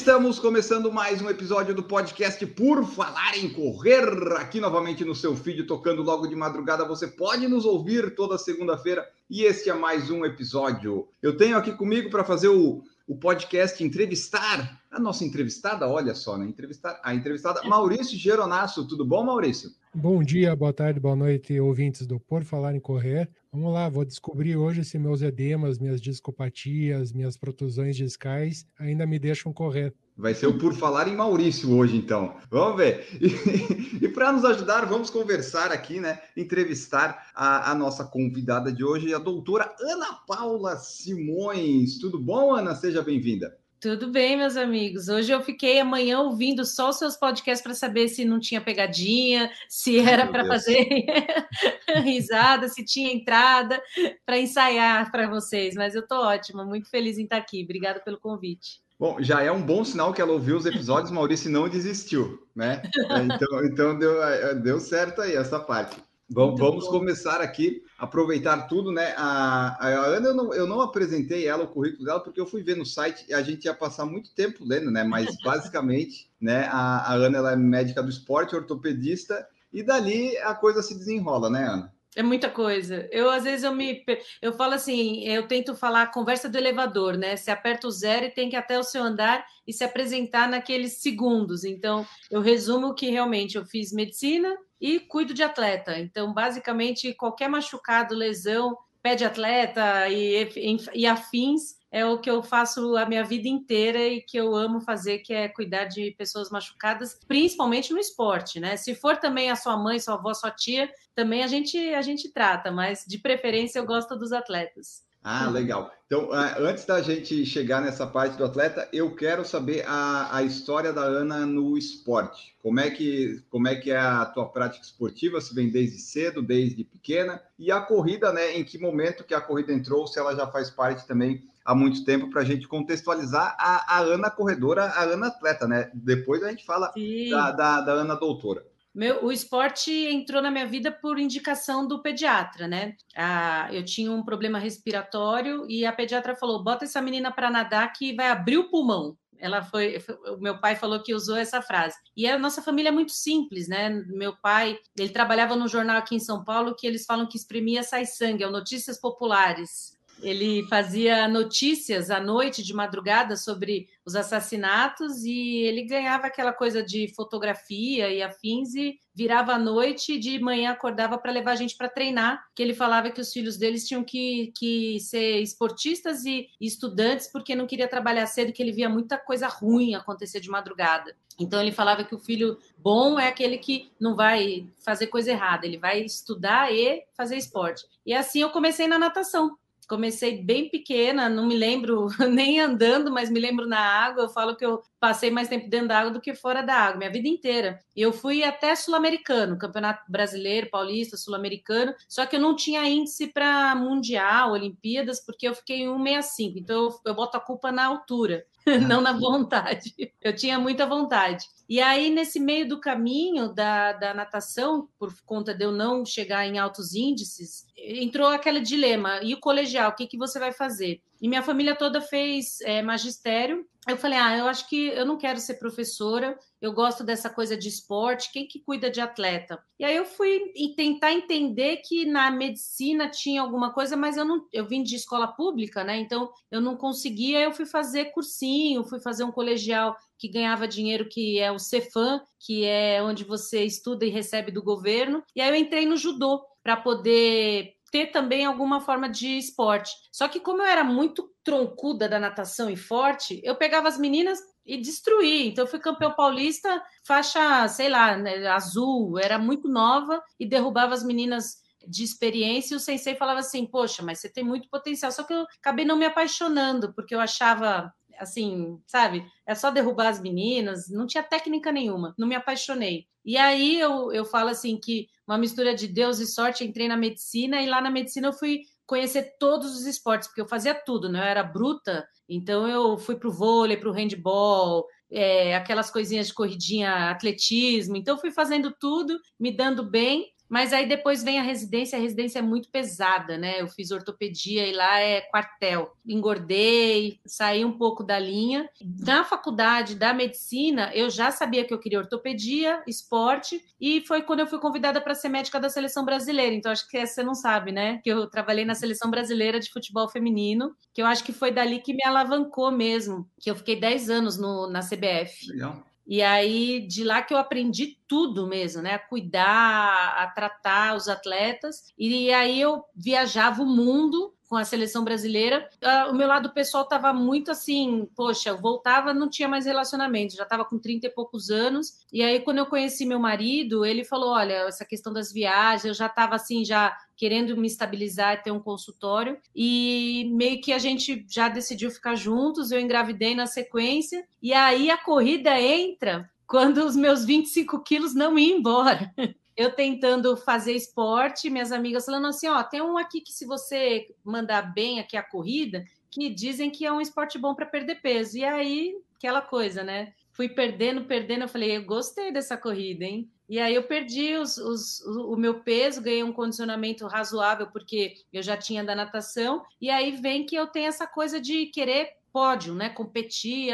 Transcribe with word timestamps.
Estamos 0.00 0.38
começando 0.38 0.90
mais 0.90 1.20
um 1.20 1.28
episódio 1.28 1.74
do 1.74 1.82
podcast 1.82 2.44
Por 2.46 2.86
Falar 2.86 3.36
em 3.36 3.50
Correr, 3.50 4.32
aqui 4.38 4.58
novamente 4.58 5.04
no 5.04 5.14
seu 5.14 5.36
feed, 5.36 5.64
tocando 5.64 6.00
logo 6.00 6.26
de 6.26 6.34
madrugada. 6.34 6.86
Você 6.86 7.06
pode 7.06 7.46
nos 7.46 7.66
ouvir 7.66 8.14
toda 8.14 8.38
segunda-feira 8.38 9.06
e 9.28 9.42
este 9.42 9.68
é 9.68 9.74
mais 9.74 10.10
um 10.10 10.24
episódio. 10.24 11.06
Eu 11.20 11.36
tenho 11.36 11.54
aqui 11.54 11.72
comigo 11.72 12.08
para 12.08 12.24
fazer 12.24 12.48
o, 12.48 12.82
o 13.06 13.14
podcast 13.14 13.84
entrevistar 13.84 14.80
a 14.90 14.98
nossa 14.98 15.22
entrevistada, 15.22 15.86
olha 15.86 16.14
só, 16.14 16.38
né? 16.38 16.46
Entrevistar 16.46 16.98
a 17.04 17.14
entrevistada 17.14 17.62
Maurício 17.64 18.16
Geronasso. 18.16 18.88
Tudo 18.88 19.04
bom, 19.04 19.22
Maurício? 19.22 19.70
Bom 19.94 20.22
dia, 20.22 20.56
boa 20.56 20.72
tarde, 20.72 20.98
boa 20.98 21.14
noite, 21.14 21.60
ouvintes 21.60 22.06
do 22.06 22.18
Por 22.18 22.42
Falar 22.42 22.74
em 22.74 22.80
Correr. 22.80 23.28
Vamos 23.52 23.72
lá, 23.72 23.88
vou 23.88 24.04
descobrir 24.04 24.56
hoje 24.56 24.84
se 24.84 24.96
meus 24.96 25.22
edemas, 25.22 25.76
minhas 25.76 26.00
discopatias, 26.00 27.12
minhas 27.12 27.36
protusões 27.36 27.96
discais 27.96 28.64
ainda 28.78 29.04
me 29.04 29.18
deixam 29.18 29.52
correr. 29.52 29.92
Vai 30.16 30.34
ser 30.34 30.46
o 30.46 30.56
Por 30.56 30.72
Falar 30.72 31.08
em 31.08 31.16
Maurício 31.16 31.76
hoje, 31.76 31.96
então. 31.96 32.36
Vamos 32.48 32.76
ver. 32.76 33.08
E, 33.20 34.04
e 34.04 34.08
para 34.08 34.32
nos 34.32 34.44
ajudar, 34.44 34.86
vamos 34.86 35.10
conversar 35.10 35.72
aqui, 35.72 35.98
né? 35.98 36.20
Entrevistar 36.36 37.30
a, 37.34 37.72
a, 37.72 37.74
nossa 37.74 38.04
convidada 38.04 38.72
de 38.72 38.84
hoje, 38.84 39.12
a 39.12 39.18
doutora 39.18 39.74
Ana 39.80 40.14
Paula 40.26 40.76
Simões. 40.76 41.98
Tudo 41.98 42.18
bom, 42.18 42.54
Ana? 42.54 42.74
Seja 42.74 43.02
bem-vinda. 43.02 43.56
Tudo 43.80 44.10
bem, 44.10 44.36
meus 44.36 44.58
amigos. 44.58 45.08
Hoje 45.08 45.32
eu 45.32 45.40
fiquei 45.40 45.80
amanhã 45.80 46.20
ouvindo 46.20 46.66
só 46.66 46.90
os 46.90 46.98
seus 46.98 47.16
podcasts 47.16 47.62
para 47.62 47.72
saber 47.72 48.08
se 48.08 48.26
não 48.26 48.38
tinha 48.38 48.60
pegadinha, 48.60 49.50
se 49.70 49.98
era 49.98 50.26
para 50.26 50.44
fazer 50.44 50.86
risada, 52.04 52.68
se 52.68 52.84
tinha 52.84 53.10
entrada 53.10 53.82
para 54.26 54.38
ensaiar 54.38 55.10
para 55.10 55.30
vocês. 55.30 55.74
Mas 55.74 55.94
eu 55.94 56.02
estou 56.02 56.18
ótima, 56.18 56.62
muito 56.62 56.90
feliz 56.90 57.16
em 57.16 57.24
estar 57.24 57.38
aqui. 57.38 57.62
Obrigada 57.64 58.00
pelo 58.00 58.20
convite. 58.20 58.82
Bom, 58.98 59.16
já 59.18 59.42
é 59.42 59.50
um 59.50 59.62
bom 59.62 59.82
sinal 59.82 60.12
que 60.12 60.20
ela 60.20 60.32
ouviu 60.32 60.58
os 60.58 60.66
episódios, 60.66 61.10
Maurício 61.10 61.50
não 61.50 61.66
desistiu, 61.66 62.46
né? 62.54 62.82
Então, 63.24 63.64
então 63.64 63.98
deu, 63.98 64.60
deu 64.60 64.78
certo 64.78 65.22
aí 65.22 65.34
essa 65.36 65.58
parte. 65.58 65.96
Vamos, 66.32 66.60
vamos 66.60 66.86
começar 66.86 67.40
aqui, 67.40 67.82
aproveitar 67.98 68.68
tudo, 68.68 68.92
né? 68.92 69.14
A, 69.16 69.76
a 69.84 70.06
Ana, 70.06 70.28
eu 70.28 70.34
não, 70.34 70.54
eu 70.54 70.66
não 70.66 70.80
apresentei 70.80 71.48
ela, 71.48 71.64
o 71.64 71.68
currículo 71.68 72.04
dela, 72.04 72.20
porque 72.20 72.40
eu 72.40 72.46
fui 72.46 72.62
ver 72.62 72.76
no 72.76 72.86
site 72.86 73.24
e 73.28 73.34
a 73.34 73.42
gente 73.42 73.64
ia 73.64 73.74
passar 73.74 74.06
muito 74.06 74.32
tempo 74.32 74.64
lendo, 74.64 74.92
né? 74.92 75.02
Mas 75.02 75.26
basicamente, 75.42 76.30
né, 76.40 76.68
a, 76.70 77.12
a 77.12 77.14
Ana 77.14 77.38
ela 77.38 77.52
é 77.52 77.56
médica 77.56 78.00
do 78.00 78.08
esporte, 78.08 78.54
ortopedista, 78.54 79.44
e 79.72 79.82
dali 79.82 80.36
a 80.38 80.54
coisa 80.54 80.82
se 80.82 80.96
desenrola, 80.96 81.50
né, 81.50 81.64
Ana? 81.64 81.92
É 82.14 82.22
muita 82.22 82.48
coisa. 82.48 83.08
Eu, 83.10 83.30
às 83.30 83.44
vezes, 83.44 83.64
eu 83.64 83.72
me. 83.72 84.04
Eu 84.42 84.52
falo 84.52 84.74
assim, 84.74 85.24
eu 85.28 85.46
tento 85.46 85.76
falar 85.76 86.02
a 86.02 86.12
conversa 86.12 86.48
do 86.48 86.58
elevador, 86.58 87.16
né? 87.16 87.36
Você 87.36 87.52
aperta 87.52 87.86
o 87.86 87.90
zero 87.90 88.26
e 88.26 88.30
tem 88.30 88.48
que 88.48 88.56
ir 88.56 88.58
até 88.58 88.78
o 88.78 88.82
seu 88.82 89.02
andar 89.02 89.44
e 89.66 89.72
se 89.72 89.84
apresentar 89.84 90.48
naqueles 90.48 91.00
segundos. 91.00 91.64
Então, 91.64 92.04
eu 92.28 92.40
resumo 92.40 92.94
que 92.94 93.10
realmente 93.10 93.56
eu 93.56 93.64
fiz 93.64 93.92
medicina, 93.92 94.56
e 94.80 94.98
cuido 94.98 95.34
de 95.34 95.42
atleta. 95.42 95.98
Então, 95.98 96.32
basicamente, 96.32 97.12
qualquer 97.14 97.48
machucado, 97.48 98.14
lesão, 98.14 98.76
pé 99.02 99.14
de 99.14 99.24
atleta 99.24 100.08
e, 100.08 100.76
e, 100.94 101.06
afins 101.06 101.78
é 101.90 102.04
o 102.04 102.18
que 102.18 102.30
eu 102.30 102.42
faço 102.42 102.96
a 102.96 103.04
minha 103.04 103.24
vida 103.24 103.48
inteira 103.48 103.98
e 103.98 104.20
que 104.20 104.36
eu 104.36 104.54
amo 104.54 104.80
fazer, 104.80 105.18
que 105.18 105.32
é 105.32 105.48
cuidar 105.48 105.86
de 105.86 106.12
pessoas 106.12 106.50
machucadas, 106.50 107.18
principalmente 107.26 107.92
no 107.92 107.98
esporte, 107.98 108.60
né? 108.60 108.76
Se 108.76 108.94
for 108.94 109.16
também 109.16 109.50
a 109.50 109.56
sua 109.56 109.76
mãe, 109.76 109.98
sua 109.98 110.14
avó, 110.14 110.32
sua 110.32 110.50
tia, 110.50 110.90
também 111.14 111.42
a 111.42 111.46
gente 111.46 111.76
a 111.94 112.02
gente 112.02 112.30
trata, 112.30 112.70
mas 112.70 113.04
de 113.06 113.18
preferência 113.18 113.78
eu 113.78 113.86
gosto 113.86 114.16
dos 114.16 114.32
atletas. 114.32 115.02
Ah, 115.22 115.48
legal. 115.50 115.92
Então, 116.06 116.32
ah, 116.32 116.56
antes 116.58 116.84
da 116.84 117.00
gente 117.02 117.44
chegar 117.44 117.80
nessa 117.80 118.06
parte 118.06 118.36
do 118.36 118.44
atleta, 118.44 118.88
eu 118.92 119.14
quero 119.14 119.44
saber 119.44 119.84
a, 119.86 120.36
a 120.36 120.42
história 120.42 120.92
da 120.92 121.02
Ana 121.02 121.46
no 121.46 121.76
esporte. 121.76 122.56
Como 122.62 122.80
é, 122.80 122.90
que, 122.90 123.42
como 123.48 123.68
é 123.68 123.76
que 123.76 123.90
é 123.90 123.98
a 123.98 124.24
tua 124.24 124.48
prática 124.48 124.84
esportiva? 124.84 125.40
Se 125.40 125.54
vem 125.54 125.70
desde 125.70 125.98
cedo, 125.98 126.42
desde 126.42 126.84
pequena? 126.84 127.40
E 127.58 127.70
a 127.70 127.80
corrida, 127.80 128.32
né? 128.32 128.56
Em 128.56 128.64
que 128.64 128.78
momento 128.78 129.22
que 129.22 129.34
a 129.34 129.40
corrida 129.40 129.72
entrou? 129.72 130.06
Se 130.06 130.18
ela 130.18 130.34
já 130.34 130.46
faz 130.46 130.70
parte 130.70 131.06
também 131.06 131.48
há 131.64 131.74
muito 131.74 132.04
tempo 132.04 132.28
para 132.30 132.40
a 132.40 132.44
gente 132.44 132.66
contextualizar 132.66 133.54
a, 133.58 133.98
a 133.98 134.00
Ana 134.00 134.30
corredora, 134.30 134.86
a 134.86 135.02
Ana 135.04 135.28
atleta, 135.28 135.68
né? 135.68 135.90
Depois 135.94 136.42
a 136.42 136.50
gente 136.50 136.64
fala 136.64 136.92
da, 137.30 137.50
da, 137.52 137.80
da 137.82 137.92
Ana 137.92 138.16
doutora. 138.16 138.64
Meu, 138.92 139.24
o 139.24 139.30
esporte 139.30 139.90
entrou 139.90 140.42
na 140.42 140.50
minha 140.50 140.66
vida 140.66 140.90
por 140.90 141.18
indicação 141.18 141.86
do 141.86 142.02
pediatra, 142.02 142.66
né? 142.66 142.96
Ah, 143.16 143.68
eu 143.72 143.84
tinha 143.84 144.10
um 144.10 144.24
problema 144.24 144.58
respiratório 144.58 145.64
e 145.68 145.86
a 145.86 145.92
pediatra 145.92 146.34
falou: 146.34 146.62
bota 146.62 146.84
essa 146.84 147.00
menina 147.00 147.30
para 147.30 147.50
nadar 147.50 147.92
que 147.92 148.14
vai 148.14 148.28
abrir 148.28 148.58
o 148.58 148.68
pulmão. 148.68 149.16
Ela 149.38 149.62
foi, 149.62 149.96
o 150.26 150.36
meu 150.36 150.60
pai 150.60 150.76
falou 150.76 151.02
que 151.02 151.14
usou 151.14 151.36
essa 151.36 151.62
frase. 151.62 151.96
E 152.14 152.28
a 152.28 152.38
nossa 152.38 152.60
família 152.60 152.90
é 152.90 152.92
muito 152.92 153.12
simples, 153.12 153.68
né? 153.68 153.88
Meu 154.08 154.36
pai, 154.36 154.78
ele 154.98 155.08
trabalhava 155.08 155.56
no 155.56 155.66
jornal 155.66 155.96
aqui 155.96 156.14
em 156.14 156.20
São 156.20 156.44
Paulo 156.44 156.74
que 156.76 156.86
eles 156.86 157.06
falam 157.06 157.26
que 157.26 157.38
espremia 157.38 157.82
sai 157.82 158.04
sangue, 158.04 158.42
é 158.42 158.46
o 158.46 158.50
Notícias 158.50 159.00
Populares. 159.00 159.98
Ele 160.22 160.66
fazia 160.68 161.26
notícias 161.28 162.10
à 162.10 162.20
noite, 162.20 162.62
de 162.62 162.74
madrugada, 162.74 163.36
sobre 163.36 163.88
os 164.04 164.16
assassinatos 164.16 165.24
e 165.24 165.58
ele 165.62 165.82
ganhava 165.82 166.26
aquela 166.26 166.52
coisa 166.52 166.82
de 166.82 167.08
fotografia 167.14 168.10
e 168.10 168.22
afins 168.22 168.74
e 168.74 168.98
virava 169.14 169.52
à 169.52 169.58
noite 169.58 170.14
e 170.14 170.18
de 170.18 170.38
manhã 170.38 170.70
acordava 170.70 171.18
para 171.18 171.32
levar 171.32 171.52
a 171.52 171.56
gente 171.56 171.76
para 171.76 171.88
treinar, 171.88 172.42
que 172.54 172.62
ele 172.62 172.74
falava 172.74 173.10
que 173.10 173.20
os 173.20 173.32
filhos 173.32 173.56
deles 173.56 173.86
tinham 173.86 174.02
que, 174.02 174.52
que 174.56 174.98
ser 175.00 175.40
esportistas 175.40 176.24
e, 176.24 176.48
estudantes 176.60 177.28
porque 177.30 177.54
não 177.54 177.66
queria 177.66 177.88
trabalhar 177.88 178.26
cedo, 178.26 178.52
que 178.52 178.62
ele 178.62 178.72
via 178.72 178.88
muita 178.88 179.18
coisa 179.18 179.46
ruim 179.46 179.94
acontecer 179.94 180.40
de 180.40 180.48
madrugada. 180.48 181.14
Então 181.38 181.60
ele 181.60 181.72
falava 181.72 182.04
que 182.04 182.14
o 182.14 182.18
filho 182.18 182.58
bom 182.76 183.18
é 183.18 183.28
aquele 183.28 183.58
que 183.58 183.90
não 183.98 184.14
vai 184.14 184.66
fazer 184.78 185.06
coisa 185.06 185.30
errada, 185.30 185.66
ele 185.66 185.78
vai 185.78 186.00
estudar 186.02 186.72
e 186.72 187.04
fazer 187.16 187.36
esporte. 187.36 187.84
E 188.04 188.12
assim 188.12 188.40
eu 188.40 188.50
comecei 188.50 188.86
na 188.86 188.98
natação 188.98 189.56
comecei 189.90 190.40
bem 190.40 190.70
pequena, 190.70 191.28
não 191.28 191.44
me 191.48 191.56
lembro 191.56 192.06
nem 192.30 192.60
andando, 192.60 193.10
mas 193.10 193.28
me 193.28 193.40
lembro 193.40 193.66
na 193.66 193.80
água. 193.80 194.22
Eu 194.22 194.28
falo 194.28 194.56
que 194.56 194.64
eu 194.64 194.80
passei 195.00 195.30
mais 195.30 195.48
tempo 195.48 195.68
dentro 195.68 195.88
da 195.88 195.98
água 195.98 196.12
do 196.12 196.20
que 196.20 196.34
fora 196.34 196.62
da 196.62 196.74
água, 196.74 196.98
minha 196.98 197.10
vida 197.10 197.26
inteira. 197.26 197.80
Eu 197.96 198.12
fui 198.12 198.44
até 198.44 198.76
sul-americano, 198.76 199.58
campeonato 199.58 200.04
brasileiro, 200.08 200.68
paulista, 200.70 201.16
sul-americano, 201.16 201.94
só 202.06 202.26
que 202.26 202.36
eu 202.36 202.40
não 202.40 202.54
tinha 202.54 202.86
índice 202.86 203.28
para 203.28 203.74
mundial, 203.74 204.52
Olimpíadas, 204.52 205.24
porque 205.24 205.48
eu 205.48 205.54
fiquei 205.54 205.82
em 205.82 205.88
1,65. 205.88 206.52
Então 206.56 206.84
eu, 206.84 207.00
eu 207.06 207.14
boto 207.14 207.36
a 207.36 207.40
culpa 207.40 207.72
na 207.72 207.86
altura. 207.86 208.44
não 208.86 209.00
na 209.00 209.12
vontade. 209.12 209.94
Eu 210.20 210.34
tinha 210.34 210.58
muita 210.58 210.86
vontade. 210.86 211.46
E 211.68 211.80
aí, 211.80 212.10
nesse 212.10 212.38
meio 212.38 212.68
do 212.68 212.80
caminho 212.80 213.52
da, 213.52 213.92
da 213.92 214.12
natação, 214.12 214.88
por 214.98 215.12
conta 215.24 215.54
de 215.54 215.64
eu 215.64 215.72
não 215.72 216.04
chegar 216.04 216.46
em 216.46 216.58
altos 216.58 216.94
índices, 216.94 217.66
entrou 217.76 218.28
aquele 218.28 218.60
dilema: 218.60 219.20
e 219.22 219.34
o 219.34 219.40
colegial, 219.40 219.90
o 219.90 219.94
que, 219.94 220.06
que 220.06 220.18
você 220.18 220.38
vai 220.38 220.52
fazer? 220.52 221.00
E 221.20 221.28
minha 221.28 221.42
família 221.42 221.76
toda 221.76 222.00
fez 222.00 222.60
é, 222.62 222.82
magistério. 222.82 223.66
Eu 223.90 223.96
falei: 223.96 224.18
ah, 224.18 224.36
eu 224.36 224.46
acho 224.46 224.68
que 224.68 224.88
eu 224.88 225.04
não 225.04 225.18
quero 225.18 225.38
ser 225.38 225.54
professora, 225.54 226.38
eu 226.60 226.72
gosto 226.72 227.02
dessa 227.02 227.28
coisa 227.28 227.56
de 227.56 227.68
esporte, 227.68 228.30
quem 228.32 228.46
que 228.46 228.60
cuida 228.60 228.90
de 228.90 229.00
atleta? 229.00 229.62
E 229.78 229.84
aí 229.84 229.96
eu 229.96 230.04
fui 230.04 230.52
tentar 230.76 231.12
entender 231.12 231.78
que 231.78 232.04
na 232.04 232.30
medicina 232.30 233.08
tinha 233.08 233.40
alguma 233.40 233.72
coisa, 233.72 233.96
mas 233.96 234.16
eu 234.16 234.24
não, 234.24 234.46
eu 234.52 234.66
vim 234.66 234.82
de 234.82 234.96
escola 234.96 235.28
pública, 235.28 235.82
né? 235.82 235.98
Então 235.98 236.30
eu 236.50 236.60
não 236.60 236.76
conseguia, 236.76 237.40
eu 237.40 237.52
fui 237.52 237.66
fazer 237.66 238.06
cursinho, 238.06 238.84
fui 238.84 239.00
fazer 239.00 239.24
um 239.24 239.32
colegial 239.32 239.96
que 240.18 240.28
ganhava 240.28 240.68
dinheiro, 240.68 241.08
que 241.08 241.38
é 241.38 241.50
o 241.50 241.58
Cefam, 241.58 242.20
que 242.38 242.64
é 242.64 243.02
onde 243.02 243.24
você 243.24 243.64
estuda 243.64 244.04
e 244.04 244.10
recebe 244.10 244.52
do 244.52 244.62
governo. 244.62 245.22
E 245.34 245.40
aí 245.40 245.48
eu 245.48 245.56
entrei 245.56 245.86
no 245.86 245.96
judô 245.96 246.44
para 246.62 246.76
poder 246.76 247.72
ter 247.90 248.06
também 248.06 248.44
alguma 248.44 248.80
forma 248.80 249.08
de 249.08 249.38
esporte. 249.38 249.90
Só 250.12 250.28
que 250.28 250.40
como 250.40 250.62
eu 250.62 250.66
era 250.66 250.84
muito 250.84 251.28
troncuda 251.42 252.08
da 252.08 252.18
natação 252.18 252.70
e 252.70 252.76
forte, 252.76 253.40
eu 253.42 253.56
pegava 253.56 253.88
as 253.88 253.98
meninas 253.98 254.38
e 254.64 254.76
destruí. 254.80 255.48
Então 255.48 255.64
eu 255.64 255.70
fui 255.70 255.78
campeão 255.78 256.14
paulista, 256.14 256.82
faixa, 257.06 257.66
sei 257.68 257.88
lá, 257.88 258.16
né, 258.16 258.46
azul, 258.46 259.18
era 259.18 259.38
muito 259.38 259.68
nova 259.68 260.22
e 260.38 260.46
derrubava 260.46 260.94
as 260.94 261.02
meninas 261.02 261.56
de 261.88 262.04
experiência 262.04 262.74
e 262.74 262.76
o 262.76 262.80
sensei 262.80 263.14
falava 263.16 263.40
assim: 263.40 263.66
"Poxa, 263.66 264.02
mas 264.02 264.20
você 264.20 264.28
tem 264.30 264.44
muito 264.44 264.68
potencial". 264.68 265.10
Só 265.10 265.24
que 265.24 265.32
eu 265.32 265.46
acabei 265.58 265.84
não 265.84 265.96
me 265.96 266.04
apaixonando, 266.04 266.92
porque 266.94 267.14
eu 267.14 267.20
achava 267.20 267.92
assim, 268.18 268.78
sabe? 268.86 269.24
É 269.46 269.54
só 269.54 269.70
derrubar 269.70 270.08
as 270.08 270.20
meninas, 270.20 270.90
não 270.90 271.06
tinha 271.06 271.22
técnica 271.22 271.72
nenhuma, 271.72 272.14
não 272.18 272.28
me 272.28 272.34
apaixonei. 272.34 273.06
E 273.24 273.36
aí 273.36 273.80
eu, 273.80 274.12
eu 274.12 274.24
falo 274.24 274.50
assim 274.50 274.78
que 274.78 275.08
uma 275.30 275.38
mistura 275.38 275.72
de 275.76 275.86
Deus 275.86 276.18
e 276.18 276.26
sorte, 276.26 276.64
entrei 276.64 276.88
na 276.88 276.96
medicina 276.96 277.62
e 277.62 277.66
lá 277.66 277.80
na 277.80 277.88
medicina 277.88 278.26
eu 278.26 278.32
fui 278.32 278.62
conhecer 278.84 279.36
todos 279.38 279.76
os 279.76 279.86
esportes, 279.86 280.26
porque 280.26 280.40
eu 280.40 280.48
fazia 280.48 280.74
tudo, 280.74 281.08
né? 281.08 281.20
Eu 281.20 281.24
era 281.24 281.44
bruta, 281.44 282.04
então 282.28 282.66
eu 282.66 282.98
fui 282.98 283.14
para 283.14 283.28
o 283.28 283.32
vôlei, 283.32 283.76
para 283.76 283.88
o 283.88 283.92
handball, 283.92 284.84
é, 285.08 285.54
aquelas 285.54 285.88
coisinhas 285.88 286.26
de 286.26 286.34
corridinha, 286.34 287.10
atletismo. 287.10 287.96
Então 287.96 288.18
fui 288.18 288.32
fazendo 288.32 288.74
tudo, 288.80 289.16
me 289.38 289.52
dando 289.52 289.88
bem. 289.88 290.26
Mas 290.50 290.72
aí 290.72 290.88
depois 290.88 291.22
vem 291.22 291.38
a 291.38 291.42
residência, 291.42 291.96
a 291.96 292.02
residência 292.02 292.40
é 292.40 292.42
muito 292.42 292.68
pesada, 292.70 293.38
né? 293.38 293.60
Eu 293.60 293.68
fiz 293.68 293.92
ortopedia 293.92 294.66
e 294.66 294.72
lá 294.72 294.98
é 294.98 295.20
quartel. 295.20 295.92
Engordei, 296.04 297.20
saí 297.24 297.64
um 297.64 297.78
pouco 297.78 298.02
da 298.02 298.18
linha. 298.18 298.68
Na 299.06 299.22
faculdade 299.22 299.94
da 299.94 300.12
medicina, 300.12 300.90
eu 300.92 301.08
já 301.08 301.30
sabia 301.30 301.64
que 301.64 301.72
eu 301.72 301.78
queria 301.78 302.00
ortopedia, 302.00 302.82
esporte, 302.84 303.62
e 303.80 304.00
foi 304.00 304.22
quando 304.22 304.40
eu 304.40 304.46
fui 304.48 304.58
convidada 304.58 305.00
para 305.00 305.14
ser 305.14 305.28
médica 305.28 305.60
da 305.60 305.68
seleção 305.68 306.04
brasileira. 306.04 306.52
Então, 306.52 306.72
acho 306.72 306.88
que 306.88 307.06
você 307.06 307.22
não 307.22 307.34
sabe, 307.34 307.70
né? 307.70 308.00
Que 308.02 308.10
eu 308.10 308.28
trabalhei 308.28 308.64
na 308.64 308.74
seleção 308.74 309.08
brasileira 309.08 309.60
de 309.60 309.70
futebol 309.70 310.08
feminino, 310.08 310.74
que 310.92 311.00
eu 311.00 311.06
acho 311.06 311.22
que 311.22 311.32
foi 311.32 311.52
dali 311.52 311.78
que 311.78 311.94
me 311.94 312.04
alavancou 312.04 312.72
mesmo, 312.72 313.30
que 313.40 313.48
eu 313.48 313.54
fiquei 313.54 313.78
10 313.78 314.10
anos 314.10 314.36
no, 314.36 314.68
na 314.68 314.80
CBF. 314.80 315.46
Legal. 315.52 315.89
E 316.10 316.22
aí, 316.22 316.88
de 316.88 317.04
lá 317.04 317.22
que 317.22 317.32
eu 317.32 317.38
aprendi 317.38 317.96
tudo 318.08 318.44
mesmo, 318.48 318.82
né? 318.82 318.94
A 318.94 318.98
cuidar, 318.98 320.16
a 320.18 320.26
tratar 320.26 320.96
os 320.96 321.08
atletas. 321.08 321.94
E 321.96 322.32
aí 322.32 322.60
eu 322.60 322.84
viajava 322.96 323.62
o 323.62 323.66
mundo 323.66 324.34
com 324.50 324.56
a 324.56 324.64
seleção 324.64 325.04
brasileira. 325.04 325.70
Uh, 325.80 326.10
o 326.10 326.14
meu 326.14 326.26
lado 326.26 326.50
pessoal 326.50 326.82
estava 326.82 327.12
muito 327.12 327.52
assim, 327.52 328.08
poxa, 328.16 328.52
voltava, 328.52 329.14
não 329.14 329.30
tinha 329.30 329.48
mais 329.48 329.64
relacionamento, 329.64 330.34
já 330.34 330.42
estava 330.42 330.64
com 330.64 330.76
30 330.76 331.06
e 331.06 331.10
poucos 331.10 331.50
anos. 331.50 332.00
E 332.12 332.20
aí, 332.20 332.40
quando 332.40 332.58
eu 332.58 332.66
conheci 332.66 333.06
meu 333.06 333.20
marido, 333.20 333.86
ele 333.86 334.02
falou: 334.04 334.30
olha, 334.30 334.66
essa 334.66 334.84
questão 334.84 335.12
das 335.12 335.32
viagens, 335.32 335.84
eu 335.84 335.94
já 335.94 336.06
estava 336.06 336.34
assim, 336.34 336.64
já 336.64 336.96
querendo 337.16 337.56
me 337.56 337.68
estabilizar 337.68 338.42
ter 338.42 338.50
um 338.50 338.58
consultório. 338.58 339.38
E 339.54 340.28
meio 340.32 340.60
que 340.60 340.72
a 340.72 340.78
gente 340.78 341.24
já 341.28 341.48
decidiu 341.48 341.88
ficar 341.88 342.16
juntos, 342.16 342.72
eu 342.72 342.80
engravidei 342.80 343.36
na 343.36 343.46
sequência. 343.46 344.26
E 344.42 344.52
aí 344.52 344.90
a 344.90 344.98
corrida 344.98 345.60
entra 345.60 346.28
quando 346.44 346.78
os 346.78 346.96
meus 346.96 347.24
25 347.24 347.84
quilos 347.84 348.12
não 348.16 348.36
iam 348.36 348.58
embora. 348.58 349.14
eu 349.56 349.72
tentando 349.72 350.36
fazer 350.36 350.72
esporte, 350.72 351.50
minhas 351.50 351.72
amigas 351.72 352.04
falando 352.04 352.26
assim: 352.26 352.48
ó, 352.48 352.62
tem 352.62 352.80
um 352.80 352.96
aqui 352.96 353.20
que 353.20 353.32
se 353.32 353.44
você 353.44 354.14
mandar 354.24 354.74
bem 354.74 355.00
aqui 355.00 355.16
a 355.16 355.22
corrida, 355.22 355.84
que 356.10 356.28
dizem 356.28 356.70
que 356.70 356.84
é 356.84 356.92
um 356.92 357.00
esporte 357.00 357.38
bom 357.38 357.54
para 357.54 357.66
perder 357.66 358.00
peso. 358.00 358.36
E 358.38 358.44
aí, 358.44 358.94
aquela 359.16 359.40
coisa, 359.40 359.84
né? 359.84 360.12
Fui 360.32 360.48
perdendo, 360.48 361.04
perdendo. 361.04 361.42
Eu 361.42 361.48
falei, 361.48 361.76
eu 361.76 361.84
gostei 361.84 362.32
dessa 362.32 362.56
corrida, 362.56 363.04
hein? 363.04 363.30
E 363.48 363.58
aí 363.58 363.74
eu 363.74 363.82
perdi 363.82 364.34
os, 364.34 364.56
os, 364.56 365.00
o 365.00 365.36
meu 365.36 365.60
peso, 365.60 366.00
ganhei 366.00 366.22
um 366.22 366.32
condicionamento 366.32 367.06
razoável, 367.06 367.66
porque 367.66 368.14
eu 368.32 368.42
já 368.42 368.56
tinha 368.56 368.84
da 368.84 368.94
natação. 368.94 369.62
E 369.80 369.90
aí 369.90 370.12
vem 370.12 370.46
que 370.46 370.54
eu 370.54 370.68
tenho 370.68 370.86
essa 370.86 371.06
coisa 371.06 371.40
de 371.40 371.66
querer 371.66 372.10
pódio, 372.32 372.74
né? 372.74 372.88
Competir. 372.88 373.72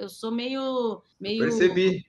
Eu 0.00 0.08
sou 0.08 0.30
meio. 0.30 1.02
meio... 1.20 1.42
Percebi. 1.42 2.04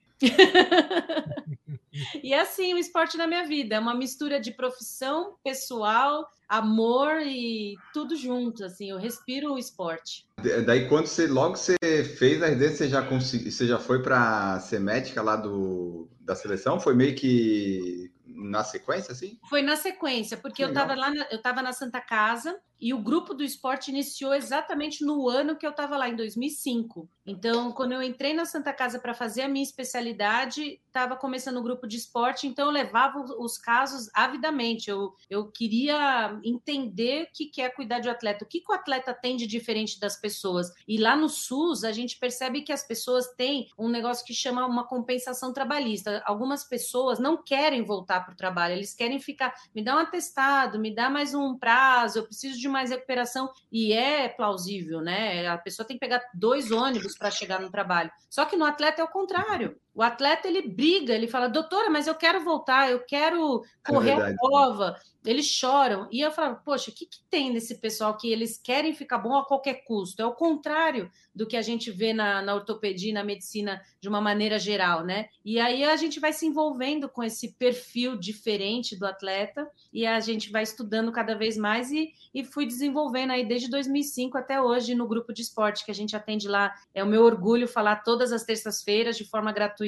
E 2.22 2.32
é 2.32 2.40
assim 2.40 2.74
o 2.74 2.78
esporte 2.78 3.16
na 3.16 3.26
minha 3.26 3.46
vida, 3.46 3.76
é 3.76 3.78
uma 3.78 3.94
mistura 3.94 4.40
de 4.40 4.50
profissão, 4.52 5.36
pessoal, 5.42 6.28
amor 6.48 7.20
e 7.22 7.76
tudo 7.92 8.16
junto, 8.16 8.64
assim, 8.64 8.90
eu 8.90 8.98
respiro 8.98 9.54
o 9.54 9.58
esporte. 9.58 10.26
Daí 10.66 10.88
quando 10.88 11.06
você 11.06 11.26
logo 11.26 11.56
você 11.56 11.76
fez 12.18 12.42
a 12.42 12.46
residência, 12.46 12.76
você 12.76 12.88
já 12.88 13.02
consegui, 13.02 13.50
você 13.50 13.66
já 13.66 13.78
foi 13.78 14.02
para 14.02 14.60
ser 14.60 14.80
médica 14.80 15.22
lá 15.22 15.36
do 15.36 16.08
da 16.20 16.34
seleção? 16.34 16.80
Foi 16.80 16.94
meio 16.94 17.14
que 17.14 18.10
na 18.26 18.64
sequência, 18.64 19.12
assim? 19.12 19.38
Foi 19.48 19.62
na 19.62 19.76
sequência, 19.76 20.36
porque 20.36 20.64
eu 20.64 20.68
estava 20.68 20.94
lá, 20.94 21.10
na, 21.10 21.26
eu 21.30 21.36
estava 21.36 21.62
na 21.62 21.72
Santa 21.72 22.00
Casa 22.00 22.58
e 22.80 22.92
o 22.92 22.98
grupo 22.98 23.34
do 23.34 23.42
esporte 23.42 23.90
iniciou 23.90 24.34
exatamente 24.34 25.04
no 25.04 25.28
ano 25.28 25.56
que 25.56 25.66
eu 25.66 25.70
estava 25.70 25.96
lá, 25.96 26.08
em 26.08 26.16
2005. 26.16 27.08
Então, 27.26 27.72
quando 27.72 27.92
eu 27.92 28.02
entrei 28.02 28.34
na 28.34 28.44
Santa 28.44 28.72
Casa 28.72 28.98
para 28.98 29.14
fazer 29.14 29.42
a 29.42 29.48
minha 29.48 29.62
especialidade, 29.62 30.80
estava 30.86 31.16
começando 31.16 31.56
o 31.56 31.62
grupo 31.62 31.86
de 31.86 31.96
esporte, 31.96 32.46
então 32.46 32.66
eu 32.66 32.72
levava 32.72 33.18
os 33.38 33.56
casos 33.56 34.10
avidamente. 34.14 34.90
Eu, 34.90 35.14
eu 35.30 35.50
queria 35.50 36.38
entender 36.44 37.24
o 37.24 37.28
que 37.32 37.62
é 37.62 37.70
cuidar 37.70 38.00
de 38.00 38.08
um 38.08 38.12
atleta, 38.12 38.44
o 38.44 38.48
que, 38.48 38.60
que 38.60 38.70
o 38.70 38.74
atleta 38.74 39.14
tem 39.14 39.36
de 39.36 39.46
diferente 39.46 39.98
das 39.98 40.20
pessoas. 40.20 40.70
E 40.86 40.98
lá 40.98 41.16
no 41.16 41.28
SUS, 41.28 41.84
a 41.84 41.92
gente 41.92 42.18
percebe 42.18 42.62
que 42.62 42.72
as 42.72 42.86
pessoas 42.86 43.26
têm 43.36 43.68
um 43.78 43.88
negócio 43.88 44.24
que 44.24 44.34
chama 44.34 44.66
uma 44.66 44.86
compensação 44.86 45.52
trabalhista. 45.52 46.22
Algumas 46.26 46.64
pessoas 46.64 47.18
não 47.18 47.42
querem 47.42 47.82
voltar 47.84 48.20
para 48.20 48.34
o 48.34 48.36
trabalho, 48.36 48.74
eles 48.74 48.94
querem 48.94 49.18
ficar, 49.18 49.54
me 49.74 49.82
dá 49.82 49.96
um 49.96 50.00
atestado, 50.00 50.78
me 50.78 50.94
dá 50.94 51.08
mais 51.08 51.34
um 51.34 51.56
prazo, 51.56 52.18
eu 52.18 52.24
preciso 52.24 52.58
de 52.58 52.63
mais 52.68 52.90
recuperação. 52.90 53.50
E 53.70 53.92
é 53.92 54.28
plausível, 54.28 55.00
né? 55.00 55.46
A 55.46 55.58
pessoa 55.58 55.86
tem 55.86 55.96
que 55.96 56.00
pegar 56.00 56.22
dois 56.34 56.70
ônibus 56.70 57.16
para 57.16 57.30
chegar 57.30 57.60
no 57.60 57.70
trabalho. 57.70 58.10
Só 58.28 58.44
que 58.44 58.56
no 58.56 58.64
atleta 58.64 59.00
é 59.00 59.04
o 59.04 59.08
contrário. 59.08 59.78
O 59.94 60.02
atleta 60.02 60.48
ele 60.48 60.62
briga, 60.62 61.14
ele 61.14 61.28
fala, 61.28 61.48
doutora, 61.48 61.88
mas 61.88 62.08
eu 62.08 62.14
quero 62.16 62.42
voltar, 62.42 62.90
eu 62.90 63.00
quero 63.00 63.62
é 63.64 63.92
correr 63.92 64.10
é 64.10 64.32
a 64.32 64.34
prova. 64.34 64.96
Eles 65.24 65.46
choram. 65.46 66.06
E 66.12 66.20
eu 66.20 66.30
falo, 66.32 66.56
poxa, 66.62 66.90
o 66.90 66.94
que, 66.94 67.06
que 67.06 67.18
tem 67.30 67.50
nesse 67.50 67.76
pessoal 67.76 68.14
que 68.14 68.30
eles 68.30 68.58
querem 68.58 68.92
ficar 68.92 69.18
bom 69.18 69.36
a 69.36 69.46
qualquer 69.46 69.84
custo? 69.84 70.20
É 70.20 70.26
o 70.26 70.34
contrário 70.34 71.10
do 71.34 71.46
que 71.46 71.56
a 71.56 71.62
gente 71.62 71.90
vê 71.90 72.12
na, 72.12 72.42
na 72.42 72.54
ortopedia, 72.54 73.14
na 73.14 73.24
medicina, 73.24 73.80
de 74.00 74.08
uma 74.08 74.20
maneira 74.20 74.58
geral, 74.58 75.02
né? 75.02 75.28
E 75.42 75.58
aí 75.58 75.82
a 75.84 75.96
gente 75.96 76.20
vai 76.20 76.32
se 76.32 76.44
envolvendo 76.44 77.08
com 77.08 77.22
esse 77.22 77.54
perfil 77.54 78.16
diferente 78.16 78.98
do 78.98 79.06
atleta 79.06 79.66
e 79.90 80.04
a 80.04 80.20
gente 80.20 80.50
vai 80.50 80.62
estudando 80.62 81.10
cada 81.10 81.34
vez 81.34 81.56
mais 81.56 81.90
e, 81.90 82.12
e 82.34 82.44
fui 82.44 82.66
desenvolvendo 82.66 83.30
aí 83.30 83.46
desde 83.46 83.70
2005 83.70 84.36
até 84.36 84.60
hoje 84.60 84.94
no 84.94 85.08
grupo 85.08 85.32
de 85.32 85.40
esporte 85.40 85.86
que 85.86 85.90
a 85.90 85.94
gente 85.94 86.14
atende 86.14 86.48
lá. 86.48 86.74
É 86.92 87.02
o 87.02 87.06
meu 87.06 87.22
orgulho 87.22 87.66
falar 87.66 87.96
todas 88.02 88.30
as 88.30 88.44
terças-feiras 88.44 89.16
de 89.16 89.24
forma 89.24 89.52
gratuita 89.52 89.83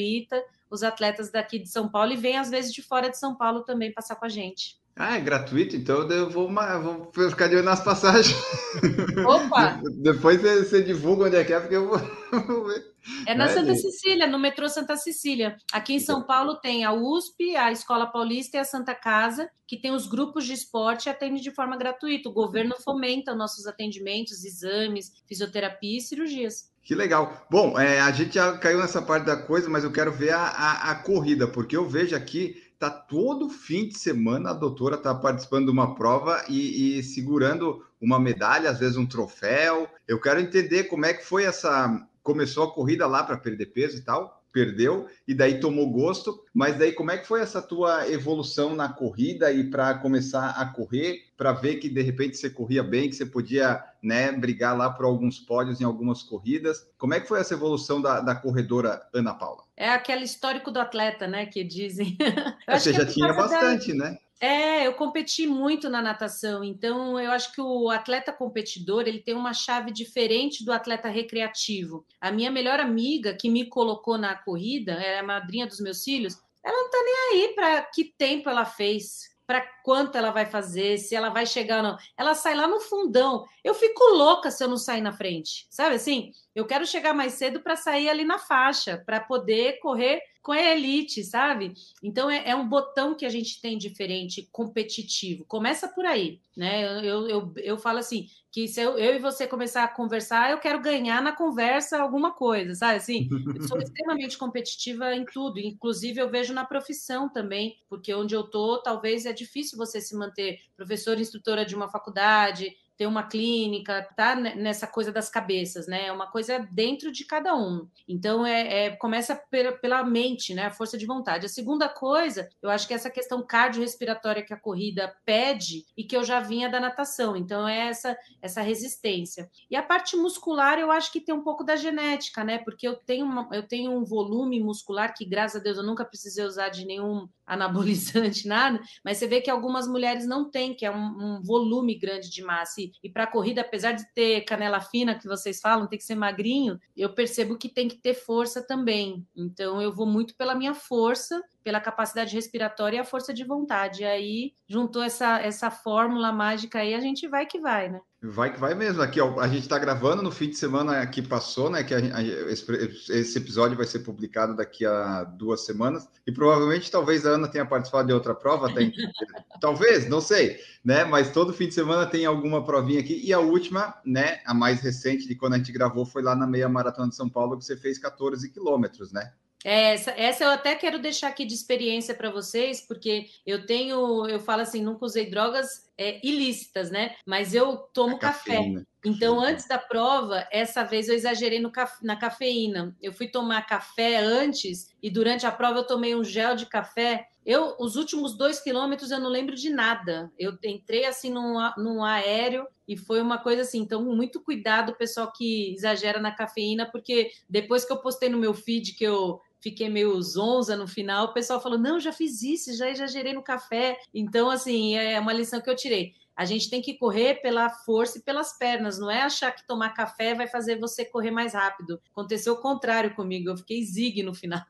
os 0.71 0.83
atletas 0.83 1.31
daqui 1.31 1.59
de 1.59 1.69
São 1.69 1.89
Paulo 1.89 2.13
e 2.13 2.17
vem 2.17 2.37
às 2.37 2.51
vezes 2.51 2.73
de 2.73 2.83
fora 2.83 3.09
de 3.09 3.19
São 3.19 3.35
Paulo 3.35 3.63
também 3.63 3.93
passar 3.93 4.17
com 4.17 4.25
a 4.25 4.29
gente. 4.29 4.79
Ah, 4.99 5.19
é 5.19 5.21
gratuito? 5.21 5.77
Então 5.77 6.11
eu 6.11 6.31
vou, 6.31 6.51
vou 6.51 7.31
ficar 7.31 7.49
de 7.49 7.57
olho 7.57 7.65
nas 7.65 7.85
passagens. 7.85 8.35
Opa! 9.29 9.79
Depois 9.99 10.41
você, 10.41 10.65
você, 10.65 10.83
divulga 10.83 11.27
onde 11.27 11.37
é 11.37 11.45
que 11.45 11.53
é, 11.53 11.61
porque 11.61 11.77
eu 11.77 11.87
vou, 11.87 11.99
ver. 12.67 12.83
É 13.27 13.35
na 13.35 13.45
é, 13.45 13.49
Santa 13.49 13.75
gente. 13.75 13.83
Cecília, 13.83 14.27
no 14.27 14.39
metrô 14.39 14.67
Santa 14.71 14.97
Cecília. 14.97 15.59
Aqui 15.71 15.93
em 15.93 16.01
São 16.01 16.23
Paulo 16.23 16.55
tem 16.57 16.83
a 16.83 16.95
USP, 16.95 17.55
a 17.57 17.71
Escola 17.71 18.07
Paulista 18.07 18.57
e 18.57 18.61
a 18.61 18.65
Santa 18.65 18.95
Casa, 18.95 19.51
que 19.67 19.77
tem 19.77 19.93
os 19.93 20.07
grupos 20.07 20.47
de 20.47 20.55
esporte 20.55 21.07
e 21.07 21.11
atende 21.11 21.43
de 21.43 21.55
forma 21.55 21.77
gratuita. 21.77 22.31
O 22.31 22.33
governo 22.33 22.75
fomenta 22.83 23.35
nossos 23.35 23.67
atendimentos, 23.67 24.47
exames, 24.47 25.13
fisioterapia 25.29 25.99
e 25.99 26.01
cirurgias. 26.01 26.71
Que 26.83 26.95
legal. 26.95 27.47
Bom, 27.51 27.79
é, 27.79 28.01
a 28.01 28.11
gente 28.13 28.37
já 28.37 28.57
caiu 28.57 28.79
nessa 28.79 29.03
parte 29.03 29.27
da 29.27 29.37
coisa, 29.37 29.69
mas 29.69 29.85
eu 29.85 29.93
quero 29.93 30.13
ver 30.13 30.31
a, 30.31 30.47
a, 30.47 30.91
a 30.93 30.95
corrida, 30.95 31.47
porque 31.47 31.77
eu 31.77 31.87
vejo 31.87 32.17
aqui 32.17 32.63
tá 32.79 32.91
todo 32.91 33.49
fim 33.49 33.89
de 33.89 33.99
semana 33.99 34.51
a 34.51 34.55
doutora 34.55 34.97
tá 34.97 35.15
participando 35.15 35.67
de 35.67 35.73
uma 35.73 35.95
prova 35.95 36.45
e, 36.49 36.99
e, 36.99 37.03
segurando 37.03 37.85
uma 38.01 38.21
medalha, 38.21 38.71
às 38.71 38.79
vezes 38.79 38.97
um 38.97 39.07
troféu. 39.07 39.89
Eu 40.07 40.21
quero 40.21 40.41
entender 40.41 40.85
como 40.85 41.07
é 41.07 41.15
que 41.15 41.25
foi 41.25 41.45
essa. 41.45 42.07
Começou 42.23 42.65
a 42.65 42.75
corrida 42.75 43.07
lá 43.07 43.23
para 43.23 43.37
perder 43.37 43.67
peso 43.67 43.97
e 43.99 44.01
tal, 44.01 44.43
perdeu 44.53 45.07
e 45.29 45.33
daí 45.33 45.61
tomou 45.61 45.89
gosto. 45.91 46.45
Mas 46.53 46.77
daí 46.77 46.93
como 46.93 47.13
é 47.13 47.19
que 47.19 47.27
foi 47.27 47.41
essa 47.41 47.63
tua 47.63 48.09
evolução 48.11 48.75
na 48.75 48.89
corrida 48.89 49.53
e 49.53 49.71
para 49.71 49.95
começar 49.99 50.51
a 50.51 50.67
correr, 50.67 51.23
para 51.37 51.53
ver 51.53 51.77
que 51.77 51.89
de 51.89 52.03
repente 52.03 52.37
você 52.37 52.51
corria 52.51 52.83
bem, 52.83 53.09
que 53.09 53.15
você 53.15 53.25
podia 53.25 53.83
né, 54.03 54.33
brigar 54.33 54.77
lá 54.77 54.91
por 54.91 55.07
alguns 55.07 55.39
pódios 55.39 55.81
em 55.81 55.85
algumas 55.85 56.23
corridas. 56.23 56.87
Como 56.99 57.15
é 57.15 57.21
que 57.21 57.29
foi 57.29 57.41
essa 57.41 57.55
evolução 57.55 58.03
da, 58.03 58.21
da 58.21 58.35
corredora 58.35 59.01
Ana 59.15 59.35
Paula? 59.35 59.66
É 59.77 59.91
aquele 59.91 60.25
histórico 60.25 60.71
do 60.71 60.81
atleta, 60.81 61.27
né, 61.27 61.47
que 61.47 61.63
dizem. 61.63 62.17
Você 62.69 62.93
já 62.93 63.03
é 63.03 63.07
tinha 63.07 63.33
bastante, 63.33 63.97
da... 63.97 64.11
né? 64.11 64.19
É, 64.39 64.87
eu 64.87 64.93
competi 64.93 65.47
muito 65.47 65.89
na 65.89 66.03
natação, 66.03 66.63
então 66.63 67.19
eu 67.19 67.31
acho 67.31 67.53
que 67.55 67.61
o 67.61 67.89
atleta 67.89 68.33
competidor 68.33 69.05
ele 69.07 69.21
tem 69.21 69.35
uma 69.35 69.55
chave 69.55 69.91
diferente 69.91 70.63
do 70.63 70.73
atleta 70.73 71.09
recreativo. 71.09 72.05
A 72.21 72.31
minha 72.31 72.51
melhor 72.51 72.79
amiga 72.79 73.35
que 73.35 73.49
me 73.49 73.67
colocou 73.67 74.19
na 74.19 74.35
corrida, 74.35 74.93
é 74.93 75.21
a 75.21 75.23
madrinha 75.23 75.67
dos 75.67 75.81
meus 75.81 76.05
filhos, 76.05 76.39
ela 76.63 76.77
não 76.77 76.91
tá 76.91 76.99
nem 77.03 77.15
aí 77.31 77.55
para 77.55 77.83
que 77.83 78.13
tempo 78.19 78.51
ela 78.51 78.67
fez 78.67 79.36
para 79.47 79.61
quanto 79.83 80.17
ela 80.19 80.31
vai 80.31 80.45
fazer, 80.45 80.99
se 80.99 81.15
ela 81.15 81.29
vai 81.29 81.47
chegar 81.47 81.79
ou 81.79 81.83
não. 81.83 81.97
Ela 82.17 82.35
sai 82.35 82.55
lá 82.55 82.67
no 82.67 82.81
fundão. 82.81 83.47
Eu 83.63 83.75
fico 83.75 84.03
louca 84.15 84.51
se 84.51 84.63
eu 84.63 84.69
não 84.69 84.77
sair 84.77 85.01
na 85.01 85.13
frente, 85.13 85.67
sabe 85.71 85.95
assim? 85.95 86.33
Eu 86.55 86.67
quero 86.67 86.87
chegar 86.87 87.15
mais 87.15 87.35
cedo 87.35 87.61
para 87.61 87.77
sair 87.77 88.09
ali 88.09 88.25
na 88.25 88.39
faixa, 88.39 89.03
para 89.07 89.21
poder 89.21 89.79
correr 89.81 90.21
com 90.47 90.53
a 90.53 90.63
elite, 90.63 91.25
sabe? 91.25 91.75
Então 92.01 92.31
é, 92.31 92.51
é, 92.51 92.55
um 92.55 92.69
botão 92.69 93.17
que 93.17 93.27
a 93.27 93.29
gente 93.29 93.61
tem 93.61 93.77
diferente, 93.77 94.49
competitivo. 94.53 95.45
Começa 95.45 95.89
por 95.89 96.07
aí, 96.07 96.41
né? 96.57 96.85
Eu, 97.03 97.27
eu, 97.27 97.53
eu, 97.57 97.77
falo 97.77 97.99
assim, 97.99 98.29
que 98.53 98.69
se 98.69 98.81
eu, 98.81 98.97
eu, 98.97 99.17
e 99.17 99.19
você 99.19 99.45
começar 99.45 99.83
a 99.83 99.89
conversar, 99.89 100.53
eu 100.53 100.59
quero 100.59 100.81
ganhar 100.81 101.21
na 101.21 101.33
conversa 101.33 102.01
alguma 102.01 102.31
coisa, 102.33 102.77
sabe? 102.77 102.95
Assim, 102.95 103.29
eu 103.57 103.67
sou 103.67 103.77
extremamente 103.83 104.39
competitiva 104.39 105.13
em 105.17 105.25
tudo, 105.25 105.59
inclusive 105.59 106.21
eu 106.21 106.31
vejo 106.31 106.55
na 106.55 106.65
profissão 106.65 107.29
também, 107.29 107.77
porque 107.89 108.15
onde 108.15 108.37
eu 108.37 108.45
tô, 108.45 108.81
talvez 108.81 109.27
é 109.27 109.33
difícil 109.33 109.77
você 109.77 110.01
se 110.01 110.15
manter 110.15 110.61
professora, 110.77 111.21
instrutora 111.21 111.67
de 111.67 111.75
uma 111.75 111.89
faculdade, 111.89 112.73
ter 112.97 113.07
uma 113.07 113.23
clínica, 113.25 114.09
tá 114.17 114.35
nessa 114.35 114.87
coisa 114.87 115.13
das 115.13 115.29
cabeças, 115.29 115.87
né? 115.87 116.07
É 116.07 116.13
uma 116.13 116.31
coisa 116.31 116.59
dentro 116.71 117.13
de 117.13 117.25
cada 117.25 117.55
um. 117.55 117.89
Então, 118.09 118.47
é, 118.47 118.87
é 118.87 118.91
começa 118.97 119.37
pela, 119.51 119.73
pela, 119.73 120.05
mente, 120.05 120.55
né? 120.55 120.67
A 120.67 120.71
força 120.71 120.97
de 120.97 121.05
vontade. 121.05 121.47
A 121.47 121.49
segunda 121.49 121.89
coisa, 121.89 122.49
eu 122.63 122.71
acho 122.71 122.87
que 122.87 122.95
é 122.95 122.97
essa 122.97 123.11
questão 123.11 123.45
cardiorrespiratória 123.45 124.43
que 124.43 124.55
a 124.55 124.61
corrida 124.61 125.15
pede 125.25 125.85
e 125.97 126.05
que 126.05 126.17
eu 126.17 126.25
já 126.25 126.41
vinha 126.41 126.69
da 126.69 126.81
natação. 126.81 127.37
Então, 127.37 127.69
é 127.69 127.89
essa, 127.89 128.17
essa 128.41 128.63
resistência. 128.63 129.51
E 129.71 129.77
a 129.77 129.83
parte 129.83 130.17
muscular, 130.17 130.79
eu 130.79 130.91
acho 130.91 131.13
que 131.13 131.21
tem 131.21 131.35
um 131.35 131.43
pouco 131.43 131.63
da 131.63 131.77
genética, 131.77 132.43
né? 132.43 132.59
Porque 132.59 132.89
eu 132.89 132.97
tenho, 132.97 133.27
uma, 133.27 133.49
eu 133.53 133.63
tenho 133.63 133.93
um 133.93 134.05
volume 134.05 134.59
muscular 134.61 135.15
que, 135.15 135.25
graças 135.25 135.61
a 135.61 135.65
Deus, 135.65 135.77
eu 135.77 135.85
nunca 135.85 136.05
precisei 136.05 136.45
usar 136.45 136.71
de 136.71 136.87
nenhum 136.87 137.29
anabolizante, 137.47 138.47
nada, 138.49 138.81
mas 139.05 139.19
você 139.19 139.27
vê 139.27 139.41
que 139.41 139.51
algumas 139.51 139.87
mulheres 139.87 140.27
não 140.27 140.51
têm, 140.51 140.75
que 140.75 140.85
é 140.85 140.91
um, 140.91 141.37
um 141.37 141.43
volume 141.43 141.95
grande 141.99 142.31
de 142.31 142.43
massa. 142.43 142.81
E, 142.81 142.93
e 143.03 143.09
para 143.09 143.27
corrida, 143.27 143.61
apesar 143.61 143.93
de 143.93 144.05
ter 144.15 144.43
canela 144.43 144.81
fina, 144.81 145.19
que 145.19 145.29
vocês 145.29 145.61
falam, 145.61 145.87
tem 145.87 145.99
que 145.99 146.05
ser 146.05 146.15
magrinho, 146.15 146.79
eu 146.97 147.13
percebo 147.15 147.57
que 147.57 147.69
tem 147.69 147.89
que 147.89 147.97
ter 147.97 148.15
força 148.15 148.67
também. 148.67 149.27
Então, 149.37 149.81
eu 149.81 149.95
vou 149.95 150.07
muito 150.07 150.35
pela 150.37 150.55
minha 150.55 150.75
força 150.75 151.43
pela 151.67 151.81
capacidade 151.81 152.33
respiratória 152.33 152.97
e 152.97 153.01
a 153.01 153.05
força 153.05 153.35
de 153.35 153.43
vontade. 153.43 154.03
E 154.03 154.05
aí 154.05 154.53
juntou 154.69 155.03
essa, 155.03 155.41
essa 155.41 155.69
fórmula 155.69 156.31
mágica 156.31 156.79
aí, 156.79 156.95
a 156.95 157.01
gente 157.01 157.27
vai 157.27 157.45
que 157.45 157.59
vai, 157.59 157.89
né? 157.89 158.01
Vai 158.23 158.53
que 158.53 158.61
vai 158.61 158.73
mesmo. 158.73 159.03
Aqui, 159.03 159.21
ó, 159.21 159.41
a 159.41 159.49
gente 159.49 159.63
está 159.63 159.77
gravando 159.77 160.23
no 160.23 160.31
fim 160.31 160.49
de 160.49 160.57
semana 160.57 161.05
que 161.09 161.21
passou, 161.21 161.69
né? 161.69 161.83
Que 161.83 161.93
a, 161.93 161.99
a, 161.99 162.23
esse, 162.23 163.37
episódio 163.37 163.77
vai 163.77 163.85
ser 163.85 163.99
publicado 163.99 164.55
daqui 164.55 164.87
a 164.87 165.25
duas 165.25 165.67
semanas. 165.67 166.09
E 166.25 166.31
provavelmente, 166.31 166.89
talvez 166.89 167.27
a 167.27 167.31
Ana 167.31 167.49
tenha 167.49 167.67
participado 167.67 168.07
de 168.07 168.15
outra 168.15 168.33
prova, 168.33 168.71
até 168.71 168.89
talvez, 169.61 170.09
não 170.09 170.21
sei, 170.21 170.61
né? 170.85 171.05
Mas 171.05 171.33
todo 171.33 171.53
fim 171.53 171.67
de 171.67 171.75
semana 171.75 172.07
tem 172.07 172.27
alguma 172.27 172.65
provinha 172.65 173.01
aqui. 173.01 173.21
E 173.25 173.33
a 173.33 173.41
última, 173.41 173.93
né? 174.05 174.39
A 174.47 174.55
mais 174.55 174.81
recente 174.83 175.27
de 175.27 175.35
quando 175.35 175.55
a 175.55 175.59
gente 175.59 175.73
gravou 175.73 176.07
foi 176.07 176.23
lá 176.23 176.37
na 176.37 176.47
meia 176.47 176.69
maratona 176.69 177.09
de 177.09 177.17
São 177.17 177.29
Paulo, 177.29 177.59
que 177.59 177.65
você 177.65 177.77
fez 177.77 177.99
14 177.99 178.49
quilômetros, 178.51 179.13
né? 179.13 179.33
Essa, 179.69 180.13
essa 180.13 180.45
eu 180.45 180.51
até 180.51 180.77
quero 180.77 180.97
deixar 180.97 181.27
aqui 181.27 181.45
de 181.45 181.53
experiência 181.53 182.15
para 182.15 182.31
vocês, 182.31 182.81
porque 182.81 183.27
eu 183.45 183.67
tenho, 183.67 184.25
eu 184.29 184.39
falo 184.39 184.63
assim, 184.63 184.81
nunca 184.81 185.05
usei 185.05 185.29
drogas 185.29 185.91
é, 185.99 186.25
ilícitas, 186.25 186.89
né? 186.89 187.17
Mas 187.27 187.53
eu 187.53 187.77
tomo 187.93 188.17
café. 188.17 188.61
Então, 189.05 189.41
antes 189.41 189.67
da 189.67 189.77
prova, 189.77 190.47
essa 190.53 190.85
vez 190.85 191.09
eu 191.09 191.17
exagerei 191.17 191.59
no, 191.59 191.73
na 192.01 192.15
cafeína. 192.15 192.97
Eu 193.03 193.13
fui 193.13 193.27
tomar 193.27 193.67
café 193.67 194.19
antes 194.19 194.95
e 195.03 195.11
durante 195.11 195.47
a 195.47 195.51
prova 195.51 195.81
eu 195.81 195.87
tomei 195.87 196.15
um 196.15 196.23
gel 196.23 196.55
de 196.55 196.67
café. 196.67 197.27
Eu, 197.45 197.75
os 197.81 197.97
últimos 197.97 198.37
dois 198.37 198.61
quilômetros, 198.61 199.11
eu 199.11 199.19
não 199.19 199.31
lembro 199.31 199.57
de 199.57 199.71
nada. 199.71 200.31
Eu 200.39 200.57
entrei 200.65 201.07
assim 201.07 201.31
num, 201.31 201.57
num 201.77 202.05
aéreo 202.05 202.69
e 202.87 202.97
foi 202.97 203.21
uma 203.21 203.39
coisa 203.39 203.63
assim. 203.63 203.79
Então, 203.79 204.05
muito 204.05 204.41
cuidado, 204.41 204.97
pessoal 204.97 205.33
que 205.33 205.73
exagera 205.75 206.21
na 206.21 206.31
cafeína, 206.31 206.87
porque 206.91 207.31
depois 207.49 207.85
que 207.85 207.93
eu 207.93 207.99
postei 207.99 208.29
no 208.29 208.39
meu 208.39 208.55
feed 208.55 208.95
que 208.95 209.05
eu 209.05 209.41
fiquei 209.61 209.89
meio 209.89 210.21
zonza 210.23 210.77
no 210.77 210.87
final, 210.87 211.27
o 211.27 211.33
pessoal 211.33 211.61
falou: 211.61 211.79
não, 211.79 212.01
já 212.01 212.13
fiz 212.13 212.43
isso, 212.43 212.77
já 212.77 212.91
exagerei 212.91 213.33
no 213.33 213.43
café. 213.43 213.99
Então, 214.15 214.51
assim, 214.51 214.97
é 214.97 215.19
uma 215.19 215.33
lição 215.33 215.61
que 215.61 215.71
eu 215.71 215.77
tirei. 215.77 216.15
A 216.37 216.45
gente 216.45 216.69
tem 216.69 216.83
que 216.83 216.99
correr 216.99 217.37
pela 217.37 217.71
força 217.71 218.19
e 218.19 218.23
pelas 218.23 218.59
pernas, 218.59 218.99
não 218.99 219.11
é 219.11 219.23
achar 219.23 219.51
que 219.53 219.67
tomar 219.67 219.95
café 219.95 220.35
vai 220.35 220.47
fazer 220.47 220.79
você 220.79 221.05
correr 221.05 221.31
mais 221.31 221.55
rápido. 221.55 221.99
Aconteceu 222.13 222.53
o 222.53 222.61
contrário 222.61 223.15
comigo, 223.15 223.49
eu 223.49 223.57
fiquei 223.57 223.83
zigue 223.83 224.23
no 224.23 224.35
final. 224.35 224.63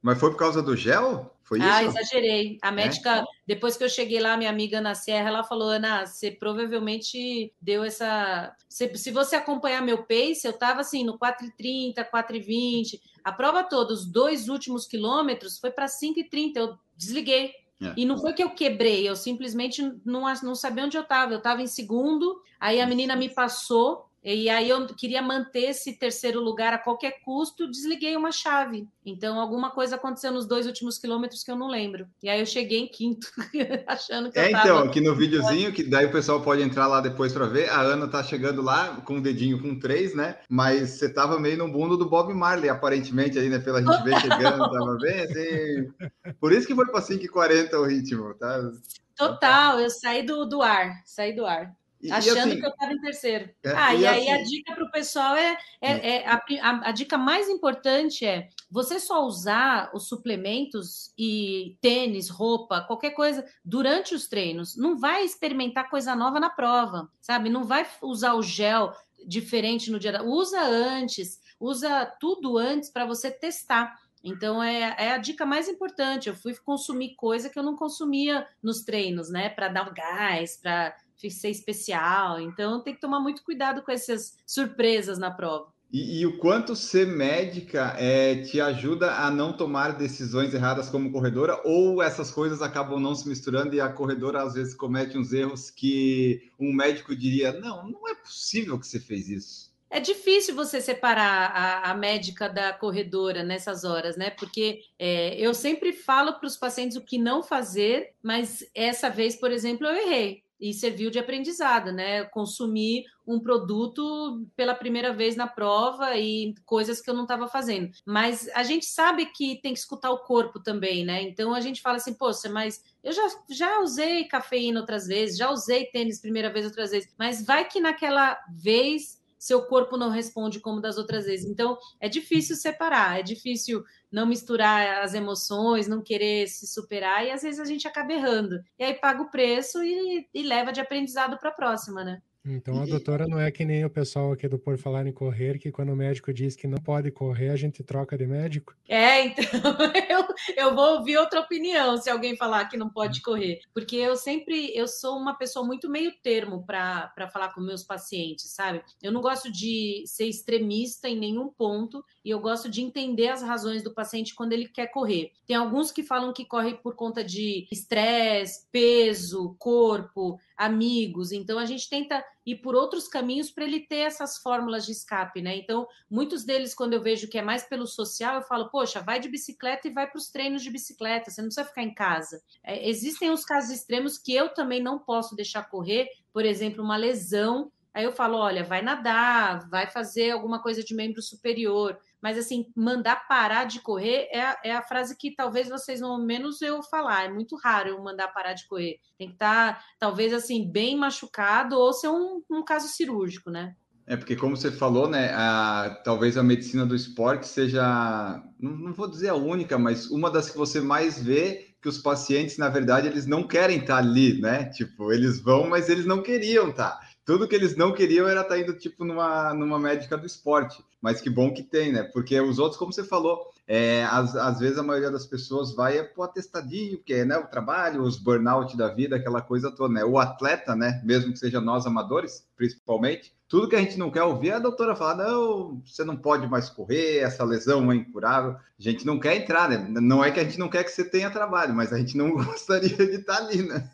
Mas 0.00 0.18
foi 0.18 0.30
por 0.30 0.38
causa 0.38 0.62
do 0.62 0.74
gel? 0.74 1.32
Foi 1.52 1.60
ah, 1.60 1.82
isso? 1.82 1.98
Ah, 1.98 2.00
exagerei. 2.00 2.58
A 2.62 2.68
é? 2.68 2.70
médica, 2.70 3.18
é? 3.18 3.24
depois 3.46 3.76
que 3.76 3.84
eu 3.84 3.88
cheguei 3.90 4.18
lá, 4.18 4.38
minha 4.38 4.48
amiga 4.48 4.80
na 4.80 4.94
Serra, 4.94 5.28
ela 5.28 5.44
falou: 5.44 5.68
Ana, 5.68 6.06
você 6.06 6.30
provavelmente 6.30 7.52
deu 7.60 7.84
essa. 7.84 8.56
Se, 8.70 8.96
se 8.96 9.10
você 9.10 9.36
acompanhar 9.36 9.82
meu 9.82 9.98
pace, 9.98 10.46
eu 10.46 10.52
estava 10.52 10.80
assim 10.80 11.04
no 11.04 11.18
4,30, 11.18 12.08
4,20. 12.10 12.98
A 13.22 13.32
prova 13.32 13.62
toda, 13.62 13.92
os 13.92 14.10
dois 14.10 14.48
últimos 14.48 14.86
quilômetros, 14.86 15.58
foi 15.58 15.70
para 15.70 15.84
5,30. 15.84 16.52
Eu 16.56 16.78
desliguei. 16.96 17.52
É. 17.82 17.92
E 17.98 18.06
não 18.06 18.16
foi 18.16 18.32
que 18.32 18.42
eu 18.42 18.54
quebrei, 18.54 19.06
eu 19.06 19.14
simplesmente 19.14 19.82
não, 20.06 20.22
não 20.42 20.54
sabia 20.54 20.86
onde 20.86 20.96
eu 20.96 21.02
estava. 21.02 21.32
Eu 21.32 21.38
estava 21.38 21.60
em 21.60 21.66
segundo, 21.66 22.40
aí 22.58 22.80
a 22.80 22.86
menina 22.86 23.14
me 23.14 23.28
passou, 23.28 24.08
e 24.24 24.48
aí 24.48 24.68
eu 24.68 24.86
queria 24.86 25.20
manter 25.20 25.70
esse 25.70 25.92
terceiro 25.94 26.40
lugar 26.40 26.72
a 26.72 26.78
qualquer 26.78 27.20
custo, 27.24 27.68
desliguei 27.68 28.16
uma 28.16 28.30
chave. 28.30 28.88
Então 29.04 29.40
alguma 29.40 29.70
coisa 29.70 29.96
aconteceu 29.96 30.30
nos 30.30 30.46
dois 30.46 30.66
últimos 30.66 30.96
quilômetros 30.96 31.42
que 31.42 31.50
eu 31.50 31.56
não 31.56 31.68
lembro. 31.68 32.06
E 32.22 32.28
aí 32.28 32.38
eu 32.38 32.46
cheguei 32.46 32.78
em 32.78 32.86
quinto, 32.86 33.26
achando 33.86 34.30
que 34.30 34.38
é, 34.38 34.48
eu 34.48 34.52
tava... 34.52 34.64
então, 34.64 34.78
aqui 34.78 35.00
no 35.00 35.16
videozinho, 35.16 35.72
que 35.72 35.82
daí 35.82 36.06
o 36.06 36.12
pessoal 36.12 36.40
pode 36.40 36.62
entrar 36.62 36.86
lá 36.86 37.00
depois 37.00 37.32
para 37.32 37.46
ver, 37.46 37.68
a 37.68 37.80
Ana 37.80 38.06
tá 38.06 38.22
chegando 38.22 38.62
lá 38.62 39.00
com 39.04 39.16
o 39.16 39.20
dedinho 39.20 39.60
com 39.60 39.78
três, 39.78 40.14
né? 40.14 40.38
Mas 40.48 40.90
você 40.90 41.12
tava 41.12 41.40
meio 41.40 41.58
no 41.58 41.66
mundo 41.66 41.96
do 41.96 42.08
Bob 42.08 42.32
Marley, 42.32 42.70
aparentemente, 42.70 43.38
aí, 43.38 43.48
né? 43.48 43.58
Pela 43.58 43.82
gente 43.82 44.04
ver 44.04 44.20
chegando, 44.22 44.70
tava 44.70 44.96
bem 44.98 45.20
assim. 45.20 45.92
Por 46.38 46.52
isso 46.52 46.66
que 46.66 46.74
foi 46.74 46.86
para 46.86 47.00
5h40 47.00 47.72
o 47.74 47.84
ritmo, 47.84 48.34
tá? 48.34 48.70
Total, 49.16 49.80
eu 49.80 49.90
saí 49.90 50.24
do, 50.24 50.44
do 50.44 50.62
ar, 50.62 51.02
saí 51.04 51.34
do 51.34 51.44
ar. 51.44 51.74
E, 52.02 52.10
achando 52.10 52.36
e 52.36 52.40
assim, 52.40 52.60
que 52.60 52.66
eu 52.66 52.70
estava 52.70 52.92
em 52.92 53.00
terceiro. 53.00 53.50
É, 53.62 53.70
ah, 53.70 53.94
e, 53.94 54.00
e 54.00 54.06
aí 54.06 54.28
assim, 54.28 54.42
a 54.42 54.44
dica 54.44 54.74
para 54.74 54.84
o 54.84 54.90
pessoal 54.90 55.36
é, 55.36 55.56
é, 55.80 55.94
hum. 55.94 56.00
é 56.02 56.26
a, 56.26 56.42
a, 56.62 56.88
a, 56.88 56.92
dica 56.92 57.16
mais 57.16 57.48
importante 57.48 58.26
é 58.26 58.48
você 58.68 58.98
só 58.98 59.24
usar 59.24 59.90
os 59.94 60.08
suplementos 60.08 61.12
e 61.16 61.76
tênis, 61.80 62.28
roupa, 62.28 62.80
qualquer 62.80 63.10
coisa 63.10 63.44
durante 63.64 64.14
os 64.14 64.26
treinos. 64.26 64.76
Não 64.76 64.98
vai 64.98 65.24
experimentar 65.24 65.88
coisa 65.88 66.16
nova 66.16 66.40
na 66.40 66.50
prova, 66.50 67.08
sabe? 67.20 67.48
Não 67.48 67.64
vai 67.64 67.86
usar 68.02 68.34
o 68.34 68.42
gel 68.42 68.92
diferente 69.24 69.90
no 69.90 70.00
dia 70.00 70.10
da. 70.10 70.24
Usa 70.24 70.60
antes, 70.60 71.40
usa 71.60 72.06
tudo 72.18 72.58
antes 72.58 72.90
para 72.90 73.06
você 73.06 73.30
testar. 73.30 73.96
Então 74.24 74.62
é, 74.62 74.94
é, 74.98 75.12
a 75.12 75.18
dica 75.18 75.44
mais 75.44 75.68
importante. 75.68 76.28
Eu 76.28 76.34
fui 76.34 76.54
consumir 76.56 77.14
coisa 77.16 77.48
que 77.48 77.58
eu 77.58 77.62
não 77.62 77.76
consumia 77.76 78.46
nos 78.62 78.82
treinos, 78.82 79.30
né? 79.30 79.48
Para 79.48 79.68
dar 79.68 79.88
um 79.88 79.94
gás, 79.94 80.56
para 80.56 80.96
ser 81.16 81.50
especial. 81.50 82.40
Então 82.40 82.82
tem 82.82 82.94
que 82.94 83.00
tomar 83.00 83.20
muito 83.20 83.42
cuidado 83.42 83.82
com 83.82 83.92
essas 83.92 84.36
surpresas 84.46 85.18
na 85.18 85.30
prova. 85.30 85.72
E, 85.92 86.20
e, 86.20 86.26
o 86.26 86.38
quanto 86.38 86.74
ser 86.74 87.06
médica 87.06 87.94
é, 87.98 88.36
te 88.36 88.58
ajuda 88.62 89.12
a 89.12 89.30
não 89.30 89.54
tomar 89.54 89.90
decisões 89.90 90.54
erradas 90.54 90.88
como 90.88 91.12
corredora, 91.12 91.60
ou 91.66 92.02
essas 92.02 92.30
coisas 92.30 92.62
acabam 92.62 92.98
não 92.98 93.14
se 93.14 93.28
misturando 93.28 93.74
e 93.74 93.80
a 93.80 93.90
corredora 93.90 94.42
às 94.42 94.54
vezes 94.54 94.74
comete 94.74 95.18
uns 95.18 95.34
erros 95.34 95.70
que 95.70 96.50
um 96.58 96.72
médico 96.72 97.14
diria: 97.14 97.52
não, 97.52 97.86
não 97.86 98.08
é 98.08 98.14
possível 98.14 98.78
que 98.80 98.86
você 98.86 98.98
fez 98.98 99.28
isso. 99.28 99.72
É 99.90 100.00
difícil 100.00 100.54
você 100.54 100.80
separar 100.80 101.52
a, 101.54 101.90
a 101.90 101.94
médica 101.94 102.48
da 102.48 102.72
corredora 102.72 103.44
nessas 103.44 103.84
horas, 103.84 104.16
né? 104.16 104.30
Porque 104.30 104.80
é, 104.98 105.38
eu 105.38 105.52
sempre 105.52 105.92
falo 105.92 106.32
para 106.38 106.46
os 106.46 106.56
pacientes 106.56 106.96
o 106.96 107.04
que 107.04 107.18
não 107.18 107.42
fazer, 107.42 108.14
mas 108.22 108.64
essa 108.74 109.10
vez, 109.10 109.36
por 109.36 109.50
exemplo, 109.52 109.86
eu 109.86 109.94
errei 109.94 110.42
e 110.62 110.72
serviu 110.72 111.10
de 111.10 111.18
aprendizado, 111.18 111.90
né? 111.90 112.22
Consumir 112.26 113.04
um 113.26 113.40
produto 113.40 114.46
pela 114.54 114.76
primeira 114.76 115.12
vez 115.12 115.34
na 115.34 115.48
prova 115.48 116.16
e 116.16 116.54
coisas 116.64 117.00
que 117.00 117.10
eu 117.10 117.14
não 117.14 117.24
estava 117.24 117.48
fazendo. 117.48 117.90
Mas 118.06 118.48
a 118.54 118.62
gente 118.62 118.86
sabe 118.86 119.26
que 119.26 119.60
tem 119.60 119.72
que 119.72 119.80
escutar 119.80 120.12
o 120.12 120.20
corpo 120.20 120.60
também, 120.60 121.04
né? 121.04 121.20
Então 121.22 121.52
a 121.52 121.60
gente 121.60 121.82
fala 121.82 121.96
assim, 121.96 122.14
poxa, 122.14 122.48
mas 122.48 122.80
eu 123.02 123.12
já, 123.12 123.26
já 123.50 123.80
usei 123.80 124.24
cafeína 124.24 124.78
outras 124.78 125.08
vezes, 125.08 125.36
já 125.36 125.50
usei 125.50 125.86
tênis 125.86 126.20
primeira 126.20 126.52
vez 126.52 126.64
outras 126.64 126.92
vezes, 126.92 127.12
mas 127.18 127.44
vai 127.44 127.64
que 127.64 127.80
naquela 127.80 128.38
vez 128.48 129.20
seu 129.42 129.62
corpo 129.62 129.96
não 129.96 130.08
responde 130.08 130.60
como 130.60 130.80
das 130.80 130.96
outras 130.96 131.24
vezes. 131.24 131.50
Então, 131.50 131.76
é 132.00 132.08
difícil 132.08 132.54
separar, 132.54 133.18
é 133.18 133.24
difícil 133.24 133.82
não 134.10 134.24
misturar 134.24 135.02
as 135.02 135.14
emoções, 135.14 135.88
não 135.88 136.00
querer 136.00 136.46
se 136.46 136.64
superar, 136.64 137.26
e 137.26 137.32
às 137.32 137.42
vezes 137.42 137.58
a 137.58 137.64
gente 137.64 137.88
acaba 137.88 138.12
errando. 138.12 138.62
E 138.78 138.84
aí 138.84 138.94
paga 138.94 139.20
o 139.20 139.30
preço 139.32 139.82
e, 139.82 140.28
e 140.32 140.42
leva 140.44 140.70
de 140.70 140.80
aprendizado 140.80 141.36
para 141.38 141.48
a 141.48 141.54
próxima, 141.54 142.04
né? 142.04 142.22
Então 142.44 142.82
a 142.82 142.86
doutora 142.86 143.26
não 143.28 143.38
é 143.38 143.50
que 143.50 143.64
nem 143.64 143.84
o 143.84 143.90
pessoal 143.90 144.32
aqui 144.32 144.48
do 144.48 144.58
Por 144.58 144.76
Falar 144.76 145.06
em 145.06 145.12
Correr, 145.12 145.58
que 145.58 145.70
quando 145.70 145.92
o 145.92 145.96
médico 145.96 146.32
diz 146.32 146.56
que 146.56 146.66
não 146.66 146.78
pode 146.78 147.10
correr, 147.10 147.50
a 147.50 147.56
gente 147.56 147.84
troca 147.84 148.18
de 148.18 148.26
médico? 148.26 148.74
É, 148.88 149.26
então 149.26 149.44
eu, 150.10 150.26
eu 150.56 150.74
vou 150.74 150.98
ouvir 150.98 151.16
outra 151.18 151.40
opinião 151.40 151.96
se 151.96 152.10
alguém 152.10 152.36
falar 152.36 152.64
que 152.66 152.76
não 152.76 152.90
pode 152.90 153.22
correr. 153.22 153.60
Porque 153.72 153.94
eu 153.96 154.16
sempre, 154.16 154.76
eu 154.76 154.88
sou 154.88 155.16
uma 155.16 155.34
pessoa 155.34 155.64
muito 155.64 155.88
meio 155.88 156.12
termo 156.22 156.64
para 156.66 157.30
falar 157.32 157.54
com 157.54 157.60
meus 157.60 157.84
pacientes, 157.84 158.50
sabe? 158.52 158.82
Eu 159.00 159.12
não 159.12 159.20
gosto 159.20 159.50
de 159.50 160.02
ser 160.06 160.26
extremista 160.26 161.08
em 161.08 161.18
nenhum 161.18 161.48
ponto 161.48 162.04
e 162.24 162.30
eu 162.30 162.40
gosto 162.40 162.68
de 162.68 162.82
entender 162.82 163.28
as 163.28 163.42
razões 163.42 163.82
do 163.82 163.94
paciente 163.94 164.34
quando 164.34 164.52
ele 164.52 164.68
quer 164.68 164.88
correr. 164.88 165.30
Tem 165.46 165.54
alguns 165.54 165.92
que 165.92 166.02
falam 166.02 166.32
que 166.32 166.44
corre 166.44 166.74
por 166.74 166.96
conta 166.96 167.22
de 167.22 167.68
estresse, 167.70 168.66
peso, 168.72 169.54
corpo, 169.58 170.40
amigos. 170.64 171.32
Então 171.32 171.58
a 171.58 171.64
gente 171.64 171.88
tenta 171.88 172.24
ir 172.46 172.56
por 172.56 172.74
outros 172.74 173.08
caminhos 173.08 173.50
para 173.50 173.64
ele 173.64 173.80
ter 173.80 173.98
essas 173.98 174.38
fórmulas 174.38 174.86
de 174.86 174.92
escape, 174.92 175.42
né? 175.42 175.56
Então, 175.56 175.86
muitos 176.10 176.44
deles, 176.44 176.74
quando 176.74 176.92
eu 176.92 177.02
vejo 177.02 177.28
que 177.28 177.38
é 177.38 177.42
mais 177.42 177.64
pelo 177.64 177.86
social, 177.86 178.36
eu 178.36 178.42
falo, 178.42 178.70
poxa, 178.70 179.00
vai 179.00 179.18
de 179.18 179.28
bicicleta 179.28 179.88
e 179.88 179.92
vai 179.92 180.08
para 180.08 180.18
os 180.18 180.30
treinos 180.30 180.62
de 180.62 180.70
bicicleta, 180.70 181.30
você 181.30 181.40
não 181.40 181.48
precisa 181.48 181.66
ficar 181.66 181.82
em 181.82 181.94
casa. 181.94 182.42
É, 182.62 182.88
existem 182.88 183.30
os 183.30 183.44
casos 183.44 183.70
extremos 183.70 184.18
que 184.18 184.34
eu 184.34 184.48
também 184.54 184.82
não 184.82 184.98
posso 184.98 185.34
deixar 185.34 185.68
correr, 185.68 186.08
por 186.32 186.44
exemplo, 186.44 186.82
uma 186.82 186.96
lesão. 186.96 187.70
Aí 187.92 188.04
eu 188.04 188.12
falo, 188.12 188.38
olha, 188.38 188.64
vai 188.64 188.82
nadar, 188.82 189.68
vai 189.68 189.86
fazer 189.86 190.30
alguma 190.30 190.62
coisa 190.62 190.82
de 190.82 190.94
membro 190.94 191.20
superior 191.20 191.98
mas 192.22 192.38
assim, 192.38 192.66
mandar 192.76 193.26
parar 193.26 193.64
de 193.64 193.80
correr 193.80 194.28
é 194.30 194.40
a, 194.40 194.60
é 194.64 194.72
a 194.72 194.82
frase 194.82 195.16
que 195.16 195.34
talvez 195.34 195.68
vocês 195.68 196.00
não 196.00 196.24
menos 196.24 196.62
eu 196.62 196.80
falar. 196.84 197.24
É 197.24 197.32
muito 197.32 197.56
raro 197.56 197.88
eu 197.88 198.02
mandar 198.02 198.28
parar 198.28 198.52
de 198.52 198.66
correr. 198.68 199.00
Tem 199.18 199.26
que 199.26 199.34
estar, 199.34 199.74
tá, 199.74 199.84
talvez 199.98 200.32
assim, 200.32 200.70
bem 200.70 200.96
machucado 200.96 201.76
ou 201.76 201.92
ser 201.92 202.08
um, 202.08 202.40
um 202.48 202.64
caso 202.64 202.86
cirúrgico, 202.86 203.50
né? 203.50 203.74
É 204.06 204.16
porque, 204.16 204.36
como 204.36 204.56
você 204.56 204.70
falou, 204.70 205.08
né, 205.08 205.32
a, 205.32 206.00
talvez 206.04 206.36
a 206.36 206.42
medicina 206.42 206.84
do 206.84 206.94
esporte 206.94 207.46
seja, 207.46 208.42
não, 208.58 208.72
não, 208.72 208.92
vou 208.92 209.08
dizer 209.08 209.28
a 209.28 209.34
única, 209.34 209.78
mas 209.78 210.10
uma 210.10 210.30
das 210.30 210.50
que 210.50 210.58
você 210.58 210.80
mais 210.80 211.22
vê 211.22 211.74
que 211.80 211.88
os 211.88 211.98
pacientes, 211.98 212.58
na 212.58 212.68
verdade, 212.68 213.08
eles 213.08 213.26
não 213.26 213.46
querem 213.46 213.78
estar 213.78 213.98
ali, 213.98 214.40
né? 214.40 214.66
Tipo, 214.66 215.12
eles 215.12 215.40
vão, 215.40 215.68
mas 215.68 215.88
eles 215.88 216.04
não 216.04 216.22
queriam 216.22 216.70
estar 216.70 217.00
tudo 217.24 217.46
que 217.46 217.54
eles 217.54 217.76
não 217.76 217.92
queriam 217.92 218.28
era 218.28 218.40
estar 218.40 218.54
tá 218.54 218.60
indo 218.60 218.74
tipo 218.74 219.04
numa, 219.04 219.54
numa 219.54 219.78
médica 219.78 220.16
do 220.16 220.26
esporte. 220.26 220.84
Mas 221.00 221.20
que 221.20 221.30
bom 221.30 221.52
que 221.52 221.62
tem, 221.62 221.92
né? 221.92 222.02
Porque 222.02 222.40
os 222.40 222.58
outros, 222.58 222.78
como 222.78 222.92
você 222.92 223.02
falou, 223.02 223.50
é, 223.66 224.04
às, 224.04 224.36
às 224.36 224.60
vezes 224.60 224.78
a 224.78 224.82
maioria 224.82 225.10
das 225.10 225.26
pessoas 225.26 225.74
vai 225.74 225.98
é 225.98 226.02
pro 226.02 226.22
atestadinho, 226.22 226.98
que 226.98 227.12
é 227.12 227.24
né, 227.24 227.36
o 227.36 227.46
trabalho, 227.46 228.02
os 228.02 228.18
burnout 228.18 228.76
da 228.76 228.88
vida, 228.88 229.16
aquela 229.16 229.40
coisa 229.40 229.70
toda, 229.70 229.94
né? 229.94 230.04
O 230.04 230.18
atleta, 230.18 230.76
né? 230.76 231.00
Mesmo 231.04 231.32
que 231.32 231.38
seja 231.38 231.60
nós 231.60 231.86
amadores, 231.86 232.46
principalmente, 232.56 233.32
tudo 233.52 233.68
que 233.68 233.76
a 233.76 233.80
gente 233.80 233.98
não 233.98 234.10
quer 234.10 234.22
ouvir 234.22 234.48
é 234.48 234.54
a 234.54 234.58
doutora 234.58 234.96
falar: 234.96 235.14
não, 235.14 235.82
você 235.84 236.02
não 236.02 236.16
pode 236.16 236.46
mais 236.46 236.70
correr, 236.70 237.18
essa 237.18 237.44
lesão 237.44 237.92
é 237.92 237.96
incurável. 237.96 238.52
A 238.52 238.82
gente 238.82 239.04
não 239.04 239.20
quer 239.20 239.36
entrar, 239.36 239.68
né? 239.68 239.76
Não 240.00 240.24
é 240.24 240.30
que 240.30 240.40
a 240.40 240.42
gente 240.42 240.58
não 240.58 240.70
quer 240.70 240.82
que 240.84 240.90
você 240.90 241.04
tenha 241.04 241.30
trabalho, 241.30 241.74
mas 241.74 241.92
a 241.92 241.98
gente 241.98 242.16
não 242.16 242.30
gostaria 242.42 242.96
de 242.96 243.16
estar 243.16 243.36
ali, 243.36 243.62
né? 243.62 243.90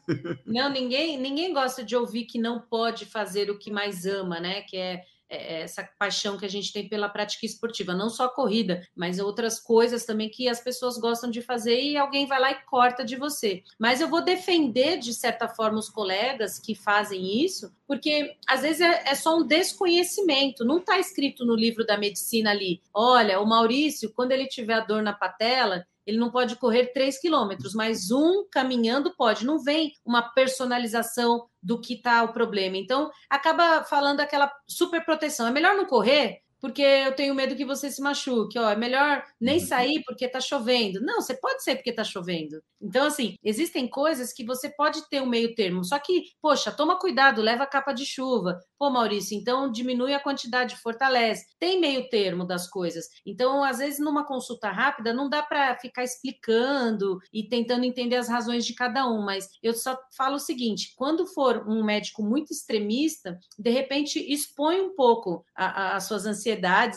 Não, 0.47 0.71
ninguém, 0.71 1.19
ninguém 1.19 1.53
gosta 1.53 1.83
de 1.83 1.97
ouvir 1.97 2.27
que 2.27 2.39
não 2.39 2.61
pode 2.61 3.05
fazer 3.05 3.51
o 3.51 3.59
que 3.59 3.69
mais 3.69 4.07
ama, 4.07 4.39
né? 4.39 4.63
Que 4.63 4.77
é, 4.77 5.03
essa 5.29 5.89
paixão 5.99 6.39
que 6.39 6.47
a 6.47 6.51
gente 6.51 6.73
tem 6.73 6.89
pela 6.89 7.09
prática 7.09 7.45
esportiva, 7.45 7.95
não 7.95 8.09
só 8.09 8.25
a 8.25 8.35
corrida, 8.35 8.83
mas 8.95 9.19
outras 9.19 9.61
coisas 9.61 10.05
também 10.05 10.29
que 10.29 10.49
as 10.49 10.61
pessoas 10.61 10.99
gostam 10.99 11.31
de 11.31 11.43
fazer 11.43 11.81
e 11.81 11.97
alguém 11.97 12.27
vai 12.27 12.41
lá 12.41 12.51
e 12.51 12.63
corta 12.65 13.05
de 13.05 13.17
você. 13.17 13.63
Mas 13.79 14.01
eu 14.01 14.09
vou 14.09 14.23
defender, 14.23 14.99
de 14.99 15.13
certa 15.13 15.49
forma, 15.49 15.79
os 15.79 15.91
colegas 15.91 16.59
que 16.59 16.75
fazem 16.75 17.45
isso, 17.45 17.73
porque 17.87 18.37
às 18.47 18.63
vezes 18.63 18.81
é, 18.81 19.05
é 19.07 19.15
só 19.15 19.37
um 19.39 19.47
desconhecimento, 19.47 20.65
não 20.65 20.79
está 20.79 20.99
escrito 20.99 21.45
no 21.45 21.55
livro 21.55 21.85
da 21.85 21.99
medicina 21.99 22.51
ali. 22.51 22.81
Olha, 22.93 23.41
o 23.41 23.47
Maurício, 23.47 24.13
quando 24.15 24.33
ele 24.33 24.47
tiver 24.47 24.87
dor 24.87 25.03
na 25.03 25.13
patela, 25.13 25.87
ele 26.09 26.17
não 26.17 26.31
pode 26.31 26.57
correr 26.57 26.87
3 26.87 27.21
quilômetros, 27.21 27.75
mas 27.75 28.11
um 28.11 28.47
caminhando 28.51 29.15
pode. 29.15 29.45
Não 29.45 29.63
vem 29.63 29.93
uma 30.03 30.23
personalização 30.23 31.47
do 31.63 31.79
que 31.79 31.93
está 31.93 32.23
o 32.23 32.33
problema. 32.33 32.79
Então, 32.79 33.11
acaba 33.29 33.85
falando 33.85 34.21
aquela 34.21 34.51
super 34.67 35.05
proteção. 35.05 35.47
É 35.47 35.51
melhor 35.51 35.77
não 35.77 35.85
correr, 35.85 36.41
porque 36.61 36.83
eu 36.83 37.15
tenho 37.15 37.35
medo 37.35 37.57
que 37.57 37.65
você 37.65 37.91
se 37.91 38.01
machuque. 38.01 38.59
Ó, 38.59 38.71
é 38.71 38.77
melhor 38.77 39.25
nem 39.41 39.59
uhum. 39.59 39.67
sair 39.67 40.03
porque 40.05 40.25
está 40.25 40.41
chovendo. 40.41 41.01
Não, 41.01 41.21
você 41.21 41.35
pode 41.35 41.63
sair 41.63 41.77
porque 41.77 41.91
está 41.91 42.05
chovendo. 42.05 42.63
Então, 42.81 43.07
assim, 43.07 43.37
existem 43.43 43.89
coisas 43.89 44.33
que 44.33 44.45
você 44.45 44.69
pode 44.69 45.09
ter 45.09 45.21
um 45.21 45.27
meio 45.27 45.55
termo. 45.55 45.85
Só 45.85 45.99
que, 45.99 46.25
poxa, 46.41 46.73
toma 46.73 46.99
cuidado, 46.99 47.43
leva 47.43 47.65
a 47.65 47.67
capa 47.67 47.93
de 47.93 48.05
chuva. 48.05 48.59
Pô, 48.79 48.91
Maurício, 48.91 49.37
então 49.37 49.71
diminui 49.71 50.15
a 50.15 50.21
quantidade, 50.21 50.77
fortalece. 50.77 51.47
Tem 51.59 51.81
meio 51.81 52.09
termo 52.09 52.45
das 52.45 52.69
coisas. 52.69 53.07
Então, 53.27 53.65
às 53.65 53.79
vezes, 53.79 53.99
numa 53.99 54.27
consulta 54.27 54.71
rápida, 54.71 55.13
não 55.13 55.29
dá 55.29 55.43
para 55.43 55.77
ficar 55.79 56.05
explicando 56.05 57.19
e 57.33 57.49
tentando 57.49 57.85
entender 57.85 58.17
as 58.17 58.29
razões 58.29 58.65
de 58.65 58.75
cada 58.75 59.07
um. 59.09 59.23
Mas 59.23 59.49
eu 59.63 59.75
só 59.75 59.99
falo 60.17 60.37
o 60.37 60.41
seguinte: 60.41 60.93
quando 60.97 61.27
for 61.27 61.69
um 61.69 61.85
médico 61.85 62.23
muito 62.23 62.53
extremista, 62.53 63.39
de 63.59 63.71
repente 63.71 64.19
expõe 64.33 64.81
um 64.81 64.95
pouco 64.95 65.45
as 65.55 66.05
suas 66.05 66.27
ansiedades 66.27 66.48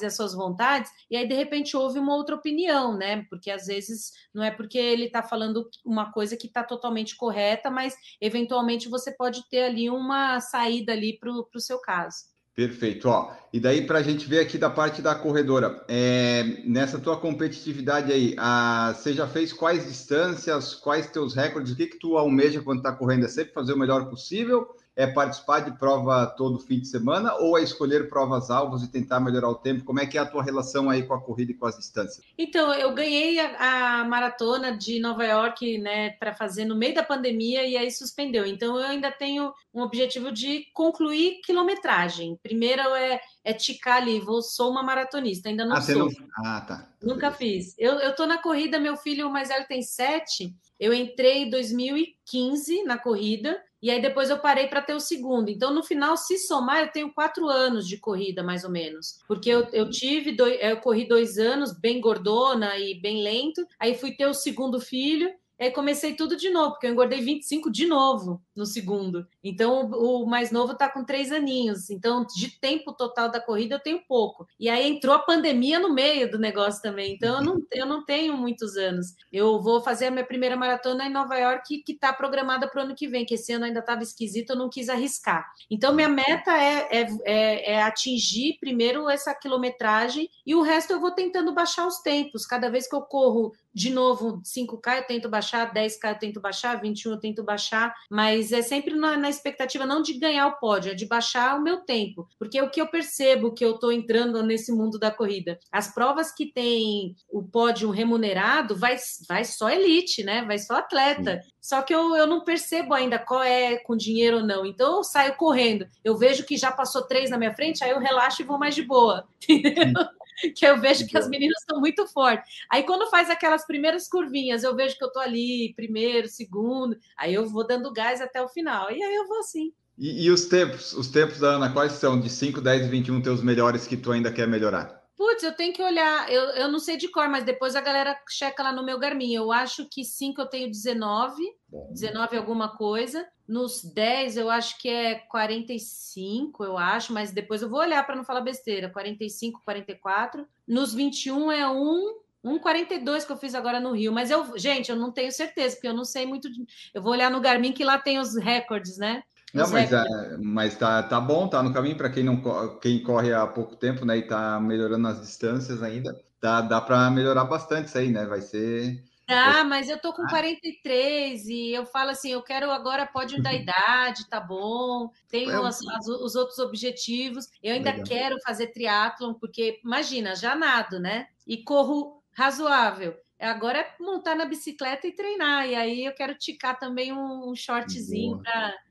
e 0.01 0.05
as 0.05 0.15
suas 0.15 0.33
vontades, 0.33 0.91
e 1.09 1.15
aí, 1.15 1.27
de 1.27 1.33
repente, 1.33 1.75
houve 1.75 1.99
uma 1.99 2.15
outra 2.15 2.35
opinião, 2.35 2.97
né? 2.97 3.25
Porque 3.29 3.49
às 3.49 3.65
vezes 3.67 4.11
não 4.33 4.43
é 4.43 4.51
porque 4.51 4.77
ele 4.77 5.05
está 5.05 5.21
falando 5.21 5.69
uma 5.85 6.11
coisa 6.11 6.37
que 6.37 6.47
está 6.47 6.63
totalmente 6.63 7.15
correta, 7.15 7.69
mas 7.69 7.95
eventualmente 8.19 8.89
você 8.89 9.11
pode 9.11 9.47
ter 9.49 9.63
ali 9.63 9.89
uma 9.89 10.39
saída 10.39 10.93
ali 10.93 11.17
para 11.17 11.31
o 11.31 11.59
seu 11.59 11.79
caso. 11.79 12.31
Perfeito, 12.53 13.07
ó. 13.07 13.33
E 13.53 13.59
daí 13.59 13.85
para 13.87 13.99
a 13.99 14.03
gente 14.03 14.27
ver 14.27 14.39
aqui 14.39 14.57
da 14.57 14.69
parte 14.69 15.01
da 15.01 15.15
corredora, 15.15 15.83
é, 15.87 16.43
nessa 16.65 16.99
tua 16.99 17.17
competitividade 17.17 18.11
aí, 18.11 18.35
a, 18.37 18.93
você 18.93 19.13
já 19.13 19.25
fez 19.25 19.53
quais 19.53 19.87
distâncias, 19.87 20.75
quais 20.75 21.09
teus 21.09 21.33
recordes, 21.33 21.71
o 21.71 21.75
que 21.75 21.87
que 21.87 21.97
tu 21.97 22.17
almeja 22.17 22.61
quando 22.61 22.79
está 22.79 22.91
correndo? 22.91 23.25
É 23.25 23.29
sempre 23.29 23.53
fazer 23.53 23.73
o 23.73 23.79
melhor 23.79 24.09
possível? 24.09 24.67
É 24.95 25.07
participar 25.07 25.61
de 25.61 25.77
prova 25.77 26.25
todo 26.25 26.59
fim 26.59 26.79
de 26.79 26.87
semana 26.87 27.35
ou 27.35 27.57
é 27.57 27.63
escolher 27.63 28.09
provas 28.09 28.49
alvos 28.49 28.83
e 28.83 28.91
tentar 28.91 29.19
melhorar 29.19 29.49
o 29.49 29.55
tempo? 29.55 29.83
Como 29.83 29.99
é 29.99 30.05
que 30.05 30.17
é 30.17 30.21
a 30.21 30.25
tua 30.25 30.43
relação 30.43 30.89
aí 30.89 31.03
com 31.03 31.13
a 31.13 31.21
corrida 31.21 31.51
e 31.51 31.55
com 31.55 31.65
as 31.65 31.77
distâncias? 31.77 32.25
Então, 32.37 32.73
eu 32.73 32.93
ganhei 32.93 33.39
a, 33.39 34.01
a 34.01 34.05
maratona 34.05 34.77
de 34.77 34.99
Nova 34.99 35.23
York, 35.23 35.77
né, 35.77 36.11
para 36.11 36.33
fazer 36.33 36.65
no 36.65 36.75
meio 36.75 36.93
da 36.93 37.03
pandemia 37.03 37.65
e 37.65 37.77
aí 37.77 37.89
suspendeu. 37.89 38.45
Então, 38.45 38.77
eu 38.77 38.85
ainda 38.85 39.11
tenho 39.11 39.53
um 39.73 39.81
objetivo 39.81 40.31
de 40.31 40.65
concluir 40.73 41.39
quilometragem. 41.45 42.37
Primeiro 42.43 42.81
é, 42.81 43.21
é 43.43 43.53
ticar 43.53 44.01
ali, 44.01 44.19
vou, 44.19 44.41
sou 44.41 44.71
uma 44.71 44.83
maratonista, 44.83 45.49
ainda 45.49 45.65
não 45.65 45.75
ah, 45.75 45.81
sou. 45.81 45.95
Não... 45.95 46.09
Ah, 46.45 46.61
tá. 46.61 46.89
Nunca 47.01 47.31
fiz. 47.31 47.73
Eu, 47.77 47.93
eu 47.93 48.15
tô 48.15 48.25
na 48.25 48.37
corrida, 48.37 48.79
meu 48.79 48.97
filho 48.97 49.31
mais 49.31 49.47
velho 49.47 49.65
tem 49.67 49.81
sete. 49.81 50.53
Eu 50.79 50.93
entrei 50.93 51.43
em 51.43 51.49
2015 51.49 52.83
na 52.83 52.97
corrida 52.97 53.57
e 53.81 53.89
aí 53.89 54.01
depois 54.01 54.29
eu 54.29 54.39
parei 54.39 54.67
para 54.67 54.81
ter 54.81 54.93
o 54.93 54.99
segundo. 54.99 55.49
Então, 55.49 55.73
no 55.73 55.83
final, 55.83 56.15
se 56.15 56.37
somar, 56.37 56.81
eu 56.81 56.91
tenho 56.91 57.13
quatro 57.13 57.47
anos 57.47 57.87
de 57.87 57.97
corrida, 57.97 58.43
mais 58.43 58.63
ou 58.63 58.69
menos. 58.69 59.19
Porque 59.27 59.49
eu, 59.49 59.67
eu 59.73 59.89
tive, 59.89 60.31
dois, 60.31 60.57
eu 60.61 60.77
corri 60.77 61.07
dois 61.07 61.37
anos, 61.37 61.71
bem 61.71 61.99
gordona 61.99 62.77
e 62.77 62.93
bem 62.99 63.23
lento. 63.23 63.65
Aí 63.79 63.95
fui 63.95 64.11
ter 64.11 64.27
o 64.27 64.33
segundo 64.33 64.79
filho. 64.79 65.33
Aí 65.59 65.69
comecei 65.71 66.15
tudo 66.15 66.35
de 66.35 66.49
novo, 66.49 66.71
porque 66.71 66.87
eu 66.87 66.91
engordei 66.91 67.21
25 67.21 67.71
de 67.71 67.85
novo 67.85 68.41
no 68.55 68.65
segundo. 68.65 69.25
Então, 69.43 69.89
o 69.91 70.25
mais 70.25 70.51
novo 70.51 70.73
está 70.73 70.89
com 70.89 71.03
três 71.03 71.31
aninhos. 71.31 71.89
Então, 71.89 72.25
de 72.25 72.59
tempo 72.59 72.93
total 72.93 73.29
da 73.29 73.39
corrida, 73.39 73.75
eu 73.75 73.79
tenho 73.79 74.01
pouco. 74.07 74.47
E 74.59 74.69
aí 74.69 74.89
entrou 74.89 75.15
a 75.15 75.19
pandemia 75.19 75.79
no 75.79 75.93
meio 75.93 76.29
do 76.29 76.37
negócio 76.37 76.81
também. 76.81 77.13
Então, 77.13 77.37
eu 77.37 77.43
não, 77.43 77.67
eu 77.71 77.85
não 77.85 78.05
tenho 78.05 78.35
muitos 78.35 78.75
anos. 78.75 79.15
Eu 79.31 79.61
vou 79.61 79.81
fazer 79.81 80.07
a 80.07 80.11
minha 80.11 80.25
primeira 80.25 80.55
maratona 80.55 81.05
em 81.05 81.11
Nova 81.11 81.37
York, 81.37 81.83
que 81.83 81.93
está 81.93 82.11
programada 82.11 82.67
para 82.67 82.81
o 82.81 82.83
ano 82.85 82.95
que 82.95 83.07
vem, 83.07 83.25
que 83.25 83.35
esse 83.35 83.53
ano 83.53 83.65
ainda 83.65 83.79
estava 83.79 84.03
esquisito, 84.03 84.51
eu 84.51 84.57
não 84.57 84.69
quis 84.69 84.89
arriscar. 84.89 85.49
Então, 85.69 85.93
minha 85.93 86.09
meta 86.09 86.51
é, 86.51 86.87
é, 86.91 87.07
é, 87.23 87.71
é 87.73 87.81
atingir 87.81 88.57
primeiro 88.59 89.09
essa 89.09 89.33
quilometragem 89.33 90.29
e 90.45 90.55
o 90.55 90.61
resto 90.61 90.93
eu 90.93 90.99
vou 90.99 91.11
tentando 91.11 91.53
baixar 91.53 91.87
os 91.87 91.99
tempos. 91.99 92.45
Cada 92.45 92.69
vez 92.69 92.87
que 92.87 92.95
eu 92.95 93.01
corro 93.01 93.53
de 93.73 93.89
novo 93.89 94.41
5K, 94.43 94.97
eu 94.97 95.07
tento 95.07 95.29
baixar, 95.29 95.73
10K 95.73 96.09
eu 96.09 96.19
tento 96.19 96.41
baixar, 96.41 96.79
21 96.81 97.11
eu 97.11 97.19
tento 97.19 97.43
baixar, 97.43 97.93
mas 98.09 98.50
mas 98.51 98.53
é 98.53 98.61
sempre 98.61 98.93
na, 98.95 99.17
na, 99.17 99.29
expectativa 99.29 99.85
não 99.85 100.01
de 100.01 100.13
ganhar 100.13 100.47
o 100.47 100.57
pódio, 100.59 100.91
é 100.91 100.95
de 100.95 101.05
baixar 101.05 101.57
o 101.57 101.61
meu 101.61 101.77
tempo, 101.77 102.27
porque 102.37 102.57
é 102.57 102.63
o 102.63 102.69
que 102.69 102.81
eu 102.81 102.87
percebo 102.87 103.53
que 103.53 103.63
eu 103.63 103.75
estou 103.75 103.91
entrando 103.91 104.43
nesse 104.43 104.71
mundo 104.71 104.99
da 104.99 105.09
corrida. 105.09 105.57
As 105.71 105.93
provas 105.93 106.33
que 106.33 106.45
tem 106.45 107.15
o 107.31 107.41
pódio 107.41 107.89
remunerado, 107.89 108.75
vai, 108.75 108.97
vai 109.27 109.45
só 109.45 109.69
elite, 109.69 110.23
né? 110.23 110.43
Vai 110.43 110.59
só 110.59 110.75
atleta. 110.75 111.41
Sim. 111.41 111.51
Só 111.61 111.81
que 111.81 111.93
eu, 111.93 112.15
eu 112.15 112.27
não 112.27 112.43
percebo 112.43 112.93
ainda 112.93 113.17
qual 113.17 113.41
é 113.41 113.77
com 113.77 113.95
dinheiro 113.95 114.37
ou 114.37 114.43
não. 114.43 114.65
Então 114.65 114.97
eu 114.97 115.03
saio 115.03 115.35
correndo. 115.35 115.87
Eu 116.03 116.17
vejo 116.17 116.45
que 116.45 116.57
já 116.57 116.71
passou 116.71 117.03
três 117.03 117.29
na 117.29 117.37
minha 117.37 117.53
frente, 117.53 117.83
aí 117.83 117.91
eu 117.91 117.99
relaxo 117.99 118.41
e 118.41 118.45
vou 118.45 118.57
mais 118.57 118.75
de 118.75 118.81
boa. 118.81 119.27
Entendeu? 119.47 119.93
que 120.55 120.65
eu 120.65 120.79
vejo 120.79 121.07
que 121.07 121.17
as 121.17 121.27
meninas 121.27 121.59
estão 121.59 121.79
muito 121.79 122.07
fortes. 122.07 122.49
Aí 122.69 122.83
quando 122.83 123.09
faz 123.09 123.29
aquelas 123.29 123.65
primeiras 123.65 124.07
curvinhas, 124.07 124.63
eu 124.63 124.75
vejo 124.75 124.97
que 124.97 125.03
eu 125.03 125.11
tô 125.11 125.19
ali, 125.19 125.73
primeiro, 125.75 126.27
segundo, 126.27 126.97
aí 127.17 127.33
eu 127.33 127.47
vou 127.47 127.65
dando 127.65 127.93
gás 127.93 128.21
até 128.21 128.41
o 128.41 128.49
final. 128.49 128.91
E 128.91 129.01
aí 129.01 129.15
eu 129.15 129.27
vou 129.27 129.39
assim. 129.39 129.73
E, 129.97 130.25
e, 130.25 130.31
os 130.31 130.45
tempos, 130.45 130.93
os 130.93 131.09
tempos 131.09 131.39
da 131.39 131.49
Ana, 131.49 131.71
quais 131.71 131.91
são? 131.93 132.19
De 132.19 132.29
5, 132.29 132.59
10 132.61 132.87
e 132.87 132.89
21, 132.89 133.21
teus 133.21 133.43
melhores 133.43 133.85
que 133.85 133.97
tu 133.97 134.11
ainda 134.11 134.31
quer 134.31 134.47
melhorar? 134.47 135.01
Putz, 135.15 135.43
eu 135.43 135.55
tenho 135.55 135.71
que 135.71 135.83
olhar, 135.83 136.31
eu, 136.31 136.41
eu 136.55 136.67
não 136.67 136.79
sei 136.79 136.97
de 136.97 137.07
cor, 137.07 137.29
mas 137.29 137.43
depois 137.43 137.75
a 137.75 137.81
galera 137.81 138.17
checa 138.27 138.63
lá 138.63 138.73
no 138.73 138.83
meu 138.83 138.97
Garmin. 138.97 139.35
Eu 139.35 139.51
acho 139.51 139.87
que 139.87 140.03
5 140.03 140.41
eu 140.41 140.47
tenho 140.47 140.71
19, 140.71 141.43
Bom. 141.69 141.91
19 141.93 142.37
alguma 142.37 142.75
coisa. 142.75 143.23
Nos 143.51 143.83
10 143.83 144.37
eu 144.37 144.49
acho 144.49 144.79
que 144.79 144.87
é 144.87 145.15
45, 145.15 146.63
eu 146.63 146.77
acho, 146.77 147.11
mas 147.11 147.33
depois 147.33 147.61
eu 147.61 147.69
vou 147.69 147.81
olhar 147.81 148.01
para 148.05 148.15
não 148.15 148.23
falar 148.23 148.39
besteira. 148.39 148.89
45, 148.89 149.61
44. 149.65 150.47
Nos 150.65 150.93
21 150.93 151.51
é 151.51 151.69
1, 151.69 152.19
1,42 152.45 153.25
que 153.25 153.31
eu 153.33 153.35
fiz 153.35 153.53
agora 153.53 153.81
no 153.81 153.91
Rio, 153.91 154.13
mas 154.13 154.31
eu, 154.31 154.57
gente, 154.57 154.89
eu 154.89 154.95
não 154.95 155.11
tenho 155.11 155.33
certeza, 155.33 155.75
porque 155.75 155.89
eu 155.89 155.93
não 155.93 156.05
sei 156.05 156.25
muito. 156.25 156.49
De... 156.49 156.65
Eu 156.93 157.01
vou 157.01 157.11
olhar 157.11 157.29
no 157.29 157.41
Garmin 157.41 157.73
que 157.73 157.83
lá 157.83 157.97
tem 157.97 158.19
os 158.19 158.37
recordes, 158.37 158.97
né? 158.97 159.21
Não, 159.53 159.69
mas, 159.69 159.91
é, 159.91 160.37
mas 160.41 160.77
tá, 160.77 161.03
tá 161.03 161.19
bom, 161.19 161.45
tá 161.49 161.61
no 161.61 161.73
caminho 161.73 161.97
para 161.97 162.09
quem 162.09 162.23
não 162.23 162.41
quem 162.79 163.03
corre 163.03 163.33
há 163.33 163.45
pouco 163.45 163.75
tempo, 163.75 164.05
né? 164.05 164.17
E 164.17 164.21
tá 164.21 164.61
melhorando 164.61 165.09
as 165.09 165.19
distâncias 165.19 165.83
ainda. 165.83 166.17
Dá, 166.41 166.61
dá 166.61 166.79
para 166.79 167.11
melhorar 167.11 167.43
bastante 167.43 167.87
isso 167.87 167.97
aí, 167.97 168.09
né? 168.09 168.25
Vai 168.25 168.39
ser. 168.39 169.03
Ah, 169.33 169.63
mas 169.63 169.89
eu 169.89 169.99
tô 169.99 170.13
com 170.13 170.25
43 170.27 171.47
e 171.47 171.71
eu 171.71 171.85
falo 171.85 172.11
assim, 172.11 172.31
eu 172.31 172.41
quero 172.41 172.71
agora 172.71 173.05
pódio 173.05 173.41
da 173.41 173.53
idade, 173.53 174.27
tá 174.29 174.39
bom? 174.39 175.09
Tenho 175.29 175.51
é, 175.51 175.67
as, 175.67 175.79
as, 175.87 176.07
os 176.07 176.35
outros 176.35 176.59
objetivos. 176.59 177.47
Eu 177.63 177.75
ainda 177.75 177.91
legal. 177.91 178.05
quero 178.05 178.41
fazer 178.41 178.67
triatlon, 178.67 179.33
porque 179.33 179.79
imagina, 179.83 180.35
já 180.35 180.55
nado, 180.55 180.99
né? 180.99 181.27
E 181.47 181.63
corro 181.63 182.21
razoável. 182.33 183.15
Agora 183.39 183.79
é 183.79 183.95
montar 183.99 184.35
na 184.35 184.45
bicicleta 184.45 185.07
e 185.07 185.15
treinar. 185.15 185.67
E 185.67 185.75
aí 185.75 186.05
eu 186.05 186.13
quero 186.13 186.35
ticar 186.35 186.77
também 186.77 187.11
um, 187.11 187.49
um 187.49 187.55
shortzinho 187.55 188.39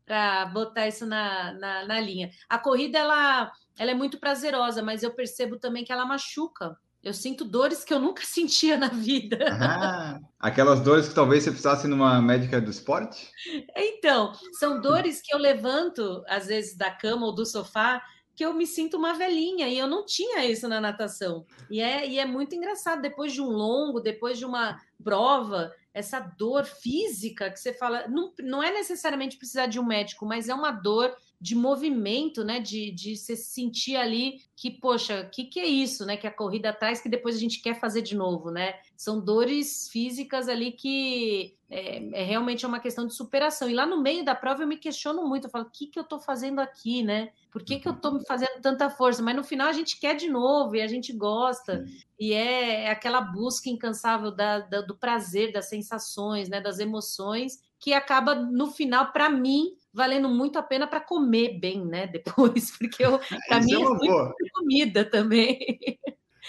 para 0.05 0.46
botar 0.46 0.88
isso 0.88 1.07
na, 1.07 1.53
na, 1.53 1.87
na, 1.87 2.00
linha. 2.00 2.31
A 2.48 2.59
corrida 2.59 2.98
ela, 2.98 3.53
ela 3.79 3.92
é 3.92 3.94
muito 3.94 4.18
prazerosa, 4.18 4.83
mas 4.83 5.05
eu 5.05 5.14
percebo 5.14 5.57
também 5.57 5.85
que 5.85 5.92
ela 5.92 6.05
machuca. 6.05 6.76
Eu 7.03 7.15
sinto 7.15 7.45
dores 7.45 7.83
que 7.83 7.95
eu 7.95 7.99
nunca 7.99 8.23
sentia 8.27 8.77
na 8.77 8.89
vida. 8.89 9.39
Ah, 9.51 10.21
aquelas 10.39 10.81
dores 10.81 11.09
que 11.09 11.15
talvez 11.15 11.45
você 11.45 11.51
precisasse 11.51 11.89
numa 11.89 12.21
médica 12.21 12.61
do 12.61 12.71
esporte? 12.71 13.31
Então, 13.77 14.33
são 14.59 14.81
dores 14.81 15.23
que 15.23 15.35
eu 15.35 15.39
levanto, 15.39 16.23
às 16.29 16.47
vezes, 16.47 16.77
da 16.77 16.91
cama 16.91 17.27
ou 17.27 17.35
do 17.35 17.47
sofá 17.47 18.03
que 18.41 18.45
eu 18.45 18.55
me 18.55 18.67
sinto 18.67 18.97
uma 18.97 19.13
velhinha 19.13 19.69
e 19.69 19.77
eu 19.77 19.87
não 19.87 20.07
tinha 20.07 20.47
isso 20.47 20.67
na 20.67 20.81
natação. 20.81 21.45
E 21.71 21.79
é, 21.79 22.09
e 22.09 22.19
é 22.19 22.25
muito 22.25 22.55
engraçado, 22.55 23.03
depois 23.03 23.35
de 23.35 23.43
um 23.43 23.49
longo, 23.49 24.01
depois 24.01 24.39
de 24.39 24.47
uma 24.47 24.81
prova, 25.05 25.71
essa 25.93 26.21
dor 26.21 26.65
física 26.65 27.51
que 27.51 27.61
você 27.61 27.75
fala, 27.75 28.09
não, 28.09 28.33
não 28.41 28.63
é 28.63 28.73
necessariamente 28.73 29.37
precisar 29.37 29.67
de 29.67 29.79
um 29.79 29.85
médico, 29.85 30.25
mas 30.25 30.49
é 30.49 30.55
uma 30.55 30.71
dor 30.71 31.15
de 31.40 31.55
movimento, 31.55 32.44
né? 32.44 32.61
De, 32.61 32.90
de 32.90 33.16
se 33.16 33.35
sentir 33.35 33.96
ali 33.96 34.42
que, 34.55 34.70
poxa, 34.70 35.22
o 35.22 35.31
que, 35.31 35.44
que 35.44 35.59
é 35.59 35.66
isso, 35.66 36.05
né? 36.05 36.16
Que 36.16 36.26
a 36.26 36.31
corrida 36.31 36.72
traz 36.72 37.00
que 37.00 37.09
depois 37.09 37.35
a 37.35 37.38
gente 37.38 37.62
quer 37.62 37.81
fazer 37.81 38.03
de 38.03 38.14
novo, 38.14 38.50
né? 38.50 38.74
São 38.94 39.18
dores 39.18 39.88
físicas 39.88 40.48
ali 40.48 40.72
que 40.72 41.57
é, 41.70 42.20
é 42.20 42.24
realmente 42.24 42.66
uma 42.66 42.79
questão 42.79 43.07
de 43.07 43.14
superação. 43.14 43.70
E 43.70 43.74
lá 43.74 43.87
no 43.87 44.03
meio 44.03 44.22
da 44.22 44.35
prova 44.35 44.62
eu 44.62 44.66
me 44.66 44.76
questiono 44.76 45.26
muito, 45.26 45.46
eu 45.46 45.50
falo, 45.50 45.64
o 45.64 45.70
que, 45.70 45.87
que 45.87 45.98
eu 45.98 46.03
estou 46.03 46.20
fazendo 46.20 46.59
aqui, 46.59 47.03
né? 47.03 47.31
Por 47.50 47.64
que, 47.64 47.81
que 47.81 47.88
eu 47.88 47.92
estou 47.92 48.12
me 48.12 48.26
fazendo 48.26 48.61
tanta 48.61 48.90
força? 48.90 49.22
Mas 49.22 49.35
no 49.35 49.42
final 49.42 49.68
a 49.68 49.72
gente 49.72 49.98
quer 49.98 50.14
de 50.14 50.29
novo 50.29 50.76
e 50.76 50.83
a 50.83 50.87
gente 50.87 51.11
gosta. 51.11 51.87
E 52.18 52.35
é, 52.35 52.85
é 52.85 52.90
aquela 52.90 53.22
busca 53.22 53.70
incansável 53.70 54.31
da, 54.31 54.59
da, 54.59 54.83
do 54.83 54.94
prazer, 54.94 55.53
das 55.53 55.70
sensações, 55.70 56.50
né? 56.50 56.61
Das 56.61 56.79
emoções, 56.79 57.62
que 57.79 57.94
acaba, 57.94 58.35
no 58.35 58.70
final, 58.70 59.11
para 59.11 59.31
mim, 59.31 59.74
valendo 59.92 60.29
muito 60.29 60.59
a 60.59 60.62
pena 60.62 60.87
para 60.87 61.00
comer 61.00 61.59
bem, 61.59 61.85
né? 61.85 62.07
Depois, 62.12 62.76
porque 62.79 63.03
para 63.48 63.61
mim 63.61 63.72
é, 63.72 63.76
é 63.76 63.88
muito 63.88 64.37
comida 64.55 65.05
também. 65.05 65.59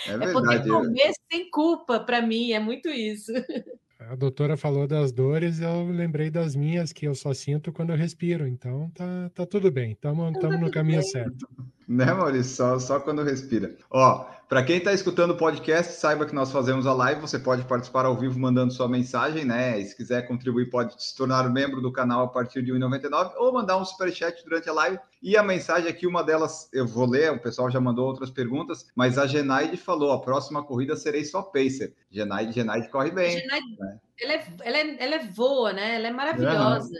É, 0.08 0.17
verdade, 0.17 0.30
é 0.30 0.34
poder 0.34 0.67
comer 0.67 1.01
é. 1.01 1.13
sem 1.32 1.49
culpa 1.49 1.99
para 1.99 2.21
mim, 2.21 2.51
é 2.51 2.60
muito 2.60 2.89
isso. 2.89 3.32
A 4.10 4.15
doutora 4.15 4.58
falou 4.58 4.88
das 4.88 5.12
dores, 5.12 5.60
eu 5.60 5.86
lembrei 5.86 6.32
das 6.32 6.56
minhas 6.56 6.91
que 6.91 7.08
eu 7.08 7.13
só 7.13 7.36
sinto 7.36 7.71
quando 7.71 7.91
eu 7.91 7.95
respiro, 7.95 8.47
então 8.47 8.89
tá, 8.95 9.30
tá 9.30 9.45
tudo 9.45 9.71
bem, 9.71 9.91
estamos 9.91 10.34
tá 10.39 10.49
no 10.49 10.71
caminho 10.71 11.01
bem. 11.01 11.08
certo. 11.08 11.47
Né, 11.91 12.06
Maurício? 12.13 12.56
Só, 12.56 12.80
só 12.80 12.99
quando 13.01 13.21
respira. 13.21 13.75
Ó, 13.89 14.25
para 14.47 14.63
quem 14.63 14.77
está 14.77 14.93
escutando 14.93 15.32
o 15.32 15.38
podcast, 15.38 15.91
saiba 15.91 16.25
que 16.25 16.34
nós 16.34 16.49
fazemos 16.49 16.88
a 16.88 16.93
live. 16.93 17.19
Você 17.19 17.38
pode 17.38 17.65
participar 17.65 18.06
ao 18.06 18.15
vivo 18.15 18.39
mandando 18.39 18.71
sua 18.71 18.88
mensagem, 18.88 19.43
né? 19.43 19.77
E 19.77 19.86
se 19.86 19.97
quiser 19.97 20.25
contribuir, 20.25 20.69
pode 20.69 21.04
se 21.04 21.13
tornar 21.17 21.49
membro 21.49 21.82
do 21.82 21.91
canal 21.91 22.23
a 22.23 22.27
partir 22.30 22.62
de 22.62 22.71
R$ 22.71 22.80
1,99 22.80 23.34
ou 23.36 23.51
mandar 23.51 23.75
um 23.75 23.84
superchat 23.84 24.41
durante 24.45 24.69
a 24.69 24.73
live. 24.73 24.99
E 25.21 25.36
a 25.36 25.43
mensagem 25.43 25.89
aqui, 25.89 26.08
uma 26.08 26.23
delas 26.23 26.69
eu 26.71 26.88
vou 26.88 27.06
ler, 27.06 27.30
o 27.34 27.41
pessoal 27.41 27.69
já 27.69 27.82
mandou 27.82 28.08
outras 28.08 28.30
perguntas, 28.30 28.88
mas 28.95 29.17
a 29.17 29.27
Genaide 29.27 29.75
falou: 29.75 30.13
a 30.13 30.21
próxima 30.21 30.63
corrida 30.63 30.95
serei 30.95 31.25
só 31.25 31.41
pacer. 31.41 31.93
Genaide, 32.10 32.54
Genaide 32.54 32.88
corre 32.88 33.12
bem. 33.12 33.38
Genaide, 33.38 33.77
né? 33.77 33.99
ela, 34.21 34.34
é, 34.34 34.47
ela, 34.63 34.77
é, 34.77 35.04
ela 35.04 35.15
é 35.15 35.27
voa, 35.27 35.73
né? 35.73 35.95
Ela 35.95 36.08
é 36.08 36.12
maravilhosa. 36.12 36.93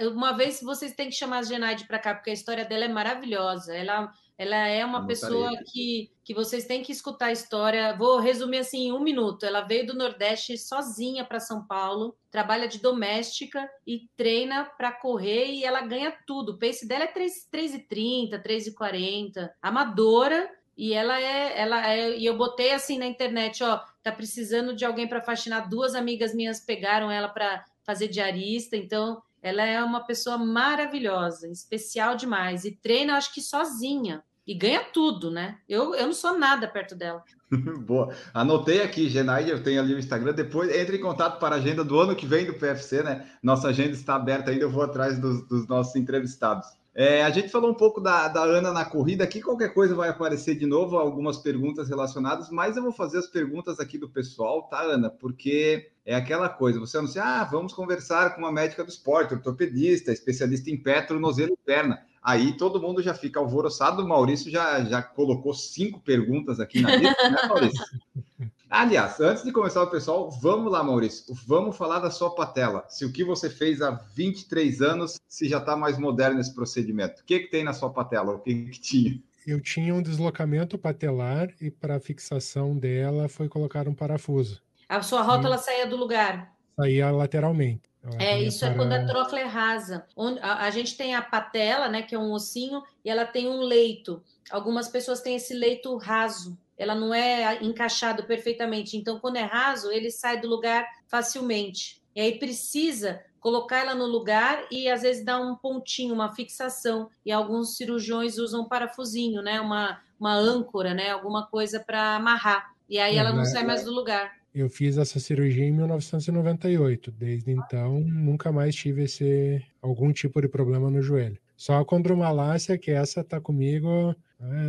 Uhum. 0.00 0.12
Uma 0.12 0.36
vez 0.36 0.60
vocês 0.60 0.92
têm 0.94 1.08
que 1.08 1.14
chamar 1.14 1.38
a 1.38 1.42
Genaide 1.42 1.86
para 1.86 1.98
cá, 2.00 2.12
porque 2.12 2.30
a 2.30 2.34
história 2.34 2.64
dela 2.64 2.84
é 2.84 2.88
maravilhosa. 2.88 3.74
Ela 3.74 4.12
ela 4.42 4.66
é 4.68 4.84
uma 4.84 5.06
pessoa 5.06 5.50
que, 5.70 6.10
que 6.24 6.34
vocês 6.34 6.66
têm 6.66 6.82
que 6.82 6.90
escutar 6.90 7.26
a 7.26 7.32
história. 7.32 7.96
Vou 7.96 8.18
resumir 8.18 8.58
assim 8.58 8.88
em 8.88 8.92
um 8.92 8.98
minuto. 8.98 9.46
Ela 9.46 9.60
veio 9.60 9.86
do 9.86 9.94
Nordeste 9.94 10.58
sozinha 10.58 11.24
para 11.24 11.38
São 11.38 11.64
Paulo, 11.64 12.16
trabalha 12.28 12.66
de 12.66 12.80
doméstica 12.80 13.70
e 13.86 14.08
treina 14.16 14.64
para 14.64 14.90
correr 14.90 15.46
e 15.46 15.64
ela 15.64 15.82
ganha 15.82 16.12
tudo. 16.26 16.52
O 16.52 16.58
pace 16.58 16.88
dela 16.88 17.04
é 17.04 17.12
3,30, 17.12 18.42
3,40, 18.42 19.50
amadora. 19.62 20.50
E 20.76 20.92
ela 20.92 21.20
é, 21.20 21.60
ela 21.60 21.86
é, 21.92 22.18
e 22.18 22.26
eu 22.26 22.36
botei 22.36 22.72
assim 22.72 22.98
na 22.98 23.06
internet, 23.06 23.62
ó, 23.62 23.78
tá 24.02 24.10
precisando 24.10 24.74
de 24.74 24.84
alguém 24.84 25.06
para 25.06 25.22
faxinar. 25.22 25.68
Duas 25.68 25.94
amigas 25.94 26.34
minhas 26.34 26.60
pegaram 26.60 27.10
ela 27.10 27.28
para 27.28 27.64
fazer 27.84 28.08
diarista, 28.08 28.76
então 28.76 29.22
ela 29.42 29.64
é 29.64 29.82
uma 29.84 30.04
pessoa 30.04 30.38
maravilhosa, 30.38 31.48
especial 31.48 32.16
demais. 32.16 32.64
E 32.64 32.72
treina, 32.72 33.16
acho 33.16 33.34
que 33.34 33.42
sozinha. 33.42 34.24
E 34.46 34.54
ganha 34.54 34.84
tudo, 34.92 35.30
né? 35.30 35.58
Eu, 35.68 35.94
eu 35.94 36.06
não 36.06 36.12
sou 36.12 36.38
nada 36.38 36.66
perto 36.66 36.96
dela. 36.96 37.22
Boa. 37.86 38.14
Anotei 38.34 38.82
aqui, 38.82 39.08
Genaide, 39.08 39.50
eu 39.50 39.62
tenho 39.62 39.80
ali 39.80 39.94
o 39.94 39.98
Instagram. 39.98 40.32
Depois 40.32 40.74
entre 40.74 40.96
em 40.96 41.00
contato 41.00 41.38
para 41.38 41.56
a 41.56 41.58
agenda 41.58 41.84
do 41.84 41.98
ano 42.00 42.16
que 42.16 42.26
vem 42.26 42.46
do 42.46 42.54
PFC, 42.54 43.02
né? 43.02 43.26
Nossa 43.42 43.68
agenda 43.68 43.92
está 43.92 44.16
aberta 44.16 44.50
ainda, 44.50 44.64
eu 44.64 44.70
vou 44.70 44.82
atrás 44.82 45.18
dos, 45.18 45.46
dos 45.46 45.68
nossos 45.68 45.94
entrevistados. 45.94 46.66
É, 46.94 47.22
a 47.22 47.30
gente 47.30 47.48
falou 47.48 47.70
um 47.70 47.74
pouco 47.74 48.02
da, 48.02 48.28
da, 48.28 48.42
Ana 48.42 48.70
na 48.70 48.84
corrida 48.84 49.24
aqui, 49.24 49.40
qualquer 49.40 49.72
coisa 49.72 49.94
vai 49.94 50.10
aparecer 50.10 50.56
de 50.56 50.66
novo, 50.66 50.98
algumas 50.98 51.38
perguntas 51.38 51.88
relacionadas, 51.88 52.50
mas 52.50 52.76
eu 52.76 52.82
vou 52.82 52.92
fazer 52.92 53.16
as 53.16 53.26
perguntas 53.26 53.80
aqui 53.80 53.96
do 53.96 54.10
pessoal, 54.10 54.64
tá, 54.64 54.82
Ana? 54.82 55.08
Porque 55.08 55.90
é 56.04 56.14
aquela 56.14 56.50
coisa, 56.50 56.78
você 56.78 56.98
anuncia, 56.98 57.24
ah, 57.24 57.44
vamos 57.44 57.72
conversar 57.72 58.34
com 58.34 58.42
uma 58.42 58.52
médica 58.52 58.84
do 58.84 58.90
esporte, 58.90 59.32
ortopedista, 59.32 60.12
especialista 60.12 60.70
em 60.70 60.76
pé, 60.76 61.00
tornozelo 61.00 61.54
e 61.54 61.64
perna. 61.64 62.04
Aí 62.22 62.56
todo 62.56 62.80
mundo 62.80 63.02
já 63.02 63.14
fica 63.14 63.40
alvoroçado, 63.40 64.02
o 64.02 64.08
Maurício 64.08 64.50
já, 64.50 64.84
já 64.84 65.02
colocou 65.02 65.52
cinco 65.52 66.00
perguntas 66.00 66.60
aqui 66.60 66.80
na 66.80 66.94
lista, 66.94 67.30
né, 67.30 67.38
Maurício? 67.48 67.84
Aliás, 68.70 69.20
antes 69.20 69.44
de 69.44 69.52
começar 69.52 69.82
o 69.82 69.90
pessoal, 69.90 70.30
vamos 70.30 70.72
lá, 70.72 70.82
Maurício. 70.82 71.34
Vamos 71.46 71.76
falar 71.76 71.98
da 71.98 72.10
sua 72.10 72.34
patela. 72.34 72.86
Se 72.88 73.04
o 73.04 73.12
que 73.12 73.22
você 73.22 73.50
fez 73.50 73.82
há 73.82 73.90
23 73.90 74.80
anos, 74.80 75.20
se 75.28 75.46
já 75.46 75.58
está 75.58 75.76
mais 75.76 75.98
moderno 75.98 76.40
esse 76.40 76.54
procedimento. 76.54 77.20
O 77.20 77.24
que, 77.26 77.40
que 77.40 77.50
tem 77.50 77.64
na 77.64 77.74
sua 77.74 77.90
patela? 77.90 78.32
O 78.32 78.38
que, 78.38 78.54
que 78.70 78.80
tinha? 78.80 79.22
Eu 79.46 79.60
tinha 79.60 79.94
um 79.94 80.00
deslocamento 80.00 80.78
patelar 80.78 81.50
e 81.60 81.70
para 81.70 82.00
fixação 82.00 82.74
dela 82.74 83.28
foi 83.28 83.46
colocar 83.46 83.86
um 83.86 83.94
parafuso. 83.94 84.62
A 84.88 85.02
sua 85.02 85.20
rótula 85.20 85.56
e... 85.56 85.58
saía 85.58 85.86
do 85.86 85.96
lugar? 85.96 86.54
Saía 86.74 87.10
lateralmente. 87.10 87.91
É, 88.18 88.40
isso 88.40 88.60
para... 88.60 88.68
é 88.70 88.76
quando 88.76 88.92
a 88.92 89.06
trocla 89.06 89.40
é 89.40 89.44
rasa. 89.44 90.06
A, 90.40 90.66
a 90.66 90.70
gente 90.70 90.96
tem 90.96 91.14
a 91.14 91.22
patela, 91.22 91.88
né, 91.88 92.02
que 92.02 92.14
é 92.14 92.18
um 92.18 92.32
ossinho, 92.32 92.82
e 93.04 93.10
ela 93.10 93.24
tem 93.24 93.48
um 93.48 93.60
leito. 93.60 94.22
Algumas 94.50 94.88
pessoas 94.88 95.20
têm 95.20 95.36
esse 95.36 95.54
leito 95.54 95.96
raso 95.96 96.56
ela 96.82 96.94
não 96.94 97.14
é 97.14 97.62
encaixado 97.62 98.24
perfeitamente. 98.24 98.96
Então, 98.96 99.20
quando 99.20 99.36
é 99.36 99.42
raso, 99.42 99.90
ele 99.92 100.10
sai 100.10 100.40
do 100.40 100.48
lugar 100.48 100.84
facilmente. 101.06 102.02
E 102.14 102.20
aí 102.20 102.38
precisa 102.38 103.22
colocar 103.38 103.78
ela 103.78 103.94
no 103.94 104.06
lugar 104.06 104.66
e 104.70 104.88
às 104.88 105.02
vezes 105.02 105.24
dar 105.24 105.40
um 105.40 105.54
pontinho, 105.54 106.14
uma 106.14 106.34
fixação. 106.34 107.08
E 107.24 107.30
alguns 107.30 107.76
cirurgiões 107.76 108.38
usam 108.38 108.62
um 108.62 108.68
parafusinho, 108.68 109.42
né? 109.42 109.60
Uma, 109.60 110.00
uma 110.18 110.34
âncora, 110.34 110.92
né? 110.92 111.10
Alguma 111.10 111.46
coisa 111.46 111.78
para 111.78 112.16
amarrar. 112.16 112.72
E 112.88 112.98
aí 112.98 113.16
ela 113.16 113.32
não 113.32 113.44
sai 113.44 113.64
mais 113.64 113.84
do 113.84 113.92
lugar. 113.92 114.32
Eu 114.54 114.68
fiz 114.68 114.98
essa 114.98 115.18
cirurgia 115.18 115.64
em 115.64 115.72
1998. 115.72 117.10
Desde 117.10 117.50
então, 117.50 118.00
nunca 118.00 118.52
mais 118.52 118.74
tive 118.74 119.04
esse 119.04 119.62
algum 119.80 120.12
tipo 120.12 120.40
de 120.40 120.48
problema 120.48 120.90
no 120.90 121.00
joelho. 121.00 121.38
Só 121.56 121.78
a 121.78 121.84
condromalácia, 121.84 122.76
que 122.76 122.90
essa 122.90 123.24
tá 123.24 123.40
comigo 123.40 124.14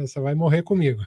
Essa 0.04 0.22
vai 0.22 0.36
morrer 0.36 0.64
comigo. 0.64 1.04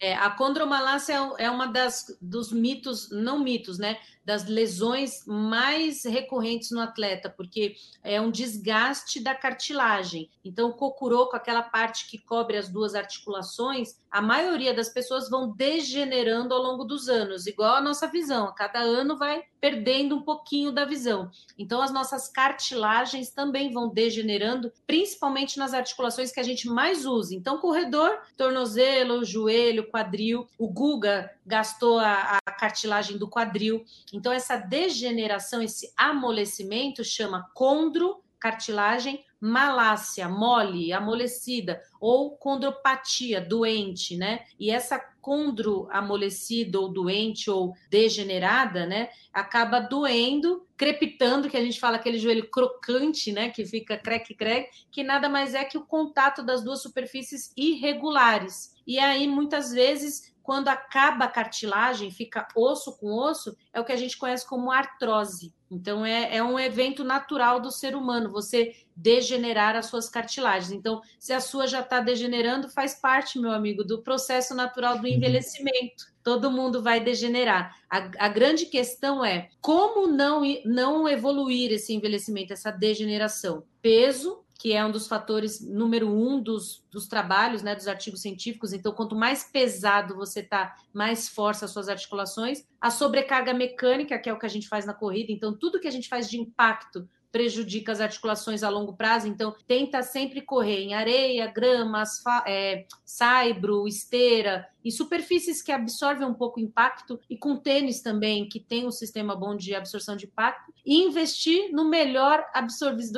É, 0.00 0.14
a 0.14 0.30
condromalácia 0.30 1.12
é, 1.12 1.44
é 1.44 1.50
uma 1.50 1.66
das 1.66 2.16
dos 2.20 2.52
mitos, 2.52 3.10
não 3.10 3.38
mitos, 3.38 3.78
né? 3.78 3.98
Das 4.24 4.46
lesões 4.46 5.24
mais 5.26 6.04
recorrentes 6.04 6.70
no 6.70 6.80
atleta, 6.80 7.28
porque 7.30 7.76
é 8.02 8.20
um 8.20 8.30
desgaste 8.30 9.22
da 9.22 9.34
cartilagem. 9.34 10.30
Então, 10.44 10.70
o 10.70 10.74
cocuroco, 10.74 11.36
aquela 11.36 11.62
parte 11.62 12.08
que 12.08 12.18
cobre 12.18 12.56
as 12.56 12.68
duas 12.68 12.94
articulações, 12.94 14.00
a 14.10 14.22
maioria 14.22 14.74
das 14.74 14.88
pessoas 14.88 15.28
vão 15.28 15.54
degenerando 15.54 16.54
ao 16.54 16.62
longo 16.62 16.84
dos 16.84 17.08
anos, 17.08 17.46
igual 17.46 17.76
a 17.76 17.82
nossa 17.82 18.06
visão. 18.08 18.48
A 18.48 18.52
cada 18.52 18.80
ano 18.80 19.16
vai 19.16 19.42
perdendo 19.60 20.16
um 20.16 20.22
pouquinho 20.22 20.72
da 20.72 20.84
visão. 20.84 21.30
Então, 21.58 21.80
as 21.80 21.92
nossas 21.92 22.28
cartilagens 22.28 23.30
também 23.30 23.72
vão 23.72 23.88
degenerando, 23.88 24.72
principalmente 24.86 25.58
nas 25.58 25.74
articulações 25.74 26.32
que 26.32 26.40
a 26.40 26.44
gente 26.44 26.66
mais 26.66 27.06
usa. 27.06 27.34
Então, 27.34 27.58
corredor, 27.58 27.93
tornozelo, 28.36 29.24
joelho, 29.24 29.88
quadril. 29.88 30.46
O 30.58 30.68
Guga 30.68 31.30
gastou 31.46 31.98
a, 31.98 32.38
a 32.46 32.52
cartilagem 32.52 33.18
do 33.18 33.28
quadril. 33.28 33.84
Então, 34.12 34.32
essa 34.32 34.56
degeneração, 34.56 35.62
esse 35.62 35.92
amolecimento 35.96 37.04
chama 37.04 37.50
condro 37.54 38.22
cartilagem 38.40 39.24
malácia, 39.44 40.26
mole, 40.26 40.90
amolecida, 40.90 41.82
ou 42.00 42.30
condropatia, 42.30 43.42
doente, 43.42 44.16
né? 44.16 44.40
E 44.58 44.70
essa 44.70 44.98
condro 45.20 45.86
amolecida 45.90 46.80
ou 46.80 46.88
doente 46.88 47.50
ou 47.50 47.74
degenerada, 47.90 48.84
né, 48.84 49.08
acaba 49.32 49.80
doendo, 49.80 50.66
crepitando, 50.76 51.48
que 51.48 51.56
a 51.56 51.62
gente 51.62 51.80
fala 51.80 51.96
aquele 51.96 52.18
joelho 52.18 52.50
crocante, 52.50 53.32
né, 53.32 53.48
que 53.48 53.64
fica 53.64 53.96
creque 53.96 54.34
creque, 54.34 54.68
que 54.90 55.02
nada 55.02 55.26
mais 55.26 55.54
é 55.54 55.64
que 55.64 55.78
o 55.78 55.86
contato 55.86 56.42
das 56.42 56.62
duas 56.62 56.82
superfícies 56.82 57.52
irregulares. 57.56 58.74
E 58.86 58.98
aí 58.98 59.26
muitas 59.26 59.72
vezes 59.72 60.33
quando 60.44 60.68
acaba 60.68 61.24
a 61.24 61.28
cartilagem, 61.28 62.10
fica 62.10 62.46
osso 62.54 62.98
com 62.98 63.10
osso, 63.10 63.56
é 63.72 63.80
o 63.80 63.84
que 63.84 63.92
a 63.92 63.96
gente 63.96 64.18
conhece 64.18 64.46
como 64.46 64.70
artrose. 64.70 65.54
Então, 65.70 66.04
é, 66.04 66.36
é 66.36 66.42
um 66.42 66.60
evento 66.60 67.02
natural 67.02 67.58
do 67.58 67.72
ser 67.72 67.96
humano, 67.96 68.30
você 68.30 68.76
degenerar 68.94 69.74
as 69.74 69.86
suas 69.86 70.06
cartilagens. 70.06 70.70
Então, 70.70 71.00
se 71.18 71.32
a 71.32 71.40
sua 71.40 71.66
já 71.66 71.80
está 71.80 71.98
degenerando, 71.98 72.68
faz 72.68 72.94
parte, 73.00 73.38
meu 73.40 73.52
amigo, 73.52 73.82
do 73.82 74.02
processo 74.02 74.54
natural 74.54 74.98
do 74.98 75.08
envelhecimento. 75.08 76.12
Todo 76.22 76.50
mundo 76.50 76.82
vai 76.82 77.00
degenerar. 77.00 77.74
A, 77.88 78.26
a 78.26 78.28
grande 78.28 78.66
questão 78.66 79.24
é 79.24 79.48
como 79.62 80.06
não, 80.06 80.42
não 80.66 81.08
evoluir 81.08 81.72
esse 81.72 81.94
envelhecimento, 81.94 82.52
essa 82.52 82.70
degeneração. 82.70 83.64
Peso, 83.80 84.43
que 84.58 84.72
é 84.72 84.84
um 84.84 84.90
dos 84.90 85.06
fatores 85.06 85.60
número 85.60 86.08
um 86.08 86.40
dos, 86.40 86.84
dos 86.90 87.06
trabalhos, 87.06 87.62
né, 87.62 87.74
dos 87.74 87.88
artigos 87.88 88.22
científicos. 88.22 88.72
Então, 88.72 88.92
quanto 88.92 89.16
mais 89.16 89.44
pesado 89.44 90.14
você 90.14 90.40
está, 90.40 90.74
mais 90.92 91.28
força 91.28 91.64
as 91.64 91.70
suas 91.70 91.88
articulações. 91.88 92.64
A 92.80 92.90
sobrecarga 92.90 93.52
mecânica, 93.52 94.18
que 94.18 94.28
é 94.28 94.32
o 94.32 94.38
que 94.38 94.46
a 94.46 94.50
gente 94.50 94.68
faz 94.68 94.86
na 94.86 94.94
corrida. 94.94 95.32
Então, 95.32 95.56
tudo 95.56 95.80
que 95.80 95.88
a 95.88 95.90
gente 95.90 96.08
faz 96.08 96.30
de 96.30 96.38
impacto 96.38 97.08
prejudica 97.34 97.90
as 97.90 98.00
articulações 98.00 98.62
a 98.62 98.68
longo 98.68 98.92
prazo, 98.92 99.26
então 99.26 99.52
tenta 99.66 100.04
sempre 100.04 100.40
correr 100.40 100.84
em 100.84 100.94
areia, 100.94 101.48
grama, 101.48 102.04
é, 102.46 102.86
saibro, 103.04 103.88
esteira, 103.88 104.68
em 104.84 104.90
superfícies 104.92 105.60
que 105.60 105.72
absorvem 105.72 106.28
um 106.28 106.32
pouco 106.32 106.60
o 106.60 106.62
impacto, 106.62 107.18
e 107.28 107.36
com 107.36 107.56
tênis 107.56 108.00
também, 108.00 108.48
que 108.48 108.60
tem 108.60 108.86
um 108.86 108.92
sistema 108.92 109.34
bom 109.34 109.56
de 109.56 109.74
absorção 109.74 110.14
de 110.14 110.26
impacto, 110.26 110.72
e 110.86 111.02
investir 111.02 111.72
no 111.72 111.84
melhor 111.84 112.46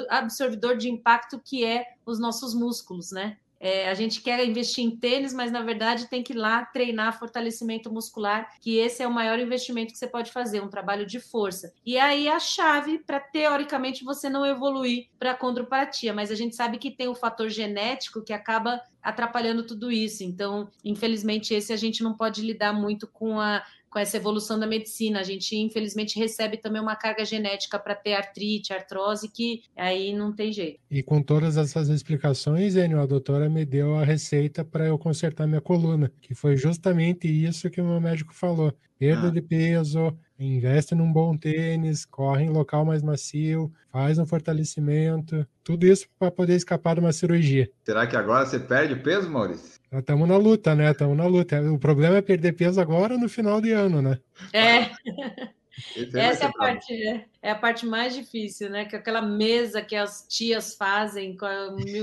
absorvidor 0.08 0.78
de 0.78 0.88
impacto 0.88 1.38
que 1.38 1.62
é 1.62 1.84
os 2.06 2.18
nossos 2.18 2.54
músculos, 2.54 3.10
né? 3.12 3.36
É, 3.58 3.88
a 3.88 3.94
gente 3.94 4.20
quer 4.20 4.44
investir 4.44 4.84
em 4.84 4.96
tênis, 4.96 5.32
mas 5.32 5.50
na 5.50 5.62
verdade 5.62 6.08
tem 6.08 6.22
que 6.22 6.32
ir 6.32 6.36
lá 6.36 6.64
treinar 6.64 7.18
fortalecimento 7.18 7.92
muscular, 7.92 8.50
que 8.60 8.76
esse 8.76 9.02
é 9.02 9.06
o 9.06 9.12
maior 9.12 9.38
investimento 9.38 9.92
que 9.92 9.98
você 9.98 10.06
pode 10.06 10.30
fazer, 10.30 10.62
um 10.62 10.68
trabalho 10.68 11.06
de 11.06 11.20
força. 11.20 11.72
E 11.84 11.98
aí 11.98 12.28
a 12.28 12.38
chave 12.38 12.98
para 12.98 13.20
teoricamente 13.20 14.04
você 14.04 14.28
não 14.28 14.44
evoluir 14.44 15.08
para 15.18 15.34
condropatia, 15.34 16.12
mas 16.12 16.30
a 16.30 16.34
gente 16.34 16.54
sabe 16.54 16.78
que 16.78 16.90
tem 16.90 17.08
o 17.08 17.14
fator 17.14 17.48
genético 17.48 18.22
que 18.22 18.32
acaba 18.32 18.80
atrapalhando 19.02 19.64
tudo 19.64 19.90
isso. 19.90 20.24
Então, 20.24 20.68
infelizmente, 20.84 21.54
esse 21.54 21.72
a 21.72 21.76
gente 21.76 22.02
não 22.02 22.14
pode 22.14 22.42
lidar 22.42 22.72
muito 22.72 23.06
com 23.06 23.40
a 23.40 23.64
com 23.96 24.00
essa 24.00 24.18
evolução 24.18 24.58
da 24.58 24.66
medicina. 24.66 25.20
A 25.20 25.22
gente, 25.22 25.56
infelizmente, 25.56 26.18
recebe 26.18 26.58
também 26.58 26.82
uma 26.82 26.94
carga 26.94 27.24
genética 27.24 27.78
para 27.78 27.94
ter 27.94 28.12
artrite, 28.12 28.74
artrose, 28.74 29.26
que 29.26 29.62
aí 29.74 30.14
não 30.14 30.34
tem 30.34 30.52
jeito. 30.52 30.78
E 30.90 31.02
com 31.02 31.22
todas 31.22 31.56
essas 31.56 31.88
explicações, 31.88 32.76
Enio, 32.76 33.00
a 33.00 33.06
doutora 33.06 33.48
me 33.48 33.64
deu 33.64 33.96
a 33.96 34.04
receita 34.04 34.62
para 34.62 34.84
eu 34.84 34.98
consertar 34.98 35.46
minha 35.46 35.62
coluna, 35.62 36.12
que 36.20 36.34
foi 36.34 36.58
justamente 36.58 37.26
isso 37.26 37.70
que 37.70 37.80
o 37.80 37.84
meu 37.86 37.98
médico 37.98 38.34
falou. 38.34 38.70
Perda 38.98 39.28
ah. 39.28 39.30
de 39.30 39.42
peso, 39.42 40.16
investe 40.38 40.94
num 40.94 41.12
bom 41.12 41.36
tênis, 41.36 42.04
corre 42.04 42.44
em 42.44 42.50
local 42.50 42.84
mais 42.84 43.02
macio, 43.02 43.72
faz 43.92 44.18
um 44.18 44.26
fortalecimento, 44.26 45.46
tudo 45.62 45.86
isso 45.86 46.06
para 46.18 46.30
poder 46.30 46.54
escapar 46.54 46.94
de 46.94 47.00
uma 47.00 47.12
cirurgia. 47.12 47.70
Será 47.84 48.06
que 48.06 48.16
agora 48.16 48.46
você 48.46 48.58
perde 48.58 48.96
peso, 48.96 49.30
Maurício? 49.30 49.76
Estamos 49.92 50.28
na 50.28 50.36
luta, 50.36 50.74
né? 50.74 50.90
Estamos 50.90 51.16
na 51.16 51.26
luta. 51.26 51.60
O 51.70 51.78
problema 51.78 52.16
é 52.16 52.22
perder 52.22 52.52
peso 52.52 52.80
agora 52.80 53.16
no 53.16 53.28
final 53.28 53.60
de 53.60 53.72
ano, 53.72 54.02
né? 54.02 54.18
É. 54.52 54.90
Essa 56.14 56.44
é 56.44 56.46
a 56.46 56.52
parte, 56.52 56.92
é, 56.92 57.26
é, 57.42 57.50
a 57.50 57.54
parte 57.54 57.86
mais 57.86 58.14
difícil, 58.14 58.70
né? 58.70 58.84
Que 58.86 58.96
é 58.96 58.98
aquela 58.98 59.20
mesa 59.20 59.82
que 59.82 59.94
as 59.94 60.26
tias 60.26 60.74
fazem 60.74 61.36
com 61.36 61.46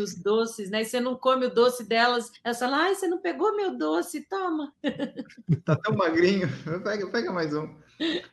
os 0.01 0.15
doces, 0.15 0.69
né? 0.69 0.81
E 0.81 0.85
você 0.85 0.99
não 0.99 1.15
come 1.15 1.47
o 1.47 1.53
doce 1.53 1.83
delas, 1.83 2.31
elas 2.43 2.59
falam, 2.59 2.75
ai, 2.75 2.95
você 2.95 3.07
não 3.07 3.17
pegou 3.19 3.55
meu 3.55 3.75
doce, 3.77 4.27
toma. 4.29 4.73
Tá 5.65 5.75
tão 5.75 5.95
magrinho, 5.95 6.49
pega, 6.83 7.07
pega 7.07 7.31
mais 7.31 7.53
um. 7.53 7.67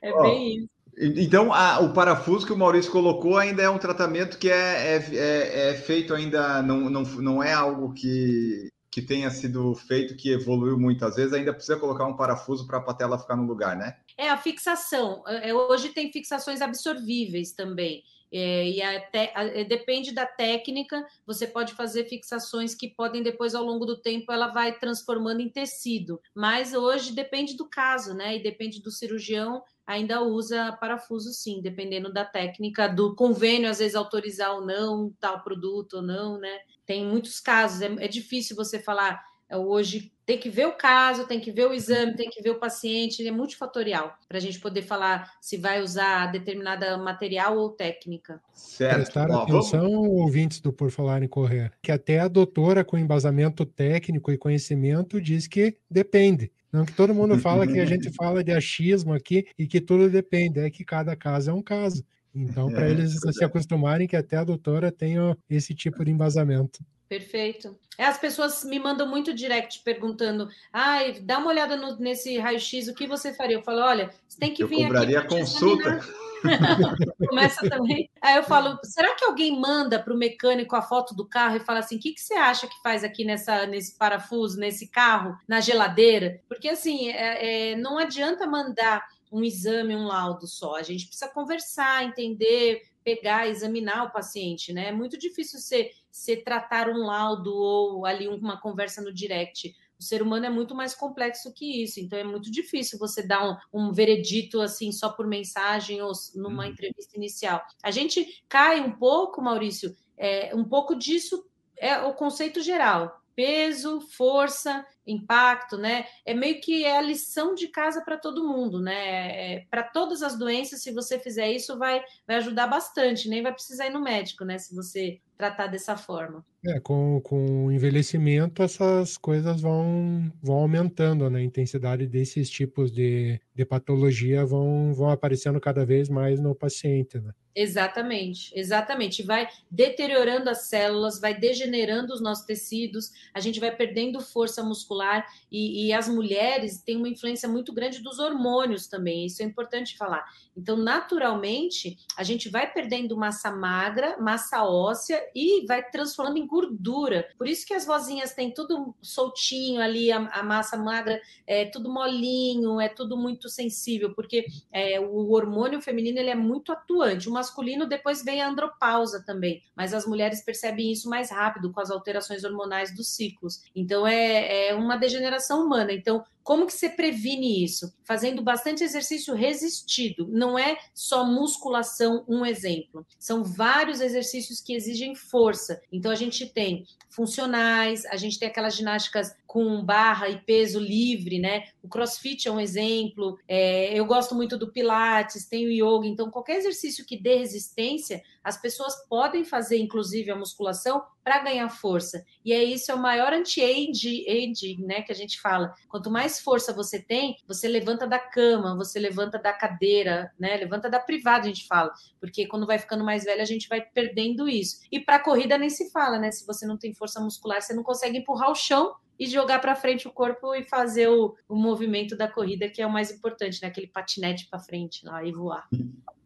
É 0.03 0.12
Ó, 0.12 0.22
bem 0.22 0.59
isso. 0.59 0.68
Então, 0.98 1.53
a, 1.53 1.81
o 1.81 1.92
parafuso 1.92 2.46
que 2.46 2.53
o 2.53 2.59
Maurício 2.59 2.90
colocou 2.90 3.38
ainda 3.38 3.62
é 3.62 3.70
um 3.70 3.79
tratamento 3.79 4.37
que 4.37 4.50
é, 4.50 4.96
é, 4.96 5.16
é, 5.16 5.70
é 5.70 5.74
feito 5.74 6.12
ainda, 6.12 6.62
não, 6.62 6.90
não, 6.90 7.03
não 7.03 7.42
é 7.42 7.53
algo 7.53 7.94
que 7.94 8.70
que 8.90 9.00
tenha 9.00 9.31
sido 9.31 9.72
feito, 9.74 10.16
que 10.16 10.33
evoluiu 10.33 10.76
muitas 10.76 11.14
vezes, 11.14 11.33
ainda 11.33 11.55
precisa 11.55 11.79
colocar 11.79 12.05
um 12.07 12.16
parafuso 12.16 12.66
para 12.66 12.79
a 12.79 12.83
patela 12.83 13.18
ficar 13.18 13.37
no 13.37 13.46
lugar, 13.46 13.76
né? 13.76 13.96
É 14.20 14.28
a 14.28 14.37
fixação. 14.37 15.24
É, 15.26 15.54
hoje 15.54 15.88
tem 15.88 16.12
fixações 16.12 16.61
absorvíveis 16.61 17.52
também. 17.52 18.04
É, 18.30 18.68
e 18.68 18.83
até 18.83 19.33
é, 19.35 19.64
depende 19.64 20.12
da 20.12 20.26
técnica, 20.26 21.06
você 21.26 21.46
pode 21.46 21.72
fazer 21.72 22.04
fixações 22.04 22.74
que 22.74 22.87
podem 22.87 23.22
depois, 23.22 23.54
ao 23.54 23.64
longo 23.64 23.87
do 23.87 23.96
tempo, 23.96 24.30
ela 24.30 24.48
vai 24.48 24.78
transformando 24.78 25.40
em 25.40 25.48
tecido. 25.48 26.20
Mas 26.35 26.74
hoje 26.74 27.14
depende 27.14 27.56
do 27.56 27.64
caso, 27.64 28.12
né? 28.12 28.37
E 28.37 28.42
depende 28.42 28.83
do 28.83 28.90
cirurgião, 28.90 29.62
ainda 29.87 30.22
usa 30.22 30.70
parafuso 30.78 31.33
sim, 31.33 31.62
dependendo 31.62 32.12
da 32.12 32.24
técnica, 32.26 32.87
do 32.87 33.14
convênio, 33.16 33.70
às 33.70 33.78
vezes 33.78 33.94
autorizar 33.94 34.54
ou 34.54 34.61
não 34.61 35.14
tal 35.18 35.42
produto 35.42 35.94
ou 35.94 36.02
não, 36.02 36.38
né? 36.38 36.59
Tem 36.85 37.06
muitos 37.06 37.40
casos, 37.40 37.80
é, 37.80 37.87
é 38.04 38.06
difícil 38.06 38.54
você 38.54 38.78
falar 38.78 39.14
é, 39.14 39.30
hoje 39.58 40.12
tem 40.24 40.38
que 40.38 40.48
ver 40.48 40.66
o 40.66 40.76
caso, 40.76 41.26
tem 41.26 41.40
que 41.40 41.50
ver 41.50 41.66
o 41.66 41.72
exame, 41.72 42.14
tem 42.14 42.30
que 42.30 42.40
ver 42.40 42.50
o 42.50 42.58
paciente, 42.60 43.26
é 43.26 43.32
multifatorial 43.32 44.16
para 44.28 44.38
a 44.38 44.40
gente 44.40 44.60
poder 44.60 44.82
falar 44.82 45.28
se 45.40 45.56
vai 45.56 45.82
usar 45.82 46.30
determinada 46.30 46.96
material 46.96 47.58
ou 47.58 47.70
técnica. 47.70 48.40
Certo. 48.54 48.94
Prestar 48.94 49.30
atenção, 49.30 49.90
vamos... 49.90 50.08
ouvintes 50.20 50.60
do 50.60 50.72
Por 50.72 50.90
Falar 50.92 51.22
em 51.22 51.28
Correr, 51.28 51.72
que 51.82 51.90
até 51.90 52.20
a 52.20 52.28
doutora 52.28 52.84
com 52.84 52.96
embasamento 52.96 53.66
técnico 53.66 54.30
e 54.30 54.38
conhecimento 54.38 55.20
diz 55.20 55.48
que 55.48 55.76
depende. 55.90 56.52
Não 56.72 56.84
que 56.84 56.92
todo 56.92 57.12
mundo 57.12 57.36
fala 57.38 57.66
que 57.66 57.80
a 57.80 57.86
gente 57.86 58.10
fala 58.14 58.44
de 58.44 58.52
achismo 58.52 59.12
aqui 59.12 59.48
e 59.58 59.66
que 59.66 59.80
tudo 59.80 60.08
depende, 60.08 60.60
é 60.60 60.70
que 60.70 60.84
cada 60.84 61.16
caso 61.16 61.50
é 61.50 61.52
um 61.52 61.62
caso. 61.62 62.04
Então, 62.32 62.70
para 62.70 62.86
é, 62.86 62.90
eles 62.90 63.18
se 63.18 63.44
acostumarem 63.44 64.06
que 64.06 64.16
até 64.16 64.36
a 64.36 64.44
doutora 64.44 64.92
tenha 64.92 65.36
esse 65.48 65.74
tipo 65.74 66.04
de 66.04 66.12
embasamento. 66.12 66.84
Perfeito. 67.11 67.77
É, 67.99 68.05
as 68.05 68.18
pessoas 68.18 68.62
me 68.62 68.79
mandam 68.79 69.05
muito 69.05 69.35
direct 69.35 69.81
perguntando: 69.81 70.49
ai, 70.73 71.14
dá 71.20 71.38
uma 71.38 71.49
olhada 71.49 71.77
no, 71.77 71.96
nesse 71.96 72.38
raio-x, 72.38 72.87
o 72.87 72.94
que 72.94 73.05
você 73.05 73.35
faria? 73.35 73.57
Eu 73.57 73.64
falo: 73.64 73.81
olha, 73.81 74.14
você 74.29 74.38
tem 74.38 74.55
que 74.55 74.62
eu 74.62 74.68
vir 74.68 74.85
aqui. 74.85 75.12
Eu 75.12 75.27
consulta. 75.27 75.99
Começa 77.29 77.68
também. 77.68 78.09
Aí 78.23 78.37
eu 78.37 78.44
falo: 78.44 78.79
será 78.85 79.12
que 79.16 79.25
alguém 79.25 79.61
manda 79.61 79.99
para 79.99 80.14
o 80.14 80.16
mecânico 80.16 80.77
a 80.77 80.83
foto 80.83 81.12
do 81.12 81.27
carro 81.27 81.57
e 81.57 81.64
fala 81.64 81.81
assim: 81.81 81.96
o 81.96 81.99
que, 81.99 82.12
que 82.12 82.20
você 82.20 82.35
acha 82.35 82.68
que 82.68 82.81
faz 82.81 83.03
aqui 83.03 83.25
nessa, 83.25 83.66
nesse 83.66 83.99
parafuso, 83.99 84.57
nesse 84.57 84.87
carro, 84.87 85.37
na 85.49 85.61
geladeira? 85.61 86.40
Porque 86.49 86.68
assim, 86.68 87.09
é, 87.11 87.73
é, 87.73 87.77
não 87.77 87.99
adianta 87.99 88.46
mandar 88.46 89.05
um 89.33 89.42
exame, 89.42 89.96
um 89.96 90.07
laudo 90.07 90.46
só. 90.46 90.77
A 90.77 90.83
gente 90.83 91.07
precisa 91.07 91.29
conversar, 91.29 92.05
entender, 92.05 92.83
pegar, 93.04 93.48
examinar 93.48 94.04
o 94.04 94.12
paciente, 94.12 94.72
né? 94.72 94.88
É 94.88 94.92
muito 94.92 95.18
difícil 95.18 95.58
você, 95.58 95.90
você 96.10 96.36
tratar 96.36 96.88
um 96.88 97.04
laudo 97.04 97.54
ou 97.54 98.06
ali 98.06 98.28
uma 98.28 98.60
conversa 98.60 99.00
no 99.02 99.12
direct. 99.12 99.74
O 99.98 100.02
ser 100.02 100.22
humano 100.22 100.46
é 100.46 100.50
muito 100.50 100.74
mais 100.74 100.94
complexo 100.94 101.52
que 101.52 101.82
isso, 101.82 102.00
então 102.00 102.18
é 102.18 102.24
muito 102.24 102.50
difícil 102.50 102.98
você 102.98 103.26
dar 103.26 103.60
um, 103.72 103.88
um 103.88 103.92
veredito 103.92 104.60
assim 104.60 104.92
só 104.92 105.10
por 105.10 105.26
mensagem 105.26 106.00
ou 106.00 106.12
numa 106.34 106.64
uhum. 106.64 106.70
entrevista 106.70 107.16
inicial. 107.16 107.62
A 107.82 107.90
gente 107.90 108.42
cai 108.48 108.80
um 108.80 108.92
pouco, 108.92 109.42
Maurício, 109.42 109.94
é, 110.16 110.54
um 110.54 110.64
pouco 110.64 110.94
disso 110.94 111.44
é 111.76 111.98
o 111.98 112.14
conceito 112.14 112.62
geral 112.62 113.20
peso, 113.40 114.02
força, 114.02 114.84
impacto, 115.12 115.77
né? 115.77 116.07
É 116.25 116.35
meio 116.35 116.61
que 116.61 116.85
é 116.85 116.96
a 116.96 117.03
lição 117.03 117.55
de 117.55 117.68
casa 117.68 118.03
para 118.03 118.16
todo 118.16 118.46
mundo, 118.46 118.81
né? 118.81 119.55
É, 119.55 119.66
para 119.70 119.83
todas 119.83 120.23
as 120.23 120.38
doenças, 120.38 120.83
se 120.83 120.92
você 120.92 121.18
fizer 121.18 121.51
isso, 121.51 121.79
vai, 121.79 122.03
vai 122.27 122.37
ajudar 122.37 122.66
bastante, 122.66 123.29
nem 123.29 123.42
vai 123.42 123.53
precisar 123.53 123.87
ir 123.87 123.90
no 123.90 124.01
médico, 124.01 124.44
né? 124.44 124.59
Se 124.59 124.75
você 124.75 125.20
tratar 125.40 125.66
dessa 125.68 125.96
forma. 125.96 126.44
É, 126.62 126.79
com, 126.79 127.18
com 127.22 127.66
o 127.66 127.72
envelhecimento, 127.72 128.62
essas 128.62 129.16
coisas 129.16 129.62
vão, 129.62 130.31
vão 130.42 130.57
aumentando, 130.57 131.31
né? 131.31 131.38
A 131.38 131.42
intensidade 131.42 132.07
desses 132.07 132.50
tipos 132.50 132.92
de, 132.92 133.40
de 133.55 133.64
patologia 133.64 134.44
vão, 134.44 134.92
vão 134.92 135.09
aparecendo 135.09 135.59
cada 135.59 135.87
vez 135.87 136.11
mais 136.11 136.38
no 136.38 136.55
paciente, 136.55 137.18
né? 137.18 137.33
Exatamente, 137.55 138.53
exatamente. 138.55 139.24
Vai 139.24 139.48
deteriorando 139.68 140.48
as 140.48 140.68
células, 140.68 141.20
vai 141.20 141.35
degenerando 141.35 142.12
os 142.12 142.20
nossos 142.20 142.44
tecidos, 142.44 143.11
a 143.35 143.40
gente 143.40 143.59
vai 143.59 143.74
perdendo 143.74 144.20
força 144.20 144.62
muscular 144.62 145.26
e, 145.50 145.87
e, 145.87 145.92
as 145.92 146.09
mulheres 146.09 146.81
têm 146.81 146.96
uma 146.96 147.09
influência 147.09 147.48
muito 147.48 147.72
grande 147.72 148.00
dos 148.00 148.20
hormônios 148.20 148.87
também, 148.87 149.26
isso 149.26 149.42
é 149.42 149.44
importante 149.44 149.96
falar. 149.96 150.24
Então, 150.57 150.76
naturalmente, 150.76 151.98
a 152.16 152.22
gente 152.22 152.48
vai 152.48 152.72
perdendo 152.72 153.16
massa 153.16 153.50
magra, 153.50 154.16
massa 154.18 154.62
óssea 154.62 155.20
e 155.35 155.66
vai 155.66 155.83
transformando 155.90 156.38
em 156.38 156.47
gordura. 156.47 157.29
Por 157.37 157.49
isso 157.49 157.66
que 157.66 157.75
as 157.75 157.85
vozinhas 157.85 158.33
têm 158.33 158.55
tudo 158.55 158.95
soltinho 159.03 159.81
ali, 159.81 160.12
a, 160.12 160.19
a 160.19 160.43
massa 160.43 160.77
magra 160.77 161.21
é 161.47 161.64
tudo 161.64 161.93
molinho, 161.93 162.81
é 162.81 162.88
tudo 162.88 163.16
muito 163.16 163.49
sensível, 163.49 164.14
porque 164.14 164.47
é, 164.73 165.01
o 165.01 165.31
hormônio 165.33 165.81
feminino 165.83 166.19
ele 166.19 166.31
é 166.31 166.35
muito 166.35 166.73
atuante. 166.73 167.29
Uma 167.29 167.40
masculino, 167.40 167.87
depois 167.87 168.23
vem 168.23 168.43
a 168.43 168.49
andropausa 168.49 169.25
também, 169.25 169.62
mas 169.75 169.95
as 169.95 170.07
mulheres 170.07 170.45
percebem 170.45 170.93
isso 170.93 171.09
mais 171.09 171.31
rápido 171.31 171.73
com 171.73 171.81
as 171.81 171.90
alterações 171.90 172.45
hormonais 172.45 172.95
dos 172.95 173.09
ciclos. 173.09 173.62
Então 173.75 174.07
é, 174.07 174.69
é 174.69 174.75
uma 174.75 174.97
degeneração 174.97 175.64
humana. 175.64 175.93
Então, 175.93 176.23
como 176.42 176.66
que 176.66 176.72
você 176.72 176.88
previne 176.88 177.64
isso? 177.64 177.92
Fazendo 178.05 178.42
bastante 178.42 178.83
exercício 178.83 179.35
resistido. 179.35 180.26
Não 180.31 180.59
é 180.59 180.76
só 180.94 181.24
musculação, 181.24 182.24
um 182.29 182.44
exemplo. 182.44 183.07
São 183.18 183.44
vários 183.44 184.00
exercícios 184.00 184.61
que 184.61 184.74
exigem 184.74 185.14
força. 185.14 185.81
Então 185.92 186.11
a 186.11 186.14
gente 186.14 186.46
tem 186.46 186.85
funcionais, 187.09 188.05
a 188.07 188.16
gente 188.16 188.38
tem 188.38 188.48
aquelas 188.48 188.74
ginásticas 188.74 189.35
com 189.50 189.84
barra 189.84 190.28
e 190.28 190.38
peso 190.38 190.78
livre, 190.78 191.40
né? 191.40 191.64
O 191.82 191.88
crossfit 191.88 192.46
é 192.46 192.52
um 192.52 192.60
exemplo. 192.60 193.36
É, 193.48 193.92
eu 193.98 194.06
gosto 194.06 194.32
muito 194.32 194.56
do 194.56 194.70
pilates, 194.70 195.48
tem 195.48 195.66
o 195.66 195.72
yoga. 195.72 196.06
Então, 196.06 196.30
qualquer 196.30 196.58
exercício 196.58 197.04
que 197.04 197.20
dê 197.20 197.34
resistência, 197.34 198.22
as 198.44 198.62
pessoas 198.62 198.94
podem 199.08 199.44
fazer, 199.44 199.78
inclusive, 199.78 200.30
a 200.30 200.36
musculação 200.36 201.02
para 201.24 201.40
ganhar 201.40 201.68
força. 201.68 202.24
E 202.44 202.52
é 202.52 202.62
isso, 202.62 202.92
é 202.92 202.94
o 202.94 203.02
maior 203.02 203.32
anti-aging, 203.32 204.84
né? 204.86 205.02
Que 205.02 205.10
a 205.10 205.16
gente 205.16 205.40
fala. 205.40 205.74
Quanto 205.88 206.12
mais 206.12 206.38
força 206.38 206.72
você 206.72 207.02
tem, 207.02 207.36
você 207.44 207.66
levanta 207.66 208.06
da 208.06 208.20
cama, 208.20 208.76
você 208.76 209.00
levanta 209.00 209.36
da 209.36 209.52
cadeira, 209.52 210.32
né? 210.38 210.58
Levanta 210.58 210.88
da 210.88 211.00
privada, 211.00 211.46
a 211.46 211.48
gente 211.48 211.66
fala. 211.66 211.90
Porque 212.20 212.46
quando 212.46 212.68
vai 212.68 212.78
ficando 212.78 213.02
mais 213.02 213.24
velha, 213.24 213.42
a 213.42 213.46
gente 213.46 213.68
vai 213.68 213.80
perdendo 213.80 214.48
isso. 214.48 214.78
E 214.92 215.00
para 215.00 215.18
corrida 215.18 215.58
nem 215.58 215.68
se 215.68 215.90
fala, 215.90 216.20
né? 216.20 216.30
Se 216.30 216.46
você 216.46 216.64
não 216.64 216.78
tem 216.78 216.94
força 216.94 217.18
muscular, 217.18 217.60
você 217.60 217.74
não 217.74 217.82
consegue 217.82 218.18
empurrar 218.18 218.48
o 218.48 218.54
chão 218.54 218.94
e 219.20 219.26
jogar 219.26 219.59
para 219.59 219.76
frente 219.76 220.09
o 220.09 220.11
corpo 220.11 220.54
e 220.54 220.64
fazer 220.64 221.09
o, 221.09 221.37
o 221.46 221.54
movimento 221.54 222.16
da 222.16 222.26
corrida, 222.26 222.70
que 222.70 222.80
é 222.80 222.87
o 222.87 222.90
mais 222.90 223.11
importante, 223.11 223.61
né? 223.61 223.68
Aquele 223.68 223.87
patinete 223.87 224.48
para 224.48 224.59
frente 224.59 225.04
lá 225.04 225.22
e 225.22 225.30
voar. 225.30 225.68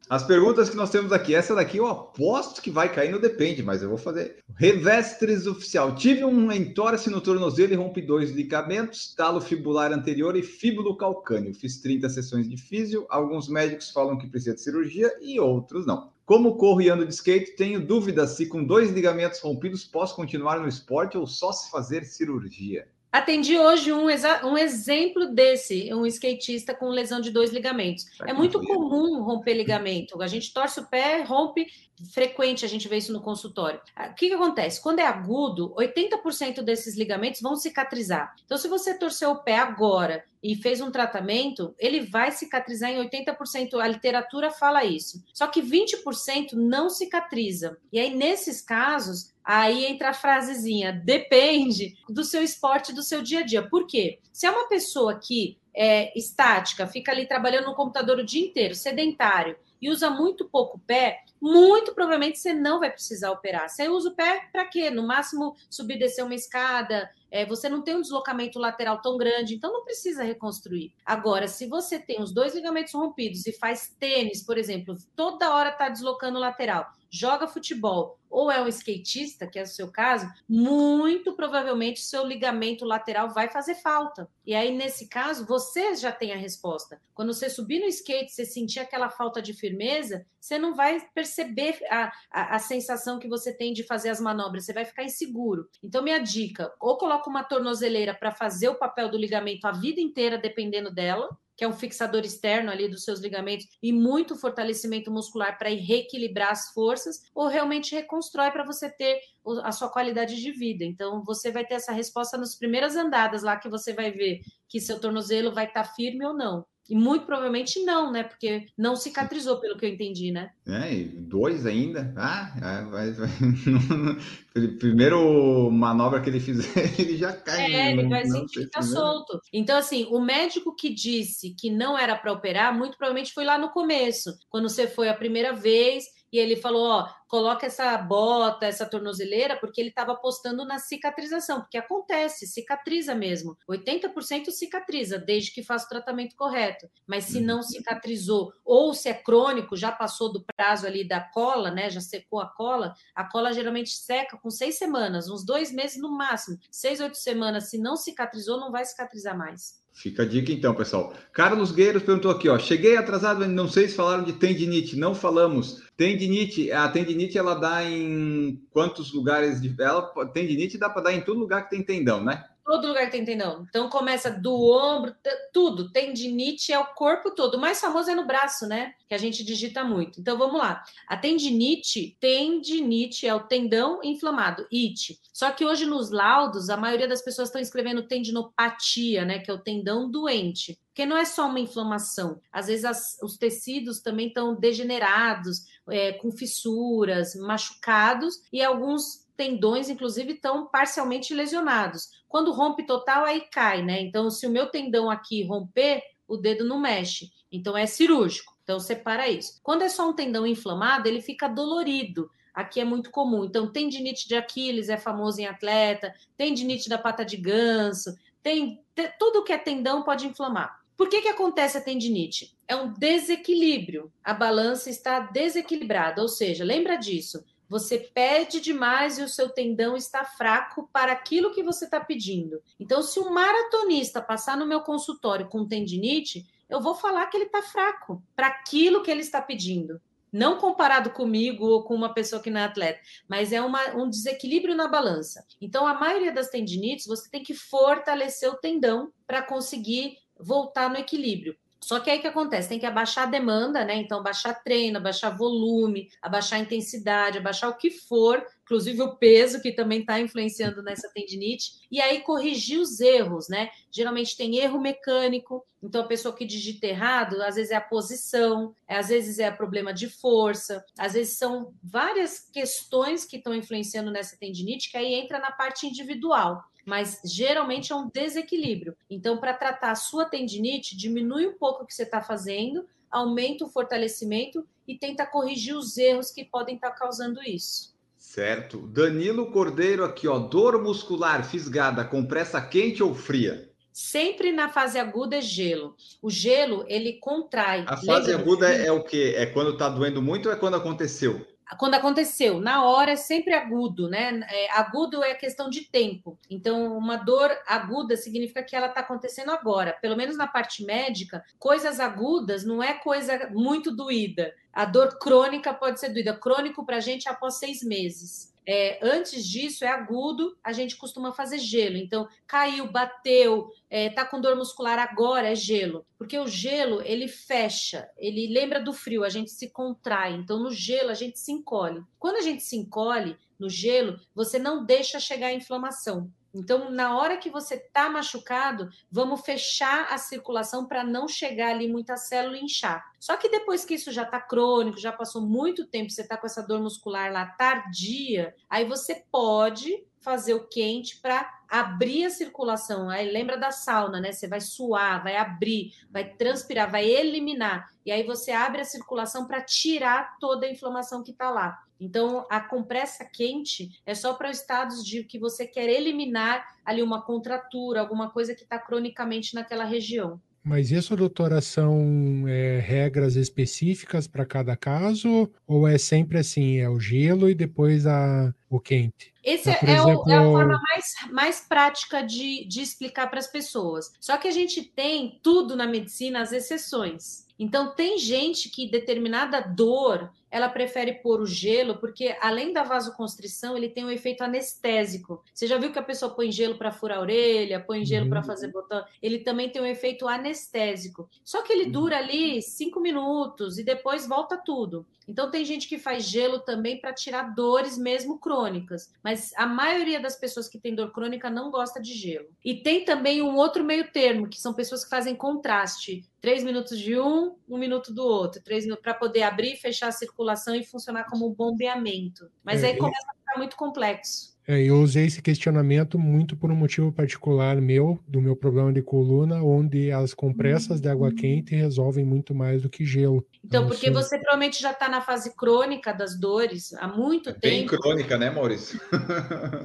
As 0.09 0.23
perguntas 0.23 0.71
que 0.71 0.77
nós 0.77 0.91
temos 0.91 1.13
aqui, 1.13 1.35
essa 1.35 1.55
daqui 1.55 1.79
eu 1.79 1.87
aposto 1.87 2.63
que 2.63 2.71
vai 2.71 2.93
cair 2.93 3.11
no 3.11 3.19
depende, 3.19 3.63
mas 3.63 3.83
eu 3.83 3.89
vou 3.89 3.99
fazer. 3.99 4.37
Revestres 4.55 5.47
oficial. 5.47 5.95
Tive 5.97 6.25
um 6.25 6.53
entorse 6.53 7.11
no 7.11 7.21
tornozelo 7.21 7.73
e 7.73 7.77
rompi 7.77 8.03
dois 8.03 8.31
ligamentos, 8.31 9.13
talo 9.15 9.41
fibular 9.41 9.93
anterior 9.93 10.37
e 10.37 10.43
fíbulo 10.43 10.97
calcâneo. 10.97 11.55
Fiz 11.55 11.81
30 11.81 12.09
sessões 12.11 12.49
de 12.49 12.57
físio, 12.57 13.07
alguns 13.09 13.49
médicos 13.49 13.91
falam 13.91 14.17
que 14.17 14.29
precisa 14.29 14.55
de 14.55 14.61
cirurgia 14.61 15.11
e 15.21 15.41
outros 15.41 15.85
não. 15.85 16.14
Como 16.27 16.57
corro 16.57 16.81
e 16.81 16.89
ando 16.89 17.05
de 17.05 17.13
skate, 17.13 17.55
tenho 17.55 17.85
dúvidas 17.85 18.31
se 18.31 18.47
com 18.47 18.65
dois 18.65 18.91
ligamentos 18.91 19.41
rompidos 19.41 19.85
posso 19.85 20.17
continuar 20.17 20.59
no 20.59 20.67
esporte 20.67 21.19
ou 21.19 21.27
só 21.27 21.53
se 21.53 21.71
fazer 21.71 22.05
cirurgia. 22.05 22.89
Atendi 23.13 23.57
hoje 23.57 23.93
um, 23.93 24.07
um 24.45 24.59
exemplo 24.59 25.27
desse, 25.27 25.93
um 25.95 26.05
skatista 26.07 26.75
com 26.75 26.89
lesão 26.89 27.21
de 27.21 27.31
dois 27.31 27.53
ligamentos. 27.53 28.07
É 28.27 28.33
muito 28.33 28.59
comum 28.59 29.23
romper 29.23 29.55
ligamento. 29.55 30.21
A 30.21 30.27
gente 30.27 30.53
torce 30.53 30.81
o 30.81 30.87
pé, 30.87 31.23
rompe, 31.23 31.67
frequente 32.13 32.65
a 32.65 32.69
gente 32.69 32.89
vê 32.89 32.97
isso 32.97 33.13
no 33.13 33.21
consultório. 33.21 33.81
Ah, 33.95 34.09
o 34.09 34.15
que, 34.15 34.29
que 34.29 34.35
acontece? 34.35 34.83
Quando 34.83 34.99
é 34.99 35.07
agudo, 35.07 35.73
80% 35.77 36.63
desses 36.63 36.97
ligamentos 36.97 37.41
vão 37.41 37.55
cicatrizar. 37.55 38.35
Então, 38.45 38.59
se 38.59 38.67
você 38.67 38.99
torceu 38.99 39.31
o 39.31 39.45
pé 39.45 39.59
agora 39.59 40.25
e 40.45 40.55
fez 40.55 40.83
um 40.83 40.91
tratamento, 40.91 41.75
ele 41.79 42.03
vai 42.03 42.31
cicatrizar 42.31 42.91
em 42.91 42.99
80%. 42.99 43.81
A 43.81 43.89
literatura 43.89 44.51
fala 44.51 44.85
isso. 44.85 45.25
Só 45.33 45.47
que 45.47 45.63
20% 45.63 46.53
não 46.53 46.91
cicatriza. 46.91 47.79
E 47.91 47.99
aí, 47.99 48.15
nesses 48.15 48.61
casos, 48.61 49.33
Aí 49.47 49.85
entra 49.85 50.09
a 50.09 50.15
frasezinha: 50.15 50.91
depende 50.91 51.99
do 52.09 52.25
seu 52.25 52.43
esporte, 52.43 52.95
do 52.95 53.03
seu 53.03 53.21
dia 53.21 53.41
a 53.41 53.45
dia. 53.45 53.63
Por 53.63 53.87
quê? 53.87 54.19
Se 54.33 54.47
é 54.47 54.51
uma 54.51 54.67
pessoa 54.69 55.19
que 55.19 55.59
é 55.77 56.19
estática, 56.19 56.87
fica 56.87 57.13
ali 57.13 57.27
trabalhando 57.27 57.67
no 57.67 57.75
computador 57.75 58.19
o 58.19 58.25
dia 58.25 58.47
inteiro, 58.47 58.75
sedentário, 58.75 59.55
e 59.83 59.91
usa 59.91 60.09
muito 60.09 60.47
pouco 60.47 60.81
pé, 60.87 61.25
muito 61.39 61.95
provavelmente 61.95 62.39
você 62.39 62.55
não 62.55 62.81
vai 62.81 62.91
precisar 62.91 63.31
operar. 63.31 63.69
Você 63.69 63.87
usa 63.87 64.09
o 64.09 64.15
pé 64.15 64.49
para 64.51 64.65
quê? 64.65 64.89
No 64.89 65.07
máximo 65.07 65.55
subir 65.69 65.99
descer 65.99 66.25
uma 66.25 66.35
escada, 66.35 67.11
é, 67.35 67.45
você 67.45 67.69
não 67.69 67.83
tem 67.83 67.97
um 67.97 68.01
deslocamento 68.01 68.61
lateral 68.61 69.03
tão 69.03 69.17
grande, 69.17 69.57
então 69.57 69.73
não 69.73 69.83
precisa 69.83 70.23
reconstruir. 70.23 70.95
Agora, 71.05 71.49
se 71.49 71.67
você 71.67 71.99
tem 71.99 72.23
os 72.23 72.33
dois 72.33 72.55
ligamentos 72.55 72.95
rompidos 72.95 73.45
e 73.45 73.53
faz 73.53 73.93
tênis, 73.99 74.41
por 74.41 74.57
exemplo, 74.57 74.97
toda 75.17 75.53
hora 75.53 75.71
está 75.71 75.89
deslocando 75.89 76.39
o 76.39 76.41
lateral, 76.41 76.87
joga 77.11 77.49
futebol 77.49 78.19
ou 78.35 78.51
é 78.51 78.61
um 78.61 78.67
skatista, 78.67 79.47
que 79.47 79.61
é 79.61 79.63
o 79.63 79.67
seu 79.67 79.89
caso, 79.93 80.29
muito 80.49 81.37
provavelmente 81.37 82.01
seu 82.01 82.27
ligamento 82.27 82.85
lateral 82.85 83.31
vai 83.31 83.49
fazer 83.49 83.77
falta. 83.77 84.29
E 84.45 84.53
aí, 84.53 84.77
nesse 84.77 85.09
caso, 85.09 85.47
você 85.47 85.95
já 85.95 86.11
tem 86.11 86.33
a 86.33 86.37
resposta. 86.37 87.01
Quando 87.15 87.33
você 87.33 87.49
subir 87.49 87.79
no 87.79 87.87
skate, 87.87 88.33
você 88.33 88.45
sentir 88.45 88.81
aquela 88.81 89.09
falta 89.09 89.41
de 89.41 89.55
firmeza, 89.55 90.27
você 90.41 90.59
não 90.59 90.75
vai 90.75 91.01
perceber 91.15 91.79
a, 91.89 92.13
a, 92.29 92.57
a 92.57 92.59
sensação 92.59 93.21
que 93.21 93.29
você 93.29 93.57
tem 93.57 93.73
de 93.73 93.85
fazer 93.85 94.09
as 94.09 94.21
manobras, 94.21 94.65
você 94.65 94.73
vai 94.73 94.85
ficar 94.85 95.05
inseguro. 95.05 95.69
Então, 95.81 96.03
minha 96.03 96.19
dica: 96.19 96.75
ou 96.81 96.99
coloca 96.99 97.24
uma 97.31 97.45
tornozeleira 97.45 98.15
para 98.15 98.33
fazer 98.33 98.69
o 98.69 98.79
papel 98.79 99.11
do 99.11 99.17
ligamento 99.17 99.67
a 99.67 99.73
vida 99.73 100.01
inteira, 100.01 100.39
dependendo 100.39 100.93
dela, 100.93 101.29
que 101.57 101.65
é 101.65 101.69
um 101.69 101.73
fixador 101.73 102.25
externo 102.25 102.71
ali 102.71 102.89
dos 102.89 103.05
seus 103.05 103.21
ligamentos, 103.21 103.67
e 103.83 103.93
muito 103.93 104.37
fortalecimento 104.37 105.11
muscular 105.11 105.57
para 105.59 105.69
reequilibrar 105.69 106.51
as 106.51 106.73
forças, 106.73 107.31
ou 107.35 107.47
realmente 107.47 107.95
reconstrói 107.95 108.51
para 108.51 108.65
você 108.65 108.91
ter 108.91 109.21
a 109.63 109.71
sua 109.71 109.89
qualidade 109.89 110.37
de 110.37 110.51
vida. 110.53 110.85
Então, 110.85 111.23
você 111.23 111.51
vai 111.51 111.65
ter 111.65 111.75
essa 111.75 111.93
resposta 111.93 112.37
nas 112.37 112.57
primeiras 112.57 112.97
andadas 112.97 113.43
lá 113.43 113.57
que 113.57 113.69
você 113.69 113.93
vai 113.93 114.11
ver 114.11 114.41
que 114.69 114.81
seu 114.81 115.01
tornozelo 115.01 115.55
vai 115.55 115.67
estar 115.67 115.85
tá 115.85 115.95
firme 115.95 116.27
ou 116.27 116.35
não. 116.35 116.67
E 116.89 116.95
muito 116.95 117.25
provavelmente 117.25 117.83
não, 117.83 118.13
né? 118.13 118.23
Porque 118.23 118.67
não 118.77 118.95
cicatrizou, 118.95 119.59
pelo 119.59 119.77
que 119.77 119.87
eu 119.87 119.91
entendi, 119.91 120.31
né? 120.31 120.51
É, 120.67 120.93
e 120.93 121.05
dois 121.05 121.65
ainda. 121.65 122.13
Ah, 122.17 122.53
é, 122.61 122.85
vai, 122.85 123.11
vai. 123.13 123.29
primeiro 124.79 125.71
manobra 125.71 126.21
que 126.21 126.29
ele 126.29 126.41
fizer, 126.41 126.69
ele 127.01 127.17
já 127.17 127.33
cai. 127.33 127.73
É, 127.73 127.93
ele 127.93 128.09
vai 128.09 128.27
sentir 128.27 128.65
que 128.65 128.71
tá 128.71 128.83
solto. 128.83 129.41
Então, 129.53 129.79
assim, 129.79 130.07
o 130.11 130.21
médico 130.21 130.75
que 130.75 130.93
disse 130.93 131.55
que 131.59 131.71
não 131.71 131.97
era 131.99 132.17
para 132.17 132.33
operar, 132.33 132.77
muito 132.77 132.97
provavelmente 132.99 133.33
foi 133.33 133.45
lá 133.45 133.57
no 133.57 133.71
começo, 133.71 134.31
quando 134.51 134.69
você 134.69 134.87
foi 134.87 135.09
a 135.09 135.15
primeira 135.15 135.53
vez 135.55 136.05
e 136.35 136.39
ele 136.39 136.57
falou: 136.57 136.89
ó, 136.89 137.09
coloca 137.29 137.67
essa 137.67 137.97
bota, 137.97 138.67
essa 138.67 138.85
tornozeleira, 138.85 139.57
porque 139.57 139.81
ele 139.81 139.91
estava 139.91 140.15
apostando 140.15 140.65
na 140.65 140.81
cicatrização, 140.81 141.61
porque 141.61 141.79
acontece, 141.79 142.45
cicatriza 142.45 143.15
mesmo. 143.15 143.57
80% 143.71 144.51
cicatriza, 144.51 145.17
desde 145.17 145.53
que 145.53 145.63
faça 145.63 145.87
o 145.87 145.89
tratamento 145.89 146.35
correto. 146.35 146.91
Mas 147.07 147.27
se 147.27 147.41
não 147.41 147.59
uhum. 147.59 147.63
cicatrizou, 147.63 148.53
ou 148.65 148.93
se 148.93 149.09
é 149.09 149.15
crônico, 149.15 149.77
já 149.77 149.93
passou 149.93 150.33
do 150.33 150.45
prazo 150.45 150.89
ali 150.89 151.07
da 151.07 151.21
cola, 151.21 151.71
né? 151.71 151.89
Já 151.89 152.01
secou 152.01 152.41
a 152.41 152.49
cola, 152.49 152.93
a 153.15 153.31
cola 153.31 153.53
geralmente 153.53 153.91
seca 153.91 154.37
com 154.37 154.51
seis 154.51 154.77
semanas, 154.77 155.31
uns 155.31 155.47
dois 155.47 155.73
meses 155.73 156.03
no 156.03 156.11
máximo. 156.11 156.59
Seis, 156.69 156.99
oito 156.99 157.17
semanas, 157.17 157.71
se 157.71 157.79
não 157.79 157.95
cicatrizou, 157.95 158.59
não 158.59 158.73
vai 158.73 158.85
cicatrizar 158.85 159.39
mais. 159.39 159.84
Fica 159.97 160.25
a 160.25 160.27
dica 160.27 160.51
então, 160.51 160.75
pessoal. 160.75 161.15
Carlos 161.33 161.71
Gueiros 161.71 162.03
perguntou 162.03 162.29
aqui, 162.29 162.49
ó. 162.49 162.59
Cheguei 162.59 162.97
atrasado, 162.97 163.47
não 163.47 163.69
sei 163.69 163.89
se 163.89 163.95
falaram 163.95 164.25
de 164.25 164.33
tendinite, 164.33 164.97
não 164.97 165.15
falamos. 165.15 165.85
Tendinite, 165.97 166.73
a 166.73 166.89
tendinite 166.89 167.39
ela 167.39 167.55
dá 167.55 167.85
em 167.85 168.61
quantos 168.71 169.13
lugares 169.13 169.61
de 169.61 169.73
ela 169.81 170.03
tendinite 170.33 170.77
dá 170.77 170.91
para 170.91 171.03
dar 171.03 171.13
em 171.13 171.21
todo 171.21 171.39
lugar 171.39 171.63
que 171.63 171.71
tem 171.71 171.83
tendão, 171.83 172.23
né? 172.23 172.45
Todo 172.65 172.89
lugar 172.89 173.11
tem 173.11 173.25
tendão. 173.25 173.67
Então 173.69 173.89
começa 173.89 174.31
do 174.31 174.55
ombro, 174.71 175.15
tudo. 175.53 175.91
Tendinite 175.91 176.73
é 176.73 176.79
o 176.79 176.87
corpo 176.87 177.31
todo. 177.31 177.57
O 177.57 177.61
mais 177.61 177.81
famoso 177.81 178.11
é 178.11 178.15
no 178.15 178.27
braço, 178.27 178.67
né? 178.67 178.95
Que 179.07 179.15
a 179.15 179.19
gente 179.19 179.45
digita 179.45 179.85
muito. 179.85 180.21
Então 180.21 180.39
vamos 180.39 180.59
lá. 180.59 180.83
A 181.07 181.17
tendinite, 181.17 182.17
tendinite 182.19 183.27
é 183.27 183.35
o 183.35 183.41
tendão 183.41 184.01
inflamado, 184.03 184.67
it. 184.73 185.21
Só 185.33 185.51
que 185.51 185.65
hoje 185.65 185.85
nos 185.85 186.11
laudos, 186.11 186.71
a 186.71 186.77
maioria 186.77 187.07
das 187.07 187.23
pessoas 187.23 187.49
estão 187.49 187.61
escrevendo 187.61 188.09
tendinopatia, 188.09 189.25
né? 189.25 189.39
Que 189.39 189.51
é 189.51 189.55
o 189.55 189.59
tendão 189.59 190.11
doente. 190.11 190.79
Porque 190.87 191.05
não 191.05 191.17
é 191.17 191.25
só 191.25 191.49
uma 191.49 191.59
inflamação. 191.59 192.41
Às 192.53 192.69
vezes 192.69 192.85
as, 192.85 193.19
os 193.21 193.37
tecidos 193.37 194.01
também 194.01 194.29
estão 194.29 194.55
degenerados, 194.55 195.65
é, 195.89 196.13
com 196.13 196.31
fissuras, 196.31 197.35
machucados, 197.35 198.43
e 198.53 198.63
alguns 198.63 199.24
tendões, 199.37 199.89
inclusive, 199.89 200.35
estão 200.35 200.67
parcialmente 200.67 201.35
lesionados. 201.35 202.09
Quando 202.29 202.53
rompe 202.53 202.87
total, 202.87 203.25
aí 203.25 203.43
cai, 203.51 203.83
né? 203.83 204.01
Então, 204.01 204.31
se 204.31 204.47
o 204.47 204.51
meu 204.51 204.67
tendão 204.67 205.11
aqui 205.11 205.45
romper, 205.45 206.03
o 206.27 206.37
dedo 206.37 206.65
não 206.65 206.79
mexe. 206.79 207.31
Então, 207.51 207.77
é 207.77 207.87
cirúrgico. 207.87 208.55
Então, 208.63 208.81
separa 208.81 209.29
isso. 209.29 209.61
Quando 209.63 209.83
é 209.83 209.89
só 209.89 210.09
um 210.09 210.15
tendão 210.15 210.47
inflamado, 210.47 211.09
ele 211.09 211.21
fica 211.21 211.49
dolorido. 211.49 212.31
Aqui 212.55 212.81
é 212.81 212.85
muito 212.85 213.11
comum. 213.11 213.45
Então, 213.45 213.71
tendinite 213.71 214.29
de 214.29 214.37
Aquiles 214.37 214.89
é 214.89 214.97
famoso 214.97 215.41
em 215.41 215.47
atleta, 215.47 216.15
tendinite 216.37 216.89
da 216.89 216.97
pata 216.97 217.25
de 217.25 217.37
ganso, 217.37 218.15
tem, 218.45 218.85
tudo 219.19 219.43
que 219.43 219.53
é 219.55 219.59
tendão 219.59 220.03
pode 220.03 220.27
inflamar. 220.27 220.79
Por 220.97 221.09
que, 221.09 221.23
que 221.23 221.29
acontece 221.29 221.79
a 221.79 221.81
tendinite? 221.81 222.57
É 222.69 222.77
um 222.77 222.93
desequilíbrio. 222.93 224.13
A 224.23 224.33
balança 224.33 224.91
está 224.91 225.19
desequilibrada, 225.19 226.23
ou 226.23 226.29
seja, 226.29 226.63
lembra 226.63 226.97
disso. 226.97 227.43
Você 227.69 227.99
pede 227.99 228.61
demais 228.61 229.19
e 229.19 229.23
o 229.23 229.29
seu 229.29 229.49
tendão 229.49 229.97
está 229.97 230.25
fraco 230.25 230.89
para 230.93 231.13
aquilo 231.13 231.53
que 231.53 231.63
você 231.63 231.87
está 231.87 232.01
pedindo. 232.01 232.63
Então, 232.79 233.03
se 233.03 233.19
um 233.19 233.31
maratonista 233.31 234.21
passar 234.21 234.57
no 234.57 234.67
meu 234.67 234.83
consultório 234.83 235.49
com 235.49 235.67
tendinite, 235.67 236.47
eu 236.69 236.81
vou 236.81 236.95
falar 236.95 237.27
que 237.27 237.37
ele 237.37 237.45
está 237.45 237.63
fraco 237.63 238.23
para 238.35 238.49
aquilo 238.49 239.03
que 239.03 239.11
ele 239.11 239.21
está 239.21 239.41
pedindo. 239.41 240.01
Não 240.33 240.59
comparado 240.59 241.11
comigo 241.11 241.65
ou 241.65 241.85
com 241.85 241.95
uma 241.95 242.13
pessoa 242.13 242.43
que 242.43 242.51
não 242.51 242.61
é 242.61 242.65
atleta, 242.65 243.01
mas 243.29 243.53
é 243.53 243.63
uma, 243.63 243.95
um 243.95 244.11
desequilíbrio 244.11 244.75
na 244.75 244.89
balança. 244.89 245.47
Então, 245.61 245.87
a 245.87 245.95
maioria 245.95 246.33
das 246.33 246.51
tendinites, 246.51 247.07
você 247.07 247.31
tem 247.31 247.43
que 247.43 247.55
fortalecer 247.55 248.51
o 248.51 248.57
tendão 248.57 249.13
para 249.27 249.43
conseguir 249.43 250.19
voltar 250.37 250.91
no 250.91 250.97
equilíbrio. 250.97 251.57
Só 251.85 252.01
que 252.01 252.09
aí 252.09 252.19
que 252.19 252.27
acontece? 252.27 252.71
Tem 252.71 252.79
que 252.79 252.87
abaixar 252.87 253.29
a 253.29 253.31
demanda, 253.31 253.85
né? 253.85 253.95
Então, 253.97 254.19
abaixar 254.19 254.63
treino, 254.65 254.97
abaixar 254.97 255.37
volume, 255.37 256.09
abaixar 256.23 256.59
intensidade, 256.59 257.37
abaixar 257.37 257.69
o 257.69 257.77
que 257.77 257.91
for, 257.91 258.43
inclusive 258.63 259.03
o 259.03 259.17
peso, 259.17 259.61
que 259.61 259.71
também 259.71 260.01
está 260.01 260.19
influenciando 260.19 260.83
nessa 260.83 261.11
tendinite, 261.13 261.87
e 261.93 262.01
aí 262.01 262.21
corrigir 262.21 262.81
os 262.81 263.01
erros, 263.01 263.51
né? 263.51 263.69
Geralmente 263.91 264.35
tem 264.35 264.57
erro 264.57 264.81
mecânico, 264.81 265.63
então 265.83 266.01
a 266.01 266.07
pessoa 266.07 266.35
que 266.35 266.47
digita 266.47 266.87
errado, 266.87 267.43
às 267.43 267.57
vezes 267.57 267.71
é 267.71 267.77
a 267.77 267.83
posição, 267.83 268.75
às 268.89 269.09
vezes 269.09 269.39
é 269.39 269.51
problema 269.51 269.93
de 269.93 270.09
força, 270.09 270.83
às 270.99 271.13
vezes 271.13 271.37
são 271.37 271.75
várias 271.83 272.49
questões 272.51 273.27
que 273.27 273.37
estão 273.37 273.55
influenciando 273.55 274.11
nessa 274.11 274.39
tendinite, 274.39 274.91
que 274.91 274.97
aí 274.97 275.13
entra 275.13 275.39
na 275.39 275.53
parte 275.53 275.87
individual 275.87 276.65
mas 276.85 277.21
geralmente 277.25 277.93
é 277.93 277.97
um 277.97 278.09
desequilíbrio. 278.09 278.97
Então, 279.09 279.39
para 279.39 279.55
tratar 279.55 279.91
a 279.91 279.97
sua 279.97 280.25
tendinite, 280.25 280.97
diminui 280.97 281.47
um 281.47 281.59
pouco 281.59 281.83
o 281.83 281.87
que 281.87 281.95
você 281.95 282.03
está 282.03 282.21
fazendo, 282.21 282.87
aumenta 283.11 283.65
o 283.65 283.69
fortalecimento 283.69 284.67
e 284.87 284.99
tenta 284.99 285.25
corrigir 285.25 285.77
os 285.77 285.97
erros 285.97 286.31
que 286.31 286.45
podem 286.45 286.75
estar 286.75 286.91
tá 286.91 286.97
causando 286.97 287.43
isso. 287.43 287.95
Certo. 288.19 288.79
Danilo 288.89 289.53
Cordeiro 289.53 290.05
aqui, 290.05 290.27
ó, 290.27 290.39
dor 290.39 290.83
muscular 290.83 291.45
fisgada, 291.45 292.05
compressa 292.05 292.61
quente 292.61 293.03
ou 293.03 293.15
fria? 293.15 293.71
Sempre 293.93 294.51
na 294.51 294.69
fase 294.69 294.99
aguda 294.99 295.37
é 295.37 295.41
gelo. 295.41 295.95
O 296.21 296.29
gelo, 296.29 296.85
ele 296.89 297.13
contrai. 297.21 297.85
A 297.87 297.97
fase 297.97 298.33
Lembra 298.33 298.43
aguda 298.43 298.69
é 298.69 298.91
o 298.91 299.05
quê? 299.05 299.35
É 299.37 299.47
quando 299.47 299.75
está 299.75 299.89
doendo 299.89 300.21
muito 300.21 300.47
ou 300.47 300.53
é 300.53 300.57
quando 300.57 300.75
aconteceu? 300.75 301.47
Quando 301.79 301.95
aconteceu, 301.95 302.61
na 302.61 302.85
hora 302.85 303.13
é 303.13 303.17
sempre 303.17 303.55
agudo, 303.55 304.09
né? 304.09 304.41
É, 304.51 304.71
agudo 304.73 305.23
é 305.23 305.35
questão 305.35 305.69
de 305.71 305.83
tempo. 305.83 306.39
Então, 306.49 306.97
uma 306.97 307.17
dor 307.17 307.51
aguda 307.67 308.17
significa 308.17 308.63
que 308.63 308.77
ela 308.77 308.89
está 308.89 309.01
acontecendo 309.01 309.51
agora. 309.51 309.97
Pelo 310.01 310.17
menos 310.17 310.37
na 310.37 310.47
parte 310.47 310.85
médica, 310.85 311.45
coisas 311.59 311.99
agudas 312.01 312.65
não 312.65 312.83
é 312.83 312.95
coisa 312.95 313.49
muito 313.51 313.91
doída. 313.95 314.55
A 314.73 314.85
dor 314.85 315.19
crônica 315.19 315.73
pode 315.73 315.99
ser 315.99 316.11
doída. 316.11 316.37
Crônico 316.37 316.85
para 316.85 316.97
a 316.97 317.01
gente 317.01 317.29
é 317.29 317.31
após 317.31 317.55
seis 317.55 317.83
meses. 317.83 318.54
É, 318.67 318.99
antes 319.03 319.47
disso, 319.47 319.85
é 319.85 319.89
agudo, 319.89 320.57
a 320.63 320.73
gente 320.73 320.97
costuma 320.97 321.33
fazer 321.33 321.59
gelo. 321.59 321.97
Então, 321.97 322.27
caiu, 322.47 322.91
bateu, 322.91 323.69
é, 323.91 324.09
tá 324.11 324.25
com 324.25 324.41
dor 324.41 324.57
muscular 324.57 324.99
agora, 324.99 325.51
é 325.51 325.55
gelo. 325.55 326.07
Porque 326.17 326.39
o 326.39 326.47
gelo, 326.47 327.03
ele 327.03 327.29
fecha, 327.29 328.09
ele 328.17 328.47
lembra 328.47 328.81
do 328.81 328.93
frio, 328.93 329.25
a 329.25 329.29
gente 329.29 329.51
se 329.51 329.71
contrai. 329.71 330.35
Então, 330.35 330.59
no 330.59 330.71
gelo, 330.71 331.11
a 331.11 331.15
gente 331.15 331.39
se 331.39 331.53
encolhe. 331.53 332.03
Quando 332.19 332.37
a 332.37 332.43
gente 332.43 332.63
se 332.63 332.77
encolhe 332.77 333.37
no 333.59 333.69
gelo, 333.69 334.19
você 334.35 334.59
não 334.59 334.85
deixa 334.85 335.21
chegar 335.21 335.49
a 335.49 335.55
inflamação. 335.55 336.31
Então, 336.55 336.91
na 336.91 337.19
hora 337.19 337.37
que 337.37 337.51
você 337.51 337.75
está 337.75 338.09
machucado, 338.09 338.89
vamos 339.11 339.41
fechar 339.41 340.13
a 340.13 340.19
circulação 340.19 340.87
para 340.87 341.03
não 341.03 341.27
chegar 341.27 341.71
ali 341.71 341.89
muita 341.89 342.17
célula 342.17 342.57
e 342.57 342.65
inchar. 342.65 343.05
Só 343.19 343.37
que 343.37 343.49
depois 343.49 343.85
que 343.85 343.95
isso 343.95 344.13
já 344.13 344.23
está 344.23 344.41
crônico, 344.41 344.99
já 344.99 345.11
passou 345.11 345.43
muito 345.43 345.87
tempo, 345.87 346.11
você 346.11 346.23
está 346.23 346.37
com 346.37 346.47
essa 346.47 346.63
dor 346.63 346.81
muscular 346.81 347.33
lá 347.33 347.47
tardia, 347.47 348.55
aí 348.71 348.85
você 348.85 349.25
pode 349.31 350.05
fazer 350.25 350.55
o 350.55 350.67
quente 350.67 351.21
para 351.21 351.49
abrir 351.69 352.25
a 352.25 352.31
circulação. 352.31 353.11
Aí 353.11 353.31
lembra 353.31 353.59
da 353.59 353.71
sauna, 353.71 354.21
né? 354.21 354.33
Você 354.33 354.49
vai 354.49 354.61
suar, 354.61 355.23
vai 355.23 355.37
abrir, 355.37 355.93
vai 356.11 356.25
transpirar, 356.25 356.91
vai 356.91 357.07
eliminar. 357.07 357.91
E 358.07 358.11
aí 358.11 358.23
você 358.23 358.51
abre 358.51 358.81
a 358.81 358.85
circulação 358.85 359.47
para 359.47 359.61
tirar 359.61 360.39
toda 360.41 360.67
a 360.67 360.71
inflamação 360.71 361.23
que 361.23 361.31
está 361.31 361.51
lá. 361.51 361.79
Então, 362.01 362.47
a 362.51 362.61
compressa 362.61 363.25
quente 363.25 364.01
é 364.05 364.15
só 364.15 364.35
para 364.35 364.51
estados 364.51 365.05
de 365.05 365.25
que 365.25 365.39
você 365.39 365.67
quer 365.67 365.89
eliminar 365.89 366.67
ali 366.85 367.03
uma 367.03 367.23
contratura, 367.23 368.01
alguma 368.01 368.31
coisa 368.31 368.55
que 368.55 368.63
está 368.63 368.79
cronicamente 368.79 369.55
naquela 369.55 369.85
região. 369.85 370.41
Mas 370.65 370.91
isso, 370.91 371.15
doutora, 371.15 371.61
são 371.61 372.49
é, 372.49 372.81
regras 372.81 373.37
específicas 373.37 374.27
para 374.27 374.47
cada 374.47 374.75
caso? 374.75 375.51
Ou 375.67 375.87
é 375.87 375.99
sempre 375.99 376.39
assim, 376.39 376.79
é 376.79 376.89
o 376.89 376.99
gelo 376.99 377.51
e 377.51 377.55
depois 377.55 378.07
a, 378.07 378.55
o 378.71 378.81
quente? 378.81 379.31
Essa 379.45 379.73
é, 379.73 379.79
é, 379.83 379.93
exemplo... 379.93 380.31
é, 380.31 380.37
a 380.37 380.43
forma 380.43 380.81
mais, 380.81 381.05
mais 381.31 381.61
prática 381.61 382.23
de, 382.23 382.65
de 382.65 382.81
explicar 382.81 383.29
para 383.29 383.39
as 383.39 383.47
pessoas. 383.47 384.11
Só 384.19 384.39
que 384.39 384.49
a 384.49 384.51
gente 384.51 384.83
tem 384.83 385.39
tudo 385.43 385.77
na 385.77 385.87
medicina, 385.87 386.41
as 386.41 386.51
exceções. 386.51 387.45
Então, 387.59 387.95
tem 387.95 388.19
gente 388.19 388.71
que 388.71 388.91
determinada 388.91 389.61
dor 389.61 390.33
ela 390.55 390.69
prefere 390.69 391.15
pôr 391.15 391.41
o 391.41 391.47
gelo, 391.47 391.97
porque 391.97 392.37
além 392.41 392.73
da 392.73 392.85
vasoconstrição, 392.85 393.77
ele 393.77 393.89
tem 393.89 394.05
um 394.05 394.11
efeito 394.11 394.45
anestésico. 394.45 395.43
Você 395.53 395.67
já 395.67 395.77
viu 395.79 395.91
que 395.91 395.99
a 395.99 396.03
pessoa 396.03 396.33
põe 396.33 396.53
gelo 396.53 396.79
para 396.79 396.93
furar 396.93 397.19
a 397.19 397.21
orelha, 397.21 397.81
põe 397.81 398.05
gelo 398.05 398.27
uhum. 398.27 398.31
para 398.31 398.43
fazer 398.45 398.69
botão? 398.69 399.05
Ele 399.21 399.41
também 399.41 399.69
tem 399.69 399.83
um 399.83 399.87
efeito 399.87 400.29
anestésico. 400.29 401.29
Só 401.43 401.63
que 401.63 401.73
ele 401.73 401.87
uhum. 401.87 401.91
dura 401.91 402.19
ali 402.19 402.63
cinco 402.63 403.01
minutos 403.01 403.79
e 403.79 403.83
depois 403.83 404.29
volta 404.29 404.57
tudo. 404.57 405.05
Então 405.27 405.51
tem 405.51 405.65
gente 405.65 405.89
que 405.89 405.99
faz 405.99 406.25
gelo 406.25 406.61
também 406.61 407.01
para 407.01 407.13
tirar 407.13 407.55
dores 407.55 407.97
mesmo 407.99 408.39
crônicas, 408.39 409.13
mas 409.23 409.53
a 409.57 409.67
maioria 409.67 410.21
das 410.21 410.37
pessoas 410.37 410.69
que 410.69 410.79
tem 410.79 410.95
dor 410.95 411.13
crônica 411.13 411.49
não 411.51 411.71
gosta 411.71 412.01
de 412.01 412.13
gelo. 412.13 412.47
E 412.65 412.75
tem 412.75 413.05
também 413.05 413.43
um 413.43 413.57
outro 413.57 413.83
meio 413.83 414.11
termo, 414.13 414.49
que 414.49 414.61
são 414.61 414.75
pessoas 414.75 415.03
que 415.03 415.11
fazem 415.11 415.35
contraste, 415.35 416.25
três 416.41 416.63
minutos 416.63 417.01
de 417.01 417.19
um, 417.19 417.57
um 417.67 417.79
minuto 417.79 418.13
do 418.13 418.23
outro, 418.23 418.63
três 418.63 418.85
minutos 418.85 419.03
para 419.03 419.15
poder 419.15 419.43
abrir 419.43 419.73
e 419.73 419.77
fechar 419.77 420.09
a 420.09 420.13
circulação 420.13 420.44
circulação 420.45 420.75
e 420.75 420.85
funcionar 420.85 421.25
como 421.25 421.49
um 421.49 421.55
bombeamento. 421.55 422.51
Mas 422.63 422.83
é, 422.83 422.89
aí 422.89 422.97
começa 422.97 423.27
a 423.31 423.35
ficar 423.35 423.59
muito 423.59 423.77
complexo. 423.77 424.55
É, 424.67 424.83
eu 424.83 425.03
usei 425.03 425.27
esse 425.27 425.43
questionamento 425.43 426.19
muito 426.19 426.57
por 426.57 426.71
um 426.71 426.75
motivo 426.75 427.13
particular 427.13 427.77
meu, 427.83 428.19
do 428.27 428.41
meu 428.41 428.57
problema 428.57 428.91
de 428.91 429.03
coluna, 429.03 429.63
onde 429.63 430.11
as 430.11 430.33
compressas 430.33 431.03
de 431.03 431.09
água 431.09 431.31
quente 431.31 431.75
resolvem 431.75 432.25
muito 432.25 432.55
mais 432.55 432.81
do 432.81 432.89
que 432.89 433.05
gelo. 433.05 433.47
Então, 433.63 433.83
então 433.83 433.89
porque 433.89 434.11
você 434.11 434.39
provavelmente 434.39 434.81
já 434.81 434.93
está 434.93 435.07
na 435.07 435.21
fase 435.21 435.55
crônica 435.55 436.15
das 436.15 436.41
dores 436.41 436.95
há 436.95 437.07
muito 437.07 437.51
é 437.51 437.53
tempo. 437.53 437.91
Bem 437.91 438.01
crônica, 438.01 438.39
né, 438.39 438.51
Maurício? 438.51 438.99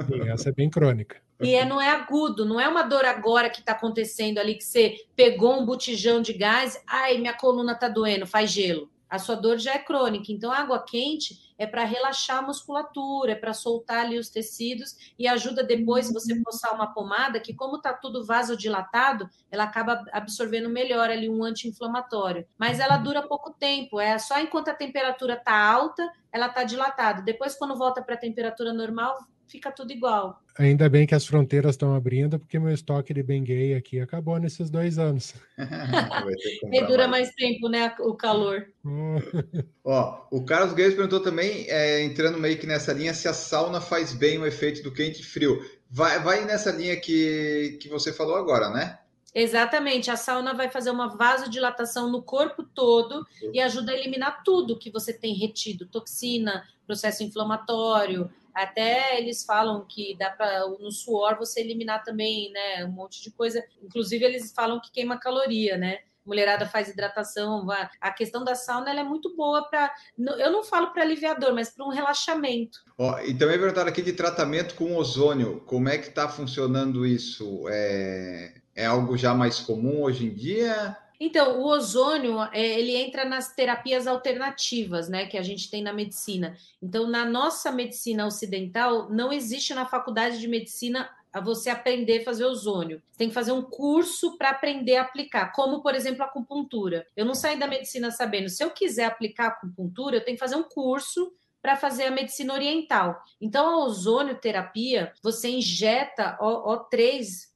Sim, 0.07 0.29
essa 0.29 0.47
é 0.47 0.53
bem 0.53 0.69
crônica. 0.69 1.17
E 1.41 1.55
é, 1.55 1.65
não 1.65 1.81
é 1.81 1.89
agudo, 1.89 2.45
não 2.45 2.59
é 2.59 2.67
uma 2.67 2.83
dor 2.83 3.03
agora 3.03 3.49
que 3.49 3.59
está 3.59 3.73
acontecendo 3.73 4.37
ali, 4.37 4.55
que 4.55 4.63
você 4.63 4.95
pegou 5.13 5.59
um 5.59 5.65
botijão 5.65 6.21
de 6.21 6.31
gás, 6.31 6.81
ai, 6.87 7.17
minha 7.17 7.33
coluna 7.33 7.73
está 7.73 7.89
doendo, 7.89 8.25
faz 8.25 8.49
gelo 8.49 8.89
a 9.09 9.17
sua 9.17 9.35
dor 9.35 9.57
já 9.57 9.73
é 9.73 9.79
crônica. 9.79 10.31
Então, 10.31 10.51
a 10.51 10.57
água 10.57 10.83
quente 10.83 11.53
é 11.57 11.65
para 11.65 11.83
relaxar 11.83 12.37
a 12.37 12.41
musculatura, 12.41 13.31
é 13.31 13.35
para 13.35 13.53
soltar 13.53 14.05
ali 14.05 14.17
os 14.17 14.29
tecidos 14.29 15.13
e 15.17 15.27
ajuda 15.27 15.63
depois, 15.63 16.07
se 16.07 16.13
você 16.13 16.39
passar 16.41 16.73
uma 16.73 16.93
pomada, 16.93 17.39
que 17.39 17.53
como 17.53 17.77
está 17.77 17.91
tudo 17.91 18.25
vasodilatado, 18.25 19.29
ela 19.51 19.63
acaba 19.63 20.05
absorvendo 20.13 20.69
melhor 20.69 21.09
ali 21.09 21.27
um 21.27 21.43
anti-inflamatório. 21.43 22.45
Mas 22.57 22.79
ela 22.79 22.97
dura 22.97 23.27
pouco 23.27 23.51
tempo, 23.51 23.99
é 23.99 24.17
só 24.17 24.39
enquanto 24.39 24.69
a 24.69 24.73
temperatura 24.73 25.33
está 25.33 25.53
alta, 25.53 26.09
ela 26.31 26.47
está 26.47 26.63
dilatada. 26.63 27.21
Depois, 27.21 27.55
quando 27.55 27.75
volta 27.75 28.01
para 28.01 28.15
a 28.15 28.19
temperatura 28.19 28.71
normal, 28.71 29.17
fica 29.49 29.71
tudo 29.71 29.91
igual. 29.91 30.41
Ainda 30.57 30.89
bem 30.89 31.07
que 31.07 31.15
as 31.15 31.25
fronteiras 31.25 31.71
estão 31.71 31.95
abrindo, 31.95 32.39
porque 32.39 32.59
meu 32.59 32.73
estoque 32.73 33.13
de 33.13 33.23
Bengay 33.23 33.73
aqui 33.73 33.99
acabou 33.99 34.37
nesses 34.37 34.69
dois 34.69 34.99
anos. 34.99 35.33
e 36.71 36.85
dura 36.85 37.07
mais 37.07 37.33
tempo, 37.33 37.67
né? 37.67 37.93
O 37.99 38.13
calor. 38.13 38.67
Ó, 39.83 40.27
o 40.31 40.43
Carlos 40.43 40.73
Guedes 40.73 40.95
perguntou 40.95 41.21
também, 41.21 41.65
é, 41.69 42.03
entrando 42.03 42.37
meio 42.37 42.57
que 42.57 42.67
nessa 42.67 42.93
linha, 42.93 43.13
se 43.13 43.27
a 43.27 43.33
sauna 43.33 43.81
faz 43.81 44.13
bem 44.13 44.37
o 44.37 44.45
efeito 44.45 44.83
do 44.83 44.93
quente 44.93 45.21
e 45.21 45.25
frio. 45.25 45.59
Vai, 45.89 46.19
vai 46.19 46.45
nessa 46.45 46.71
linha 46.71 46.95
que, 46.99 47.77
que 47.81 47.89
você 47.89 48.13
falou 48.13 48.35
agora, 48.35 48.69
né? 48.69 48.99
Exatamente, 49.33 50.09
a 50.09 50.17
sauna 50.17 50.53
vai 50.53 50.69
fazer 50.69 50.89
uma 50.89 51.15
vasodilatação 51.15 52.11
no 52.11 52.21
corpo 52.21 52.63
todo 52.63 53.25
e 53.53 53.61
ajuda 53.61 53.91
a 53.91 53.95
eliminar 53.95 54.43
tudo 54.43 54.77
que 54.77 54.89
você 54.89 55.13
tem 55.13 55.35
retido, 55.35 55.85
toxina, 55.85 56.67
processo 56.85 57.23
inflamatório. 57.23 58.29
Até 58.63 59.17
eles 59.19 59.45
falam 59.45 59.85
que 59.87 60.15
dá 60.17 60.29
para 60.29 60.67
no 60.67 60.91
suor 60.91 61.37
você 61.37 61.61
eliminar 61.61 62.03
também, 62.03 62.51
né, 62.51 62.85
um 62.85 62.91
monte 62.91 63.21
de 63.23 63.31
coisa. 63.31 63.63
Inclusive 63.81 64.23
eles 64.25 64.51
falam 64.51 64.79
que 64.79 64.91
queima 64.91 65.19
caloria, 65.19 65.77
né? 65.77 65.99
mulherada 66.25 66.67
faz 66.67 66.87
hidratação. 66.87 67.67
A 67.99 68.11
questão 68.11 68.43
da 68.43 68.53
sauna 68.53 68.91
é 68.91 69.03
muito 69.03 69.35
boa 69.35 69.67
para. 69.67 69.91
Eu 70.37 70.51
não 70.51 70.63
falo 70.63 70.91
para 70.93 71.01
aliviar 71.01 71.39
dor, 71.39 71.53
mas 71.53 71.69
para 71.69 71.83
um 71.83 71.89
relaxamento. 71.89 72.79
Ó, 72.97 73.19
e 73.19 73.33
também 73.33 73.57
perguntaram 73.57 73.89
aqui 73.89 74.03
de 74.03 74.13
tratamento 74.13 74.75
com 74.75 74.95
ozônio. 74.95 75.61
Como 75.65 75.89
é 75.89 75.97
que 75.97 76.09
está 76.09 76.29
funcionando 76.29 77.05
isso? 77.05 77.65
É, 77.67 78.53
é 78.75 78.85
algo 78.85 79.17
já 79.17 79.33
mais 79.33 79.59
comum 79.59 80.03
hoje 80.03 80.27
em 80.27 80.33
dia? 80.33 80.95
Então, 81.19 81.59
o 81.59 81.65
ozônio, 81.65 82.41
é, 82.53 82.79
ele 82.79 82.95
entra 82.95 83.25
nas 83.25 83.53
terapias 83.53 84.07
alternativas, 84.07 85.09
né, 85.09 85.25
que 85.25 85.37
a 85.37 85.43
gente 85.43 85.69
tem 85.69 85.83
na 85.83 85.91
medicina. 85.91 86.55
Então, 86.81 87.07
na 87.07 87.25
nossa 87.25 87.71
medicina 87.71 88.25
ocidental, 88.25 89.09
não 89.09 89.33
existe 89.33 89.73
na 89.73 89.85
faculdade 89.85 90.39
de 90.39 90.47
medicina 90.47 91.09
você 91.43 91.69
aprender 91.69 92.21
a 92.21 92.23
fazer 92.23 92.45
ozônio. 92.45 93.01
Tem 93.17 93.27
que 93.27 93.33
fazer 93.33 93.51
um 93.51 93.61
curso 93.61 94.37
para 94.37 94.49
aprender 94.49 94.95
a 94.95 95.01
aplicar, 95.01 95.51
como, 95.51 95.81
por 95.81 95.93
exemplo, 95.93 96.23
a 96.23 96.25
acupuntura. 96.25 97.05
Eu 97.15 97.25
não 97.25 97.35
saí 97.35 97.59
da 97.59 97.67
medicina 97.67 98.09
sabendo, 98.09 98.49
se 98.49 98.63
eu 98.63 98.71
quiser 98.71 99.05
aplicar 99.05 99.47
acupuntura, 99.47 100.15
eu 100.15 100.25
tenho 100.25 100.37
que 100.37 100.39
fazer 100.39 100.55
um 100.55 100.63
curso 100.63 101.31
para 101.61 101.75
fazer 101.75 102.05
a 102.05 102.11
medicina 102.11 102.53
oriental. 102.53 103.21
Então, 103.39 103.67
a 103.67 103.85
ozônio 103.85 104.39
terapia, 104.39 105.13
você 105.21 105.49
injeta 105.49 106.37
O3 106.41 107.49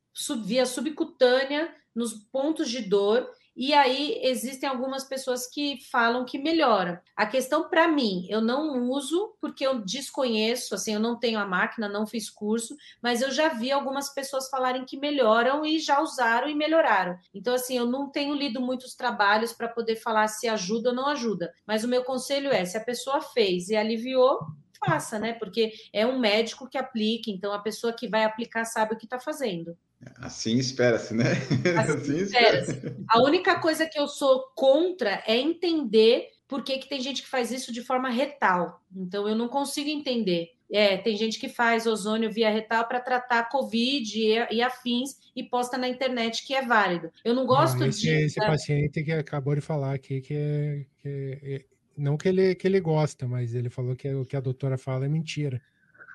via 0.43 0.65
subcutânea 0.65 1.73
nos 1.95 2.13
pontos 2.13 2.69
de 2.69 2.81
dor 2.81 3.29
e 3.55 3.73
aí 3.73 4.19
existem 4.23 4.67
algumas 4.67 5.03
pessoas 5.03 5.47
que 5.47 5.79
falam 5.91 6.25
que 6.25 6.37
melhora. 6.37 7.01
A 7.15 7.25
questão 7.25 7.69
para 7.69 7.87
mim, 7.87 8.25
eu 8.29 8.41
não 8.41 8.89
uso 8.89 9.35
porque 9.39 9.65
eu 9.65 9.79
desconheço, 9.79 10.73
assim, 10.73 10.93
eu 10.93 10.99
não 10.99 11.19
tenho 11.19 11.39
a 11.39 11.45
máquina, 11.45 11.87
não 11.87 12.07
fiz 12.07 12.29
curso, 12.29 12.75
mas 13.01 13.21
eu 13.21 13.31
já 13.31 13.49
vi 13.49 13.71
algumas 13.71 14.13
pessoas 14.13 14.49
falarem 14.49 14.85
que 14.85 14.97
melhoram 14.97 15.65
e 15.65 15.79
já 15.79 16.01
usaram 16.01 16.49
e 16.49 16.55
melhoraram. 16.55 17.17
Então 17.33 17.53
assim, 17.53 17.77
eu 17.77 17.85
não 17.85 18.09
tenho 18.09 18.33
lido 18.33 18.59
muitos 18.59 18.95
trabalhos 18.95 19.53
para 19.53 19.67
poder 19.67 19.97
falar 19.97 20.27
se 20.27 20.47
ajuda 20.47 20.89
ou 20.89 20.95
não 20.95 21.07
ajuda, 21.07 21.53
mas 21.65 21.83
o 21.83 21.87
meu 21.87 22.03
conselho 22.03 22.51
é, 22.51 22.65
se 22.65 22.77
a 22.77 22.83
pessoa 22.83 23.21
fez 23.21 23.69
e 23.69 23.75
aliviou, 23.75 24.39
faça, 24.85 25.17
né? 25.19 25.33
Porque 25.33 25.73
é 25.91 26.05
um 26.05 26.19
médico 26.19 26.67
que 26.67 26.77
aplica, 26.77 27.29
então 27.29 27.53
a 27.53 27.59
pessoa 27.59 27.93
que 27.93 28.07
vai 28.07 28.23
aplicar 28.23 28.65
sabe 28.65 28.93
o 28.93 28.97
que 28.97 29.05
está 29.05 29.19
fazendo. 29.19 29.77
Assim 30.17 30.57
espera-se, 30.57 31.13
né? 31.13 31.23
Assim, 31.79 31.91
assim 31.93 32.17
espera-se. 32.17 32.81
A 33.09 33.21
única 33.23 33.59
coisa 33.59 33.85
que 33.85 33.99
eu 33.99 34.07
sou 34.07 34.43
contra 34.55 35.23
é 35.27 35.37
entender 35.37 36.27
por 36.47 36.63
que, 36.63 36.77
que 36.77 36.87
tem 36.87 37.01
gente 37.01 37.23
que 37.23 37.29
faz 37.29 37.51
isso 37.51 37.73
de 37.73 37.81
forma 37.81 38.09
retal. 38.09 38.81
Então, 38.95 39.27
eu 39.27 39.35
não 39.35 39.47
consigo 39.47 39.89
entender. 39.89 40.49
É, 40.71 40.97
tem 40.97 41.15
gente 41.15 41.39
que 41.39 41.49
faz 41.49 41.85
ozônio 41.85 42.31
via 42.31 42.49
retal 42.49 42.87
para 42.87 42.99
tratar 42.99 43.49
Covid 43.49 44.19
e, 44.19 44.55
e, 44.55 44.61
afins 44.61 45.17
e 45.35 45.43
posta 45.43 45.77
na 45.77 45.87
internet 45.87 46.45
que 46.45 46.53
é 46.53 46.65
válido. 46.65 47.11
Eu 47.23 47.33
não 47.33 47.45
gosto 47.45 47.79
não, 47.79 47.87
esse, 47.87 48.01
de. 48.01 48.09
Esse 48.09 48.39
paciente 48.39 49.03
que 49.03 49.11
acabou 49.11 49.55
de 49.55 49.61
falar 49.61 49.93
aqui 49.93 50.21
que, 50.21 50.33
é, 50.35 50.85
que 51.01 51.39
é, 51.43 51.65
não 51.97 52.17
que 52.17 52.27
ele, 52.27 52.55
que 52.55 52.67
ele 52.67 52.79
gosta, 52.79 53.27
mas 53.27 53.53
ele 53.53 53.69
falou 53.69 53.95
que 53.95 54.11
o 54.13 54.25
que 54.25 54.35
a 54.35 54.41
doutora 54.41 54.77
fala 54.77 55.05
é 55.05 55.09
mentira. 55.09 55.61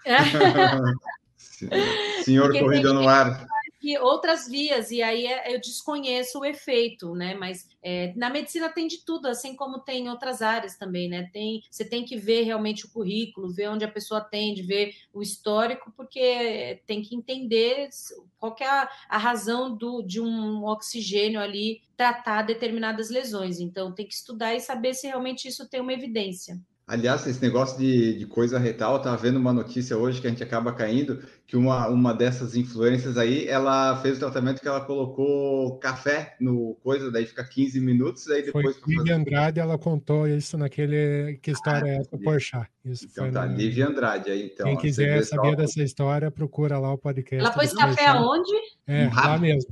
Senhor 2.24 2.52
Corrida 2.58 2.92
no 2.92 3.08
Ar 3.08 3.46
que 3.80 3.98
outras 3.98 4.48
vias, 4.48 4.90
e 4.90 5.02
aí 5.02 5.26
é, 5.26 5.54
eu 5.54 5.60
desconheço 5.60 6.40
o 6.40 6.44
efeito, 6.44 7.14
né? 7.14 7.34
Mas 7.34 7.68
é, 7.82 8.12
na 8.16 8.28
medicina 8.28 8.68
tem 8.68 8.86
de 8.86 9.04
tudo, 9.04 9.26
assim 9.26 9.54
como 9.54 9.80
tem 9.80 10.06
em 10.06 10.08
outras 10.08 10.42
áreas 10.42 10.76
também, 10.76 11.08
né? 11.08 11.28
Tem, 11.32 11.62
você 11.70 11.84
tem 11.84 12.04
que 12.04 12.16
ver 12.16 12.42
realmente 12.42 12.86
o 12.86 12.90
currículo, 12.90 13.52
ver 13.52 13.68
onde 13.68 13.84
a 13.84 13.90
pessoa 13.90 14.20
atende, 14.20 14.62
ver 14.62 14.94
o 15.12 15.22
histórico, 15.22 15.92
porque 15.96 16.82
tem 16.86 17.02
que 17.02 17.14
entender 17.14 17.88
qual 18.38 18.56
é 18.60 18.66
a, 18.66 18.90
a 19.08 19.18
razão 19.18 19.76
do, 19.76 20.02
de 20.02 20.20
um 20.20 20.64
oxigênio 20.64 21.40
ali 21.40 21.82
tratar 21.96 22.42
determinadas 22.42 23.10
lesões. 23.10 23.60
Então 23.60 23.94
tem 23.94 24.06
que 24.06 24.14
estudar 24.14 24.54
e 24.54 24.60
saber 24.60 24.94
se 24.94 25.06
realmente 25.06 25.48
isso 25.48 25.68
tem 25.68 25.80
uma 25.80 25.92
evidência. 25.92 26.60
Aliás, 26.88 27.26
esse 27.26 27.42
negócio 27.42 27.76
de, 27.76 28.18
de 28.18 28.24
coisa 28.24 28.58
retal, 28.58 28.94
eu 28.94 29.02
tava 29.02 29.16
vendo 29.18 29.36
uma 29.36 29.52
notícia 29.52 29.94
hoje 29.94 30.22
que 30.22 30.26
a 30.26 30.30
gente 30.30 30.42
acaba 30.42 30.72
caindo, 30.72 31.22
que 31.46 31.54
uma, 31.54 31.86
uma 31.86 32.14
dessas 32.14 32.56
influências 32.56 33.18
aí, 33.18 33.46
ela 33.46 34.00
fez 34.00 34.16
o 34.16 34.20
tratamento 34.20 34.62
que 34.62 34.66
ela 34.66 34.80
colocou 34.80 35.78
café 35.80 36.34
no 36.40 36.78
coisa, 36.82 37.10
daí 37.10 37.26
fica 37.26 37.44
15 37.44 37.78
minutos, 37.78 38.26
aí 38.30 38.42
depois... 38.42 38.78
Foi 38.78 38.94
Lívia 38.94 39.12
fazer... 39.12 39.20
Andrade, 39.20 39.60
ela 39.60 39.76
contou 39.76 40.26
isso 40.26 40.56
naquele... 40.56 41.38
Que 41.42 41.50
história 41.50 41.84
ah, 41.84 41.88
é 41.88 41.96
essa, 41.98 42.16
Porchat? 42.16 42.70
Isso 42.82 43.04
então 43.04 43.30
tá, 43.32 43.44
na... 43.44 43.54
Lívia 43.54 43.86
Andrade 43.86 44.30
aí, 44.30 44.46
então. 44.46 44.66
Quem 44.66 44.78
quiser 44.78 45.22
saber 45.24 45.56
dessa 45.56 45.82
história, 45.82 46.30
procura 46.30 46.78
lá 46.78 46.90
o 46.90 46.96
podcast. 46.96 47.44
Ela 47.44 47.54
pôs 47.54 47.70
café 47.74 48.06
aonde? 48.06 48.50
É, 48.86 49.10
lá 49.14 49.36
mesmo. 49.36 49.70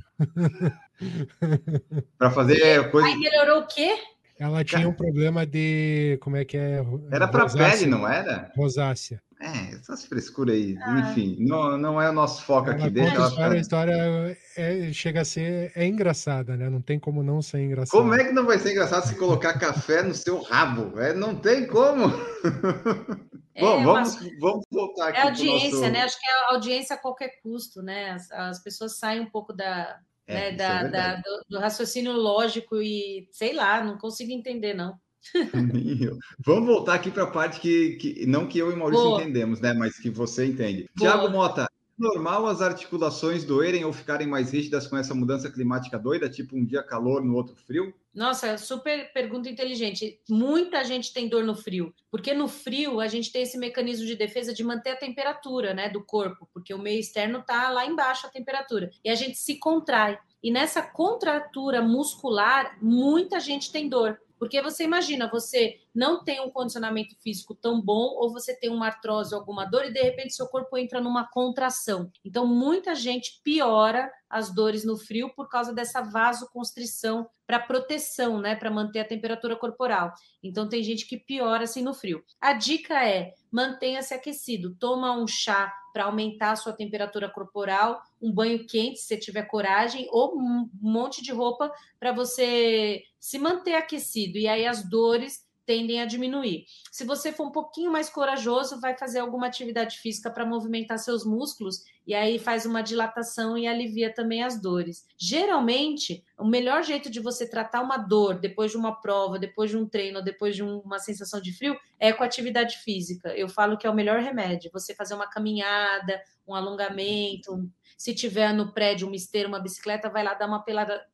Para 2.19 2.31
fazer 2.31 2.91
coisa... 2.91 3.09
Aí 3.09 3.17
melhorou 3.17 3.61
o 3.61 3.67
quê? 3.67 3.97
Ela 4.39 4.63
tinha 4.65 4.89
um 4.89 4.93
problema 4.93 5.47
de. 5.47 6.19
Como 6.21 6.37
é 6.37 6.45
que 6.45 6.57
é? 6.57 6.85
Era 7.11 7.27
para 7.27 7.49
pele, 7.49 7.87
não 7.87 8.07
era? 8.07 8.53
Rosácea. 8.57 9.23
É, 9.41 9.75
essas 9.75 10.07
frescuras 10.07 10.55
aí. 10.55 10.77
Ah. 10.81 11.11
Enfim, 11.11 11.37
não, 11.41 11.77
não 11.77 12.01
é 12.01 12.09
o 12.09 12.13
nosso 12.13 12.43
foco 12.43 12.71
ela 12.71 12.79
aqui. 12.79 12.91
Deixa 12.91 13.15
ela 13.15 13.29
história, 13.29 13.57
a 13.57 13.61
história 13.61 14.39
é, 14.57 14.93
chega 14.93 15.21
a 15.21 15.25
ser 15.25 15.73
é 15.75 15.87
engraçada, 15.87 16.57
né? 16.57 16.71
Não 16.71 16.81
tem 16.81 16.99
como 16.99 17.23
não 17.23 17.43
ser 17.43 17.61
engraçada. 17.61 18.03
Como 18.03 18.15
é 18.15 18.25
que 18.25 18.33
não 18.33 18.47
vai 18.47 18.59
ser 18.59 18.73
engraçado 18.73 19.07
se 19.07 19.15
colocar 19.15 19.59
café 19.59 20.03
no 20.03 20.15
seu 20.15 20.41
rabo? 20.43 20.99
É, 20.99 21.13
não 21.13 21.35
tem 21.35 21.67
como. 21.67 22.07
É, 23.59 23.63
Bom, 23.63 23.83
vamos, 23.85 24.19
vamos 24.39 24.67
voltar 24.71 25.09
aqui. 25.09 25.19
É 25.19 25.23
audiência, 25.23 25.79
nosso... 25.79 25.91
né? 25.91 26.03
Acho 26.03 26.21
que 26.21 26.27
é 26.27 26.55
audiência 26.55 26.95
a 26.95 26.99
qualquer 26.99 27.41
custo, 27.43 27.81
né? 27.81 28.11
As, 28.11 28.31
as 28.31 28.63
pessoas 28.63 28.99
saem 28.99 29.23
um 29.23 29.31
pouco 29.31 29.51
da, 29.51 29.99
é, 30.27 30.35
né, 30.35 30.53
da, 30.53 30.81
é 30.81 30.89
da, 30.89 31.15
do, 31.17 31.45
do, 31.49 31.59
raciocínio 31.59 32.13
lógico 32.13 32.77
e 32.83 33.29
sei 33.33 33.55
lá, 33.55 33.83
não 33.83 33.97
consigo 33.97 34.33
entender, 34.33 34.75
não. 34.75 34.95
Vamos 36.45 36.67
voltar 36.67 36.95
aqui 36.95 37.11
para 37.11 37.25
a 37.25 37.31
parte 37.31 37.61
que, 37.61 37.97
que 37.97 38.27
não 38.27 38.47
que 38.47 38.59
eu 38.59 38.71
e 38.73 38.77
Maurício 38.77 39.05
Boa. 39.05 39.21
entendemos, 39.21 39.61
né? 39.61 39.73
Mas 39.73 39.99
que 39.99 40.11
você 40.11 40.47
entende. 40.47 40.89
Tiago 40.97 41.29
Mota, 41.29 41.69
normal 41.99 42.47
as 42.47 42.61
articulações 42.61 43.45
doerem 43.45 43.85
ou 43.85 43.93
ficarem 43.93 44.27
mais 44.27 44.53
rígidas 44.53 44.87
com 44.87 44.97
essa 44.97 45.15
mudança 45.15 45.51
climática 45.51 45.99
doida, 45.99 46.29
tipo 46.29 46.57
um 46.57 46.65
dia 46.65 46.83
calor, 46.83 47.25
no 47.25 47.35
outro 47.35 47.57
frio? 47.57 47.95
Nossa, 48.15 48.57
super 48.57 49.13
pergunta 49.13 49.49
inteligente. 49.49 50.21
Muita 50.29 50.83
gente 50.85 51.13
tem 51.13 51.29
dor 51.29 51.45
no 51.45 51.55
frio, 51.55 51.95
porque 52.11 52.33
no 52.33 52.49
frio 52.49 53.01
a 53.01 53.07
gente 53.07 53.31
tem 53.31 53.43
esse 53.43 53.59
mecanismo 53.59 54.07
de 54.07 54.17
defesa 54.17 54.55
de 54.55 54.65
manter 54.65 54.91
a 54.91 54.97
temperatura, 54.97 55.75
né, 55.75 55.89
do 55.89 56.03
corpo, 56.03 56.49
porque 56.53 56.73
o 56.73 56.79
meio 56.79 56.99
externo 56.99 57.43
tá 57.43 57.69
lá 57.71 57.85
embaixo 57.85 58.27
a 58.27 58.31
temperatura. 58.31 58.91
E 59.05 59.11
a 59.11 59.15
gente 59.15 59.37
se 59.37 59.59
contrai. 59.59 60.19
E 60.43 60.51
nessa 60.51 60.81
contratura 60.81 61.83
muscular, 61.83 62.79
muita 62.81 63.41
gente 63.41 63.71
tem 63.73 63.89
dor. 63.89 64.19
Porque 64.39 64.61
você 64.61 64.85
imagina, 64.85 65.31
você 65.31 65.81
não 65.95 66.23
tem 66.23 66.41
um 66.41 66.51
condicionamento 66.51 67.17
físico 67.23 67.55
tão 67.55 67.81
bom, 67.81 68.15
ou 68.17 68.31
você 68.33 68.55
tem 68.55 68.71
uma 68.71 68.87
artrose 68.87 69.35
ou 69.35 69.41
alguma 69.41 69.65
dor, 69.65 69.85
e 69.85 69.93
de 69.93 70.01
repente 70.01 70.35
seu 70.35 70.47
corpo 70.47 70.77
entra 70.77 71.01
numa 71.01 71.27
contração. 71.29 72.11
Então, 72.25 72.47
muita 72.47 72.95
gente 72.95 73.41
piora 73.43 74.11
as 74.29 74.53
dores 74.53 74.85
no 74.85 74.99
frio 74.99 75.33
por 75.35 75.49
causa 75.49 75.73
dessa 75.73 76.03
vasoconstrição 76.03 77.29
para 77.47 77.61
proteção, 77.61 78.41
né? 78.41 78.57
Para 78.57 78.71
manter 78.71 78.99
a 79.01 79.05
temperatura 79.05 79.57
corporal. 79.57 80.13
Então, 80.43 80.69
tem 80.69 80.83
gente 80.83 81.07
que 81.07 81.17
piora 81.17 81.65
assim 81.65 81.83
no 81.83 81.95
frio. 81.95 82.23
A 82.41 82.53
dica 82.53 83.07
é 83.07 83.33
mantenha-se 83.57 84.13
aquecido, 84.13 84.77
toma 84.79 85.17
um 85.17 85.27
chá 85.27 85.73
para 85.91 86.05
aumentar 86.05 86.51
a 86.51 86.57
sua 86.57 86.75
temperatura 86.75 87.27
corporal, 87.27 88.03
um 88.21 88.31
banho 88.31 88.67
quente, 88.67 88.99
se 88.99 89.07
você 89.07 89.17
tiver 89.17 89.45
coragem, 89.45 90.07
ou 90.11 90.37
um 90.37 90.69
monte 90.79 91.23
de 91.23 91.33
roupa 91.33 91.73
para 91.99 92.13
você 92.13 93.03
se 93.19 93.39
manter 93.39 93.75
aquecido. 93.75 94.37
E 94.37 94.47
aí 94.47 94.67
as 94.67 94.87
dores 94.87 95.46
tendem 95.67 96.01
a 96.01 96.07
diminuir. 96.07 96.65
Se 96.93 97.05
você 97.05 97.33
for 97.33 97.49
um 97.49 97.53
pouquinho 97.53 97.91
mais 97.91 98.09
corajoso, 98.09 98.81
vai 98.81 98.97
fazer 98.97 99.19
alguma 99.19 99.49
atividade 99.49 99.99
física 99.99 100.31
para 100.31 100.47
movimentar 100.47 100.99
seus 100.99 101.25
músculos 101.25 101.83
e 102.07 102.15
aí 102.15 102.39
faz 102.39 102.65
uma 102.65 102.83
dilatação 102.83 103.59
e 103.59 103.67
alivia 103.67 104.15
também 104.15 104.45
as 104.45 104.61
dores. 104.63 105.05
Geralmente, 105.19 106.25
o 106.39 106.47
melhor 106.47 106.85
jeito 106.85 107.11
de 107.11 107.19
você 107.19 107.51
tratar 107.51 107.83
uma 107.83 107.97
dor 107.97 108.39
depois 108.39 108.71
de 108.71 108.77
uma 108.77 108.95
prova, 108.95 109.39
depois 109.39 109.71
de 109.71 109.77
um 109.77 109.89
treino, 109.89 110.23
depois 110.23 110.55
de 110.55 110.63
um, 110.63 110.79
uma 110.79 111.01
sensação 111.01 111.41
de 111.41 111.53
frio, 111.53 111.77
é 111.99 112.13
com 112.13 112.23
atividade 112.23 112.79
física. 112.79 113.37
Eu 113.37 113.49
falo 113.49 113.77
que 113.77 113.87
é 113.87 113.91
o 113.91 113.95
melhor 113.95 114.21
remédio. 114.21 114.71
Você 114.73 114.95
fazer 114.95 115.15
uma 115.15 115.29
caminhada, 115.29 116.23
um 116.47 116.55
alongamento, 116.55 117.69
se 117.99 118.15
tiver 118.15 118.53
no 118.53 118.73
prédio 118.73 119.09
uma 119.09 119.17
esteira, 119.17 119.49
uma 119.49 119.59
bicicleta, 119.59 120.09
vai 120.09 120.23
lá 120.23 120.35
dar 120.35 120.47
uma 120.47 120.65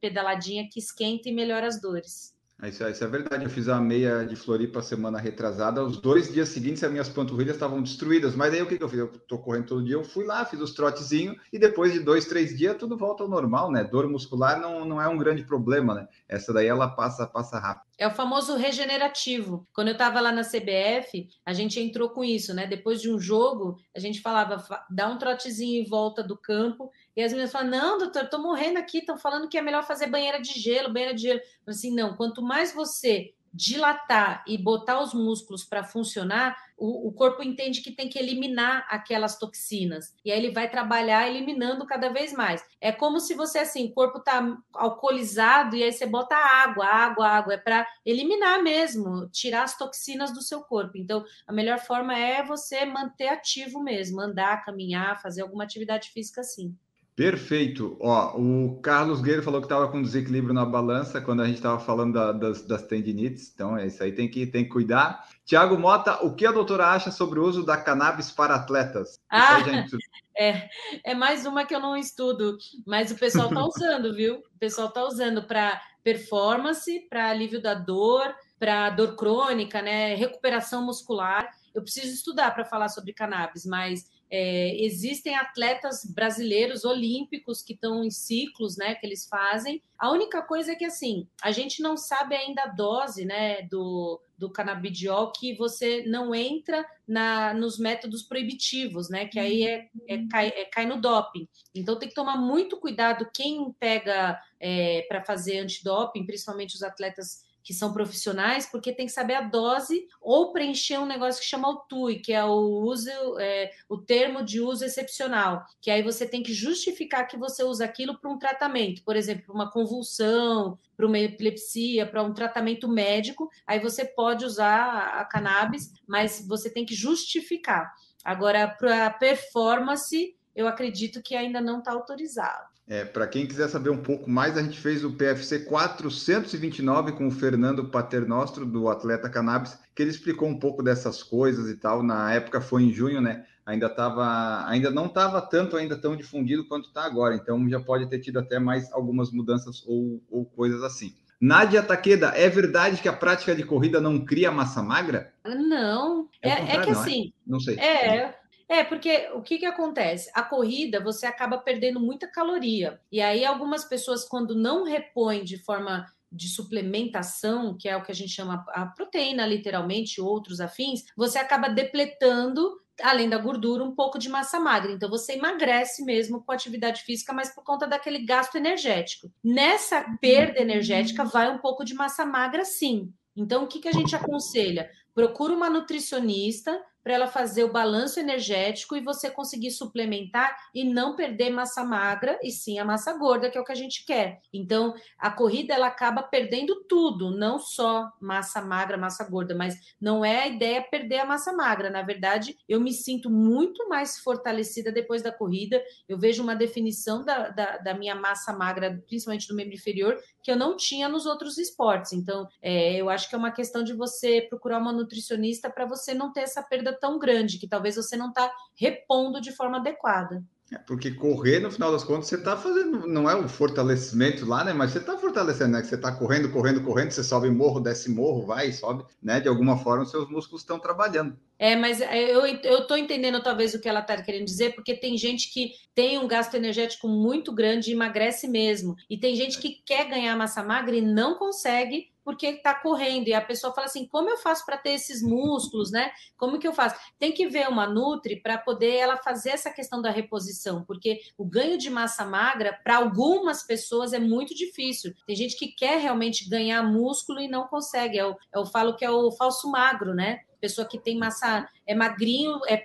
pedaladinha 0.01 0.69
que 0.71 0.79
esquenta 0.79 1.29
e 1.29 1.33
melhora 1.33 1.67
as 1.67 1.81
dores. 1.81 2.35
É 2.63 2.69
isso, 2.69 2.87
isso 2.87 3.03
é 3.03 3.09
verdade. 3.09 3.43
Eu 3.43 3.51
fiz 3.51 3.69
a 3.69 3.81
meia 3.81 4.25
de 4.25 4.37
Floripa 4.37 4.81
semana 4.81 5.19
retrasada. 5.19 5.83
Os 5.83 5.97
dois 5.97 6.33
dias 6.33 6.49
seguintes, 6.49 6.85
as 6.85 6.93
minhas 6.93 7.09
panturrilhas 7.09 7.57
estavam 7.57 7.83
destruídas. 7.83 8.37
Mas 8.37 8.55
aí 8.55 8.63
o 8.63 8.67
que, 8.67 8.79
que 8.79 8.85
eu 8.85 8.89
fiz? 8.89 9.01
Eu 9.01 9.09
tô 9.09 9.37
correndo 9.37 9.67
todo 9.67 9.85
dia, 9.85 9.97
eu 9.97 10.05
fui 10.05 10.25
lá, 10.25 10.45
fiz 10.45 10.61
os 10.61 10.73
trotezinhos 10.73 11.37
e 11.53 11.59
depois 11.59 11.93
de 11.93 11.99
dois, 11.99 12.25
três 12.25 12.57
dias, 12.57 12.77
tudo 12.77 12.97
volta 12.97 13.25
ao 13.25 13.29
normal, 13.29 13.73
né? 13.73 13.83
Dor 13.83 14.09
muscular 14.09 14.61
não, 14.61 14.85
não 14.85 15.03
é 15.03 15.09
um 15.09 15.19
grande 15.19 15.43
problema, 15.43 15.93
né? 15.93 16.07
Essa 16.29 16.53
daí 16.53 16.69
ela 16.69 16.89
passa, 16.89 17.27
passa 17.27 17.59
rápido. 17.59 17.91
É 17.99 18.07
o 18.07 18.13
famoso 18.13 18.57
regenerativo. 18.57 19.67
Quando 19.75 19.89
eu 19.89 19.93
estava 19.93 20.21
lá 20.21 20.31
na 20.31 20.43
CBF, 20.43 21.29
a 21.45 21.53
gente 21.53 21.81
entrou 21.81 22.11
com 22.11 22.23
isso, 22.23 22.55
né? 22.55 22.65
Depois 22.65 23.03
de 23.03 23.11
um 23.11 23.19
jogo, 23.19 23.77
a 23.95 23.99
gente 23.99 24.21
falava, 24.21 24.65
dá 24.89 25.09
um 25.09 25.19
trotezinho 25.19 25.83
em 25.83 25.89
volta 25.89 26.23
do 26.23 26.37
campo 26.37 26.93
e 27.17 27.23
as 27.23 27.33
meninas 27.33 27.53
falam: 27.53 27.71
não, 27.71 27.99
doutor, 27.99 28.25
estou 28.25 28.41
morrendo 28.41 28.79
aqui, 28.79 28.99
estão 28.99 29.19
falando 29.19 29.49
que 29.49 29.59
é 29.59 29.63
melhor 29.63 29.85
fazer 29.85 30.07
banheira 30.07 30.41
de 30.41 30.59
gelo, 30.59 30.93
banheira 30.93 31.15
de 31.15 31.23
gelo. 31.23 31.41
Assim, 31.67 31.95
não, 31.95 32.17
quanto 32.17 32.43
mais 32.43 32.73
você 32.73 33.35
dilatar 33.55 34.43
e 34.47 34.57
botar 34.57 35.03
os 35.03 35.13
músculos 35.13 35.63
para 35.63 35.85
funcionar, 35.85 36.57
o, 36.75 37.09
o, 37.09 37.13
corpo 37.13 37.43
entende 37.43 37.83
que 37.83 37.93
tem 37.93 38.09
que 38.09 38.19
eliminar 38.19 38.87
aquelas 38.89 39.39
toxinas. 39.39 40.15
E 40.25 40.33
aí 40.33 40.39
ele 40.39 40.53
vai 40.53 40.71
trabalhar 40.71 41.29
eliminando 41.29 41.85
cada 41.85 42.09
vez 42.09 42.33
mais. 42.33 42.65
É 42.81 42.91
como 42.91 43.21
se 43.21 43.35
você, 43.35 43.59
assim, 43.59 43.89
o 43.89 43.93
corpo 43.93 44.19
está 44.19 44.57
alcoolizado 44.73 45.77
e 45.77 45.83
aí 45.83 45.93
você 45.93 46.07
bota 46.07 46.35
água, 46.35 46.87
água, 46.87 47.29
água. 47.29 47.55
É 47.55 47.59
para 47.59 47.87
eliminar 48.07 48.63
mesmo, 48.63 49.29
tirar 49.29 49.65
as 49.65 49.77
toxinas 49.77 50.33
do 50.33 50.41
seu 50.41 50.63
corpo. 50.63 50.97
Então, 50.97 51.23
a 51.47 51.53
melhor 51.53 51.79
forma 51.79 52.19
é 52.19 52.43
você 52.43 52.87
manter 52.87 53.29
ativo 53.29 53.83
mesmo, 53.83 54.19
andar, 54.19 54.65
caminhar, 54.65 55.21
fazer 55.21 55.43
alguma 55.43 55.65
atividade 55.65 56.09
física 56.11 56.41
assim. 56.41 56.75
Perfeito. 57.15 57.97
Ó, 58.01 58.39
o 58.39 58.81
Carlos 58.81 59.21
Guerreiro 59.21 59.43
falou 59.43 59.61
que 59.61 59.67
estava 59.67 59.89
com 59.89 60.01
desequilíbrio 60.01 60.55
na 60.55 60.65
balança 60.65 61.21
quando 61.21 61.43
a 61.43 61.47
gente 61.47 61.57
estava 61.57 61.79
falando 61.79 62.15
da, 62.15 62.33
das, 62.33 62.63
das, 62.63 62.83
tendinites. 62.83 63.53
Então, 63.55 63.77
é 63.77 63.87
isso 63.87 64.03
aí, 64.03 64.13
tem 64.13 64.29
que, 64.31 64.47
tem 64.47 64.65
que 64.65 64.71
cuidar. 64.71 65.29
Tiago 65.45 65.79
Mota, 65.79 66.25
o 66.25 66.35
que 66.35 66.47
a 66.47 66.53
doutora 66.53 66.87
acha 66.87 67.11
sobre 67.11 67.39
o 67.39 67.45
uso 67.45 67.65
da 67.65 67.77
cannabis 67.77 68.31
para 68.31 68.55
atletas? 68.55 69.21
Ah, 69.31 69.61
gente... 69.61 69.97
é, 70.37 70.69
é 71.05 71.15
mais 71.15 71.45
uma 71.45 71.67
que 71.67 71.75
eu 71.75 71.81
não 71.81 71.97
estudo, 71.97 72.57
mas 72.87 73.11
o 73.11 73.19
pessoal 73.19 73.49
está 73.49 73.63
usando, 73.63 74.15
viu? 74.15 74.37
O 74.37 74.59
pessoal 74.59 74.89
está 74.89 75.05
usando 75.05 75.43
para 75.43 75.83
performance, 76.03 77.07
para 77.11 77.29
alívio 77.29 77.61
da 77.61 77.75
dor, 77.75 78.35
para 78.59 78.89
dor 78.89 79.17
crônica, 79.17 79.83
né? 79.83 80.15
Recuperação 80.15 80.85
muscular. 80.85 81.51
Eu 81.75 81.83
preciso 81.83 82.15
estudar 82.15 82.55
para 82.55 82.65
falar 82.65 82.89
sobre 82.89 83.13
cannabis, 83.13 83.67
mas 83.67 84.11
é, 84.35 84.83
existem 84.83 85.37
atletas 85.37 86.07
brasileiros 86.07 86.87
olímpicos 86.87 87.61
que 87.61 87.75
estão 87.75 88.03
em 88.03 88.11
ciclos, 88.11 88.79
né, 88.79 88.95
que 88.95 89.05
eles 89.05 89.29
fazem. 89.29 89.83
A 89.99 90.11
única 90.11 90.41
coisa 90.41 90.73
é 90.73 90.75
que 90.75 90.87
assim, 90.87 91.29
a 91.43 91.53
gente 91.53 91.83
não 91.83 91.99
sabe 91.99 92.35
ainda 92.35 92.63
a 92.63 92.69
dose, 92.69 93.27
né, 93.27 93.61
do, 93.71 94.19
do 94.39 94.49
canabidiol 94.49 95.33
que 95.33 95.55
você 95.55 96.03
não 96.07 96.35
entra 96.35 96.83
na, 97.07 97.53
nos 97.53 97.79
métodos 97.79 98.23
proibitivos, 98.23 99.11
né, 99.11 99.27
que 99.27 99.39
aí 99.39 99.65
é, 99.65 99.89
é, 100.09 100.27
cai, 100.31 100.49
é 100.49 100.65
cai 100.65 100.87
no 100.87 100.99
doping. 100.99 101.47
Então 101.75 101.99
tem 101.99 102.09
que 102.09 102.15
tomar 102.15 102.39
muito 102.39 102.79
cuidado 102.79 103.29
quem 103.35 103.71
pega 103.79 104.41
é, 104.59 105.03
para 105.11 105.23
fazer 105.23 105.59
antidoping, 105.59 106.25
principalmente 106.25 106.75
os 106.75 106.83
atletas 106.83 107.45
que 107.63 107.73
são 107.73 107.93
profissionais, 107.93 108.67
porque 108.67 108.93
tem 108.93 109.07
que 109.07 109.13
saber 109.13 109.35
a 109.35 109.43
dose 109.43 110.07
ou 110.21 110.53
preencher 110.53 110.99
um 110.99 111.07
negócio 111.07 111.41
que 111.41 111.47
chama 111.47 111.69
o 111.69 111.77
TUI, 111.81 112.21
que 112.21 112.33
é 112.33 112.45
o 112.45 112.83
uso, 112.85 113.11
é, 113.39 113.71
o 113.89 113.97
termo 113.97 114.43
de 114.43 114.61
uso 114.61 114.85
excepcional, 114.85 115.65
que 115.81 115.91
aí 115.91 116.03
você 116.03 116.27
tem 116.27 116.43
que 116.43 116.53
justificar 116.53 117.27
que 117.27 117.37
você 117.37 117.63
usa 117.63 117.85
aquilo 117.85 118.19
para 118.19 118.31
um 118.31 118.39
tratamento, 118.39 119.03
por 119.05 119.17
exemplo, 119.17 119.55
uma 119.55 119.71
convulsão, 119.71 120.79
para 120.97 121.07
uma 121.07 121.19
epilepsia, 121.19 122.07
para 122.07 122.23
um 122.23 122.33
tratamento 122.33 122.89
médico, 122.89 123.49
aí 123.67 123.81
você 123.81 124.05
pode 124.05 124.45
usar 124.45 125.21
a 125.21 125.25
cannabis, 125.25 125.93
mas 126.07 126.47
você 126.47 126.71
tem 126.71 126.85
que 126.85 126.95
justificar. 126.95 127.93
Agora, 128.25 128.69
para 128.69 129.11
performance, 129.11 130.37
eu 130.55 130.69
acredito 130.69 131.23
que 131.23 131.35
ainda 131.35 131.61
não 131.61 131.79
está 131.79 131.93
autorizado. 131.93 132.72
É, 132.93 133.07
Para 133.07 133.27
quem 133.27 133.47
quiser 133.47 133.69
saber 133.69 133.89
um 133.89 134.03
pouco 134.03 134.29
mais, 134.29 134.55
a 134.55 134.63
gente 134.63 134.79
fez 134.79 135.03
o 135.03 135.13
PFC 135.13 135.61
429 135.61 137.13
com 137.13 137.27
o 137.27 137.31
Fernando 137.31 137.89
Paternostro, 137.89 138.67
do 138.67 138.87
Atleta 138.91 139.31
Cannabis, 139.31 139.79
que 139.95 140.03
ele 140.03 140.11
explicou 140.11 140.47
um 140.47 140.59
pouco 140.59 140.83
dessas 140.83 141.23
coisas 141.23 141.71
e 141.71 141.77
tal. 141.79 142.03
Na 142.03 142.35
época 142.35 142.61
foi 142.61 142.83
em 142.83 142.93
junho, 142.93 143.23
né? 143.23 143.47
Ainda 143.65 143.89
tava, 143.89 144.69
ainda 144.69 144.91
não 144.91 145.07
estava 145.07 145.41
tanto 145.41 145.75
ainda 145.75 145.97
tão 145.97 146.15
difundido 146.15 146.69
quanto 146.69 146.89
está 146.89 147.05
agora, 147.05 147.35
então 147.35 147.67
já 147.67 147.81
pode 147.81 148.11
ter 148.11 148.19
tido 148.19 148.39
até 148.39 148.59
mais 148.59 148.93
algumas 148.93 149.31
mudanças 149.31 149.83
ou, 149.87 150.21
ou 150.31 150.45
coisas 150.45 150.83
assim. 150.83 151.15
Nádia 151.41 151.83
Taqueda, 151.83 152.35
é 152.37 152.51
verdade 152.51 153.01
que 153.01 153.09
a 153.09 153.13
prática 153.15 153.55
de 153.55 153.65
corrida 153.65 154.03
não 154.03 154.23
cria 154.23 154.53
massa 154.53 154.83
magra? 154.83 155.33
Não, 155.47 156.29
é, 156.43 156.51
é, 156.51 156.77
é 156.77 156.81
que 156.83 156.91
é? 156.91 156.93
assim. 156.93 157.33
Não 157.47 157.59
sei. 157.59 157.79
É, 157.79 158.35
é, 158.69 158.85
porque 158.85 159.31
o 159.35 159.43
que, 159.43 159.59
que 159.59 159.67
acontece? 159.67 160.31
A 160.35 160.43
corrida 160.43 161.03
você 161.03 161.27
acaba 161.27 161.59
perdendo 161.59 162.01
muita 162.01 162.27
caloria. 162.27 163.01
E 163.11 163.21
aí, 163.21 163.45
algumas 163.45 163.85
pessoas, 163.85 164.25
quando 164.25 164.55
não 164.55 164.85
repõem 164.85 165.45
de 165.45 165.59
forma 165.59 166.07
de 166.31 166.49
suplementação, 166.49 167.77
que 167.77 167.89
é 167.89 167.97
o 167.97 168.03
que 168.03 168.11
a 168.11 168.15
gente 168.15 168.33
chama 168.33 168.65
a 168.69 168.87
proteína, 168.87 169.47
literalmente, 169.47 170.21
outros 170.21 170.61
afins, 170.61 171.05
você 171.15 171.39
acaba 171.39 171.69
depletando, 171.69 172.81
além 173.03 173.29
da 173.29 173.37
gordura, 173.37 173.85
um 173.85 173.95
pouco 173.95 174.19
de 174.19 174.31
massa 174.31 174.59
magra. 174.59 174.93
Então, 174.93 175.11
você 175.11 175.35
emagrece 175.35 176.03
mesmo 176.05 176.43
com 176.43 176.53
atividade 176.53 177.03
física, 177.03 177.33
mas 177.33 177.55
por 177.55 177.63
conta 177.63 177.87
daquele 177.87 178.25
gasto 178.25 178.57
energético. 178.57 179.31
Nessa 179.45 180.03
perda 180.21 180.59
energética, 180.61 181.25
vai 181.25 181.51
um 181.51 181.59
pouco 181.59 181.85
de 181.85 181.93
massa 181.93 182.25
magra, 182.25 182.65
sim. 182.65 183.13
Então, 183.37 183.65
o 183.65 183.67
que, 183.67 183.81
que 183.81 183.89
a 183.89 183.93
gente 183.93 184.17
aconselha? 184.17 184.91
Procura 185.15 185.53
uma 185.53 185.69
nutricionista 185.69 186.81
para 187.03 187.15
ela 187.15 187.27
fazer 187.27 187.65
o 187.65 187.73
balanço 187.73 188.21
energético 188.21 188.97
e 188.97 189.01
você 189.01 189.31
conseguir 189.31 189.71
suplementar 189.71 190.57
e 190.75 190.85
não 190.85 191.17
perder 191.17 191.51
massa 191.51 191.85
magra 191.85 192.39
e 192.43 192.51
sim 192.51 192.79
a 192.79 192.85
massa 192.85 193.13
gorda, 193.15 193.51
que 193.51 193.59
é 193.59 193.61
o 193.61 193.65
que 193.65 193.73
a 193.73 193.77
gente 193.77 194.05
quer. 194.05 194.41
Então, 194.53 194.95
a 195.19 195.31
corrida 195.31 195.75
ela 195.75 195.87
acaba 195.89 196.23
perdendo 196.23 196.85
tudo, 196.85 197.31
não 197.31 197.59
só 197.59 198.11
massa 198.21 198.61
magra, 198.61 198.97
massa 198.97 199.25
gorda, 199.29 199.55
mas 199.55 199.77
não 200.01 200.25
é 200.25 200.43
a 200.43 200.49
ideia 200.49 200.83
perder 200.83 201.19
a 201.19 201.27
massa 201.27 201.53
magra. 201.53 201.91
Na 201.91 202.03
verdade, 202.03 202.57
eu 202.69 202.81
me 202.81 202.93
sinto 202.93 203.29
muito 203.31 203.89
mais 203.89 204.19
fortalecida 204.19 204.93
depois 204.93 205.23
da 205.23 205.33
corrida. 205.33 205.83
Eu 206.09 206.19
vejo 206.19 206.43
uma 206.43 206.55
definição 206.55 207.25
da, 207.25 207.49
da, 207.49 207.79
da 207.79 207.95
minha 207.95 208.15
massa 208.15 208.53
magra, 208.53 209.03
principalmente 209.07 209.49
do 209.49 209.55
membro 209.55 209.75
inferior, 209.75 210.19
que 210.43 210.51
eu 210.51 210.57
não 210.57 210.77
tinha 210.77 211.09
nos 211.09 211.27
outros 211.27 211.59
esportes. 211.59 212.13
Então, 212.13 212.47
é, 212.61 212.95
eu 212.95 213.09
acho 213.09 213.29
que 213.29 213.35
é 213.35 213.39
uma 213.39 213.51
questão 213.51 213.83
de 213.83 213.93
você 213.93 214.43
procurar 214.43 214.79
uma 214.79 214.93
nutricionista 214.93 215.71
para 215.71 215.87
você 215.87 216.15
não 216.15 216.33
ter 216.33 216.41
essa 216.41 216.63
perda 216.63 216.92
tão 216.93 217.19
grande, 217.19 217.59
que 217.59 217.69
talvez 217.69 217.97
você 217.97 218.17
não 218.17 218.29
está 218.29 218.51
repondo 218.75 219.41
de 219.41 219.53
forma 219.53 219.79
adequada. 219.79 220.43
É 220.73 220.79
porque 220.79 221.11
correr, 221.11 221.61
no 221.61 221.71
final 221.71 221.93
das 221.93 222.03
contas, 222.03 222.29
você 222.29 222.37
está 222.37 222.57
fazendo, 222.57 223.07
não 223.07 223.29
é 223.29 223.35
o 223.35 223.47
fortalecimento 223.47 224.47
lá, 224.47 224.65
né? 224.65 224.73
Mas 224.73 224.93
você 224.93 224.99
está 224.99 225.19
fortalecendo, 225.19 225.73
né? 225.73 225.83
Que 225.83 225.87
você 225.87 225.97
está 225.97 226.11
correndo, 226.11 226.51
correndo, 226.51 226.83
correndo, 226.83 227.11
você 227.11 227.23
sobe 227.23 227.51
morro, 227.51 227.79
desce 227.79 228.11
morro, 228.11 228.47
vai, 228.47 228.73
sobe, 228.73 229.05
né? 229.23 229.39
De 229.39 229.49
alguma 229.49 229.77
forma, 229.77 230.07
seus 230.07 230.31
músculos 230.31 230.63
estão 230.63 230.79
trabalhando. 230.79 231.37
É, 231.59 231.77
mas 231.77 232.01
é, 232.01 232.23
eu, 232.23 232.47
eu 232.47 232.87
tô 232.87 232.97
entendendo 232.97 233.43
talvez 233.43 233.75
o 233.75 233.81
que 233.81 233.89
ela 233.89 234.01
está 234.01 234.21
querendo 234.23 234.47
dizer, 234.47 234.75
porque 234.75 234.95
tem 234.95 235.17
gente 235.19 235.53
que 235.53 235.73
tem 235.95 236.19
um 236.19 236.27
gasto 236.27 236.55
energético 236.55 237.07
muito 237.07 237.53
grande 237.53 237.91
e 237.91 237.93
emagrece 237.93 238.49
mesmo. 238.49 238.97
E 239.11 239.19
tem 239.19 239.37
gente 239.37 239.59
que 239.59 239.83
quer 239.85 240.09
ganhar 240.09 240.35
massa 240.37 240.63
magra 240.63 240.97
e 240.97 241.03
não 241.03 241.35
consegue 241.35 242.12
porque 242.25 242.47
está 242.47 242.75
correndo. 242.75 243.29
E 243.29 243.35
a 243.35 243.41
pessoa 243.41 243.73
fala 243.73 243.87
assim: 243.87 244.07
como 244.07 244.31
eu 244.31 244.37
faço 244.37 244.65
para 244.65 244.77
ter 244.77 244.91
esses 244.91 245.23
músculos, 245.23 245.91
né? 245.91 246.11
Como 246.37 246.59
que 246.59 246.67
eu 246.67 246.73
faço? 246.73 246.97
Tem 247.19 247.33
que 247.33 247.47
ver 247.47 247.69
uma 247.69 247.87
Nutri 247.87 248.41
para 248.41 248.59
poder 248.59 248.97
ela 248.97 249.17
fazer 249.17 249.51
essa 249.51 249.71
questão 249.71 250.01
da 250.01 250.11
reposição, 250.11 250.85
porque 250.85 251.21
o 251.37 251.45
ganho 251.45 251.79
de 251.79 251.91
massa 251.91 252.25
magra, 252.25 252.79
para 252.85 252.97
algumas 252.97 253.63
pessoas, 253.63 254.13
é 254.13 254.19
muito 254.19 254.55
difícil. 254.55 255.13
Tem 255.27 255.37
gente 255.37 255.57
que 255.57 255.69
quer 255.69 255.99
realmente 255.99 256.49
ganhar 256.49 256.83
músculo 256.83 257.41
e 257.41 257.49
não 257.49 257.67
consegue. 257.67 258.17
Eu, 258.17 258.37
eu 258.55 258.67
falo 258.67 258.97
que 258.97 259.05
é 259.05 259.11
o 259.11 259.31
falso 259.33 259.71
magro, 259.71 260.15
né? 260.15 260.41
pessoa 260.63 260.87
que 260.87 260.97
tem 260.97 261.19
massa, 261.19 261.69
é 261.85 261.93
magrinho, 261.93 262.61
é 262.69 262.77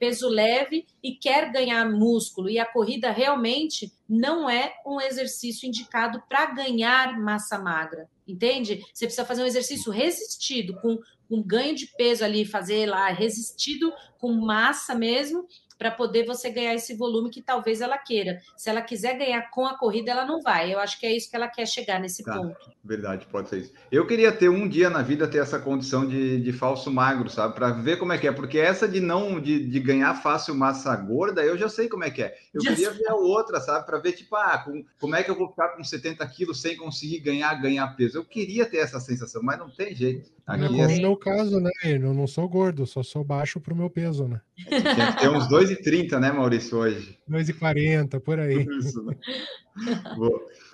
peso 0.00 0.26
leve 0.26 0.86
e 1.02 1.12
quer 1.12 1.52
ganhar 1.52 1.84
músculo. 1.84 2.48
E 2.48 2.58
a 2.58 2.64
corrida 2.64 3.10
realmente 3.10 3.92
não 4.08 4.48
é 4.48 4.72
um 4.86 4.98
exercício 4.98 5.68
indicado 5.68 6.22
para 6.26 6.46
ganhar 6.46 7.20
massa 7.20 7.58
magra 7.58 8.08
entende? 8.26 8.84
Você 8.92 9.06
precisa 9.06 9.24
fazer 9.24 9.42
um 9.42 9.46
exercício 9.46 9.92
resistido, 9.92 10.74
com 10.80 10.98
com 11.28 11.42
ganho 11.42 11.74
de 11.74 11.86
peso 11.86 12.24
ali, 12.24 12.44
fazer 12.44 12.86
lá 12.86 13.08
resistido 13.08 13.92
com 14.18 14.32
massa 14.32 14.94
mesmo, 14.94 15.46
para 15.78 15.90
poder 15.90 16.24
você 16.24 16.50
ganhar 16.50 16.74
esse 16.74 16.94
volume 16.94 17.30
que 17.30 17.42
talvez 17.42 17.80
ela 17.80 17.98
queira. 17.98 18.40
Se 18.56 18.70
ela 18.70 18.80
quiser 18.80 19.18
ganhar 19.18 19.50
com 19.50 19.66
a 19.66 19.76
corrida, 19.76 20.10
ela 20.10 20.24
não 20.24 20.40
vai. 20.40 20.72
Eu 20.72 20.78
acho 20.78 20.98
que 20.98 21.06
é 21.06 21.14
isso 21.14 21.30
que 21.30 21.36
ela 21.36 21.48
quer 21.48 21.66
chegar 21.66 22.00
nesse 22.00 22.24
tá, 22.24 22.36
ponto. 22.36 22.56
Verdade, 22.82 23.26
pode 23.26 23.48
ser 23.48 23.58
isso. 23.58 23.72
Eu 23.90 24.06
queria 24.06 24.32
ter 24.32 24.48
um 24.48 24.68
dia 24.68 24.88
na 24.88 25.02
vida 25.02 25.28
ter 25.28 25.38
essa 25.38 25.58
condição 25.58 26.06
de, 26.06 26.40
de 26.40 26.52
falso 26.52 26.90
magro, 26.90 27.28
sabe? 27.28 27.54
Para 27.54 27.70
ver 27.70 27.98
como 27.98 28.12
é 28.12 28.18
que 28.18 28.26
é. 28.26 28.32
Porque 28.32 28.58
essa 28.58 28.88
de 28.88 29.00
não 29.00 29.40
de, 29.40 29.66
de 29.66 29.80
ganhar 29.80 30.14
fácil 30.14 30.54
massa 30.54 30.94
gorda, 30.96 31.42
eu 31.42 31.58
já 31.58 31.68
sei 31.68 31.88
como 31.88 32.04
é 32.04 32.10
que 32.10 32.22
é. 32.22 32.36
Eu 32.54 32.62
já 32.62 32.70
queria 32.70 32.90
sei. 32.90 32.98
ver 32.98 33.10
a 33.10 33.14
outra, 33.14 33.60
sabe? 33.60 33.84
Para 33.84 33.98
ver, 33.98 34.12
tipo, 34.12 34.34
ah, 34.36 34.58
com, 34.58 34.84
como 34.98 35.14
é 35.14 35.22
que 35.22 35.30
eu 35.30 35.36
vou 35.36 35.48
ficar 35.48 35.70
com 35.70 35.84
70 35.84 36.26
quilos 36.28 36.60
sem 36.60 36.76
conseguir 36.76 37.20
ganhar, 37.20 37.54
ganhar 37.54 37.86
peso. 37.96 38.18
Eu 38.18 38.24
queria 38.24 38.66
ter 38.66 38.78
essa 38.78 39.00
sensação, 39.00 39.42
mas 39.42 39.58
não 39.58 39.68
tem 39.68 39.94
jeito. 39.94 40.35
Aqui, 40.46 40.64
é 40.64 40.68
como 40.68 40.82
assim... 40.84 40.94
no 40.96 41.00
meu 41.00 41.16
caso, 41.16 41.60
né? 41.60 41.70
Eu 41.82 42.14
não 42.14 42.26
sou 42.26 42.48
gordo, 42.48 42.86
só 42.86 43.02
sou 43.02 43.24
baixo 43.24 43.60
pro 43.60 43.74
meu 43.74 43.90
peso, 43.90 44.28
né? 44.28 44.40
É, 44.70 44.80
tem 44.80 45.06
que 45.12 45.20
ter 45.20 45.28
uns 45.28 45.48
2,30, 45.48 46.20
né, 46.20 46.30
Maurício, 46.30 46.78
hoje? 46.78 47.18
2,40, 47.28 48.20
por 48.20 48.38
aí. 48.38 48.64
Isso, 48.78 49.02
né? 49.02 49.16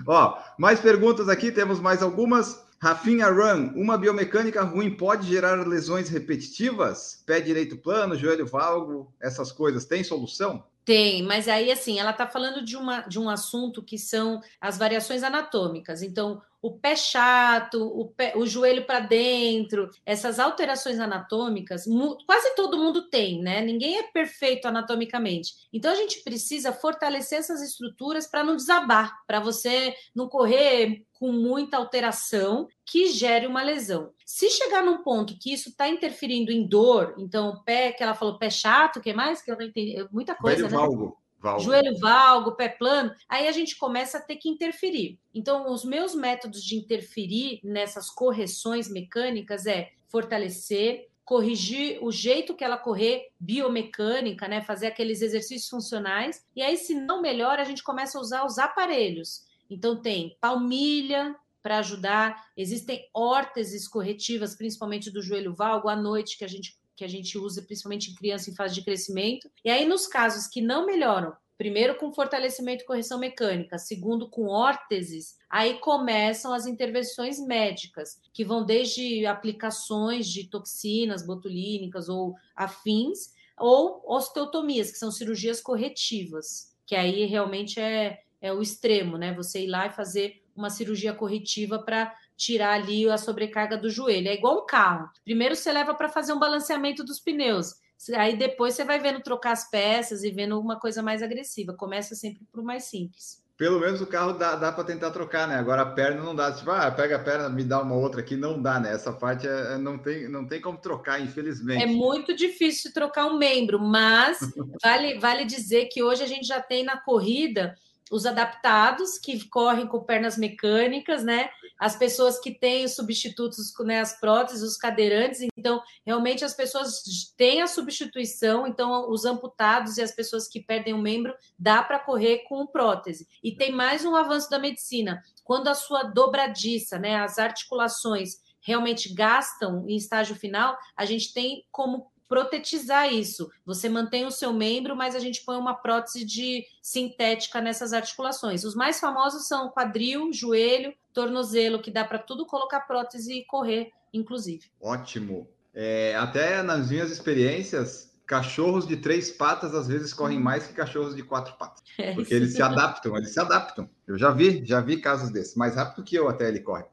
Ó, 0.06 0.38
mais 0.58 0.78
perguntas 0.78 1.28
aqui, 1.28 1.50
temos 1.50 1.80
mais 1.80 2.02
algumas. 2.02 2.62
Rafinha 2.78 3.28
Run, 3.28 3.72
uma 3.76 3.96
biomecânica 3.96 4.62
ruim 4.62 4.90
pode 4.90 5.28
gerar 5.28 5.66
lesões 5.66 6.08
repetitivas? 6.08 7.22
Pé 7.24 7.40
direito 7.40 7.76
plano, 7.76 8.16
joelho 8.16 8.44
valgo, 8.44 9.14
essas 9.22 9.52
coisas, 9.52 9.84
tem 9.84 10.02
solução? 10.02 10.64
Tem, 10.84 11.22
mas 11.22 11.46
aí 11.46 11.70
assim, 11.70 12.00
ela 12.00 12.10
está 12.10 12.26
falando 12.26 12.64
de, 12.64 12.76
uma, 12.76 13.02
de 13.02 13.20
um 13.20 13.30
assunto 13.30 13.82
que 13.82 13.96
são 13.96 14.40
as 14.60 14.76
variações 14.76 15.22
anatômicas. 15.22 16.02
Então, 16.02 16.42
o 16.62 16.70
pé 16.70 16.94
chato, 16.94 17.82
o, 17.82 18.06
pé, 18.06 18.34
o 18.36 18.46
joelho 18.46 18.86
para 18.86 19.00
dentro, 19.00 19.90
essas 20.06 20.38
alterações 20.38 21.00
anatômicas, 21.00 21.84
quase 22.24 22.54
todo 22.54 22.78
mundo 22.78 23.10
tem, 23.10 23.42
né? 23.42 23.60
Ninguém 23.60 23.98
é 23.98 24.04
perfeito 24.04 24.68
anatomicamente. 24.68 25.54
Então 25.72 25.90
a 25.90 25.96
gente 25.96 26.22
precisa 26.22 26.72
fortalecer 26.72 27.40
essas 27.40 27.60
estruturas 27.60 28.28
para 28.28 28.44
não 28.44 28.54
desabar, 28.54 29.24
para 29.26 29.40
você 29.40 29.92
não 30.14 30.28
correr 30.28 31.04
com 31.14 31.32
muita 31.32 31.76
alteração 31.76 32.68
que 32.86 33.08
gere 33.08 33.46
uma 33.46 33.62
lesão. 33.62 34.12
Se 34.24 34.48
chegar 34.48 34.84
num 34.84 35.02
ponto 35.02 35.36
que 35.38 35.52
isso 35.52 35.68
está 35.68 35.88
interferindo 35.88 36.52
em 36.52 36.66
dor, 36.66 37.16
então 37.18 37.60
pé, 37.64 37.92
que 37.92 38.02
ela 38.02 38.14
falou 38.14 38.38
pé 38.38 38.50
chato, 38.50 38.96
o 38.98 39.00
que 39.00 39.12
mais? 39.12 39.42
Que 39.42 39.50
eu 39.50 39.56
não 39.56 39.64
entendi, 39.64 39.96
muita 40.12 40.34
coisa, 40.34 40.62
né? 40.62 40.76
Valgo. 40.76 41.21
Valgo. 41.42 41.60
joelho 41.60 41.98
valgo, 41.98 42.52
pé 42.52 42.68
plano, 42.68 43.12
aí 43.28 43.48
a 43.48 43.52
gente 43.52 43.76
começa 43.76 44.18
a 44.18 44.20
ter 44.20 44.36
que 44.36 44.48
interferir. 44.48 45.18
Então, 45.34 45.72
os 45.72 45.84
meus 45.84 46.14
métodos 46.14 46.62
de 46.62 46.76
interferir 46.76 47.58
nessas 47.64 48.08
correções 48.08 48.88
mecânicas 48.88 49.66
é 49.66 49.90
fortalecer, 50.08 51.08
corrigir 51.24 51.98
o 52.00 52.12
jeito 52.12 52.54
que 52.54 52.62
ela 52.62 52.76
correr 52.76 53.30
biomecânica, 53.40 54.46
né, 54.46 54.60
fazer 54.62 54.86
aqueles 54.86 55.20
exercícios 55.20 55.68
funcionais. 55.68 56.46
E 56.54 56.62
aí, 56.62 56.76
se 56.76 56.94
não 56.94 57.20
melhora, 57.20 57.62
a 57.62 57.64
gente 57.64 57.82
começa 57.82 58.18
a 58.18 58.20
usar 58.20 58.44
os 58.44 58.58
aparelhos. 58.58 59.44
Então, 59.68 60.00
tem 60.00 60.36
palmilha 60.40 61.34
para 61.62 61.78
ajudar, 61.78 62.50
existem 62.56 63.08
órteses 63.14 63.88
corretivas, 63.88 64.54
principalmente 64.54 65.10
do 65.10 65.22
joelho 65.22 65.54
valgo 65.54 65.88
à 65.88 65.96
noite 65.96 66.36
que 66.36 66.44
a 66.44 66.48
gente 66.48 66.76
que 67.02 67.06
a 67.06 67.08
gente 67.08 67.36
usa 67.36 67.62
principalmente 67.62 68.12
em 68.12 68.14
criança 68.14 68.48
em 68.48 68.54
fase 68.54 68.74
de 68.74 68.84
crescimento. 68.84 69.50
E 69.64 69.70
aí, 69.70 69.84
nos 69.84 70.06
casos 70.06 70.46
que 70.46 70.60
não 70.60 70.86
melhoram, 70.86 71.32
primeiro 71.58 71.96
com 71.96 72.12
fortalecimento 72.12 72.84
e 72.84 72.86
correção 72.86 73.18
mecânica, 73.18 73.76
segundo 73.76 74.30
com 74.30 74.46
órteses, 74.46 75.36
aí 75.50 75.78
começam 75.80 76.54
as 76.54 76.64
intervenções 76.64 77.44
médicas, 77.44 78.20
que 78.32 78.44
vão 78.44 78.64
desde 78.64 79.26
aplicações 79.26 80.28
de 80.28 80.48
toxinas 80.48 81.26
botulínicas 81.26 82.08
ou 82.08 82.36
afins, 82.54 83.32
ou 83.58 84.00
osteotomias, 84.06 84.92
que 84.92 84.98
são 84.98 85.10
cirurgias 85.10 85.60
corretivas, 85.60 86.72
que 86.86 86.94
aí 86.94 87.24
realmente 87.24 87.80
é, 87.80 88.20
é 88.40 88.52
o 88.52 88.62
extremo, 88.62 89.18
né? 89.18 89.34
Você 89.34 89.64
ir 89.64 89.68
lá 89.68 89.88
e 89.88 89.92
fazer 89.92 90.40
uma 90.54 90.70
cirurgia 90.70 91.12
corretiva 91.12 91.80
para 91.80 92.14
tirar 92.42 92.74
ali 92.74 93.08
a 93.08 93.16
sobrecarga 93.16 93.76
do 93.76 93.88
joelho. 93.88 94.28
É 94.28 94.34
igual 94.34 94.62
um 94.62 94.66
carro. 94.66 95.08
Primeiro 95.24 95.54
você 95.54 95.70
leva 95.72 95.94
para 95.94 96.08
fazer 96.08 96.32
um 96.32 96.38
balanceamento 96.38 97.04
dos 97.04 97.20
pneus. 97.20 97.74
Aí 98.16 98.36
depois 98.36 98.74
você 98.74 98.84
vai 98.84 98.98
vendo 98.98 99.20
trocar 99.20 99.52
as 99.52 99.70
peças 99.70 100.24
e 100.24 100.30
vendo 100.30 100.58
uma 100.58 100.78
coisa 100.78 101.02
mais 101.02 101.22
agressiva. 101.22 101.72
Começa 101.72 102.16
sempre 102.16 102.44
por 102.50 102.64
mais 102.64 102.84
simples. 102.84 103.40
Pelo 103.56 103.78
menos 103.78 104.00
o 104.00 104.06
carro 104.08 104.32
dá, 104.32 104.56
dá 104.56 104.72
para 104.72 104.82
tentar 104.82 105.12
trocar, 105.12 105.46
né? 105.46 105.54
Agora 105.54 105.82
a 105.82 105.86
perna 105.86 106.20
não 106.20 106.34
dá. 106.34 106.50
Tipo, 106.50 106.72
ah, 106.72 106.90
pega 106.90 107.14
a 107.14 107.18
perna, 107.20 107.48
me 107.48 107.62
dá 107.62 107.80
uma 107.80 107.94
outra 107.94 108.20
aqui. 108.20 108.34
Não 108.34 108.60
dá, 108.60 108.80
né? 108.80 108.92
Essa 108.92 109.12
parte 109.12 109.46
é, 109.46 109.78
não, 109.78 109.98
tem, 109.98 110.28
não 110.28 110.44
tem 110.44 110.60
como 110.60 110.78
trocar, 110.78 111.20
infelizmente. 111.20 111.80
É 111.80 111.86
muito 111.86 112.34
difícil 112.34 112.92
trocar 112.92 113.26
um 113.26 113.38
membro, 113.38 113.78
mas 113.78 114.40
vale, 114.82 115.20
vale 115.20 115.44
dizer 115.44 115.84
que 115.92 116.02
hoje 116.02 116.24
a 116.24 116.26
gente 116.26 116.44
já 116.44 116.60
tem 116.60 116.82
na 116.82 116.96
corrida 116.96 117.76
os 118.10 118.26
adaptados 118.26 119.18
que 119.18 119.48
correm 119.48 119.86
com 119.86 120.04
pernas 120.04 120.36
mecânicas, 120.36 121.24
né? 121.24 121.50
As 121.78 121.96
pessoas 121.96 122.38
que 122.38 122.52
têm 122.52 122.84
os 122.84 122.94
substitutos, 122.94 123.72
né, 123.80 124.00
as 124.00 124.18
próteses, 124.20 124.62
os 124.62 124.76
cadeirantes. 124.76 125.40
Então, 125.56 125.82
realmente 126.04 126.44
as 126.44 126.54
pessoas 126.54 127.02
têm 127.36 127.62
a 127.62 127.66
substituição. 127.66 128.66
Então, 128.66 129.10
os 129.10 129.24
amputados 129.24 129.96
e 129.96 130.02
as 130.02 130.12
pessoas 130.12 130.46
que 130.46 130.60
perdem 130.60 130.94
um 130.94 131.00
membro 131.00 131.34
dá 131.58 131.82
para 131.82 131.98
correr 131.98 132.44
com 132.48 132.66
prótese. 132.66 133.26
E 133.42 133.56
tem 133.56 133.72
mais 133.72 134.04
um 134.04 134.14
avanço 134.14 134.50
da 134.50 134.58
medicina. 134.58 135.22
Quando 135.42 135.68
a 135.68 135.74
sua 135.74 136.02
dobradiça, 136.02 136.98
né, 136.98 137.16
as 137.16 137.38
articulações 137.38 138.40
realmente 138.60 139.12
gastam 139.12 139.84
em 139.88 139.96
estágio 139.96 140.36
final, 140.36 140.78
a 140.96 141.04
gente 141.04 141.32
tem 141.32 141.66
como 141.70 142.11
protetizar 142.32 143.12
isso. 143.12 143.50
Você 143.66 143.90
mantém 143.90 144.24
o 144.24 144.30
seu 144.30 144.54
membro, 144.54 144.96
mas 144.96 145.14
a 145.14 145.18
gente 145.18 145.44
põe 145.44 145.58
uma 145.58 145.74
prótese 145.74 146.24
de 146.24 146.64
sintética 146.80 147.60
nessas 147.60 147.92
articulações. 147.92 148.64
Os 148.64 148.74
mais 148.74 148.98
famosos 148.98 149.46
são 149.46 149.68
quadril, 149.68 150.32
joelho, 150.32 150.94
tornozelo, 151.12 151.82
que 151.82 151.90
dá 151.90 152.06
para 152.06 152.18
tudo 152.18 152.46
colocar 152.46 152.80
prótese 152.80 153.34
e 153.34 153.44
correr, 153.44 153.90
inclusive. 154.14 154.70
Ótimo. 154.80 155.46
É, 155.74 156.16
até 156.16 156.62
nas 156.62 156.90
minhas 156.90 157.10
experiências, 157.10 158.18
cachorros 158.24 158.88
de 158.88 158.96
três 158.96 159.30
patas 159.30 159.74
às 159.74 159.86
vezes 159.86 160.14
correm 160.14 160.38
hum. 160.38 160.42
mais 160.42 160.66
que 160.66 160.72
cachorros 160.72 161.14
de 161.14 161.22
quatro 161.22 161.54
patas. 161.58 161.82
É 161.98 162.14
porque 162.14 162.32
eles 162.32 162.54
se 162.54 162.62
adaptam, 162.62 163.14
eles 163.14 163.34
se 163.34 163.40
adaptam. 163.40 163.90
Eu 164.06 164.16
já 164.16 164.30
vi, 164.30 164.64
já 164.64 164.80
vi 164.80 164.96
casos 164.96 165.30
desses. 165.30 165.54
Mais 165.54 165.76
rápido 165.76 166.02
que 166.02 166.16
eu 166.16 166.30
até 166.30 166.48
ele 166.48 166.60
corre. 166.60 166.86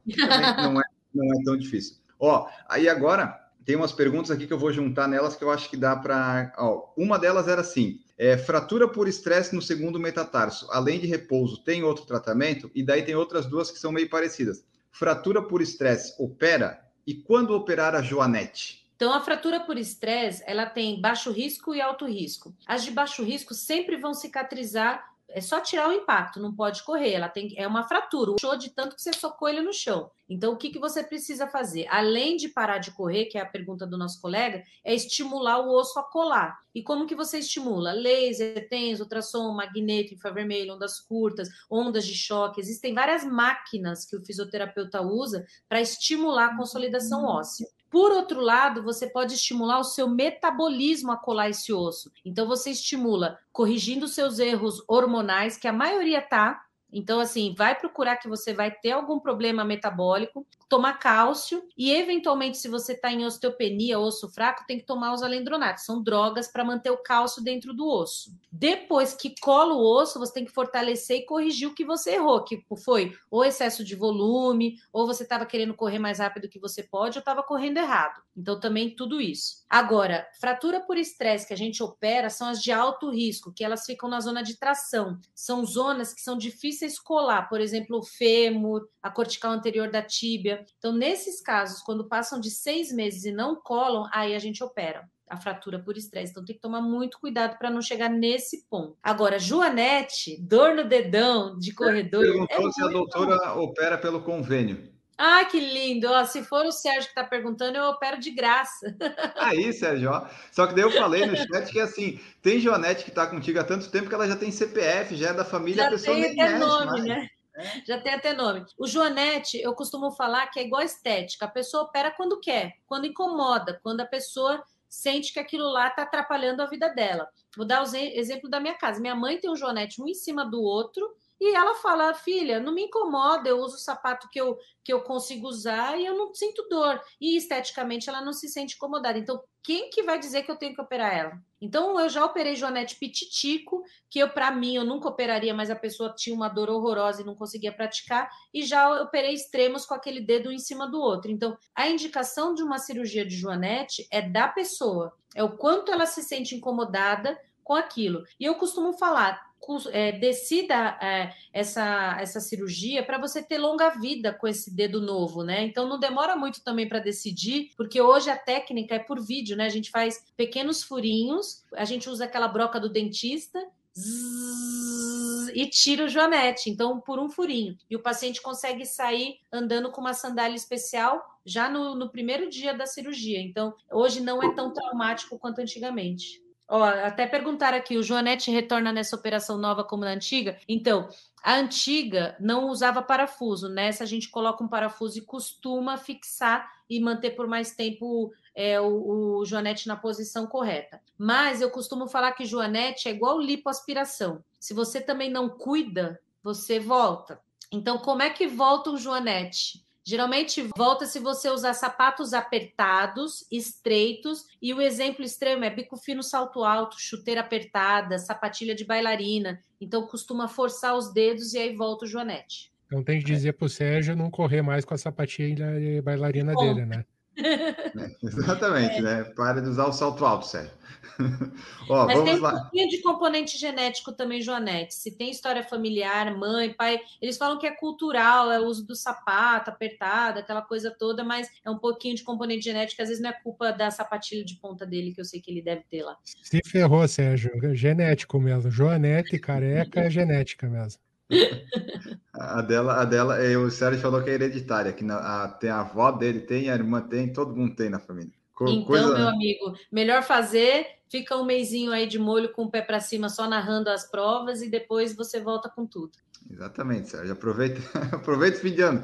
Não 0.58 0.82
é, 0.82 0.84
não 1.16 1.26
é 1.26 1.44
tão 1.46 1.56
difícil. 1.56 1.96
Ó, 2.20 2.46
aí 2.68 2.90
agora 2.90 3.40
tem 3.70 3.76
umas 3.76 3.92
perguntas 3.92 4.32
aqui 4.32 4.48
que 4.48 4.54
eu 4.54 4.58
vou 4.58 4.74
juntar 4.74 5.08
nelas 5.08 5.36
que 5.36 5.44
eu 5.44 5.52
acho 5.52 5.70
que 5.70 5.78
dá 5.78 5.96
para. 5.96 6.52
Uma 6.98 7.20
delas 7.20 7.48
era 7.48 7.62
assim: 7.62 8.00
é, 8.18 8.36
fratura 8.36 8.88
por 8.88 9.08
estresse 9.08 9.54
no 9.54 9.62
segundo 9.62 10.00
metatarso, 10.00 10.68
além 10.72 11.00
de 11.00 11.06
repouso, 11.06 11.64
tem 11.64 11.84
outro 11.84 12.04
tratamento? 12.04 12.72
E 12.74 12.82
daí 12.82 13.04
tem 13.04 13.14
outras 13.14 13.46
duas 13.46 13.70
que 13.70 13.78
são 13.78 13.92
meio 13.92 14.10
parecidas. 14.10 14.66
Fratura 14.92 15.44
por 15.44 15.62
estresse 15.62 16.16
opera? 16.18 16.84
E 17.06 17.14
quando 17.14 17.52
operar 17.52 17.94
a 17.94 18.02
Joanete? 18.02 18.90
Então, 18.96 19.14
a 19.14 19.22
fratura 19.22 19.60
por 19.60 19.78
estresse, 19.78 20.44
ela 20.48 20.66
tem 20.66 21.00
baixo 21.00 21.32
risco 21.32 21.76
e 21.76 21.80
alto 21.80 22.08
risco. 22.08 22.52
As 22.66 22.84
de 22.84 22.90
baixo 22.90 23.24
risco 23.24 23.54
sempre 23.54 23.98
vão 23.98 24.16
cicatrizar 24.16 25.09
é 25.32 25.42
só 25.42 25.60
tirar 25.60 25.90
o 25.90 25.94
impacto, 25.94 26.40
não 26.40 26.54
pode 26.54 26.84
correr. 26.84 27.14
Ela 27.14 27.30
tem 27.30 27.54
é 27.58 27.68
uma 27.68 27.84
fratura, 27.84 28.32
o 28.32 28.40
show 28.40 28.58
de 28.58 28.70
tanto 28.70 28.96
que 28.96 29.02
você 29.02 29.14
socou 29.14 29.48
ele 29.48 29.62
no 29.62 29.74
chão. 29.74 30.10
Então, 30.28 30.54
o 30.54 30.58
que, 30.58 30.70
que 30.70 30.80
você 30.80 31.04
precisa 31.04 31.48
fazer? 31.48 31.88
Além 31.88 32.38
de 32.38 32.50
parar 32.50 32.78
de 32.78 32.92
correr, 32.92 33.26
que 33.26 33.38
é 33.38 33.42
a 33.42 33.46
pergunta 33.46 33.86
do 33.88 33.98
nosso 33.98 34.22
colega, 34.22 34.64
é 34.84 34.94
estimular 34.94 35.60
o 35.60 35.72
osso 35.72 36.00
a 36.00 36.04
colar. 36.04 36.60
E 36.74 36.84
como 36.84 37.08
que 37.08 37.16
você 37.16 37.40
estimula? 37.40 37.94
Laser, 37.94 38.70
TENS, 38.70 39.00
ultrassom, 39.00 39.52
magneto, 39.54 40.14
infravermelho, 40.14 40.76
ondas 40.76 41.00
curtas, 41.00 41.50
ondas 41.70 42.06
de 42.06 42.14
choque. 42.14 42.62
Existem 42.62 42.94
várias 42.94 43.24
máquinas 43.24 44.06
que 44.06 44.16
o 44.16 44.24
fisioterapeuta 44.24 45.02
usa 45.02 45.46
para 45.68 45.82
estimular 45.82 46.54
a 46.54 46.58
consolidação 46.58 47.26
óssea. 47.26 47.68
Por 47.90 48.12
outro 48.12 48.40
lado, 48.40 48.84
você 48.84 49.08
pode 49.08 49.34
estimular 49.34 49.80
o 49.80 49.84
seu 49.84 50.08
metabolismo 50.08 51.12
a 51.12 51.18
colar 51.18 51.50
esse 51.50 51.74
osso. 51.74 52.12
Então, 52.24 52.48
você 52.48 52.70
estimula 52.70 53.40
corrigindo 53.52 54.08
seus 54.08 54.38
erros 54.38 54.84
hormonais, 54.88 55.58
que 55.58 55.68
a 55.68 55.74
maioria 55.74 56.22
tá. 56.22 56.62
Então, 56.92 57.20
assim, 57.20 57.54
vai 57.58 57.76
procurar 57.76 58.18
que 58.18 58.28
você 58.28 58.54
vai 58.54 58.72
ter 58.72 58.92
algum 58.92 59.20
problema 59.20 59.64
metabólico, 59.66 60.46
tomar 60.70 61.00
cálcio 61.00 61.64
e, 61.76 61.92
eventualmente, 61.92 62.58
se 62.58 62.68
você 62.68 62.94
está 62.94 63.12
em 63.12 63.26
osteopenia, 63.26 64.00
osso 64.00 64.30
fraco, 64.30 64.64
tem 64.68 64.78
que 64.78 64.86
tomar 64.86 65.14
os 65.14 65.24
alendronatos. 65.24 65.84
São 65.84 66.02
drogas 66.02 66.48
para 66.48 66.64
manter 66.64 66.92
o 66.92 66.98
cálcio 66.98 67.44
dentro 67.44 67.74
do 67.74 67.88
osso. 67.88 68.32
Depois 68.52 69.14
que 69.14 69.34
cola 69.42 69.74
o 69.74 69.84
osso, 69.84 70.20
você 70.20 70.34
tem 70.34 70.46
que 70.46 70.52
fortalecer 70.52 71.18
e 71.18 71.26
corrigir 71.26 71.68
o 71.68 71.74
que 71.74 71.84
você 71.84 72.12
errou, 72.12 72.44
que 72.44 72.64
foi 72.84 73.14
ou 73.32 73.44
excesso 73.44 73.84
de 73.84 73.96
volume, 73.96 74.76
ou 74.94 75.08
você 75.08 75.24
estava 75.24 75.46
querendo 75.46 75.74
correr 75.74 75.98
mais 75.98 76.20
rápido 76.20 76.50
que 76.50 76.60
você 76.60 76.84
pode, 76.84 77.18
ou 77.18 77.22
estava 77.22 77.42
correndo 77.42 77.78
errado. 77.78 78.22
Então, 78.38 78.60
também 78.60 78.96
tudo 78.96 79.20
isso. 79.20 79.66
Agora, 79.68 80.28
fratura 80.40 80.80
por 80.80 80.98
estresse 80.98 81.48
que 81.48 81.54
a 81.54 81.58
gente 81.58 81.82
opera 81.82 82.30
são 82.30 82.48
as 82.48 82.62
de 82.62 82.72
alto 82.72 83.10
risco, 83.10 83.52
que 83.52 83.64
elas 83.64 83.86
ficam 83.86 84.08
na 84.08 84.20
zona 84.20 84.44
de 84.44 84.58
tração. 84.58 85.20
São 85.34 85.66
zonas 85.66 86.14
que 86.14 86.22
são 86.22 86.38
difíceis 86.38 87.00
colar, 87.00 87.50
por 87.50 87.60
exemplo, 87.60 87.98
o 87.98 88.04
fêmur, 88.04 88.88
a 89.02 89.10
cortical 89.10 89.52
anterior 89.52 89.90
da 89.90 90.02
tíbia 90.02 90.59
cirurgia. 90.60 90.76
Então, 90.78 90.94
nesses 90.94 91.42
casos, 91.42 91.82
quando 91.82 92.08
passam 92.08 92.40
de 92.40 92.52
seis 92.52 92.92
meses 92.92 93.26
e 93.26 93.32
não 93.32 93.56
colam, 93.56 94.08
aí 94.12 94.36
a 94.36 94.40
gente 94.40 94.64
opera 94.64 95.08
a 95.30 95.38
fratura 95.38 95.80
por 95.80 95.96
estresse. 95.96 96.32
Então 96.32 96.44
tem 96.44 96.56
que 96.56 96.62
tomar 96.62 96.82
muito 96.82 97.20
cuidado 97.20 97.58
para 97.58 97.70
não 97.70 97.82
chegar 97.82 98.10
nesse 98.10 98.66
ponto. 98.68 98.98
Agora, 99.02 99.38
Joanete, 99.38 100.42
dor 100.42 100.74
no 100.74 100.84
dedão 100.84 101.58
de 101.58 101.74
corredor. 101.74 102.24
Perguntou 102.24 102.68
é 102.68 102.72
se 102.72 102.84
a 102.84 102.88
doutora 102.88 103.54
opera 103.54 103.98
pelo 103.98 104.22
convênio. 104.22 104.92
Ah, 105.22 105.44
que 105.44 105.60
lindo! 105.60 106.08
Ó, 106.08 106.24
se 106.24 106.42
for 106.44 106.66
o 106.66 106.72
Sérgio 106.72 107.04
que 107.04 107.10
está 107.10 107.26
perguntando, 107.26 107.78
eu 107.78 107.84
opero 107.90 108.18
de 108.18 108.32
graça. 108.32 108.96
Aí, 109.36 109.74
Sérgio, 109.74 110.10
ó. 110.12 110.26
Só 110.50 110.66
que 110.66 110.74
daí 110.74 110.86
eu 110.86 110.92
falei 110.92 111.26
no 111.26 111.36
chat 111.36 111.70
que 111.70 111.80
assim, 111.80 112.18
tem 112.42 112.58
Joanete 112.58 113.04
que 113.04 113.10
está 113.10 113.28
contigo 113.28 113.60
há 113.60 113.66
tanto 113.66 113.92
tempo 113.92 114.08
que 114.08 114.16
ela 114.16 114.28
já 114.28 114.38
tem 114.38 114.50
CPF, 114.50 115.18
já 115.18 115.32
é 115.32 115.34
da 115.34 115.44
família, 115.44 115.84
já 115.84 115.88
a 115.90 115.92
pessoa 115.92 116.16
tem 116.16 116.42
até 116.42 116.58
nome, 116.58 116.86
mais. 116.86 117.04
né? 117.04 117.30
É. 117.60 117.86
Já 117.86 118.00
tem 118.00 118.14
até 118.14 118.34
nome. 118.34 118.66
O 118.78 118.88
Joanete, 118.88 119.60
eu 119.60 119.74
costumo 119.74 120.12
falar 120.12 120.48
que 120.48 120.60
é 120.60 120.64
igual 120.64 120.82
estética. 120.82 121.46
A 121.46 121.50
pessoa 121.50 121.84
opera 121.84 122.10
quando 122.10 122.40
quer, 122.40 122.78
quando 122.88 123.06
incomoda, 123.06 123.80
quando 123.84 124.00
a 124.00 124.06
pessoa 124.06 124.64
sente 124.88 125.34
que 125.34 125.40
aquilo 125.40 125.70
lá 125.70 125.90
está 125.90 126.04
atrapalhando 126.04 126.62
a 126.64 126.66
vida 126.66 126.88
dela. 126.90 127.28
Vou 127.56 127.66
dar 127.66 127.84
o 127.84 127.96
exemplo 127.96 128.50
da 128.50 128.60
minha 128.60 128.76
casa. 128.76 129.02
Minha 129.02 129.16
mãe 129.16 129.38
tem 129.38 129.50
um 129.50 129.56
Joanete 129.56 130.02
um 130.02 130.08
em 130.08 130.14
cima 130.14 130.46
do 130.46 130.62
outro 130.62 131.16
e 131.40 131.56
ela 131.56 131.76
fala, 131.76 132.14
filha, 132.14 132.60
não 132.60 132.74
me 132.74 132.84
incomoda, 132.84 133.48
eu 133.48 133.60
uso 133.60 133.76
o 133.76 133.80
sapato 133.80 134.28
que 134.30 134.40
eu, 134.40 134.58
que 134.84 134.92
eu 134.92 135.02
consigo 135.02 135.48
usar 135.48 135.98
e 135.98 136.06
eu 136.06 136.18
não 136.18 136.34
sinto 136.34 136.68
dor. 136.70 137.02
E 137.20 137.38
esteticamente 137.38 138.10
ela 138.10 138.22
não 138.22 138.34
se 138.34 138.50
sente 138.50 138.76
incomodada. 138.76 139.18
Então, 139.18 139.42
quem 139.64 139.90
que 139.90 140.04
vai 140.04 140.20
dizer 140.20 140.44
que 140.44 140.52
eu 140.52 140.58
tenho 140.58 140.76
que 140.76 140.82
operar 140.82 141.16
ela? 141.16 141.42
Então, 141.62 142.00
eu 142.00 142.10
já 142.10 142.26
operei 142.26 142.56
Joanete 142.56 142.96
Pititico, 142.96 143.84
que 144.10 144.20
eu, 144.20 144.30
para 144.30 144.52
mim, 144.52 144.76
eu 144.76 144.84
nunca 144.84 145.08
operaria, 145.08 145.54
mas 145.54 145.70
a 145.70 145.76
pessoa 145.76 146.14
tinha 146.14 146.36
uma 146.36 146.50
dor 146.50 146.70
horrorosa 146.70 147.22
e 147.22 147.26
não 147.26 147.36
conseguia 147.36 147.72
praticar. 147.72 148.30
E 148.54 148.64
já 148.64 149.02
operei 149.02 149.34
extremos 149.34 149.86
com 149.86 149.94
aquele 149.94 150.20
dedo 150.20 150.52
em 150.52 150.60
cima 150.60 150.88
do 150.88 151.00
outro. 151.00 151.32
Então, 151.32 151.58
a 151.74 151.88
indicação 151.88 152.54
de 152.54 152.64
uma 152.64 152.80
cirurgia 152.80 153.26
de 153.26 153.36
Joanete 153.36 154.08
é 154.12 154.22
da 154.22 154.48
pessoa, 154.48 155.14
é 155.36 155.44
o 155.44 155.56
quanto 155.56 155.92
ela 155.92 156.06
se 156.06 156.22
sente 156.24 156.56
incomodada 156.56 157.40
com 157.64 157.76
aquilo. 157.76 158.24
E 158.40 158.46
eu 158.46 158.56
costumo 158.56 158.94
falar, 158.94 159.49
é, 159.92 160.12
decida 160.12 160.98
é, 161.02 161.34
essa, 161.54 162.18
essa 162.20 162.40
cirurgia 162.40 163.04
para 163.04 163.18
você 163.18 163.44
ter 163.44 163.58
longa 163.58 163.90
vida 163.90 164.34
com 164.34 164.48
esse 164.48 164.74
dedo 164.74 165.02
novo, 165.02 165.44
né? 165.44 165.64
Então 165.64 165.88
não 165.88 166.00
demora 166.00 166.36
muito 166.36 166.64
também 166.64 166.88
para 166.88 167.00
decidir, 167.00 167.72
porque 167.78 168.02
hoje 168.02 168.30
a 168.30 168.38
técnica 168.38 168.96
é 168.96 169.00
por 169.00 169.20
vídeo, 169.22 169.56
né? 169.56 169.66
A 169.66 169.70
gente 169.70 169.92
faz 169.92 170.26
pequenos 170.36 170.84
furinhos, 170.84 171.64
a 171.74 171.86
gente 171.86 172.10
usa 172.10 172.26
aquela 172.26 172.48
broca 172.48 172.80
do 172.80 172.90
dentista. 172.90 173.60
Zzz, 173.98 175.52
e 175.54 175.68
tira 175.68 176.06
o 176.06 176.08
joanete, 176.08 176.70
então 176.70 177.00
por 177.00 177.20
um 177.20 177.30
furinho. 177.30 177.78
E 177.90 177.96
o 177.96 178.02
paciente 178.02 178.42
consegue 178.42 178.86
sair 178.86 179.40
andando 179.52 179.92
com 179.92 180.02
uma 180.02 180.14
sandália 180.14 180.56
especial 180.56 181.40
já 181.46 181.70
no, 181.70 181.96
no 181.96 182.10
primeiro 182.10 182.50
dia 182.50 182.74
da 182.74 182.86
cirurgia. 182.86 183.42
Então, 183.42 183.74
hoje 183.92 184.22
não 184.22 184.42
é 184.42 184.54
tão 184.54 184.72
traumático 184.72 185.38
quanto 185.40 185.60
antigamente. 185.60 186.42
Ó, 186.70 186.84
até 186.84 187.26
perguntaram 187.26 187.80
aqui, 187.80 187.98
o 187.98 188.04
Joanete 188.04 188.52
retorna 188.52 188.94
nessa 188.94 189.16
operação 189.16 189.58
nova 189.58 189.84
como 189.84 190.06
na 190.06 190.12
antiga? 190.12 190.60
Então, 190.68 191.10
a 191.44 191.56
antiga 191.56 192.38
não 192.40 192.70
usava 192.70 193.02
parafuso, 193.02 193.68
nessa 193.68 194.04
a 194.04 194.08
gente 194.08 194.30
coloca 194.30 194.64
um 194.64 194.68
parafuso 194.68 195.18
e 195.18 195.22
costuma 195.22 195.98
fixar 195.98 196.72
e 196.88 197.00
manter 197.00 197.32
por 197.32 197.48
mais 197.48 197.74
tempo 197.76 198.32
é, 198.54 198.80
o, 198.80 199.40
o 199.40 199.46
Joanete 199.46 199.88
na 199.88 199.96
posição 199.96 200.46
correta. 200.46 201.02
Mas 201.18 201.60
eu 201.60 201.72
costumo 201.72 202.08
falar 202.08 202.34
que 202.34 202.46
Joanete 202.46 203.10
é 203.10 203.12
igual 203.12 203.40
lipoaspiração. 203.40 204.44
Se 204.60 204.72
você 204.72 205.02
também 205.02 205.32
não 205.32 205.50
cuida, 205.50 206.20
você 206.44 206.80
volta. 206.80 207.42
Então, 207.72 207.98
como 207.98 208.22
é 208.22 208.30
que 208.30 208.48
volta 208.48 208.92
o 208.92 208.98
Joanete? 208.98 209.84
Geralmente 210.10 210.68
volta 210.76 211.06
se 211.06 211.20
você 211.20 211.52
usar 211.52 211.76
sapatos 211.76 212.34
apertados, 212.34 213.46
estreitos, 213.52 214.48
e 214.60 214.74
o 214.74 214.82
exemplo 214.82 215.24
extremo 215.24 215.64
é 215.64 215.70
bico 215.70 215.96
fino, 215.98 216.24
salto 216.24 216.64
alto, 216.64 217.00
chuteira 217.00 217.42
apertada, 217.42 218.18
sapatilha 218.18 218.74
de 218.74 218.84
bailarina. 218.84 219.64
Então 219.80 220.08
costuma 220.08 220.48
forçar 220.48 220.98
os 220.98 221.14
dedos 221.14 221.54
e 221.54 221.60
aí 221.60 221.76
volta 221.76 222.06
o 222.06 222.08
joanete. 222.08 222.72
Então 222.88 223.04
tem 223.04 223.20
que 223.20 223.26
dizer 223.26 223.54
para 223.54 223.68
o 223.68 223.70
Sérgio 223.70 224.16
não 224.16 224.32
correr 224.32 224.64
mais 224.64 224.84
com 224.84 224.96
a 224.96 224.98
sapatilha 224.98 225.80
de 225.80 226.02
bailarina 226.02 226.54
Bom. 226.54 226.74
dele, 226.74 226.88
né? 226.88 227.06
É, 227.46 228.16
exatamente, 228.24 228.98
é. 228.98 229.02
né? 229.02 229.24
Para 229.36 229.62
de 229.62 229.70
usar 229.70 229.88
o 229.88 229.94
salto 229.94 230.26
alto, 230.26 230.46
Sérgio. 230.46 230.80
Ó, 231.90 232.06
Mas 232.06 232.24
tem 232.24 232.36
um 232.36 232.42
lá. 232.42 232.62
pouquinho 232.62 232.90
de 232.90 233.02
componente 233.02 233.58
genético 233.58 234.12
também, 234.12 234.42
Joanete. 234.42 234.94
Se 234.94 235.12
tem 235.12 235.30
história 235.30 235.64
familiar, 235.64 236.36
mãe, 236.36 236.74
pai, 236.74 237.00
eles 237.22 237.38
falam 237.38 237.58
que 237.58 237.68
é 237.68 237.72
cultural, 237.72 238.52
é 238.52 238.60
o 238.60 238.66
uso 238.66 238.86
do 238.86 238.96
sapato 238.96 239.70
apertado, 239.70 240.40
aquela 240.40 240.62
coisa 240.62 240.92
toda, 240.92 241.24
mas 241.24 241.50
é 241.64 241.70
um 241.70 241.78
pouquinho 241.78 242.16
de 242.16 242.24
componente 242.24 242.66
genético, 242.66 243.02
às 243.02 243.10
vezes 243.10 243.22
não 243.22 243.30
é 243.30 243.34
culpa 243.34 243.72
da 243.72 243.92
sapatilha 243.92 244.44
de 244.44 244.56
ponta 244.56 244.86
dele, 244.86 245.14
que 245.14 245.22
eu 245.22 245.26
sei 245.26 245.42
que 245.42 245.52
ele 245.52 245.62
deve 245.62 245.84
ter 245.90 246.04
lá. 246.04 246.18
Se 246.24 246.62
ferrou, 246.66 247.08
Sérgio. 247.08 247.52
Genético 247.76 248.40
mesmo. 248.40 248.72
Joanete, 248.72 249.38
careca, 249.38 250.02
é 250.02 250.10
genética 250.10 250.68
mesmo. 250.68 251.02
A 252.34 252.62
dela, 252.62 253.02
a 253.02 253.06
dela, 253.06 253.38
é, 253.38 253.58
o 253.58 253.70
Sérgio 253.70 254.02
falou 254.02 254.24
que 254.24 254.30
é 254.30 254.34
hereditária, 254.34 254.94
que 254.94 255.04
na, 255.04 255.44
a, 255.44 255.50
tem 255.50 255.70
a 255.70 255.82
avó 255.82 256.10
dele, 256.10 256.40
tem, 256.40 256.70
a 256.70 256.74
irmã 256.74 257.02
tem, 257.02 257.34
todo 257.34 257.54
mundo 257.54 257.76
tem 257.76 257.90
na 257.90 258.00
família. 258.00 258.32
Co 258.54 258.66
então, 258.66 258.86
coisa... 258.86 259.18
meu 259.18 259.28
amigo, 259.28 259.74
melhor 259.92 260.24
fazer, 260.24 260.88
fica 261.10 261.36
um 261.36 261.44
mêsinho 261.44 261.92
aí 261.92 262.08
de 262.08 262.18
molho 262.18 262.54
com 262.54 262.64
o 262.64 262.72
pé 262.72 262.82
para 262.82 263.02
cima, 263.02 263.28
só 263.28 263.46
narrando 263.46 263.90
as 263.90 264.10
provas 264.10 264.62
e 264.62 264.70
depois 264.70 265.14
você 265.14 265.42
volta 265.42 265.68
com 265.70 265.86
tudo. 265.86 266.12
Exatamente, 266.50 267.10
Sérgio. 267.10 267.34
Aproveita, 267.34 267.82
aproveita 268.16 268.58
o 268.58 268.62
fim 268.62 268.74
de 268.74 268.82
ano. 268.82 269.04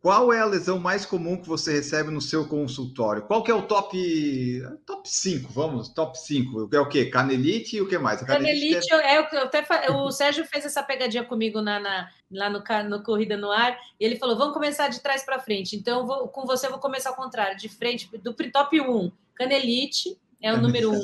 Qual 0.00 0.32
é 0.32 0.40
a 0.40 0.46
lesão 0.46 0.78
mais 0.78 1.04
comum 1.04 1.36
que 1.36 1.46
você 1.46 1.74
recebe 1.74 2.10
no 2.10 2.22
seu 2.22 2.48
consultório? 2.48 3.22
Qual 3.22 3.42
que 3.42 3.50
é 3.50 3.54
o 3.54 3.66
top 3.66 4.62
top 4.86 5.06
5? 5.06 5.52
Vamos, 5.52 5.90
top 5.90 6.18
5. 6.18 6.70
É 6.72 6.80
o 6.80 6.88
quê? 6.88 7.06
Canelite 7.06 7.76
e 7.76 7.82
o 7.82 7.86
que 7.86 7.98
mais? 7.98 8.22
canelite, 8.22 8.88
canelite 8.88 8.94
é... 8.94 9.16
é, 9.16 9.18
eu 9.18 9.42
até 9.42 9.62
o 9.90 10.10
Sérgio 10.10 10.46
fez 10.46 10.64
essa 10.64 10.82
pegadinha 10.82 11.22
comigo 11.22 11.60
na, 11.60 11.78
na 11.78 12.08
lá 12.30 12.48
no, 12.48 12.62
no 12.88 13.02
Corrida 13.02 13.36
no 13.36 13.50
Ar, 13.50 13.78
e 13.98 14.04
ele 14.04 14.16
falou: 14.16 14.38
"Vamos 14.38 14.54
começar 14.54 14.88
de 14.88 15.00
trás 15.00 15.22
para 15.22 15.38
frente". 15.38 15.76
Então 15.76 16.06
vou, 16.06 16.28
com 16.28 16.46
você 16.46 16.66
eu 16.66 16.70
vou 16.70 16.80
começar 16.80 17.10
ao 17.10 17.16
contrário, 17.16 17.58
de 17.58 17.68
frente 17.68 18.08
do 18.18 18.32
top 18.32 18.80
1. 18.80 19.12
Canelite 19.34 20.16
é 20.40 20.50
o 20.50 20.56
número 20.56 20.92
1. 20.92 20.96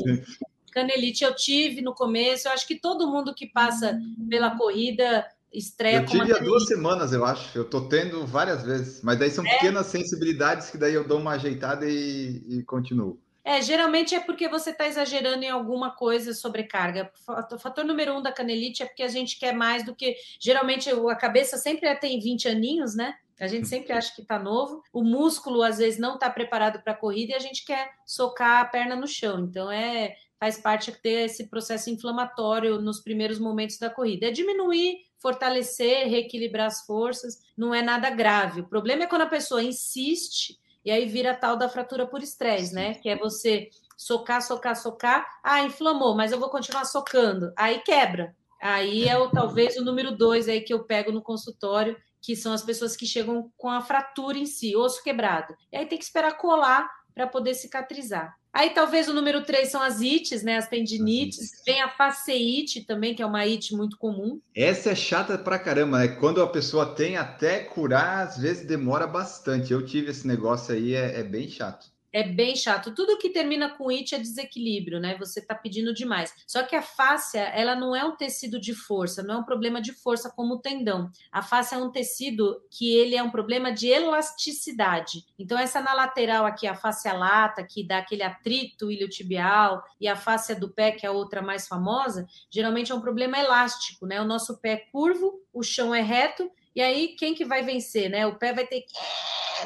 Canelite 0.72 1.22
eu 1.22 1.34
tive 1.34 1.82
no 1.82 1.94
começo, 1.94 2.48
eu 2.48 2.52
acho 2.52 2.66
que 2.66 2.76
todo 2.78 3.10
mundo 3.10 3.34
que 3.34 3.46
passa 3.46 3.98
pela 4.28 4.56
corrida 4.56 5.26
estreia 5.52 5.96
eu 5.98 6.06
tive 6.06 6.32
há 6.32 6.38
duas 6.38 6.66
semanas, 6.66 7.12
eu 7.12 7.24
acho. 7.24 7.56
Eu 7.56 7.64
tô 7.64 7.88
tendo 7.88 8.26
várias 8.26 8.62
vezes, 8.62 9.02
mas 9.02 9.18
daí 9.18 9.30
são 9.30 9.46
é. 9.46 9.50
pequenas 9.54 9.86
sensibilidades 9.86 10.70
que 10.70 10.78
daí 10.78 10.94
eu 10.94 11.06
dou 11.06 11.18
uma 11.18 11.32
ajeitada 11.32 11.88
e, 11.88 12.42
e 12.48 12.62
continuo. 12.64 13.20
É, 13.46 13.62
geralmente 13.62 14.12
é 14.12 14.18
porque 14.18 14.48
você 14.48 14.70
está 14.70 14.88
exagerando 14.88 15.44
em 15.44 15.48
alguma 15.48 15.92
coisa 15.92 16.34
sobrecarga. 16.34 17.12
O 17.52 17.58
fator 17.60 17.84
número 17.84 18.12
um 18.12 18.20
da 18.20 18.32
canelite 18.32 18.82
é 18.82 18.86
porque 18.86 19.04
a 19.04 19.08
gente 19.08 19.38
quer 19.38 19.54
mais 19.54 19.84
do 19.84 19.94
que. 19.94 20.16
Geralmente 20.40 20.90
a 20.90 21.14
cabeça 21.14 21.56
sempre 21.56 21.94
tem 21.94 22.18
20 22.18 22.48
aninhos, 22.48 22.96
né? 22.96 23.14
A 23.38 23.46
gente 23.46 23.68
sempre 23.68 23.92
acha 23.92 24.12
que 24.14 24.22
está 24.22 24.36
novo. 24.36 24.82
O 24.92 25.04
músculo, 25.04 25.62
às 25.62 25.78
vezes, 25.78 25.96
não 25.96 26.14
está 26.14 26.28
preparado 26.28 26.82
para 26.82 26.92
a 26.92 26.96
corrida 26.96 27.32
e 27.32 27.36
a 27.36 27.38
gente 27.38 27.64
quer 27.64 27.90
socar 28.04 28.62
a 28.62 28.64
perna 28.64 28.96
no 28.96 29.06
chão. 29.06 29.38
Então, 29.44 29.70
é 29.70 30.16
faz 30.38 30.58
parte 30.58 30.92
ter 30.92 31.26
esse 31.26 31.46
processo 31.46 31.88
inflamatório 31.88 32.80
nos 32.80 33.00
primeiros 33.00 33.38
momentos 33.38 33.78
da 33.78 33.88
corrida. 33.88 34.26
É 34.26 34.30
diminuir 34.30 34.98
fortalecer, 35.18 36.08
reequilibrar 36.08 36.66
as 36.66 36.84
forças, 36.84 37.40
não 37.56 37.74
é 37.74 37.82
nada 37.82 38.10
grave. 38.10 38.60
O 38.60 38.68
problema 38.68 39.04
é 39.04 39.06
quando 39.06 39.22
a 39.22 39.26
pessoa 39.26 39.62
insiste 39.62 40.58
e 40.84 40.90
aí 40.90 41.06
vira 41.06 41.34
tal 41.34 41.56
da 41.56 41.68
fratura 41.68 42.06
por 42.06 42.22
estresse, 42.22 42.74
né? 42.74 42.94
Que 42.94 43.08
é 43.08 43.16
você 43.16 43.68
socar, 43.96 44.42
socar, 44.42 44.76
socar, 44.76 45.26
ah, 45.42 45.62
inflamou, 45.62 46.14
mas 46.14 46.30
eu 46.30 46.38
vou 46.38 46.50
continuar 46.50 46.84
socando, 46.84 47.52
aí 47.56 47.80
quebra. 47.80 48.36
Aí 48.60 49.06
é 49.08 49.18
o, 49.18 49.30
talvez 49.30 49.76
o 49.76 49.84
número 49.84 50.16
dois 50.16 50.48
aí 50.48 50.60
que 50.60 50.72
eu 50.72 50.84
pego 50.84 51.12
no 51.12 51.22
consultório, 51.22 51.96
que 52.20 52.34
são 52.34 52.52
as 52.52 52.62
pessoas 52.62 52.96
que 52.96 53.06
chegam 53.06 53.50
com 53.56 53.68
a 53.68 53.80
fratura 53.80 54.38
em 54.38 54.46
si, 54.46 54.76
osso 54.76 55.02
quebrado. 55.02 55.54
E 55.72 55.76
aí 55.76 55.86
tem 55.86 55.98
que 55.98 56.04
esperar 56.04 56.36
colar 56.36 56.88
para 57.14 57.26
poder 57.26 57.54
cicatrizar. 57.54 58.36
Aí 58.56 58.70
talvez 58.70 59.06
o 59.06 59.12
número 59.12 59.44
3 59.44 59.68
são 59.68 59.82
as 59.82 60.00
ites, 60.00 60.42
né? 60.42 60.56
As 60.56 60.66
tendinites. 60.66 61.62
Tem 61.62 61.82
a 61.82 61.90
faceite 61.90 62.82
também, 62.86 63.14
que 63.14 63.22
é 63.22 63.26
uma 63.26 63.46
ite 63.46 63.76
muito 63.76 63.98
comum. 63.98 64.40
Essa 64.54 64.92
é 64.92 64.94
chata 64.94 65.36
pra 65.36 65.58
caramba, 65.58 65.98
né? 65.98 66.08
Quando 66.08 66.40
a 66.40 66.46
pessoa 66.46 66.86
tem 66.86 67.18
até 67.18 67.58
curar, 67.58 68.26
às 68.26 68.38
vezes 68.38 68.66
demora 68.66 69.06
bastante. 69.06 69.74
Eu 69.74 69.84
tive 69.84 70.10
esse 70.10 70.26
negócio 70.26 70.74
aí, 70.74 70.94
é, 70.94 71.20
é 71.20 71.22
bem 71.22 71.46
chato 71.50 71.94
é 72.16 72.22
bem 72.22 72.56
chato. 72.56 72.94
Tudo 72.94 73.18
que 73.18 73.28
termina 73.28 73.68
com 73.68 73.90
it 73.90 74.14
é 74.14 74.18
desequilíbrio, 74.18 74.98
né? 74.98 75.18
Você 75.18 75.40
está 75.40 75.54
pedindo 75.54 75.92
demais. 75.92 76.32
Só 76.46 76.62
que 76.62 76.74
a 76.74 76.80
fáscia, 76.80 77.40
ela 77.40 77.76
não 77.76 77.94
é 77.94 78.02
um 78.06 78.16
tecido 78.16 78.58
de 78.58 78.74
força, 78.74 79.22
não 79.22 79.34
é 79.34 79.36
um 79.36 79.44
problema 79.44 79.82
de 79.82 79.92
força 79.92 80.32
como 80.34 80.54
o 80.54 80.58
tendão. 80.58 81.10
A 81.30 81.42
fáscia 81.42 81.76
é 81.76 81.78
um 81.78 81.92
tecido 81.92 82.58
que 82.70 82.96
ele 82.96 83.14
é 83.16 83.22
um 83.22 83.30
problema 83.30 83.70
de 83.70 83.88
elasticidade. 83.88 85.26
Então 85.38 85.58
essa 85.58 85.78
na 85.82 85.92
lateral 85.92 86.46
aqui, 86.46 86.66
a 86.66 86.74
fáscia 86.74 87.12
lata, 87.12 87.62
que 87.62 87.86
dá 87.86 87.98
aquele 87.98 88.22
atrito 88.22 88.90
iliotibial, 88.90 89.84
e 90.00 90.08
a 90.08 90.16
fáscia 90.16 90.56
do 90.56 90.70
pé, 90.70 90.92
que 90.92 91.04
é 91.04 91.10
a 91.10 91.12
outra 91.12 91.42
mais 91.42 91.68
famosa, 91.68 92.26
geralmente 92.50 92.92
é 92.92 92.94
um 92.94 93.00
problema 93.02 93.38
elástico, 93.38 94.06
né? 94.06 94.22
O 94.22 94.24
nosso 94.24 94.58
pé 94.58 94.72
é 94.72 94.76
curvo, 94.90 95.38
o 95.52 95.62
chão 95.62 95.94
é 95.94 96.00
reto 96.00 96.50
E 96.76 96.82
aí, 96.82 97.16
quem 97.18 97.34
que 97.34 97.44
vai 97.44 97.62
vencer, 97.62 98.10
né? 98.10 98.26
O 98.26 98.38
pé 98.38 98.52
vai 98.52 98.66
ter 98.66 98.82
que 98.82 98.92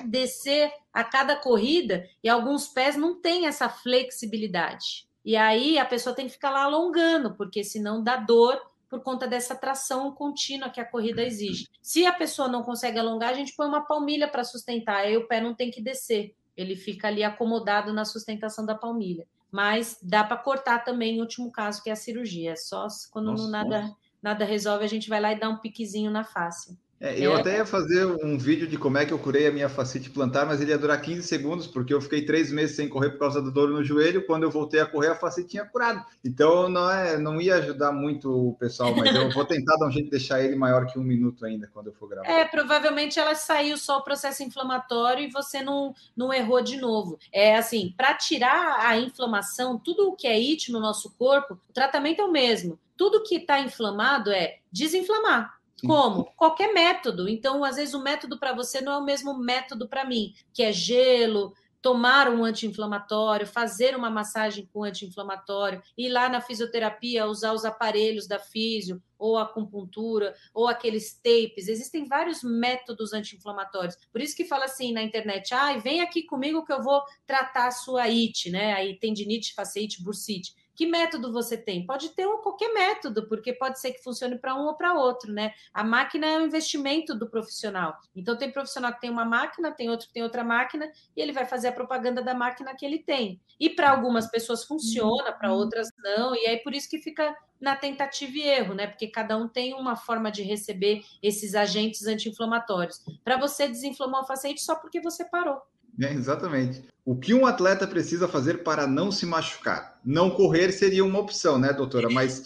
descer 0.06 0.72
a 0.92 1.02
cada 1.02 1.34
corrida 1.34 2.08
e 2.22 2.28
alguns 2.28 2.68
pés 2.68 2.96
não 2.96 3.20
têm 3.20 3.46
essa 3.46 3.68
flexibilidade. 3.68 5.08
E 5.24 5.36
aí 5.36 5.76
a 5.76 5.84
pessoa 5.84 6.14
tem 6.14 6.26
que 6.26 6.32
ficar 6.32 6.50
lá 6.50 6.62
alongando, 6.62 7.34
porque 7.34 7.64
senão 7.64 8.02
dá 8.02 8.16
dor 8.16 8.60
por 8.88 9.02
conta 9.02 9.26
dessa 9.26 9.54
tração 9.54 10.12
contínua 10.12 10.70
que 10.70 10.80
a 10.80 10.84
corrida 10.84 11.22
exige. 11.22 11.68
Se 11.82 12.06
a 12.06 12.12
pessoa 12.12 12.48
não 12.48 12.62
consegue 12.62 12.98
alongar, 12.98 13.30
a 13.30 13.34
gente 13.34 13.54
põe 13.54 13.66
uma 13.66 13.84
palmilha 13.84 14.28
para 14.28 14.44
sustentar, 14.44 14.98
aí 14.98 15.16
o 15.16 15.28
pé 15.28 15.40
não 15.40 15.54
tem 15.54 15.70
que 15.70 15.82
descer, 15.82 16.34
ele 16.56 16.74
fica 16.74 17.08
ali 17.08 17.22
acomodado 17.22 17.92
na 17.92 18.04
sustentação 18.04 18.64
da 18.64 18.74
palmilha. 18.74 19.26
Mas 19.50 19.98
dá 20.00 20.22
para 20.22 20.36
cortar 20.36 20.84
também, 20.84 21.16
em 21.16 21.20
último 21.20 21.50
caso, 21.50 21.82
que 21.82 21.90
é 21.90 21.92
a 21.92 21.96
cirurgia. 21.96 22.52
É 22.52 22.56
só 22.56 22.86
quando 23.10 23.32
nossa, 23.32 23.48
nada, 23.48 23.96
nada 24.22 24.44
resolve, 24.44 24.84
a 24.84 24.88
gente 24.88 25.08
vai 25.08 25.20
lá 25.20 25.32
e 25.32 25.38
dá 25.38 25.48
um 25.48 25.58
piquezinho 25.58 26.10
na 26.10 26.24
face. 26.24 26.78
É, 27.00 27.18
eu 27.18 27.34
é. 27.34 27.40
até 27.40 27.56
ia 27.56 27.64
fazer 27.64 28.04
um 28.04 28.36
vídeo 28.36 28.66
de 28.66 28.76
como 28.76 28.98
é 28.98 29.06
que 29.06 29.12
eu 29.12 29.18
curei 29.18 29.46
a 29.46 29.50
minha 29.50 29.70
facite 29.70 30.10
plantar, 30.10 30.44
mas 30.44 30.60
ele 30.60 30.70
ia 30.70 30.76
durar 30.76 31.00
15 31.00 31.26
segundos, 31.26 31.66
porque 31.66 31.94
eu 31.94 32.00
fiquei 32.00 32.26
três 32.26 32.52
meses 32.52 32.76
sem 32.76 32.90
correr 32.90 33.10
por 33.10 33.20
causa 33.20 33.40
do 33.40 33.50
dor 33.50 33.70
no 33.70 33.82
joelho. 33.82 34.26
Quando 34.26 34.42
eu 34.42 34.50
voltei 34.50 34.80
a 34.80 34.86
correr, 34.86 35.08
a 35.08 35.14
facite 35.14 35.48
tinha 35.48 35.64
curado. 35.64 36.04
Então 36.22 36.68
não, 36.68 36.90
é, 36.90 37.16
não 37.16 37.40
ia 37.40 37.54
ajudar 37.56 37.90
muito 37.90 38.30
o 38.30 38.54
pessoal, 38.54 38.94
mas 38.94 39.14
eu 39.14 39.32
vou 39.32 39.46
tentar 39.46 39.76
dar 39.78 39.86
um 39.86 39.90
jeito 39.90 40.06
de 40.06 40.10
deixar 40.10 40.42
ele 40.42 40.54
maior 40.56 40.86
que 40.86 40.98
um 40.98 41.02
minuto 41.02 41.46
ainda 41.46 41.66
quando 41.72 41.86
eu 41.86 41.94
for 41.94 42.06
gravar. 42.06 42.28
É, 42.28 42.44
provavelmente 42.44 43.18
ela 43.18 43.34
saiu 43.34 43.78
só 43.78 43.98
o 43.98 44.04
processo 44.04 44.42
inflamatório 44.42 45.24
e 45.24 45.30
você 45.30 45.62
não, 45.62 45.94
não 46.14 46.34
errou 46.34 46.60
de 46.60 46.76
novo. 46.76 47.18
É 47.32 47.56
assim, 47.56 47.94
para 47.96 48.12
tirar 48.12 48.86
a 48.86 48.98
inflamação, 48.98 49.78
tudo 49.78 50.10
o 50.10 50.16
que 50.16 50.26
é 50.26 50.36
IT 50.38 50.70
no 50.70 50.80
nosso 50.80 51.10
corpo, 51.16 51.58
o 51.66 51.72
tratamento 51.72 52.20
é 52.20 52.24
o 52.24 52.30
mesmo. 52.30 52.78
Tudo 52.94 53.22
que 53.22 53.36
está 53.36 53.58
inflamado 53.58 54.30
é 54.30 54.58
desinflamar. 54.70 55.59
Como? 55.86 56.24
Qualquer 56.36 56.72
método. 56.72 57.28
Então, 57.28 57.64
às 57.64 57.76
vezes, 57.76 57.94
o 57.94 58.02
método 58.02 58.38
para 58.38 58.52
você 58.52 58.80
não 58.80 58.92
é 58.92 58.98
o 58.98 59.04
mesmo 59.04 59.38
método 59.38 59.88
para 59.88 60.04
mim, 60.04 60.34
que 60.52 60.62
é 60.62 60.72
gelo, 60.72 61.54
tomar 61.82 62.28
um 62.28 62.44
anti-inflamatório, 62.44 63.46
fazer 63.46 63.96
uma 63.96 64.10
massagem 64.10 64.68
com 64.72 64.84
anti-inflamatório, 64.84 65.82
ir 65.96 66.10
lá 66.10 66.28
na 66.28 66.40
fisioterapia, 66.40 67.26
usar 67.26 67.52
os 67.52 67.64
aparelhos 67.64 68.26
da 68.26 68.38
fisio, 68.38 69.02
ou 69.18 69.36
a 69.36 69.42
acupuntura, 69.42 70.34
ou 70.54 70.66
aqueles 70.66 71.14
tapes. 71.14 71.68
Existem 71.68 72.06
vários 72.06 72.42
métodos 72.42 73.12
anti-inflamatórios. 73.12 73.96
Por 74.10 74.20
isso 74.20 74.36
que 74.36 74.44
fala 74.44 74.64
assim 74.64 74.92
na 74.92 75.02
internet: 75.02 75.52
ah, 75.54 75.76
vem 75.76 76.00
aqui 76.00 76.22
comigo 76.22 76.64
que 76.64 76.72
eu 76.72 76.82
vou 76.82 77.02
tratar 77.26 77.68
a 77.68 77.72
sua 77.72 78.04
IT, 78.08 78.50
né? 78.50 78.72
Aí 78.74 78.98
tendinite, 78.98 79.54
facite, 79.54 80.02
bursite. 80.02 80.54
Que 80.80 80.86
método 80.86 81.30
você 81.30 81.58
tem? 81.58 81.84
Pode 81.84 82.08
ter 82.14 82.26
um, 82.26 82.38
qualquer 82.38 82.72
método, 82.72 83.28
porque 83.28 83.52
pode 83.52 83.78
ser 83.78 83.92
que 83.92 84.02
funcione 84.02 84.38
para 84.38 84.54
um 84.54 84.64
ou 84.64 84.74
para 84.74 84.94
outro, 84.94 85.30
né? 85.30 85.52
A 85.74 85.84
máquina 85.84 86.26
é 86.26 86.38
um 86.38 86.46
investimento 86.46 87.14
do 87.14 87.28
profissional. 87.28 87.98
Então, 88.16 88.34
tem 88.34 88.50
profissional 88.50 88.90
que 88.94 88.98
tem 89.02 89.10
uma 89.10 89.26
máquina, 89.26 89.70
tem 89.72 89.90
outro 89.90 90.06
que 90.06 90.14
tem 90.14 90.22
outra 90.22 90.42
máquina, 90.42 90.90
e 91.14 91.20
ele 91.20 91.32
vai 91.32 91.44
fazer 91.44 91.68
a 91.68 91.72
propaganda 91.72 92.22
da 92.22 92.32
máquina 92.32 92.74
que 92.74 92.86
ele 92.86 92.98
tem. 92.98 93.38
E 93.60 93.68
para 93.68 93.90
algumas 93.90 94.30
pessoas 94.30 94.64
funciona, 94.64 95.30
para 95.32 95.52
outras 95.52 95.86
não, 95.98 96.34
e 96.34 96.46
aí 96.46 96.56
por 96.62 96.74
isso 96.74 96.88
que 96.88 96.98
fica 96.98 97.36
na 97.60 97.76
tentativa 97.76 98.38
e 98.38 98.48
erro, 98.48 98.72
né? 98.72 98.86
Porque 98.86 99.06
cada 99.06 99.36
um 99.36 99.46
tem 99.46 99.74
uma 99.74 99.96
forma 99.96 100.32
de 100.32 100.42
receber 100.42 101.04
esses 101.22 101.54
agentes 101.54 102.06
anti-inflamatórios. 102.06 103.04
Para 103.22 103.36
você 103.36 103.68
desinflamar 103.68 104.22
o 104.22 104.26
paciente 104.26 104.62
só 104.62 104.74
porque 104.74 104.98
você 104.98 105.26
parou. 105.26 105.60
É, 106.00 106.12
exatamente. 106.12 106.82
O 107.04 107.16
que 107.16 107.34
um 107.34 107.46
atleta 107.46 107.86
precisa 107.86 108.28
fazer 108.28 108.62
para 108.62 108.86
não 108.86 109.10
se 109.10 109.26
machucar? 109.26 109.98
Não 110.04 110.30
correr 110.30 110.70
seria 110.70 111.04
uma 111.04 111.18
opção, 111.18 111.58
né, 111.58 111.72
doutora? 111.72 112.08
Mas 112.08 112.42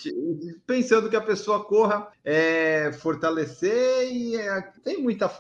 pensando 0.67 1.11
que 1.11 1.17
a 1.17 1.21
pessoa 1.21 1.65
corra, 1.65 2.09
é, 2.25 2.93
fortalecer 2.93 4.13
e 4.13 4.37
é, 4.37 4.63
tem 4.83 5.03
muita 5.03 5.31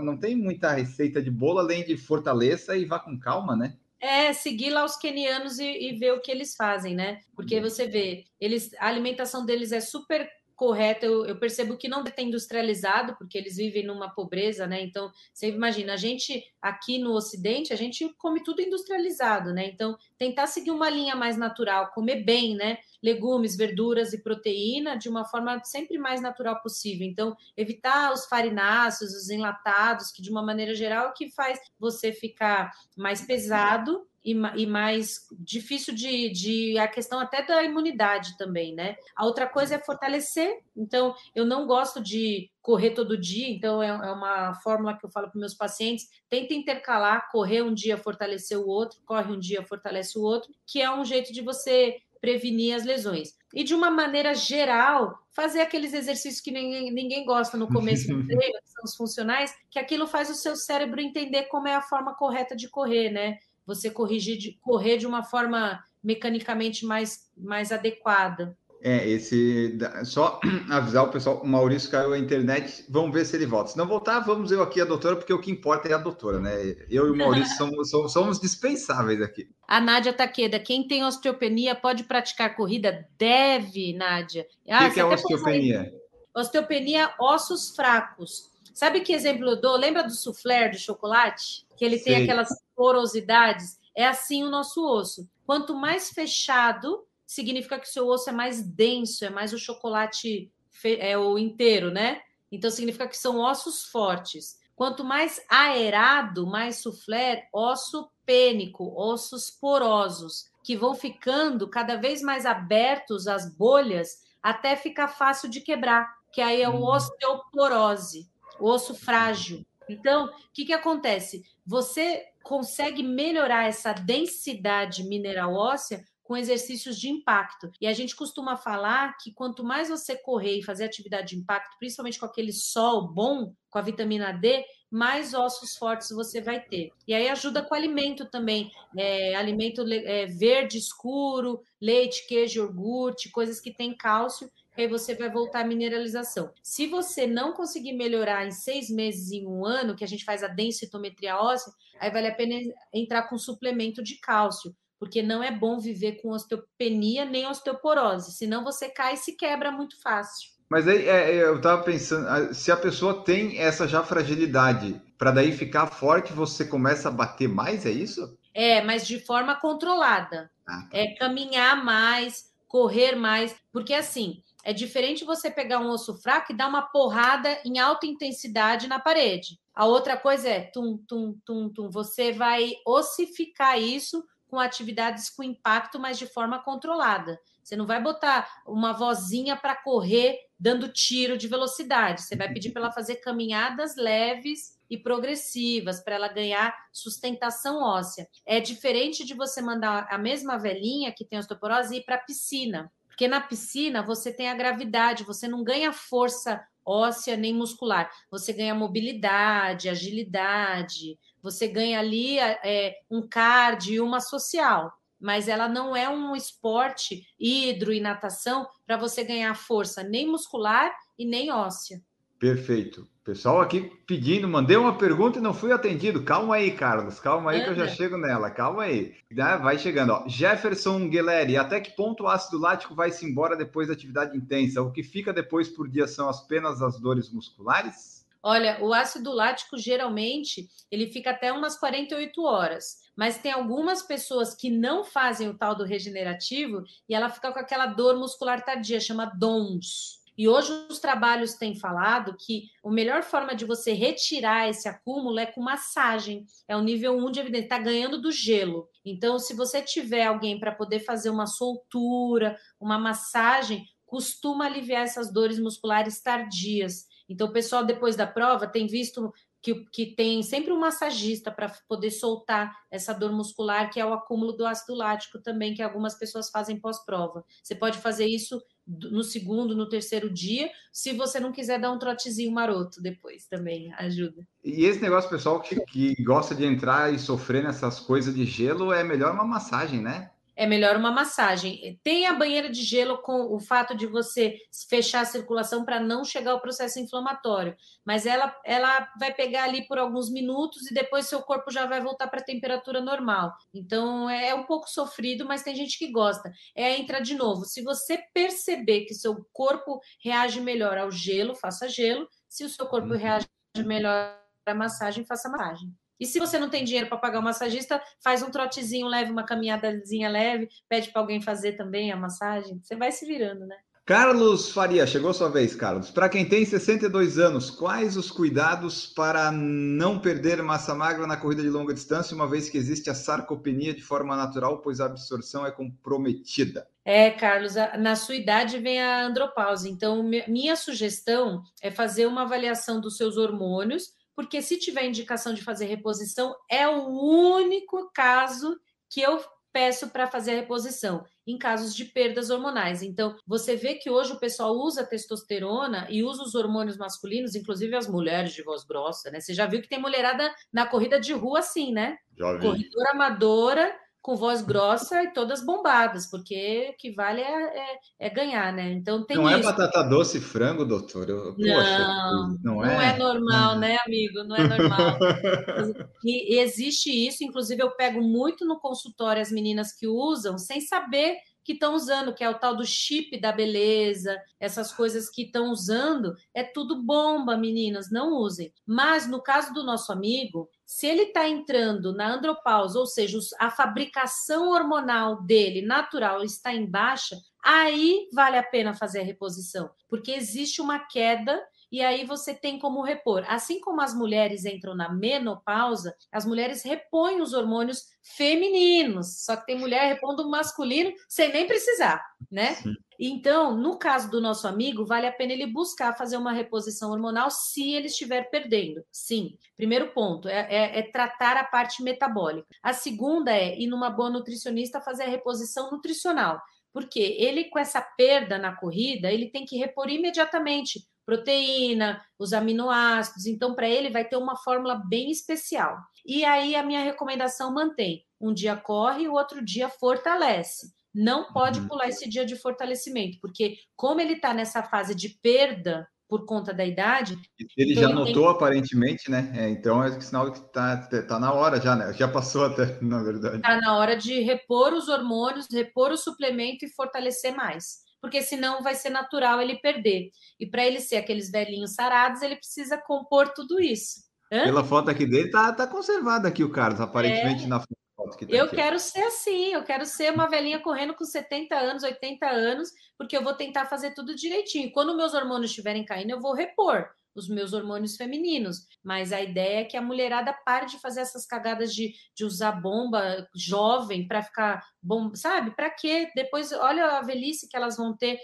não 0.00 0.16
tem 0.16 0.34
muita 0.34 0.72
receita 0.72 1.20
de 1.20 1.30
bolo 1.30 1.58
além 1.58 1.84
de 1.84 1.96
fortaleça 1.96 2.76
e 2.76 2.84
vá 2.84 2.98
com 2.98 3.18
calma, 3.18 3.54
né? 3.54 3.76
É, 4.00 4.32
seguir 4.32 4.70
lá 4.70 4.84
os 4.84 4.96
kenianos 4.96 5.58
e, 5.58 5.64
e 5.64 5.98
ver 5.98 6.12
o 6.12 6.20
que 6.20 6.30
eles 6.30 6.54
fazem, 6.54 6.94
né? 6.94 7.20
Porque 7.34 7.56
uhum. 7.56 7.62
você 7.62 7.86
vê, 7.86 8.24
eles, 8.40 8.70
a 8.78 8.86
alimentação 8.86 9.46
deles 9.46 9.72
é 9.72 9.80
super 9.80 10.28
correta. 10.54 11.04
Eu, 11.06 11.26
eu, 11.26 11.36
percebo 11.38 11.76
que 11.76 11.88
não 11.88 12.02
tem 12.04 12.28
industrializado, 12.28 13.16
porque 13.16 13.36
eles 13.36 13.56
vivem 13.56 13.84
numa 13.84 14.08
pobreza, 14.08 14.66
né? 14.66 14.82
Então, 14.82 15.10
você 15.32 15.48
imagina, 15.48 15.94
a 15.94 15.96
gente 15.96 16.44
aqui 16.60 16.98
no 16.98 17.12
Ocidente, 17.12 17.72
a 17.72 17.76
gente 17.76 18.08
come 18.18 18.42
tudo 18.42 18.62
industrializado, 18.62 19.52
né? 19.52 19.66
Então, 19.66 19.96
tentar 20.16 20.46
seguir 20.46 20.70
uma 20.70 20.88
linha 20.88 21.14
mais 21.14 21.36
natural, 21.36 21.90
comer 21.92 22.24
bem, 22.24 22.54
né? 22.56 22.78
Legumes, 23.02 23.56
verduras 23.56 24.12
e 24.12 24.22
proteína 24.22 24.96
de 24.96 25.08
uma 25.08 25.24
forma 25.24 25.62
sempre 25.64 25.98
mais 25.98 26.20
natural 26.20 26.60
possível. 26.62 27.06
Então, 27.06 27.36
evitar 27.56 28.12
os 28.12 28.26
farináceos, 28.26 29.12
os 29.12 29.28
enlatados, 29.30 30.10
que 30.10 30.22
de 30.22 30.30
uma 30.30 30.42
maneira 30.42 30.74
geral 30.74 31.08
é 31.08 31.12
que 31.12 31.30
faz 31.30 31.58
você 31.78 32.12
ficar 32.12 32.72
mais 32.96 33.20
pesado 33.20 34.06
e, 34.24 34.32
e 34.32 34.66
mais 34.66 35.26
difícil 35.32 35.94
de, 35.94 36.30
de 36.30 36.78
a 36.78 36.88
questão 36.88 37.20
até 37.20 37.44
da 37.44 37.62
imunidade 37.62 38.36
também, 38.38 38.74
né? 38.74 38.96
A 39.14 39.26
outra 39.26 39.46
coisa 39.46 39.74
é 39.74 39.78
fortalecer. 39.78 40.60
Então, 40.74 41.14
eu 41.34 41.44
não 41.44 41.66
gosto 41.66 42.02
de 42.02 42.50
correr 42.62 42.90
todo 42.90 43.20
dia, 43.20 43.48
então 43.48 43.82
é, 43.82 43.88
é 43.88 44.10
uma 44.10 44.54
fórmula 44.54 44.96
que 44.96 45.04
eu 45.04 45.10
falo 45.10 45.30
para 45.30 45.38
meus 45.38 45.54
pacientes: 45.54 46.08
tenta 46.30 46.54
intercalar, 46.54 47.30
correr 47.30 47.62
um 47.62 47.74
dia, 47.74 47.98
fortalecer 47.98 48.58
o 48.58 48.66
outro, 48.66 48.98
corre 49.04 49.30
um 49.30 49.38
dia, 49.38 49.62
fortalece 49.64 50.18
o 50.18 50.22
outro, 50.22 50.50
que 50.66 50.80
é 50.80 50.90
um 50.90 51.04
jeito 51.04 51.32
de 51.32 51.42
você 51.42 51.96
prevenir 52.24 52.74
as 52.74 52.84
lesões. 52.84 53.34
E 53.52 53.62
de 53.62 53.74
uma 53.74 53.90
maneira 53.90 54.32
geral, 54.34 55.18
fazer 55.36 55.60
aqueles 55.60 55.92
exercícios 55.92 56.40
que 56.40 56.50
ninguém, 56.50 56.90
ninguém 56.90 57.26
gosta 57.26 57.58
no 57.58 57.68
começo 57.68 58.08
do 58.08 58.24
treino, 58.26 58.58
que 58.62 58.70
são 58.70 58.84
os 58.84 58.96
funcionais, 58.96 59.54
que 59.70 59.78
aquilo 59.78 60.06
faz 60.06 60.30
o 60.30 60.34
seu 60.34 60.56
cérebro 60.56 61.02
entender 61.02 61.42
como 61.44 61.68
é 61.68 61.74
a 61.74 61.82
forma 61.82 62.14
correta 62.14 62.56
de 62.56 62.70
correr, 62.70 63.10
né? 63.10 63.36
Você 63.66 63.90
corrigir 63.90 64.36
de, 64.36 64.58
correr 64.62 64.98
de 64.98 65.06
uma 65.06 65.22
forma 65.22 65.82
mecanicamente 66.02 66.84
mais, 66.84 67.30
mais 67.36 67.72
adequada. 67.72 68.56
É, 68.86 69.08
esse. 69.08 69.78
Só 70.04 70.38
avisar 70.70 71.04
o 71.04 71.10
pessoal, 71.10 71.40
o 71.40 71.48
Maurício 71.48 71.90
caiu 71.90 72.12
a 72.12 72.18
internet, 72.18 72.84
vamos 72.90 73.14
ver 73.14 73.24
se 73.24 73.34
ele 73.34 73.46
volta. 73.46 73.70
Se 73.70 73.78
não 73.78 73.86
voltar, 73.86 74.20
vamos 74.20 74.52
eu 74.52 74.62
aqui 74.62 74.78
a 74.78 74.84
doutora, 74.84 75.16
porque 75.16 75.32
o 75.32 75.40
que 75.40 75.50
importa 75.50 75.88
é 75.88 75.94
a 75.94 75.98
doutora, 75.98 76.38
né? 76.38 76.52
Eu 76.90 77.06
e 77.06 77.10
o 77.10 77.16
Maurício 77.16 77.56
somos, 77.56 77.88
somos, 77.88 78.12
somos 78.12 78.38
dispensáveis 78.38 79.22
aqui. 79.22 79.48
A 79.66 79.80
Nádia 79.80 80.12
Taqueda, 80.12 80.60
quem 80.60 80.86
tem 80.86 81.02
osteopenia 81.02 81.74
pode 81.74 82.04
praticar 82.04 82.54
corrida? 82.54 83.08
Deve, 83.18 83.94
Nádia. 83.94 84.46
Ah, 84.68 84.84
o 84.84 84.88
que, 84.88 84.94
que 84.94 85.00
é 85.00 85.04
osteopenia? 85.06 85.90
Osteopenia, 86.36 87.14
ossos 87.18 87.74
fracos. 87.74 88.50
Sabe 88.74 89.00
que 89.02 89.12
exemplo 89.12 89.48
eu 89.48 89.60
dou? 89.60 89.76
Lembra 89.76 90.02
do 90.02 90.12
soufflé 90.12 90.68
de 90.68 90.78
chocolate? 90.78 91.64
Que 91.76 91.84
ele 91.84 91.96
Sim. 91.96 92.04
tem 92.04 92.22
aquelas 92.24 92.48
porosidades, 92.74 93.78
é 93.94 94.04
assim 94.04 94.42
o 94.42 94.50
nosso 94.50 94.84
osso. 94.84 95.28
Quanto 95.46 95.74
mais 95.74 96.10
fechado, 96.10 97.06
significa 97.24 97.78
que 97.78 97.86
o 97.86 97.90
seu 97.90 98.08
osso 98.08 98.28
é 98.28 98.32
mais 98.32 98.62
denso, 98.62 99.24
é 99.24 99.30
mais 99.30 99.52
o 99.52 99.58
chocolate 99.58 100.50
é 100.84 101.16
o 101.16 101.38
inteiro, 101.38 101.90
né? 101.90 102.20
Então 102.50 102.68
significa 102.70 103.06
que 103.06 103.16
são 103.16 103.38
ossos 103.38 103.84
fortes. 103.84 104.58
Quanto 104.74 105.04
mais 105.04 105.40
aerado, 105.48 106.46
mais 106.46 106.78
soufflé, 106.78 107.48
osso 107.52 108.10
pênico, 108.26 108.92
ossos 108.96 109.50
porosos, 109.50 110.50
que 110.64 110.76
vão 110.76 110.94
ficando 110.94 111.68
cada 111.68 111.96
vez 111.96 112.22
mais 112.22 112.44
abertos 112.44 113.28
as 113.28 113.54
bolhas 113.54 114.24
até 114.42 114.74
ficar 114.74 115.08
fácil 115.08 115.48
de 115.48 115.60
quebrar, 115.60 116.12
que 116.32 116.40
aí 116.40 116.60
é 116.60 116.68
o 116.68 116.74
uhum. 116.74 116.86
osteoporose, 116.86 118.28
osso 118.60 118.94
frágil. 118.94 119.64
Então, 119.88 120.26
o 120.26 120.30
que, 120.52 120.64
que 120.64 120.72
acontece? 120.72 121.44
Você 121.66 122.26
consegue 122.42 123.02
melhorar 123.02 123.66
essa 123.66 123.92
densidade 123.92 125.04
mineral 125.04 125.54
óssea 125.54 126.04
com 126.24 126.36
exercícios 126.36 126.98
de 126.98 127.08
impacto. 127.08 127.70
E 127.78 127.86
a 127.86 127.92
gente 127.92 128.16
costuma 128.16 128.56
falar 128.56 129.16
que 129.18 129.30
quanto 129.30 129.62
mais 129.62 129.90
você 129.90 130.16
correr 130.16 130.58
e 130.58 130.64
fazer 130.64 130.84
atividade 130.84 131.28
de 131.28 131.36
impacto, 131.36 131.76
principalmente 131.78 132.18
com 132.18 132.24
aquele 132.24 132.52
sol 132.52 133.06
bom, 133.06 133.52
com 133.68 133.78
a 133.78 133.82
vitamina 133.82 134.32
D, 134.32 134.64
mais 134.90 135.34
ossos 135.34 135.76
fortes 135.76 136.08
você 136.10 136.40
vai 136.40 136.60
ter. 136.60 136.92
E 137.06 137.12
aí 137.12 137.28
ajuda 137.28 137.62
com 137.62 137.74
alimento 137.74 138.24
também, 138.24 138.70
é, 138.96 139.34
alimento 139.34 139.84
é, 139.86 140.24
verde 140.24 140.78
escuro, 140.78 141.62
leite, 141.80 142.26
queijo, 142.26 142.62
iogurte, 142.62 143.30
coisas 143.30 143.60
que 143.60 143.74
têm 143.74 143.94
cálcio 143.94 144.50
aí 144.76 144.88
você 144.88 145.14
vai 145.14 145.30
voltar 145.30 145.60
à 145.60 145.64
mineralização. 145.66 146.50
Se 146.62 146.86
você 146.86 147.26
não 147.26 147.52
conseguir 147.52 147.92
melhorar 147.92 148.46
em 148.46 148.50
seis 148.50 148.90
meses, 148.90 149.30
em 149.32 149.46
um 149.46 149.64
ano, 149.64 149.94
que 149.94 150.04
a 150.04 150.08
gente 150.08 150.24
faz 150.24 150.42
a 150.42 150.48
densitometria 150.48 151.36
óssea, 151.36 151.72
aí 152.00 152.10
vale 152.10 152.28
a 152.28 152.34
pena 152.34 152.54
entrar 152.92 153.28
com 153.28 153.38
suplemento 153.38 154.02
de 154.02 154.18
cálcio, 154.18 154.74
porque 154.98 155.22
não 155.22 155.42
é 155.42 155.50
bom 155.50 155.78
viver 155.78 156.20
com 156.22 156.30
osteopenia 156.30 157.24
nem 157.24 157.46
osteoporose, 157.46 158.32
senão 158.32 158.64
você 158.64 158.88
cai 158.88 159.14
e 159.14 159.18
se 159.18 159.36
quebra 159.36 159.70
muito 159.70 160.00
fácil. 160.00 160.54
Mas 160.68 160.88
aí 160.88 161.08
é, 161.08 161.36
é 161.36 161.42
eu 161.44 161.56
estava 161.56 161.82
pensando, 161.82 162.54
se 162.54 162.72
a 162.72 162.76
pessoa 162.76 163.22
tem 163.22 163.58
essa 163.58 163.86
já 163.86 164.02
fragilidade, 164.02 165.00
para 165.18 165.30
daí 165.30 165.52
ficar 165.52 165.86
forte, 165.86 166.32
você 166.32 166.64
começa 166.64 167.08
a 167.08 167.12
bater 167.12 167.48
mais, 167.48 167.86
é 167.86 167.90
isso? 167.90 168.36
É, 168.52 168.82
mas 168.82 169.06
de 169.06 169.18
forma 169.18 169.54
controlada. 169.56 170.50
Ah, 170.66 170.82
tá. 170.82 170.88
É 170.92 171.14
caminhar 171.14 171.84
mais, 171.84 172.52
correr 172.66 173.14
mais, 173.14 173.54
porque 173.72 173.94
assim, 173.94 174.42
É 174.64 174.72
diferente 174.72 175.24
você 175.24 175.50
pegar 175.50 175.78
um 175.78 175.90
osso 175.90 176.14
fraco 176.20 176.52
e 176.52 176.56
dar 176.56 176.68
uma 176.68 176.82
porrada 176.82 177.60
em 177.64 177.78
alta 177.78 178.06
intensidade 178.06 178.88
na 178.88 178.98
parede. 178.98 179.60
A 179.74 179.84
outra 179.84 180.16
coisa 180.16 180.48
é 180.48 180.60
tum, 180.60 180.96
tum, 181.06 181.38
tum, 181.44 181.68
tum. 181.68 181.90
Você 181.90 182.32
vai 182.32 182.72
ossificar 182.86 183.78
isso 183.78 184.24
com 184.48 184.58
atividades 184.58 185.28
com 185.28 185.42
impacto, 185.42 185.98
mas 185.98 186.16
de 186.16 186.26
forma 186.26 186.62
controlada. 186.62 187.38
Você 187.62 187.76
não 187.76 187.86
vai 187.86 188.00
botar 188.00 188.62
uma 188.66 188.92
vozinha 188.92 189.56
para 189.56 189.74
correr 189.74 190.38
dando 190.58 190.88
tiro 190.88 191.36
de 191.36 191.48
velocidade. 191.48 192.22
Você 192.22 192.36
vai 192.36 192.52
pedir 192.52 192.70
para 192.70 192.82
ela 192.82 192.92
fazer 192.92 193.16
caminhadas 193.16 193.96
leves 193.96 194.78
e 194.88 194.96
progressivas 194.96 196.00
para 196.00 196.14
ela 196.14 196.28
ganhar 196.28 196.74
sustentação 196.92 197.82
óssea. 197.82 198.28
É 198.46 198.60
diferente 198.60 199.24
de 199.24 199.34
você 199.34 199.60
mandar 199.60 200.06
a 200.10 200.16
mesma 200.16 200.56
velhinha 200.56 201.12
que 201.12 201.24
tem 201.24 201.38
osteoporose 201.38 201.96
ir 201.96 202.04
para 202.04 202.16
a 202.16 202.20
piscina. 202.20 202.92
Porque 203.14 203.28
na 203.28 203.40
piscina 203.40 204.02
você 204.02 204.32
tem 204.32 204.48
a 204.48 204.56
gravidade, 204.56 205.22
você 205.22 205.46
não 205.46 205.62
ganha 205.62 205.92
força 205.92 206.60
óssea 206.84 207.36
nem 207.36 207.54
muscular. 207.54 208.10
Você 208.28 208.52
ganha 208.52 208.74
mobilidade, 208.74 209.88
agilidade, 209.88 211.16
você 211.40 211.68
ganha 211.68 212.00
ali 212.00 212.40
é, 212.40 212.96
um 213.08 213.22
cardio 213.22 213.94
e 213.94 214.00
uma 214.00 214.18
social. 214.18 214.92
Mas 215.20 215.46
ela 215.46 215.68
não 215.68 215.94
é 215.94 216.08
um 216.08 216.34
esporte 216.34 217.24
hidro 217.38 217.92
e 217.92 218.00
natação 218.00 218.66
para 218.84 218.96
você 218.96 219.22
ganhar 219.22 219.54
força 219.54 220.02
nem 220.02 220.26
muscular 220.26 220.92
e 221.16 221.24
nem 221.24 221.52
óssea. 221.52 222.02
Perfeito. 222.40 223.08
Pessoal 223.24 223.62
aqui 223.62 223.90
pedindo, 224.06 224.46
mandei 224.46 224.76
uma 224.76 224.98
pergunta 224.98 225.38
e 225.38 225.42
não 225.42 225.54
fui 225.54 225.72
atendido. 225.72 226.22
Calma 226.24 226.56
aí, 226.56 226.70
Carlos. 226.70 227.18
Calma 227.18 227.52
aí 227.52 227.64
que 227.64 227.70
eu 227.70 227.74
já 227.74 227.88
chego 227.88 228.18
nela. 228.18 228.50
Calma 228.50 228.82
aí. 228.82 229.14
Vai 229.62 229.78
chegando. 229.78 230.10
Ó. 230.12 230.28
Jefferson 230.28 231.08
Gueleri, 231.08 231.56
até 231.56 231.80
que 231.80 231.96
ponto 231.96 232.24
o 232.24 232.28
ácido 232.28 232.58
lático 232.58 232.94
vai 232.94 233.10
se 233.10 233.24
embora 233.24 233.56
depois 233.56 233.88
da 233.88 233.94
atividade 233.94 234.36
intensa? 234.36 234.82
O 234.82 234.92
que 234.92 235.02
fica 235.02 235.32
depois 235.32 235.70
por 235.70 235.88
dia 235.88 236.06
são 236.06 236.28
apenas 236.28 236.82
as 236.82 237.00
dores 237.00 237.32
musculares? 237.32 238.26
Olha, 238.42 238.76
o 238.82 238.92
ácido 238.92 239.32
lático 239.32 239.78
geralmente 239.78 240.68
ele 240.90 241.06
fica 241.06 241.30
até 241.30 241.50
umas 241.50 241.78
48 241.78 242.42
horas, 242.42 242.98
mas 243.16 243.38
tem 243.38 243.52
algumas 243.52 244.02
pessoas 244.02 244.54
que 244.54 244.68
não 244.68 245.02
fazem 245.02 245.48
o 245.48 245.56
tal 245.56 245.74
do 245.74 245.82
regenerativo 245.82 246.84
e 247.08 247.14
ela 247.14 247.30
fica 247.30 247.50
com 247.50 247.58
aquela 247.58 247.86
dor 247.86 248.18
muscular 248.18 248.62
tardia, 248.62 249.00
chama 249.00 249.24
DONS. 249.24 250.22
E 250.36 250.48
hoje 250.48 250.72
os 250.90 250.98
trabalhos 250.98 251.54
têm 251.54 251.74
falado 251.74 252.36
que 252.36 252.70
a 252.84 252.90
melhor 252.90 253.22
forma 253.22 253.54
de 253.54 253.64
você 253.64 253.92
retirar 253.92 254.68
esse 254.68 254.88
acúmulo 254.88 255.38
é 255.38 255.46
com 255.46 255.62
massagem. 255.62 256.44
É 256.66 256.76
o 256.76 256.82
nível 256.82 257.16
1 257.16 257.30
de 257.30 257.40
evidência, 257.40 257.64
está 257.64 257.78
ganhando 257.78 258.20
do 258.20 258.32
gelo. 258.32 258.88
Então, 259.04 259.38
se 259.38 259.54
você 259.54 259.80
tiver 259.80 260.26
alguém 260.26 260.58
para 260.58 260.72
poder 260.72 261.00
fazer 261.00 261.30
uma 261.30 261.46
soltura, 261.46 262.56
uma 262.80 262.98
massagem, 262.98 263.86
costuma 264.04 264.66
aliviar 264.66 265.04
essas 265.04 265.32
dores 265.32 265.58
musculares 265.58 266.20
tardias. 266.20 267.06
Então, 267.28 267.48
o 267.48 267.52
pessoal, 267.52 267.84
depois 267.84 268.16
da 268.16 268.26
prova, 268.26 268.66
tem 268.66 268.86
visto 268.86 269.32
que, 269.64 269.74
que 269.86 270.06
tem 270.14 270.42
sempre 270.42 270.72
um 270.72 270.78
massagista 270.78 271.50
para 271.50 271.74
poder 271.88 272.10
soltar 272.10 272.70
essa 272.90 273.14
dor 273.14 273.32
muscular, 273.32 273.90
que 273.90 273.98
é 273.98 274.04
o 274.04 274.12
acúmulo 274.12 274.52
do 274.52 274.66
ácido 274.66 274.94
lático 274.94 275.40
também, 275.40 275.72
que 275.72 275.82
algumas 275.82 276.18
pessoas 276.18 276.50
fazem 276.50 276.78
pós-prova. 276.78 277.42
Você 277.62 277.74
pode 277.74 277.98
fazer 277.98 278.26
isso 278.26 278.62
no 278.86 279.24
segundo, 279.24 279.74
no 279.74 279.88
terceiro 279.88 280.28
dia, 280.28 280.70
se 280.92 281.12
você 281.12 281.40
não 281.40 281.52
quiser 281.52 281.80
dar 281.80 281.90
um 281.90 281.98
trotezinho 281.98 282.52
maroto 282.52 283.00
depois 283.00 283.46
também, 283.46 283.92
ajuda. 283.94 284.46
E 284.62 284.84
esse 284.84 285.00
negócio, 285.00 285.30
pessoal, 285.30 285.60
que, 285.60 285.80
que 285.86 286.22
gosta 286.22 286.54
de 286.54 286.64
entrar 286.64 287.12
e 287.12 287.18
sofrer 287.18 287.64
nessas 287.64 287.98
coisas 287.98 288.34
de 288.34 288.44
gelo, 288.44 288.92
é 288.92 289.02
melhor 289.02 289.32
uma 289.32 289.44
massagem, 289.44 290.00
né? 290.02 290.30
É 290.56 290.66
melhor 290.66 290.96
uma 290.96 291.10
massagem. 291.10 291.98
Tem 292.02 292.26
a 292.26 292.34
banheira 292.34 292.68
de 292.68 292.82
gelo 292.82 293.18
com 293.18 293.54
o 293.54 293.58
fato 293.58 293.96
de 293.96 294.06
você 294.06 294.56
fechar 294.88 295.20
a 295.20 295.24
circulação 295.24 295.84
para 295.84 296.00
não 296.00 296.24
chegar 296.24 296.52
ao 296.52 296.60
processo 296.60 296.98
inflamatório, 296.98 297.76
mas 298.04 298.26
ela, 298.26 298.54
ela 298.64 299.08
vai 299.18 299.32
pegar 299.32 299.64
ali 299.64 299.86
por 299.86 299.98
alguns 299.98 300.30
minutos 300.30 300.90
e 300.90 300.94
depois 300.94 301.26
seu 301.26 301.42
corpo 301.42 301.70
já 301.70 301.86
vai 301.86 302.00
voltar 302.00 302.28
para 302.28 302.40
a 302.40 302.44
temperatura 302.44 303.00
normal. 303.00 303.52
Então 303.72 304.28
é, 304.28 304.48
é 304.48 304.54
um 304.54 304.64
pouco 304.64 304.88
sofrido, 304.88 305.44
mas 305.44 305.62
tem 305.62 305.74
gente 305.74 305.98
que 305.98 306.10
gosta. 306.10 306.52
É 306.74 306.96
entrar 306.96 307.20
de 307.20 307.34
novo. 307.34 307.64
Se 307.64 307.82
você 307.82 308.18
perceber 308.32 309.04
que 309.06 309.14
seu 309.14 309.44
corpo 309.52 310.00
reage 310.22 310.60
melhor 310.60 310.98
ao 310.98 311.10
gelo, 311.10 311.54
faça 311.54 311.88
gelo. 311.88 312.28
Se 312.48 312.64
o 312.64 312.68
seu 312.68 312.86
corpo 312.86 313.08
uhum. 313.08 313.18
reage 313.18 313.46
melhor 313.78 314.38
à 314.66 314.74
massagem, 314.74 315.24
faça 315.24 315.48
massagem. 315.48 315.92
E 316.18 316.26
se 316.26 316.38
você 316.38 316.58
não 316.58 316.70
tem 316.70 316.84
dinheiro 316.84 317.08
para 317.08 317.18
pagar 317.18 317.40
um 317.40 317.42
massagista, 317.42 318.00
faz 318.22 318.42
um 318.42 318.50
trotezinho 318.50 319.06
leve, 319.06 319.30
uma 319.30 319.44
caminhadazinha 319.44 320.28
leve, 320.28 320.68
pede 320.88 321.10
para 321.10 321.20
alguém 321.20 321.40
fazer 321.40 321.72
também 321.72 322.12
a 322.12 322.16
massagem. 322.16 322.80
Você 322.82 322.96
vai 322.96 323.10
se 323.10 323.26
virando, 323.26 323.66
né? 323.66 323.76
Carlos 324.06 324.70
Faria, 324.70 325.06
chegou 325.06 325.32
sua 325.32 325.48
vez, 325.48 325.74
Carlos. 325.74 326.10
Para 326.10 326.28
quem 326.28 326.46
tem 326.46 326.62
62 326.62 327.38
anos, 327.38 327.70
quais 327.70 328.18
os 328.18 328.30
cuidados 328.30 329.06
para 329.06 329.50
não 329.50 330.18
perder 330.18 330.62
massa 330.62 330.94
magra 330.94 331.26
na 331.26 331.38
corrida 331.38 331.62
de 331.62 331.70
longa 331.70 331.94
distância, 331.94 332.34
uma 332.34 332.46
vez 332.46 332.68
que 332.68 332.76
existe 332.76 333.08
a 333.08 333.14
sarcopenia 333.14 333.94
de 333.94 334.02
forma 334.02 334.36
natural, 334.36 334.82
pois 334.82 335.00
a 335.00 335.06
absorção 335.06 335.66
é 335.66 335.70
comprometida? 335.70 336.86
É, 337.02 337.30
Carlos, 337.30 337.76
na 337.98 338.14
sua 338.14 338.36
idade 338.36 338.78
vem 338.78 339.02
a 339.02 339.24
andropausa. 339.24 339.88
Então, 339.88 340.22
minha 340.22 340.76
sugestão 340.76 341.62
é 341.80 341.90
fazer 341.90 342.26
uma 342.26 342.42
avaliação 342.42 343.00
dos 343.00 343.16
seus 343.16 343.38
hormônios 343.38 344.12
porque 344.34 344.62
se 344.62 344.78
tiver 344.78 345.04
indicação 345.06 345.54
de 345.54 345.62
fazer 345.62 345.86
reposição, 345.86 346.54
é 346.70 346.88
o 346.88 347.08
único 347.08 348.10
caso 348.12 348.78
que 349.10 349.20
eu 349.20 349.42
peço 349.74 350.08
para 350.10 350.28
fazer 350.28 350.52
a 350.52 350.60
reposição, 350.60 351.24
em 351.44 351.58
casos 351.58 351.94
de 351.96 352.04
perdas 352.04 352.48
hormonais. 352.48 353.02
Então, 353.02 353.36
você 353.44 353.74
vê 353.74 353.96
que 353.96 354.08
hoje 354.08 354.32
o 354.32 354.38
pessoal 354.38 354.72
usa 354.72 355.04
testosterona 355.04 356.06
e 356.08 356.22
usa 356.22 356.44
os 356.44 356.54
hormônios 356.54 356.96
masculinos, 356.96 357.56
inclusive 357.56 357.96
as 357.96 358.08
mulheres 358.08 358.52
de 358.52 358.62
voz 358.62 358.84
grossa, 358.84 359.32
né? 359.32 359.40
Você 359.40 359.52
já 359.52 359.66
viu 359.66 359.82
que 359.82 359.88
tem 359.88 360.00
mulherada 360.00 360.54
na 360.72 360.86
corrida 360.86 361.18
de 361.18 361.32
rua 361.32 361.58
assim, 361.58 361.92
né? 361.92 362.16
Já 362.38 362.52
vi. 362.52 362.60
Corredora 362.60 363.10
amadora 363.10 364.03
com 364.24 364.36
voz 364.36 364.62
grossa 364.62 365.22
e 365.22 365.34
todas 365.34 365.62
bombadas, 365.62 366.24
porque 366.24 366.92
o 366.94 366.96
que 366.96 367.10
vale 367.10 367.42
é, 367.42 367.78
é, 367.78 367.98
é 368.20 368.30
ganhar, 368.30 368.72
né? 368.72 368.90
Então 368.90 369.22
tem 369.22 369.36
Não 369.36 369.46
é 369.46 369.58
isso. 369.58 369.68
é 369.68 369.70
batata 369.70 370.02
doce 370.02 370.38
e 370.38 370.40
frango, 370.40 370.82
doutor? 370.82 371.28
Eu, 371.28 371.54
não, 371.58 371.74
poxa, 371.74 372.58
não, 372.62 372.76
não 372.76 372.84
é? 372.84 373.14
é 373.14 373.18
normal, 373.18 373.78
né, 373.78 373.98
amigo? 374.06 374.42
Não 374.44 374.56
é 374.56 374.66
normal. 374.66 375.18
e, 376.24 376.54
e 376.54 376.58
existe 376.58 377.10
isso, 377.10 377.44
inclusive 377.44 377.82
eu 377.82 377.90
pego 377.90 378.22
muito 378.22 378.64
no 378.64 378.80
consultório 378.80 379.42
as 379.42 379.52
meninas 379.52 379.92
que 379.92 380.08
usam 380.08 380.56
sem 380.56 380.80
saber 380.80 381.36
que 381.62 381.72
estão 381.72 381.94
usando, 381.94 382.34
que 382.34 382.44
é 382.44 382.48
o 382.48 382.58
tal 382.58 382.76
do 382.76 382.84
chip 382.84 383.38
da 383.38 383.50
beleza, 383.50 384.38
essas 384.60 384.92
coisas 384.92 385.30
que 385.30 385.42
estão 385.42 385.70
usando, 385.70 386.34
é 386.52 386.62
tudo 386.62 387.02
bomba, 387.02 387.56
meninas, 387.56 388.10
não 388.10 388.34
usem. 388.34 388.72
Mas 388.86 389.26
no 389.26 389.42
caso 389.42 389.72
do 389.72 389.82
nosso 389.82 390.12
amigo, 390.12 390.68
se 390.86 391.06
ele 391.06 391.22
está 391.22 391.48
entrando 391.48 392.12
na 392.12 392.34
andropausa, 392.34 392.98
ou 392.98 393.06
seja, 393.06 393.38
a 393.58 393.70
fabricação 393.70 394.68
hormonal 394.68 395.42
dele, 395.42 395.82
natural, 395.82 396.44
está 396.44 396.74
em 396.74 396.84
baixa, 396.86 397.36
aí 397.62 398.28
vale 398.32 398.58
a 398.58 398.62
pena 398.62 398.94
fazer 398.94 399.20
a 399.20 399.24
reposição, 399.24 399.90
porque 400.08 400.32
existe 400.32 400.80
uma 400.80 400.98
queda 400.98 401.60
e 401.94 402.02
aí 402.02 402.24
você 402.24 402.52
tem 402.52 402.76
como 402.76 403.02
repor. 403.02 403.44
Assim 403.46 403.78
como 403.78 404.00
as 404.00 404.12
mulheres 404.12 404.64
entram 404.64 404.96
na 404.96 405.08
menopausa, 405.08 406.12
as 406.32 406.44
mulheres 406.44 406.82
repõem 406.82 407.40
os 407.40 407.52
hormônios 407.52 408.02
femininos, 408.20 409.44
só 409.44 409.54
que 409.54 409.64
tem 409.64 409.78
mulher 409.78 410.08
repondo 410.08 410.50
masculino 410.50 411.12
sem 411.28 411.52
nem 411.52 411.68
precisar, 411.68 412.20
né? 412.50 412.74
Sim. 412.74 412.94
Então, 413.16 413.76
no 413.76 413.96
caso 413.96 414.28
do 414.28 414.40
nosso 414.40 414.66
amigo, 414.66 415.06
vale 415.06 415.28
a 415.28 415.32
pena 415.32 415.52
ele 415.52 415.68
buscar 415.68 416.18
fazer 416.18 416.36
uma 416.36 416.50
reposição 416.50 417.12
hormonal 417.12 417.48
se 417.48 417.92
ele 417.92 418.08
estiver 418.08 418.50
perdendo. 418.50 419.04
Sim. 419.12 419.56
Primeiro 419.76 420.12
ponto 420.12 420.48
é, 420.48 420.66
é, 420.68 420.98
é, 420.98 421.02
tratar 421.02 421.56
a 421.56 421.62
parte 421.62 422.02
metabólica. 422.02 422.66
A 422.82 422.92
segunda 422.92 423.52
é 423.52 423.78
ir 423.78 423.86
numa 423.86 424.10
boa 424.10 424.30
nutricionista 424.30 425.00
fazer 425.00 425.22
a 425.22 425.28
reposição 425.28 425.92
nutricional. 425.92 426.60
Porque 426.92 427.20
ele, 427.20 427.64
com 427.66 427.78
essa 427.78 428.00
perda 428.00 428.58
na 428.58 428.74
corrida, 428.74 429.30
ele 429.30 429.48
tem 429.48 429.64
que 429.64 429.76
repor 429.76 430.10
imediatamente 430.10 431.00
proteína, 431.24 432.20
os 432.38 432.52
aminoácidos. 432.52 433.46
Então, 433.46 433.74
para 433.74 433.88
ele, 433.88 434.10
vai 434.10 434.24
ter 434.24 434.36
uma 434.36 434.56
fórmula 434.56 435.02
bem 435.08 435.30
especial. 435.30 435.96
E 436.24 436.44
aí, 436.44 436.74
a 436.76 436.82
minha 436.82 437.02
recomendação 437.02 437.72
mantém: 437.72 438.24
um 438.40 438.52
dia 438.52 438.76
corre, 438.76 439.28
o 439.28 439.34
outro 439.34 439.64
dia 439.64 439.88
fortalece. 439.88 440.92
Não 441.14 441.52
pode 441.52 441.80
uhum. 441.80 441.88
pular 441.88 442.08
esse 442.08 442.28
dia 442.28 442.44
de 442.44 442.56
fortalecimento, 442.56 443.38
porque, 443.40 443.76
como 443.94 444.20
ele 444.20 444.34
está 444.34 444.52
nessa 444.52 444.82
fase 444.82 445.14
de 445.14 445.28
perda 445.28 446.08
por 446.28 446.46
conta 446.46 446.72
da 446.72 446.84
idade. 446.84 447.38
Ele 447.76 447.92
então 447.92 448.02
já 448.02 448.08
ele 448.08 448.18
notou, 448.18 448.46
tem... 448.46 448.52
aparentemente, 448.52 449.30
né? 449.30 449.52
É, 449.54 449.68
então 449.68 450.02
é 450.02 450.20
sinal 450.20 450.50
que 450.50 450.58
está 450.58 450.96
tá 451.28 451.38
na 451.38 451.52
hora 451.52 451.80
já, 451.80 451.94
né? 451.94 452.12
Já 452.14 452.26
passou 452.26 452.64
até, 452.64 452.98
na 453.02 453.22
verdade. 453.22 453.56
Está 453.56 453.80
na 453.80 453.96
hora 453.96 454.16
de 454.16 454.40
repor 454.40 454.92
os 454.94 455.08
hormônios, 455.08 455.68
repor 455.70 456.10
o 456.10 456.16
suplemento 456.16 456.84
e 456.84 456.92
fortalecer 456.92 457.54
mais 457.54 458.03
porque 458.24 458.40
senão 458.40 458.82
vai 458.82 458.94
ser 458.94 459.10
natural 459.10 459.60
ele 459.60 459.76
perder. 459.80 460.30
E 460.58 460.64
para 460.64 460.82
ele 460.82 460.98
ser 460.98 461.16
aqueles 461.16 461.50
velhinhos 461.50 461.92
sarados, 461.92 462.40
ele 462.40 462.56
precisa 462.56 462.96
compor 462.96 463.52
tudo 463.52 463.78
isso. 463.78 464.22
Hã? 464.50 464.64
Pela 464.64 464.82
foto 464.82 465.10
aqui 465.10 465.26
dele, 465.26 465.50
tá, 465.50 465.70
tá 465.74 465.86
conservado 465.86 466.46
aqui 466.46 466.64
o 466.64 466.72
Carlos, 466.72 467.02
aparentemente 467.02 467.64
é... 467.64 467.66
na 467.66 467.80
foto. 467.80 468.38
que 468.38 468.46
tá 468.46 468.56
Eu 468.56 468.64
aqui. 468.64 468.76
quero 468.76 468.98
ser 468.98 469.24
assim, 469.24 469.74
eu 469.74 469.84
quero 469.84 470.06
ser 470.06 470.32
uma 470.32 470.48
velhinha 470.48 470.80
correndo 470.80 471.12
com 471.12 471.22
70 471.22 471.76
anos, 471.76 472.02
80 472.02 472.46
anos, 472.46 472.88
porque 473.18 473.36
eu 473.36 473.44
vou 473.44 473.52
tentar 473.52 473.84
fazer 473.84 474.14
tudo 474.14 474.34
direitinho. 474.34 474.90
Quando 474.90 475.14
meus 475.14 475.34
hormônios 475.34 475.70
estiverem 475.70 476.02
caindo, 476.02 476.30
eu 476.30 476.40
vou 476.40 476.54
repor 476.54 477.06
os 477.34 477.48
meus 477.48 477.72
hormônios 477.72 478.16
femininos. 478.16 478.86
Mas 479.02 479.32
a 479.32 479.40
ideia 479.40 479.80
é 479.80 479.84
que 479.84 479.96
a 479.96 480.02
mulherada 480.02 480.52
pare 480.64 480.86
de 480.86 481.00
fazer 481.00 481.20
essas 481.20 481.46
cagadas 481.46 481.94
de, 481.94 482.12
de 482.34 482.44
usar 482.44 482.72
bomba 482.72 483.46
jovem 483.54 484.26
para 484.26 484.42
ficar 484.42 484.84
bom, 485.02 485.34
sabe? 485.34 485.72
Para 485.72 485.90
quê? 485.90 486.30
Depois, 486.34 486.72
olha 486.72 487.18
a 487.18 487.22
velhice 487.22 487.68
que 487.68 487.76
elas 487.76 487.96
vão 487.96 488.16
ter, 488.16 488.38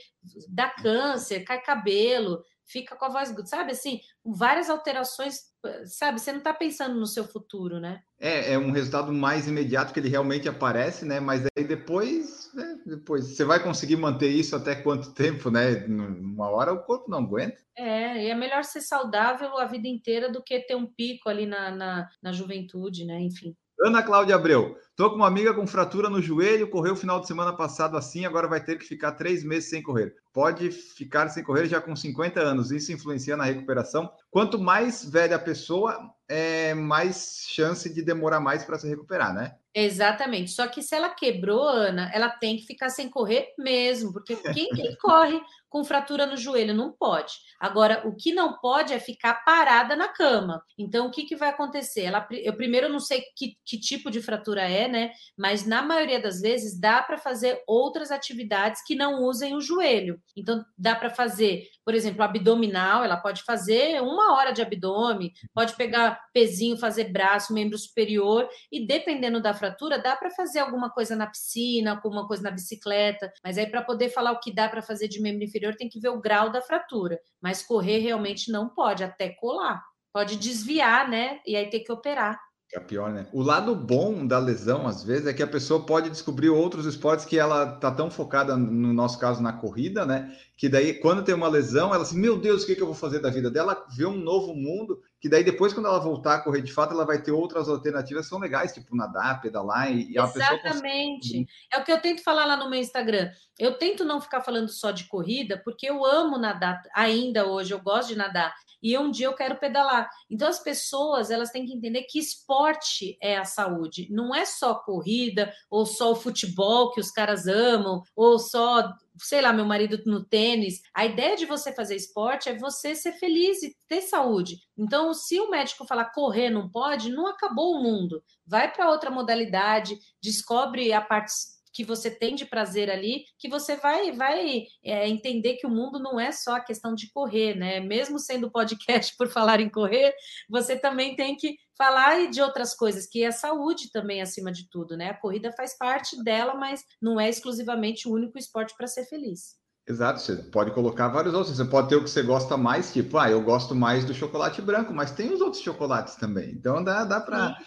dá 0.49 0.69
câncer, 0.71 1.45
cai 1.45 1.61
cabelo, 1.63 2.43
fica 2.71 2.97
com 2.97 3.05
a 3.05 3.09
voz, 3.09 3.35
sabe 3.47 3.73
assim, 3.73 4.01
várias 4.25 4.71
alterações, 4.71 5.41
sabe? 5.87 6.21
Você 6.21 6.31
não 6.33 6.39
está 6.39 6.55
pensando 6.55 6.99
no 6.99 7.07
seu 7.07 7.25
futuro, 7.25 7.81
né? 7.81 8.01
É, 8.19 8.53
é 8.53 8.59
um 8.59 8.71
resultado 8.71 9.13
mais 9.13 9.49
imediato 9.49 9.93
que 9.93 10.01
ele 10.01 10.09
realmente 10.09 10.49
aparece, 10.49 11.05
né? 11.05 11.21
Mas 11.21 11.45
aí 11.57 11.65
depois, 11.65 12.51
né? 12.55 12.79
depois 12.87 13.25
você 13.25 13.45
vai 13.45 13.63
conseguir 13.63 13.97
manter 13.97 14.29
isso 14.29 14.55
até 14.55 14.75
quanto 14.75 15.13
tempo, 15.15 15.51
né? 15.51 15.85
Uma 15.87 16.49
hora 16.51 16.73
o 16.73 16.83
corpo 16.85 17.11
não 17.11 17.19
aguenta. 17.19 17.59
É, 17.77 18.25
e 18.25 18.29
é 18.29 18.35
melhor 18.35 18.65
ser 18.65 18.83
saudável 18.83 19.57
a 19.59 19.65
vida 19.65 19.89
inteira 19.89 20.31
do 20.31 20.43
que 20.43 20.61
ter 20.61 20.77
um 20.77 20.87
pico 20.87 21.29
ali 21.29 21.47
na, 21.47 21.71
na, 21.71 22.09
na 22.23 22.33
juventude, 22.33 23.05
né? 23.05 23.21
Enfim. 23.21 23.57
Ana 23.83 24.03
Cláudia 24.03 24.35
Abreu, 24.35 24.77
tô 24.95 25.09
com 25.09 25.17
uma 25.17 25.27
amiga 25.27 25.55
com 25.55 25.67
fratura 25.67 26.11
no 26.11 26.21
joelho, 26.21 26.69
correu 26.69 26.93
o 26.93 26.97
final 26.97 27.19
de 27.19 27.27
semana 27.27 27.51
passado 27.51 27.97
assim, 27.97 28.27
agora 28.27 28.47
vai 28.47 28.63
ter 28.63 28.77
que 28.77 28.85
ficar 28.85 29.13
três 29.13 29.43
meses 29.43 29.71
sem 29.71 29.83
correr. 29.83 30.15
Pode 30.35 30.71
ficar 30.71 31.31
sem 31.31 31.43
correr 31.43 31.67
já 31.67 31.81
com 31.81 31.97
50 31.97 32.39
anos, 32.41 32.71
isso 32.71 32.93
influencia 32.93 33.39
na 33.39 33.45
recuperação. 33.45 34.11
Quanto 34.31 34.59
mais 34.59 35.03
velha 35.03 35.37
a 35.37 35.39
pessoa, 35.39 35.99
é 36.31 36.75
mais 36.75 37.45
chance 37.49 37.93
de 37.93 38.03
demorar 38.03 38.39
mais 38.39 38.65
para 38.65 38.79
se 38.79 38.89
recuperar, 38.89 39.35
né? 39.35 39.57
Exatamente. 39.75 40.53
Só 40.53 40.67
que 40.69 40.81
se 40.81 40.95
ela 40.95 41.09
quebrou, 41.11 41.63
Ana, 41.69 42.11
ela 42.13 42.29
tem 42.29 42.57
que 42.57 42.67
ficar 42.67 42.89
sem 42.89 43.09
correr 43.09 43.53
mesmo, 43.59 44.13
porque 44.13 44.37
quem, 44.37 44.69
quem 44.71 44.97
corre 44.97 45.41
com 45.69 45.85
fratura 45.85 46.27
no 46.27 46.37
joelho 46.37 46.75
não 46.75 46.93
pode. 46.93 47.35
Agora, 47.59 48.03
o 48.07 48.17
que 48.17 48.33
não 48.33 48.59
pode 48.59 48.93
é 48.93 48.99
ficar 48.99 49.45
parada 49.45 49.95
na 49.95 50.09
cama. 50.09 50.61
Então, 50.77 51.07
o 51.07 51.11
que, 51.11 51.25
que 51.25 51.37
vai 51.37 51.51
acontecer? 51.51 52.03
Ela, 52.03 52.27
eu 52.33 52.57
primeiro 52.57 52.89
não 52.89 52.99
sei 52.99 53.23
que, 53.37 53.57
que 53.65 53.79
tipo 53.79 54.11
de 54.11 54.21
fratura 54.21 54.63
é, 54.63 54.89
né? 54.89 55.13
Mas 55.39 55.65
na 55.65 55.81
maioria 55.81 56.21
das 56.21 56.41
vezes 56.41 56.79
dá 56.79 57.01
para 57.01 57.17
fazer 57.17 57.63
outras 57.69 58.11
atividades 58.11 58.83
que 58.85 58.97
não 58.97 59.23
usem 59.23 59.55
o 59.55 59.61
joelho. 59.61 60.21
Então, 60.37 60.65
dá 60.77 60.97
para 60.97 61.11
fazer, 61.11 61.69
por 61.91 61.95
exemplo, 61.97 62.23
abdominal, 62.23 63.03
ela 63.03 63.17
pode 63.17 63.43
fazer 63.43 64.01
uma 64.01 64.37
hora 64.37 64.53
de 64.53 64.63
abdômen, 64.63 65.33
pode 65.53 65.75
pegar 65.75 66.21
pezinho, 66.33 66.79
fazer 66.79 67.11
braço, 67.11 67.53
membro 67.53 67.77
superior, 67.77 68.49
e 68.71 68.87
dependendo 68.87 69.43
da 69.43 69.53
fratura, 69.53 69.99
dá 69.99 70.15
para 70.15 70.31
fazer 70.31 70.61
alguma 70.61 70.89
coisa 70.89 71.17
na 71.17 71.27
piscina, 71.27 71.91
alguma 71.91 72.29
coisa 72.29 72.45
na 72.45 72.53
bicicleta, 72.53 73.33
mas 73.43 73.59
aí 73.59 73.67
para 73.67 73.83
poder 73.83 74.09
falar 74.09 74.31
o 74.31 74.39
que 74.39 74.55
dá 74.55 74.69
para 74.69 74.81
fazer 74.81 75.09
de 75.09 75.21
membro 75.21 75.43
inferior, 75.43 75.75
tem 75.75 75.89
que 75.89 75.99
ver 75.99 76.11
o 76.11 76.21
grau 76.21 76.49
da 76.49 76.63
fratura, 76.63 77.19
mas 77.43 77.61
correr 77.61 77.99
realmente 77.99 78.53
não 78.53 78.69
pode, 78.69 79.03
até 79.03 79.31
colar. 79.31 79.83
Pode 80.13 80.37
desviar, 80.37 81.09
né? 81.09 81.41
E 81.45 81.57
aí 81.57 81.69
ter 81.71 81.81
que 81.81 81.91
operar. 81.91 82.39
É 82.73 82.79
pior, 82.79 83.11
né? 83.13 83.27
O 83.33 83.43
lado 83.43 83.75
bom 83.75 84.25
da 84.25 84.39
lesão, 84.39 84.87
às 84.87 85.03
vezes, 85.03 85.27
é 85.27 85.33
que 85.35 85.43
a 85.43 85.47
pessoa 85.47 85.85
pode 85.85 86.09
descobrir 86.09 86.51
outros 86.51 86.87
esportes 86.87 87.25
que 87.25 87.37
ela 87.37 87.67
tá 87.67 87.91
tão 87.91 88.09
focada, 88.09 88.57
no 88.57 88.93
nosso 88.93 89.19
caso, 89.19 89.43
na 89.43 89.53
corrida, 89.53 90.07
né? 90.07 90.37
Que 90.57 90.69
daí, 90.69 90.95
quando 90.95 91.25
tem 91.25 91.35
uma 91.35 91.49
lesão, 91.49 91.93
ela 91.93 92.05
assim, 92.05 92.19
meu 92.19 92.39
Deus, 92.39 92.63
o 92.63 92.67
que, 92.67 92.77
que 92.77 92.83
eu 92.83 92.87
vou 92.87 92.95
fazer 92.95 93.19
da 93.19 93.29
vida 93.29 93.51
dela? 93.51 93.85
Vê 93.97 94.07
um 94.07 94.17
novo 94.17 94.55
mundo, 94.55 95.03
que 95.21 95.29
daí 95.29 95.43
depois, 95.43 95.73
quando 95.73 95.87
ela 95.87 95.99
voltar 95.99 96.37
a 96.37 96.41
correr 96.41 96.63
de 96.63 96.73
fato, 96.73 96.95
ela 96.95 97.05
vai 97.05 97.21
ter 97.21 97.33
outras 97.33 97.69
alternativas 97.69 98.27
que 98.27 98.31
são 98.31 98.39
legais, 98.39 98.73
tipo 98.73 98.95
nadar, 98.95 99.41
pedalar, 99.41 99.93
e, 99.93 100.13
e 100.13 100.19
a 100.19 100.29
pessoa 100.29 100.61
Exatamente. 100.61 101.49
É 101.73 101.79
o 101.79 101.85
que 101.85 101.91
eu 101.91 102.01
tento 102.01 102.23
falar 102.23 102.45
lá 102.45 102.57
no 102.57 102.71
meu 102.71 102.79
Instagram. 102.79 103.33
Eu 103.59 103.79
tento 103.79 104.05
não 104.05 104.21
ficar 104.21 104.43
falando 104.43 104.69
só 104.69 104.93
de 104.93 105.05
corrida, 105.09 105.61
porque 105.65 105.91
eu 105.91 106.05
amo 106.05 106.39
nadar 106.39 106.81
ainda 106.95 107.49
hoje, 107.49 107.73
eu 107.73 107.81
gosto 107.81 108.11
de 108.11 108.17
nadar 108.17 108.55
e 108.83 108.97
um 108.97 109.11
dia 109.11 109.27
eu 109.27 109.35
quero 109.35 109.59
pedalar. 109.59 110.09
Então 110.29 110.49
as 110.49 110.59
pessoas 110.59 111.31
elas 111.31 111.51
têm 111.51 111.65
que 111.65 111.73
entender 111.73 112.03
que 112.05 112.19
esporte 112.19 113.17
é 113.21 113.37
a 113.37 113.45
saúde, 113.45 114.09
não 114.11 114.35
é 114.35 114.45
só 114.45 114.75
corrida 114.75 115.53
ou 115.71 115.85
só 115.87 116.13
o 116.13 116.17
futebol 116.17 116.93
que 116.93 117.01
os 117.01 117.11
caras 117.11 117.47
amam 117.47 118.03
ou 118.15 118.39
só 118.39 118.93
sei 119.23 119.41
lá, 119.43 119.53
meu 119.53 119.65
marido 119.65 120.01
no 120.07 120.25
tênis. 120.25 120.81
A 120.95 121.05
ideia 121.05 121.37
de 121.37 121.47
você 121.47 121.73
fazer 121.73 121.97
esporte 121.97 122.49
é 122.49 122.57
você 122.57 122.95
ser 122.95 123.13
feliz 123.13 123.63
e 123.63 123.77
ter 123.87 124.01
saúde. 124.03 124.59
Então, 124.77 125.13
se 125.13 125.39
o 125.39 125.51
médico 125.51 125.87
falar 125.87 126.07
correr 126.07 126.51
não 126.51 126.71
pode, 126.71 127.11
não 127.11 127.27
acabou 127.27 127.75
o 127.75 127.83
mundo. 127.83 128.23
Vai 128.47 128.73
para 128.73 128.89
outra 128.91 129.11
modalidade, 129.11 129.99
descobre 130.23 130.93
a 130.93 131.01
parte 131.01 131.33
que 131.73 131.85
você 131.85 132.11
tem 132.11 132.35
de 132.35 132.45
prazer 132.45 132.91
ali, 132.91 133.25
que 133.39 133.49
você 133.49 133.77
vai 133.77 134.13
vai 134.13 134.65
é, 134.85 135.09
entender 135.09 135.55
que 135.55 135.67
o 135.67 135.71
mundo 135.71 135.99
não 135.99 136.19
é 136.19 136.33
só 136.33 136.57
a 136.57 136.61
questão 136.61 136.95
de 136.95 137.11
correr, 137.13 137.55
né? 137.55 137.81
Mesmo 137.81 138.19
sendo 138.19 138.51
podcast 138.51 139.15
por 139.19 139.29
falar 139.29 139.61
em 139.61 139.69
correr, 139.69 140.15
você 140.49 140.79
também 140.79 141.17
tem 141.17 141.37
que 141.37 141.57
falar 141.77 142.31
de 142.31 142.43
outras 142.43 142.75
coisas, 142.75 143.07
que 143.07 143.25
é 143.25 143.31
saúde 143.31 143.91
também 143.91 144.21
acima 144.21 144.53
de 144.53 144.69
tudo, 144.69 144.97
né? 144.97 145.11
A 145.11 145.15
corrida 145.19 145.53
faz 145.53 145.77
parte 145.79 146.23
dela, 146.23 146.55
mas 146.55 146.85
não 147.01 147.19
é 147.19 147.29
exclusivamente 147.29 148.09
o 148.09 148.13
único 148.13 148.39
esporte 148.39 148.75
para 148.77 148.87
ser 148.87 149.07
feliz. 149.07 149.61
Exato, 149.91 150.21
você 150.21 150.37
pode 150.37 150.71
colocar 150.73 151.09
vários 151.09 151.35
outros. 151.35 151.57
Você 151.57 151.65
pode 151.65 151.89
ter 151.89 151.97
o 151.97 152.05
que 152.05 152.11
você 152.11 152.23
gosta 152.23 152.57
mais, 152.57 152.93
tipo, 152.93 153.19
ah, 153.19 153.29
eu 153.29 153.43
gosto 153.43 153.75
mais 153.75 154.05
do 154.05 154.15
chocolate 154.15 154.63
branco, 154.63 154.93
mas 154.95 155.11
tem 155.11 155.33
os 155.33 155.41
outros 155.41 155.63
chocolates 155.63 156.15
também. 156.15 156.51
Então 156.51 156.85
dá, 156.85 157.05
dá 157.05 157.21
para 157.21 157.59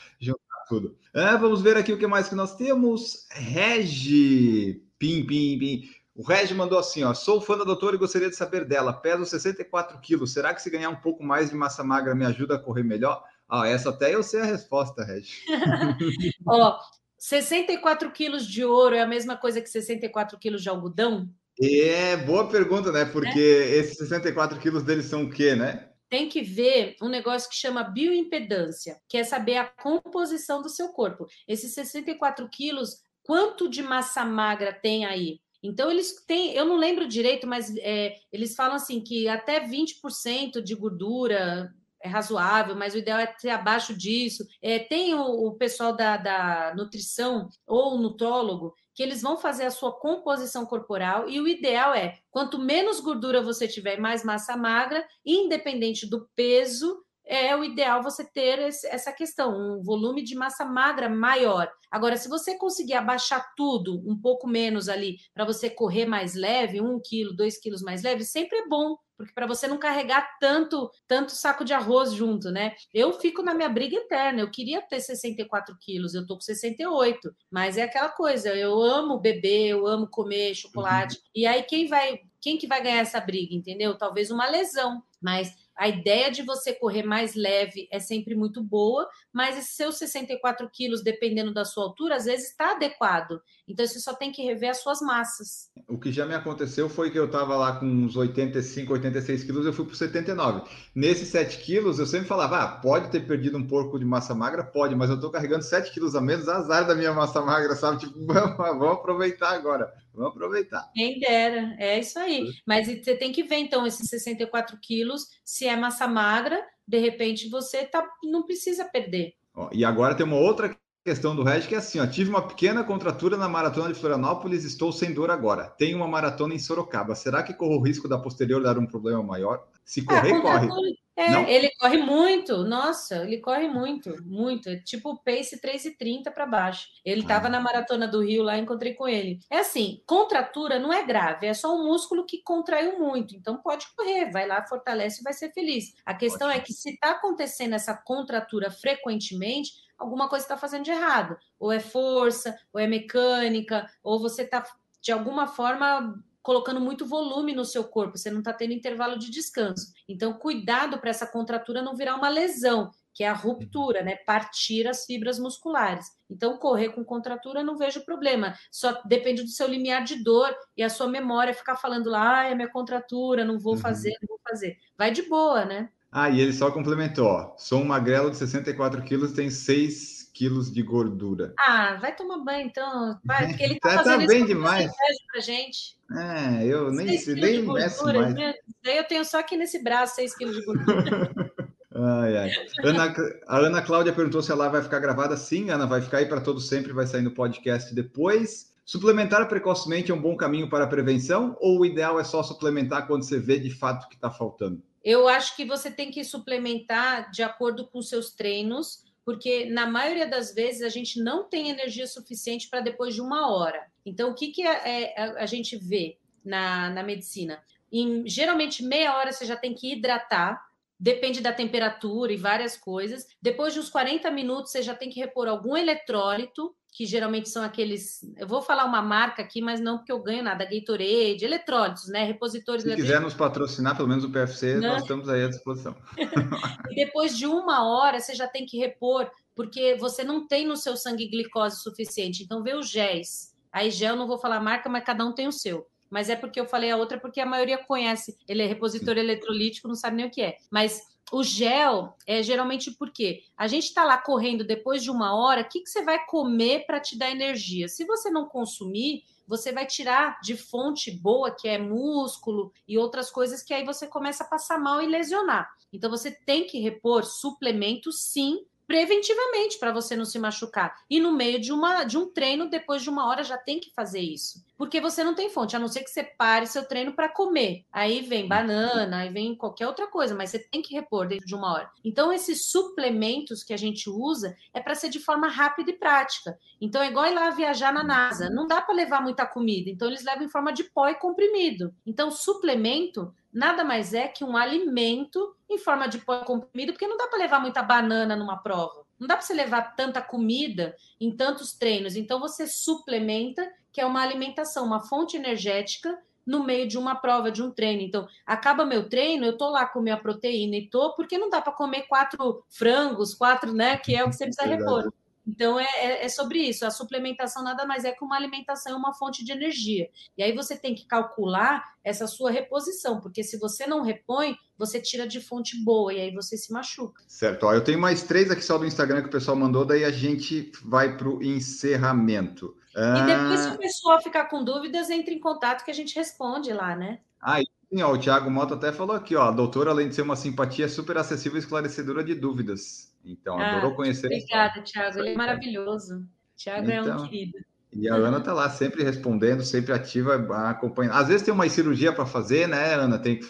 tudo. 0.68 0.98
Ah, 1.14 1.38
vamos 1.38 1.62
ver 1.62 1.78
aqui 1.78 1.94
o 1.94 1.98
que 1.98 2.08
mais 2.08 2.28
que 2.28 2.36
nós 2.36 2.56
temos. 2.56 3.28
Regi, 3.32 4.84
pim, 4.98 5.26
pim, 5.26 5.58
pim. 5.60 5.84
O 6.16 6.24
Regi 6.24 6.54
mandou 6.54 6.78
assim, 6.78 7.04
ó, 7.04 7.14
sou 7.14 7.42
fã 7.42 7.58
da 7.58 7.64
doutora 7.64 7.96
e 7.96 8.00
gostaria 8.00 8.30
de 8.30 8.36
saber 8.36 8.66
dela. 8.66 8.94
Peso 8.94 9.26
64 9.26 10.00
quilos. 10.00 10.34
Será 10.34 10.54
que 10.54 10.62
se 10.62 10.70
ganhar 10.70 10.90
um 10.90 10.96
pouco 10.96 11.24
mais 11.24 11.50
de 11.50 11.56
massa 11.56 11.84
magra 11.84 12.14
me 12.14 12.26
ajuda 12.26 12.56
a 12.56 12.60
correr 12.60 12.84
melhor? 12.84 13.24
Ah, 13.50 13.68
essa 13.68 13.90
até 13.90 14.14
eu 14.14 14.22
sei 14.22 14.42
a 14.42 14.46
resposta, 14.46 15.04
Regi. 15.04 15.42
ó, 16.48 16.80
64 17.18 18.12
quilos 18.12 18.46
de 18.46 18.64
ouro 18.64 18.96
é 18.96 19.02
a 19.02 19.08
mesma 19.08 19.36
coisa 19.38 19.62
que 19.62 19.70
64 19.70 20.38
quilos 20.38 20.62
de 20.62 20.70
algodão? 20.70 21.30
É, 21.62 22.18
boa 22.18 22.48
pergunta, 22.48 22.92
né? 22.92 23.06
Porque 23.06 23.40
é? 23.40 23.76
esses 23.76 23.98
64 23.98 24.60
quilos 24.60 24.84
deles 24.84 25.06
são 25.06 25.24
o 25.24 25.30
quê, 25.30 25.56
né? 25.56 25.88
Tem 26.14 26.30
que 26.30 26.44
ver 26.44 26.96
um 27.02 27.10
negócio 27.10 27.50
que 27.50 27.56
chama 27.56 27.84
bioimpedância, 27.84 29.02
que 29.10 29.18
é 29.18 29.24
saber 29.24 29.58
a 29.58 29.66
composição 29.66 30.62
do 30.62 30.70
seu 30.70 30.90
corpo. 30.90 31.26
Esses 31.48 31.74
64 31.74 32.48
quilos, 32.50 32.98
quanto 33.24 33.68
de 33.68 33.82
massa 33.82 34.24
magra 34.24 34.72
tem 34.72 35.06
aí? 35.06 35.40
Então, 35.64 35.90
eles 35.90 36.24
têm, 36.28 36.54
eu 36.54 36.66
não 36.66 36.78
lembro 36.78 37.08
direito, 37.08 37.48
mas 37.48 37.76
é, 37.78 38.16
eles 38.32 38.54
falam 38.54 38.76
assim 38.76 39.02
que 39.02 39.28
até 39.28 39.68
20% 39.68 40.62
de 40.62 40.76
gordura 40.76 41.74
é 42.00 42.08
razoável, 42.08 42.76
mas 42.76 42.94
o 42.94 43.00
ideal 43.00 43.18
é 43.18 43.26
ter 43.26 43.50
abaixo 43.50 43.98
disso. 43.98 44.46
É, 44.62 44.78
tem 44.78 45.16
o, 45.16 45.48
o 45.48 45.56
pessoal 45.56 45.96
da, 45.96 46.16
da 46.16 46.76
nutrição 46.76 47.50
ou 47.66 47.98
nutrólogo 47.98 48.76
que 48.94 49.02
eles 49.02 49.22
vão 49.22 49.38
fazer 49.38 49.66
a 49.66 49.72
sua 49.72 49.92
composição 49.92 50.66
corporal 50.66 51.30
e 51.30 51.40
o 51.40 51.48
ideal 51.48 51.94
é 51.94 52.20
quanto 52.30 52.60
menos 52.60 53.00
gordura 53.00 53.42
você 53.42 53.68
tiver, 53.68 54.00
mais 54.00 54.24
massa 54.24 54.56
magra, 54.56 55.06
independente 55.26 56.08
do 56.08 56.30
peso, 56.36 57.04
é 57.26 57.56
o 57.56 57.64
ideal 57.64 58.04
você 58.04 58.24
ter 58.24 58.60
essa 58.60 59.12
questão, 59.12 59.56
um 59.56 59.82
volume 59.82 60.24
de 60.24 60.36
massa 60.36 60.66
magra 60.66 61.10
maior. 61.10 61.72
Agora, 61.90 62.18
se 62.18 62.28
você 62.28 62.58
conseguir 62.58 62.96
abaixar 62.96 63.54
tudo 63.56 64.02
um 64.06 64.20
pouco 64.20 64.48
menos 64.48 64.90
ali, 64.90 65.18
para 65.34 65.46
você 65.46 65.70
correr 65.70 66.06
mais 66.06 66.34
leve, 66.36 66.82
um 66.82 67.00
quilo, 67.00 67.36
dois 67.36 67.60
quilos 67.60 67.82
mais 67.82 68.04
leve, 68.04 68.24
sempre 68.24 68.58
é 68.58 68.68
bom, 68.68 68.98
porque 69.16 69.34
para 69.34 69.46
você 69.46 69.68
não 69.68 69.78
carregar 69.78 70.38
tanto 70.40 70.90
tanto 71.08 71.34
saco 71.34 71.64
de 71.64 71.74
arroz 71.74 72.14
junto, 72.14 72.50
né? 72.52 72.74
Eu 72.94 73.14
fico 73.14 73.44
na 73.44 73.54
minha 73.54 73.70
briga 73.70 73.96
eterna. 73.96 74.42
Eu 74.42 74.52
queria 74.52 74.82
ter 74.82 75.00
64 75.00 75.78
quilos, 75.80 76.14
eu 76.14 76.26
tô 76.26 76.36
com 76.36 76.42
68, 76.42 77.34
mas 77.50 77.78
é 77.78 77.84
aquela 77.84 78.10
coisa. 78.10 78.50
Eu 78.50 78.82
amo 78.82 79.20
beber, 79.20 79.70
eu 79.70 79.88
amo 79.88 80.08
comer 80.08 80.56
chocolate. 80.56 81.16
Uhum. 81.16 81.22
E 81.36 81.46
aí 81.46 81.64
quem 81.64 81.88
vai 81.88 82.22
quem 82.42 82.58
que 82.58 82.68
vai 82.68 82.84
ganhar 82.84 83.00
essa 83.00 83.22
briga, 83.22 83.56
entendeu? 83.56 83.98
Talvez 83.98 84.30
uma 84.30 84.50
lesão, 84.50 85.02
mas 85.22 85.56
a 85.76 85.88
ideia 85.88 86.32
de 86.32 86.42
você 86.44 86.74
correr 86.74 87.04
mais 87.04 87.36
leve 87.36 87.88
é 87.92 88.00
sempre 88.00 88.36
muito 88.36 88.62
boa, 88.62 89.08
mas 89.34 89.58
esses 89.58 89.76
seus 89.76 89.98
64 89.98 90.70
quilos, 90.72 91.04
dependendo 91.04 91.54
da 91.54 91.66
sua 91.66 91.84
altura, 91.84 92.16
às 92.16 92.26
vezes 92.26 92.50
está 92.50 92.72
adequado. 92.72 93.42
Então 93.68 93.86
você 93.86 94.00
só 94.00 94.14
tem 94.14 94.32
que 94.32 94.44
rever 94.44 94.70
as 94.70 94.82
suas 94.82 95.02
massas. 95.02 95.72
O 95.88 95.98
que 95.98 96.12
já 96.12 96.26
me 96.26 96.36
aconteceu 96.36 96.88
foi 96.88 97.10
que 97.10 97.18
eu 97.18 97.26
estava 97.26 97.56
lá 97.56 97.80
com 97.80 97.86
uns 97.86 98.16
85, 98.16 98.94
86 98.94 99.44
quilos, 99.44 99.66
eu 99.66 99.74
fui 99.74 99.86
para 99.86 99.96
79. 99.96 100.70
Nesses 100.94 101.30
7 101.30 101.58
quilos, 101.60 102.00
eu 102.00 102.06
sempre 102.06 102.28
falava: 102.28 102.62
ah, 102.62 102.68
pode 102.68 103.10
ter 103.10 103.26
perdido 103.26 103.58
um 103.58 103.68
pouco 103.68 103.98
de 103.98 104.06
massa 104.06 104.36
magra? 104.36 104.64
Pode, 104.64 104.96
mas 104.96 105.10
eu 105.10 105.16
estou 105.16 105.32
carregando 105.32 105.64
7 105.64 105.92
quilos 105.92 106.16
a 106.16 106.22
menos, 106.22 106.48
azar 106.48 106.86
da 106.86 106.94
minha 106.96 107.14
massa 107.14 107.42
magra, 107.42 107.76
sabe? 107.76 108.00
Tipo, 108.04 108.26
vamos, 108.26 108.58
vamos 108.58 108.98
aproveitar 108.98 109.52
agora. 109.52 109.92
Vamos 110.14 110.32
aproveitar. 110.32 110.92
Quem 110.94 111.20
dera, 111.20 111.76
é 111.80 112.00
isso 112.00 112.20
aí. 112.20 112.46
Mas 112.68 112.88
você 112.88 113.16
tem 113.16 113.32
que 113.32 113.44
ver, 113.44 113.58
então, 113.58 113.86
esses 113.88 114.08
64 114.08 114.78
quilos, 114.80 115.24
se 115.44 115.66
é 115.66 115.76
massa 115.76 116.08
magra, 116.08 116.62
de 116.88 116.98
repente 116.98 117.50
você 117.50 117.86
tá, 117.86 118.08
não 118.24 118.44
precisa 118.44 118.86
perder. 118.86 119.34
Ó, 119.56 119.70
e 119.72 119.86
agora 119.86 120.16
tem 120.16 120.26
uma 120.26 120.38
outra 120.38 120.76
questão 121.04 121.36
do 121.36 121.44
Reg 121.44 121.68
que 121.68 121.76
é 121.76 121.78
assim, 121.78 122.00
ó, 122.00 122.08
tive 122.08 122.30
uma 122.30 122.48
pequena 122.48 122.84
contratura 122.84 123.36
na 123.36 123.50
maratona 123.50 123.92
de 123.92 124.00
Florianópolis, 124.00 124.64
estou 124.64 124.92
sem 124.92 125.14
dor 125.14 125.30
agora. 125.30 125.66
Tenho 125.66 125.98
uma 125.98 126.08
maratona 126.08 126.54
em 126.54 126.60
Sorocaba. 126.60 127.14
Será 127.14 127.44
que 127.44 127.54
corro 127.54 127.78
o 127.78 127.84
risco 127.84 128.08
da 128.08 128.18
posterior 128.18 128.64
dar 128.64 128.78
um 128.78 128.86
problema 128.86 129.22
maior? 129.22 129.68
Se 129.84 130.02
ah, 130.08 130.22
correr, 130.22 130.42
corre. 130.42 130.70
É, 131.16 131.30
Não? 131.30 131.48
ele 131.48 131.70
corre 131.80 131.98
muito, 131.98 132.64
nossa, 132.64 133.24
ele 133.24 133.38
corre 133.38 133.68
muito, 133.68 134.16
muito. 134.24 134.70
É 134.70 134.78
tipo 134.78 135.22
pace 135.24 135.62
3,30 135.62 136.32
para 136.32 136.46
baixo. 136.46 136.88
Ele 137.06 137.22
estava 137.22 137.48
ah. 137.48 137.50
na 137.52 137.60
maratona 137.60 138.08
do 138.08 138.24
Rio 138.24 138.42
lá, 138.42 138.58
encontrei 138.58 138.96
com 138.96 139.08
ele. 139.08 139.40
É 139.50 139.60
assim, 139.60 140.02
contratura 140.08 140.80
não 140.80 140.92
é 140.92 141.04
grave, 141.04 141.46
é 141.46 141.54
só 141.54 141.76
um 141.76 141.86
músculo 141.86 142.26
que 142.26 142.42
contraiu 142.42 142.98
muito. 142.98 143.36
Então 143.36 143.58
pode 143.58 143.86
correr, 143.96 144.32
vai 144.32 144.48
lá, 144.48 144.66
fortalece 144.66 145.22
e 145.22 145.24
vai 145.24 145.34
ser 145.34 145.54
feliz. 145.54 145.94
A 146.04 146.16
questão 146.16 146.50
é 146.50 146.60
que 146.60 146.74
se 146.74 146.90
está 146.92 147.12
acontecendo 147.12 147.74
essa 147.74 147.96
contratura 147.96 148.72
frequentemente, 148.72 149.72
alguma 149.98 150.28
coisa 150.28 150.46
está 150.46 150.58
fazendo 150.58 150.86
de 150.86 150.92
errado. 150.92 151.38
Ou 151.60 151.72
é 151.72 151.80
força, 151.80 152.58
ou 152.74 152.80
é 152.80 152.88
mecânica, 152.88 153.88
ou 154.02 154.20
você 154.20 154.42
está 154.42 154.64
de 155.00 155.12
alguma 155.12 155.48
forma 155.48 156.24
colocando 156.44 156.82
muito 156.82 157.06
volume 157.06 157.56
no 157.56 157.64
seu 157.64 157.86
corpo, 157.86 158.18
você 158.18 158.30
não 158.30 158.40
está 158.40 158.54
tendo 158.54 158.74
intervalo 158.74 159.18
de 159.18 159.32
descanso. 159.32 159.94
Então, 160.08 160.34
cuidado 160.34 161.00
para 161.00 161.10
essa 161.10 161.26
contratura 161.26 161.82
não 161.82 161.96
virar 161.96 162.16
uma 162.16 162.28
lesão, 162.28 162.92
que 163.14 163.24
é 163.24 163.30
a 163.30 163.34
ruptura, 163.34 164.04
né? 164.04 164.18
Partir 164.18 164.88
as 164.88 165.06
fibras 165.06 165.40
musculares. 165.40 166.08
Então, 166.30 166.58
correr 166.58 166.90
com 166.90 167.04
contratura 167.04 167.64
não 167.64 167.78
vejo 167.78 168.04
problema. 168.04 168.54
Só 168.70 169.02
depende 169.06 169.42
do 169.42 169.50
seu 169.50 169.68
limiar 169.68 170.04
de 170.04 170.22
dor 170.22 170.54
e 170.76 170.84
a 170.84 170.90
sua 170.90 171.08
memória 171.08 171.54
ficar 171.54 171.78
falando 171.78 172.10
lá, 172.10 172.42
ah, 172.42 172.50
é 172.50 172.56
minha 172.56 172.70
contratura, 172.70 173.46
não 173.46 173.58
vou 173.58 173.76
uhum. 173.76 173.80
fazer, 173.80 174.12
não 174.22 174.28
vou 174.28 174.40
fazer. 174.48 174.78
Vai 174.98 175.12
de 175.12 175.22
boa, 175.24 175.64
né? 175.64 175.90
Ah, 176.12 176.30
e 176.30 176.42
ele 176.42 176.54
só 176.54 176.70
complementou: 176.72 177.28
ó, 177.28 177.54
sou 177.58 177.80
um 177.80 177.86
magrelo 177.86 178.30
de 178.30 178.38
64 178.38 179.02
quilos, 179.04 179.32
tem 179.32 179.50
6 179.50 180.23
quilos 180.44 180.70
de 180.70 180.82
gordura. 180.82 181.54
Ah, 181.58 181.98
vai 182.02 182.14
tomar 182.14 182.38
banho 182.40 182.68
então. 182.68 183.18
Vai, 183.24 183.48
porque 183.48 183.64
ele 183.64 183.80
tá, 183.80 183.92
tá 183.92 184.04
fazendo 184.04 184.22
tá 184.22 184.28
bem 184.28 184.46
demais. 184.46 184.92
pra 185.32 185.40
gente. 185.40 185.98
É, 186.12 186.66
eu 186.66 186.92
nem, 186.92 187.18
sei 187.18 187.36
nem 187.36 187.62
meço 187.62 188.04
mais. 188.06 188.36
Daí 188.84 188.98
eu 188.98 189.06
tenho 189.06 189.24
só 189.24 189.40
aqui 189.40 189.56
nesse 189.56 189.82
braço 189.82 190.16
6 190.16 190.36
quilos 190.36 190.56
de 190.58 190.66
gordura. 190.66 191.32
ai, 191.96 192.38
ai. 192.38 192.52
Ana, 192.84 193.16
a 193.48 193.58
Ana 193.58 193.82
Cláudia 193.82 194.12
perguntou 194.12 194.42
se 194.42 194.52
a 194.52 194.56
live 194.56 194.74
vai 194.74 194.84
ficar 194.84 195.00
gravada. 195.00 195.38
Sim, 195.38 195.70
Ana, 195.70 195.88
vai 195.88 196.02
ficar 196.02 196.18
aí 196.18 196.26
para 196.26 196.42
todo 196.42 196.60
sempre, 196.60 196.92
vai 196.92 197.08
sair 197.08 197.22
no 197.22 197.32
podcast 197.32 197.96
depois. 197.96 198.74
Suplementar 198.86 199.48
precocemente 199.48 200.12
é 200.12 200.14
um 200.14 200.22
bom 200.22 200.36
caminho 200.36 200.70
para 200.70 200.84
a 200.84 200.88
prevenção 200.88 201.56
ou 201.62 201.80
o 201.80 201.86
ideal 201.86 202.20
é 202.20 202.24
só 202.26 202.44
suplementar 202.44 203.08
quando 203.08 203.24
você 203.24 203.40
vê 203.40 203.58
de 203.58 203.72
fato 203.72 204.10
que 204.10 204.16
está 204.16 204.30
faltando? 204.30 204.84
Eu 205.02 205.30
acho 205.30 205.56
que 205.56 205.64
você 205.64 205.90
tem 205.90 206.12
que 206.12 206.22
suplementar 206.26 207.32
de 207.32 207.42
acordo 207.42 207.88
com 207.88 208.02
seus 208.02 208.32
treinos 208.32 209.04
porque 209.26 209.66
na 209.66 209.88
maioria 209.88 210.28
das 210.28 210.54
vezes 210.54 210.82
a 210.82 210.90
gente 210.90 211.22
não 211.22 211.44
tem 211.44 211.70
energia 211.70 212.08
suficiente 212.08 212.70
para 212.70 212.82
depois 212.82 213.14
de 213.14 213.22
uma 213.22 213.52
hora. 213.52 213.86
Então, 214.06 214.32
o 214.32 214.36
que, 214.36 214.50
que 214.50 214.64
é, 214.66 215.14
é, 215.16 215.24
a 215.40 215.46
gente 215.46 215.78
vê 215.78 216.18
na, 216.44 216.90
na 216.90 217.04
medicina? 217.04 217.64
Em, 217.92 218.28
geralmente, 218.28 218.84
meia 218.84 219.16
hora 219.16 219.32
você 219.32 219.46
já 219.46 219.56
tem 219.56 219.74
que 219.74 219.94
hidratar, 219.94 220.66
depende 221.04 221.42
da 221.42 221.52
temperatura 221.52 222.32
e 222.32 222.38
várias 222.38 222.78
coisas. 222.78 223.28
Depois 223.42 223.74
de 223.74 223.80
uns 223.80 223.90
40 223.90 224.32
minutos, 224.32 224.72
você 224.72 224.82
já 224.82 224.96
tem 224.96 225.10
que 225.10 225.20
repor 225.20 225.50
algum 225.50 225.76
eletrólito, 225.76 226.74
que 226.94 227.06
geralmente 227.06 227.50
são 227.50 227.62
aqueles. 227.62 228.22
Eu 228.38 228.48
vou 228.48 228.62
falar 228.62 228.86
uma 228.86 229.02
marca 229.02 229.42
aqui, 229.42 229.62
mas 229.62 229.82
não 229.82 229.98
porque 229.98 230.14
eu 230.14 230.24
ganho 230.24 230.42
nada, 230.42 230.64
Gatorade, 230.64 231.44
eletrólitos, 231.44 232.08
né? 232.08 232.24
Repositores. 232.24 232.84
Se 232.84 232.96
quiser 232.96 233.20
nos 233.20 233.34
patrocinar, 233.34 233.98
pelo 233.98 234.08
menos 234.08 234.24
o 234.24 234.30
PFC, 234.30 234.76
não. 234.76 234.94
nós 234.94 235.02
estamos 235.02 235.28
aí 235.28 235.44
à 235.44 235.50
disposição. 235.50 235.94
e 236.90 236.96
depois 236.96 237.38
de 237.38 237.48
uma 237.48 237.86
hora, 237.86 238.22
você 238.22 238.34
já 238.34 238.48
tem 238.48 238.66
que 238.66 238.78
repor, 238.78 239.30
porque 239.54 239.96
você 239.96 240.24
não 240.24 240.48
tem 240.48 240.66
no 240.66 240.78
seu 240.78 240.96
sangue 240.96 241.28
glicose 241.28 241.82
suficiente. 241.82 242.44
Então, 242.44 242.64
vê 242.64 242.76
os 242.76 242.90
géis. 242.90 243.54
Aí, 243.74 243.92
gel, 243.92 244.16
não 244.16 244.28
vou 244.28 244.38
falar 244.38 244.62
marca, 244.62 244.88
mas 244.88 245.04
cada 245.04 245.26
um 245.26 245.34
tem 245.34 245.50
o 245.50 245.52
seu 245.52 245.86
mas 246.14 246.30
é 246.30 246.36
porque 246.36 246.60
eu 246.60 246.68
falei 246.68 246.92
a 246.92 246.96
outra 246.96 247.20
porque 247.20 247.42
a 247.42 247.46
maioria 247.46 247.76
conhece. 247.76 248.38
Ele 248.48 248.62
é 248.62 248.68
repositor 248.68 249.18
eletrolítico, 249.18 249.88
não 249.88 249.96
sabe 249.96 250.18
nem 250.18 250.28
o 250.28 250.30
que 250.30 250.44
é. 250.44 250.60
Mas 250.70 251.02
o 251.32 251.42
gel 251.42 252.16
é 252.28 252.44
geralmente 252.44 252.92
porque 252.92 253.42
a 253.58 253.68
gente 253.68 253.86
está 253.86 254.04
lá 254.04 254.20
correndo 254.20 254.64
depois 254.64 255.02
de 255.02 255.10
uma 255.10 255.36
hora, 255.36 255.62
o 255.62 255.68
que, 255.68 255.82
que 255.82 255.90
você 255.90 256.04
vai 256.04 256.24
comer 256.28 256.86
para 256.86 257.00
te 257.00 257.18
dar 257.18 257.32
energia? 257.32 257.88
Se 257.88 258.06
você 258.06 258.30
não 258.30 258.46
consumir, 258.46 259.24
você 259.48 259.72
vai 259.72 259.88
tirar 259.88 260.40
de 260.42 260.56
fonte 260.56 261.10
boa, 261.10 261.50
que 261.50 261.68
é 261.68 261.80
músculo 261.80 262.72
e 262.88 262.96
outras 262.96 263.32
coisas 263.32 263.64
que 263.64 263.74
aí 263.74 263.84
você 263.84 264.06
começa 264.06 264.44
a 264.44 264.48
passar 264.48 264.78
mal 264.78 265.02
e 265.02 265.08
lesionar. 265.08 265.68
Então 265.92 266.12
você 266.12 266.30
tem 266.30 266.68
que 266.68 266.80
repor 266.80 267.26
suplementos, 267.26 268.24
sim, 268.26 268.64
preventivamente 268.94 269.80
para 269.80 269.92
você 269.92 270.16
não 270.16 270.24
se 270.24 270.38
machucar. 270.38 270.96
E 271.10 271.20
no 271.20 271.32
meio 271.32 271.60
de, 271.60 271.74
uma, 271.74 272.04
de 272.04 272.16
um 272.16 272.32
treino, 272.32 272.70
depois 272.70 273.02
de 273.02 273.10
uma 273.10 273.28
hora, 273.28 273.44
já 273.44 273.58
tem 273.58 273.80
que 273.80 273.92
fazer 273.92 274.20
isso. 274.20 274.64
Porque 274.78 275.02
você 275.02 275.24
não 275.24 275.34
tem 275.34 275.50
fonte, 275.50 275.76
a 275.76 275.80
não 275.80 275.88
ser 275.88 276.04
que 276.04 276.12
você 276.12 276.24
pare 276.24 276.68
seu 276.68 276.88
treino 276.88 277.12
para 277.14 277.28
comer. 277.28 277.86
Aí 277.92 278.22
vem 278.22 278.48
banana, 278.48 279.18
aí 279.18 279.30
vem 279.30 279.56
qualquer 279.56 279.88
outra 279.88 280.06
coisa, 280.06 280.36
mas 280.36 280.52
você 280.52 280.60
tem 280.60 280.80
que 280.80 280.94
repor 280.94 281.28
dentro 281.28 281.48
de 281.48 281.56
uma 281.56 281.74
hora. 281.74 281.90
Então, 282.06 282.32
esses 282.32 282.70
suplementos 282.70 283.64
que 283.64 283.74
a 283.74 283.78
gente 283.78 284.08
usa 284.12 284.56
é 284.72 284.80
para 284.80 284.94
ser 284.94 285.10
de 285.10 285.20
forma 285.20 285.48
rápida 285.48 285.90
e 285.90 285.98
prática. 285.98 286.56
Então, 286.80 287.02
é 287.02 287.08
igual 287.08 287.26
ir 287.26 287.34
lá 287.34 287.50
viajar 287.50 287.92
na 287.92 288.04
NASA. 288.04 288.48
Não 288.52 288.68
dá 288.68 288.80
para 288.80 288.94
levar 288.94 289.24
muita 289.24 289.44
comida, 289.44 289.90
então 289.90 290.08
eles 290.08 290.24
levam 290.24 290.44
em 290.44 290.50
forma 290.50 290.72
de 290.72 290.84
pó 290.84 291.10
e 291.10 291.16
comprimido. 291.16 291.92
Então, 292.06 292.30
suplemento 292.30 293.34
nada 293.54 293.84
mais 293.84 294.14
é 294.14 294.28
que 294.28 294.44
um 294.44 294.58
alimento 294.58 295.56
em 295.70 295.78
forma 295.78 296.08
de 296.08 296.18
pó 296.18 296.40
comprimido, 296.40 296.94
porque 296.94 297.08
não 297.08 297.18
dá 297.18 297.28
para 297.28 297.40
levar 297.40 297.60
muita 297.60 297.84
banana 297.84 298.36
numa 298.36 298.58
prova. 298.58 299.06
Não 299.20 299.28
dá 299.28 299.38
para 299.38 299.46
você 299.46 299.54
levar 299.54 299.96
tanta 299.96 300.22
comida 300.22 300.96
em 301.22 301.36
tantos 301.36 301.74
treinos. 301.74 302.16
Então 302.16 302.40
você 302.40 302.68
suplementa, 302.68 303.72
que 303.92 304.02
é 304.02 304.06
uma 304.06 304.22
alimentação, 304.22 304.86
uma 304.86 305.02
fonte 305.02 305.38
energética 305.38 306.20
no 306.46 306.64
meio 306.64 306.88
de 306.88 306.98
uma 306.98 307.16
prova, 307.16 307.52
de 307.52 307.62
um 307.62 307.72
treino. 307.72 308.02
Então, 308.02 308.28
acaba 308.46 308.86
meu 308.86 309.08
treino, 309.08 309.46
eu 309.46 309.58
tô 309.58 309.70
lá 309.70 309.86
com 309.86 310.02
minha 310.02 310.18
proteína 310.18 310.76
e 310.76 310.90
tô, 310.90 311.14
porque 311.16 311.38
não 311.38 311.50
dá 311.50 311.62
para 311.62 311.72
comer 311.72 312.02
quatro 312.08 312.66
frangos, 312.70 313.34
quatro, 313.34 313.74
né, 313.74 313.98
que 313.98 314.14
é 314.14 314.24
o 314.24 314.30
que 314.30 314.36
você 314.36 314.46
precisa 314.46 314.68
repor. 314.68 315.12
Então, 315.46 315.80
é, 315.80 315.88
é, 315.96 316.26
é, 316.26 316.30
sobre 316.30 316.60
isso. 316.60 316.86
A 316.86 316.92
suplementação 316.92 317.64
nada 317.64 317.86
mais 317.86 318.06
é 318.06 318.12
que 318.12 318.24
uma 318.24 318.36
alimentação, 318.36 318.98
uma 318.98 319.14
fonte 319.14 319.44
de 319.44 319.52
energia. 319.52 320.10
E 320.38 320.44
aí 320.44 320.54
você 320.54 320.76
tem 320.76 320.96
que 320.96 321.06
calcular 321.06 321.84
essa 322.04 322.28
sua 322.28 322.50
reposição, 322.50 323.20
porque 323.20 323.44
se 323.44 323.58
você 323.60 323.86
não 323.86 324.02
repõe, 324.02 324.56
você 324.78 325.02
tira 325.02 325.28
de 325.28 325.42
fonte 325.42 325.84
boa 325.84 326.14
e 326.14 326.20
aí 326.20 326.34
você 326.34 326.58
se 326.58 326.72
machuca. 326.72 327.24
Certo. 327.28 327.66
Ó, 327.66 327.74
eu 327.74 327.84
tenho 327.84 328.00
mais 328.00 328.24
três 328.24 328.50
aqui 328.50 328.64
só 328.64 328.78
do 328.78 328.86
Instagram 328.86 329.22
que 329.22 329.28
o 329.28 329.32
pessoal 329.32 329.58
mandou, 329.58 329.86
daí 329.86 330.06
a 330.06 330.12
gente 330.12 330.72
vai 330.84 331.18
para 331.18 331.30
o 331.30 331.44
encerramento. 331.44 332.76
E 332.96 333.26
depois, 333.26 333.60
se 333.60 333.70
o 333.70 333.78
pessoal 333.78 334.22
ficar 334.22 334.46
com 334.46 334.64
dúvidas, 334.64 335.10
entre 335.10 335.34
em 335.34 335.40
contato 335.40 335.84
que 335.84 335.90
a 335.90 335.94
gente 335.94 336.16
responde 336.16 336.72
lá, 336.72 336.96
né? 336.96 337.20
Ah, 337.42 337.60
sim, 337.60 338.02
ó, 338.04 338.14
o 338.14 338.18
Thiago 338.20 338.52
Mota 338.52 338.76
até 338.76 338.92
falou 338.92 339.16
aqui, 339.16 339.36
ó, 339.36 339.48
a 339.48 339.52
doutora, 339.52 339.90
além 339.90 340.10
de 340.10 340.16
ser 340.16 340.22
uma 340.22 340.36
simpatia, 340.36 340.86
é 340.86 340.88
super 340.88 341.18
acessível 341.18 341.58
e 341.58 341.60
esclarecedora 341.60 342.24
de 342.24 342.36
dúvidas. 342.36 343.13
Então, 343.24 343.58
ah, 343.58 343.78
adorou 343.78 343.96
conhecer. 343.96 344.28
Obrigada, 344.28 344.82
Thiago. 344.82 345.20
Ele 345.20 345.30
é 345.30 345.36
maravilhoso. 345.36 346.28
Thiago 346.58 346.84
então, 346.84 346.96
é 346.96 347.02
um 347.02 347.16
então, 347.16 347.28
querido. 347.28 347.58
E 347.96 348.10
a 348.10 348.16
Ana 348.16 348.40
está 348.40 348.54
lá 348.54 348.70
sempre 348.70 349.04
respondendo, 349.04 349.64
sempre 349.64 349.94
ativa, 349.94 350.36
acompanhando. 350.68 351.14
Às 351.14 351.28
vezes 351.28 351.44
tem 351.44 351.54
uma 351.54 351.70
cirurgia 351.70 352.12
para 352.12 352.26
fazer, 352.26 352.68
né, 352.68 352.96
Ana? 352.96 353.20
Tem 353.20 353.38
que 353.38 353.46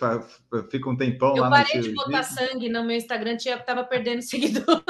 fica 0.70 0.90
um 0.90 0.98
tempão 0.98 1.36
Eu 1.36 1.44
lá. 1.44 1.48
Eu 1.48 1.66
parei 1.66 1.82
de 1.82 1.94
botar 1.94 2.24
sangue 2.24 2.68
no 2.68 2.84
meu 2.84 2.98
Instagram, 2.98 3.38
estava 3.38 3.84
perdendo 3.86 4.22
seguidor. 4.24 4.84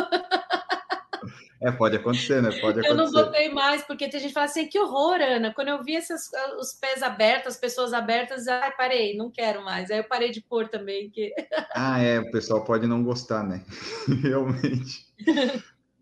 É, 1.64 1.72
pode 1.72 1.96
acontecer, 1.96 2.42
né? 2.42 2.50
Pode 2.60 2.82
acontecer. 2.82 2.90
Eu 2.90 2.96
não 2.96 3.10
botei 3.10 3.50
mais, 3.50 3.82
porque 3.84 4.10
tem 4.10 4.20
gente 4.20 4.30
que 4.30 4.34
fala 4.34 4.48
assim, 4.48 4.68
que 4.68 4.78
horror, 4.78 5.16
Ana. 5.22 5.54
Quando 5.54 5.70
eu 5.70 5.82
vi 5.82 5.96
esses, 5.96 6.30
os 6.60 6.74
pés 6.74 7.02
abertos, 7.02 7.54
as 7.54 7.58
pessoas 7.58 7.94
abertas, 7.94 8.50
ai, 8.50 8.72
parei, 8.76 9.16
não 9.16 9.32
quero 9.32 9.64
mais. 9.64 9.90
Aí 9.90 10.00
eu 10.00 10.04
parei 10.04 10.30
de 10.30 10.42
pôr 10.42 10.68
também. 10.68 11.10
Que... 11.10 11.34
Ah, 11.76 12.02
é, 12.02 12.20
o 12.20 12.30
pessoal 12.32 12.64
pode 12.64 12.86
não 12.86 13.04
gostar, 13.04 13.44
né? 13.44 13.64
Realmente. 14.22 15.08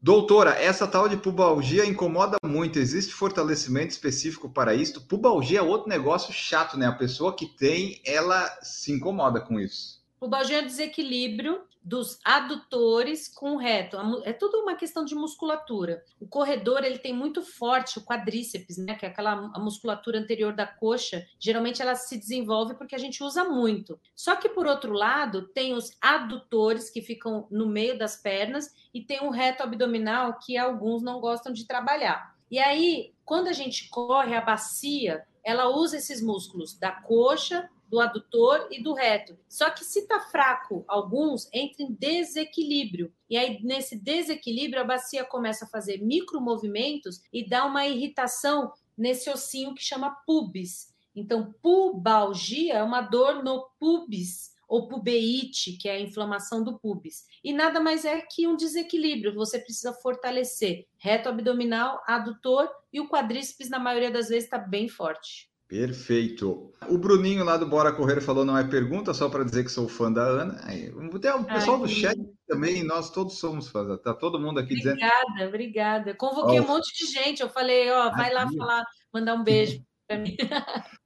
Doutora, 0.01 0.51
essa 0.51 0.87
tal 0.87 1.07
de 1.07 1.15
pubalgia 1.15 1.85
incomoda 1.85 2.37
muito. 2.43 2.79
Existe 2.79 3.13
fortalecimento 3.13 3.91
específico 3.91 4.49
para 4.49 4.73
isso? 4.73 5.07
Pubalgia 5.07 5.59
é 5.59 5.61
outro 5.61 5.87
negócio 5.87 6.33
chato, 6.33 6.75
né? 6.75 6.87
A 6.87 6.91
pessoa 6.91 7.35
que 7.35 7.45
tem, 7.45 8.01
ela 8.03 8.47
se 8.63 8.91
incomoda 8.91 9.39
com 9.39 9.59
isso. 9.59 10.01
Pubalgia 10.19 10.59
é 10.59 10.63
desequilíbrio 10.63 11.61
dos 11.83 12.19
adutores 12.23 13.27
com 13.27 13.53
o 13.53 13.57
reto. 13.57 13.97
É 14.23 14.33
tudo 14.33 14.59
uma 14.59 14.75
questão 14.75 15.03
de 15.03 15.15
musculatura. 15.15 16.03
O 16.19 16.27
corredor 16.27 16.83
ele 16.83 16.99
tem 16.99 17.13
muito 17.13 17.41
forte 17.41 17.97
o 17.97 18.05
quadríceps, 18.05 18.77
né? 18.77 18.95
Que 18.95 19.05
é 19.05 19.09
aquela 19.09 19.35
musculatura 19.59 20.19
anterior 20.19 20.53
da 20.53 20.67
coxa. 20.67 21.25
Geralmente 21.39 21.81
ela 21.81 21.95
se 21.95 22.17
desenvolve 22.17 22.75
porque 22.75 22.95
a 22.95 22.99
gente 22.99 23.23
usa 23.23 23.43
muito. 23.43 23.99
Só 24.15 24.35
que 24.35 24.49
por 24.49 24.67
outro 24.67 24.93
lado 24.93 25.47
tem 25.47 25.73
os 25.73 25.91
adutores 25.99 26.89
que 26.89 27.01
ficam 27.01 27.47
no 27.49 27.67
meio 27.67 27.97
das 27.97 28.15
pernas 28.15 28.73
e 28.93 29.01
tem 29.01 29.21
o 29.21 29.31
reto 29.31 29.63
abdominal 29.63 30.37
que 30.39 30.57
alguns 30.57 31.01
não 31.01 31.19
gostam 31.19 31.51
de 31.51 31.65
trabalhar. 31.65 32.35
E 32.49 32.59
aí, 32.59 33.13
quando 33.23 33.47
a 33.47 33.53
gente 33.53 33.89
corre, 33.89 34.35
a 34.35 34.41
bacia, 34.41 35.25
ela 35.43 35.69
usa 35.69 35.97
esses 35.97 36.21
músculos 36.21 36.77
da 36.77 36.91
coxa, 36.91 37.69
do 37.91 37.99
adutor 37.99 38.69
e 38.71 38.81
do 38.81 38.93
reto. 38.93 39.37
Só 39.49 39.69
que 39.69 39.83
se 39.83 40.07
tá 40.07 40.21
fraco 40.21 40.85
alguns, 40.87 41.49
entra 41.51 41.83
em 41.83 41.91
desequilíbrio. 41.91 43.13
E 43.29 43.35
aí, 43.35 43.61
nesse 43.61 44.01
desequilíbrio, 44.01 44.81
a 44.81 44.85
bacia 44.85 45.25
começa 45.25 45.65
a 45.65 45.67
fazer 45.67 45.97
micromovimentos 45.97 47.21
e 47.33 47.45
dá 47.47 47.65
uma 47.65 47.85
irritação 47.85 48.71
nesse 48.97 49.29
ossinho 49.29 49.75
que 49.75 49.83
chama 49.83 50.15
pubis. 50.25 50.95
Então, 51.13 51.53
pubalgia 51.61 52.75
é 52.75 52.83
uma 52.83 53.01
dor 53.01 53.43
no 53.43 53.69
pubis 53.77 54.51
ou 54.69 54.87
pubeite, 54.87 55.73
que 55.73 55.89
é 55.89 55.95
a 55.95 55.99
inflamação 55.99 56.63
do 56.63 56.79
pubis. 56.79 57.25
E 57.43 57.51
nada 57.51 57.81
mais 57.81 58.05
é 58.05 58.21
que 58.21 58.47
um 58.47 58.55
desequilíbrio. 58.55 59.35
Você 59.35 59.59
precisa 59.59 59.91
fortalecer 59.91 60.87
reto 60.97 61.27
abdominal, 61.27 62.01
adutor 62.07 62.69
e 62.93 63.01
o 63.01 63.09
quadríceps, 63.09 63.69
na 63.69 63.79
maioria 63.79 64.09
das 64.09 64.29
vezes, 64.29 64.45
está 64.45 64.57
bem 64.57 64.87
forte. 64.87 65.50
Perfeito. 65.71 66.69
O 66.89 66.97
Bruninho 66.97 67.45
lá 67.45 67.55
do 67.55 67.65
Bora 67.65 67.93
Correr 67.93 68.19
falou: 68.19 68.43
não 68.43 68.57
é 68.57 68.63
pergunta, 68.65 69.13
só 69.13 69.29
para 69.29 69.45
dizer 69.45 69.63
que 69.63 69.71
sou 69.71 69.87
fã 69.87 70.11
da 70.11 70.21
Ana. 70.21 70.59
Tem 70.65 71.31
o 71.31 71.45
pessoal 71.45 71.77
Ai, 71.77 71.81
do 71.83 71.87
chat 71.87 72.19
também, 72.45 72.83
nós 72.83 73.09
todos 73.09 73.39
somos 73.39 73.69
fãs. 73.69 73.97
Tá 74.01 74.13
todo 74.13 74.37
mundo 74.37 74.59
aqui 74.59 74.73
obrigada, 74.73 74.95
dizendo. 74.97 75.13
Obrigada, 75.15 75.47
obrigada. 75.47 76.15
Convoquei 76.15 76.59
oh. 76.59 76.63
um 76.63 76.67
monte 76.67 76.93
de 76.93 77.09
gente. 77.09 77.41
Eu 77.41 77.47
falei: 77.47 77.89
ó, 77.89 78.11
vai 78.11 78.33
lá 78.33 78.49
falar, 78.51 78.83
mandar 79.13 79.33
um 79.33 79.45
beijo 79.45 79.81
para 80.05 80.17
mim. 80.17 80.35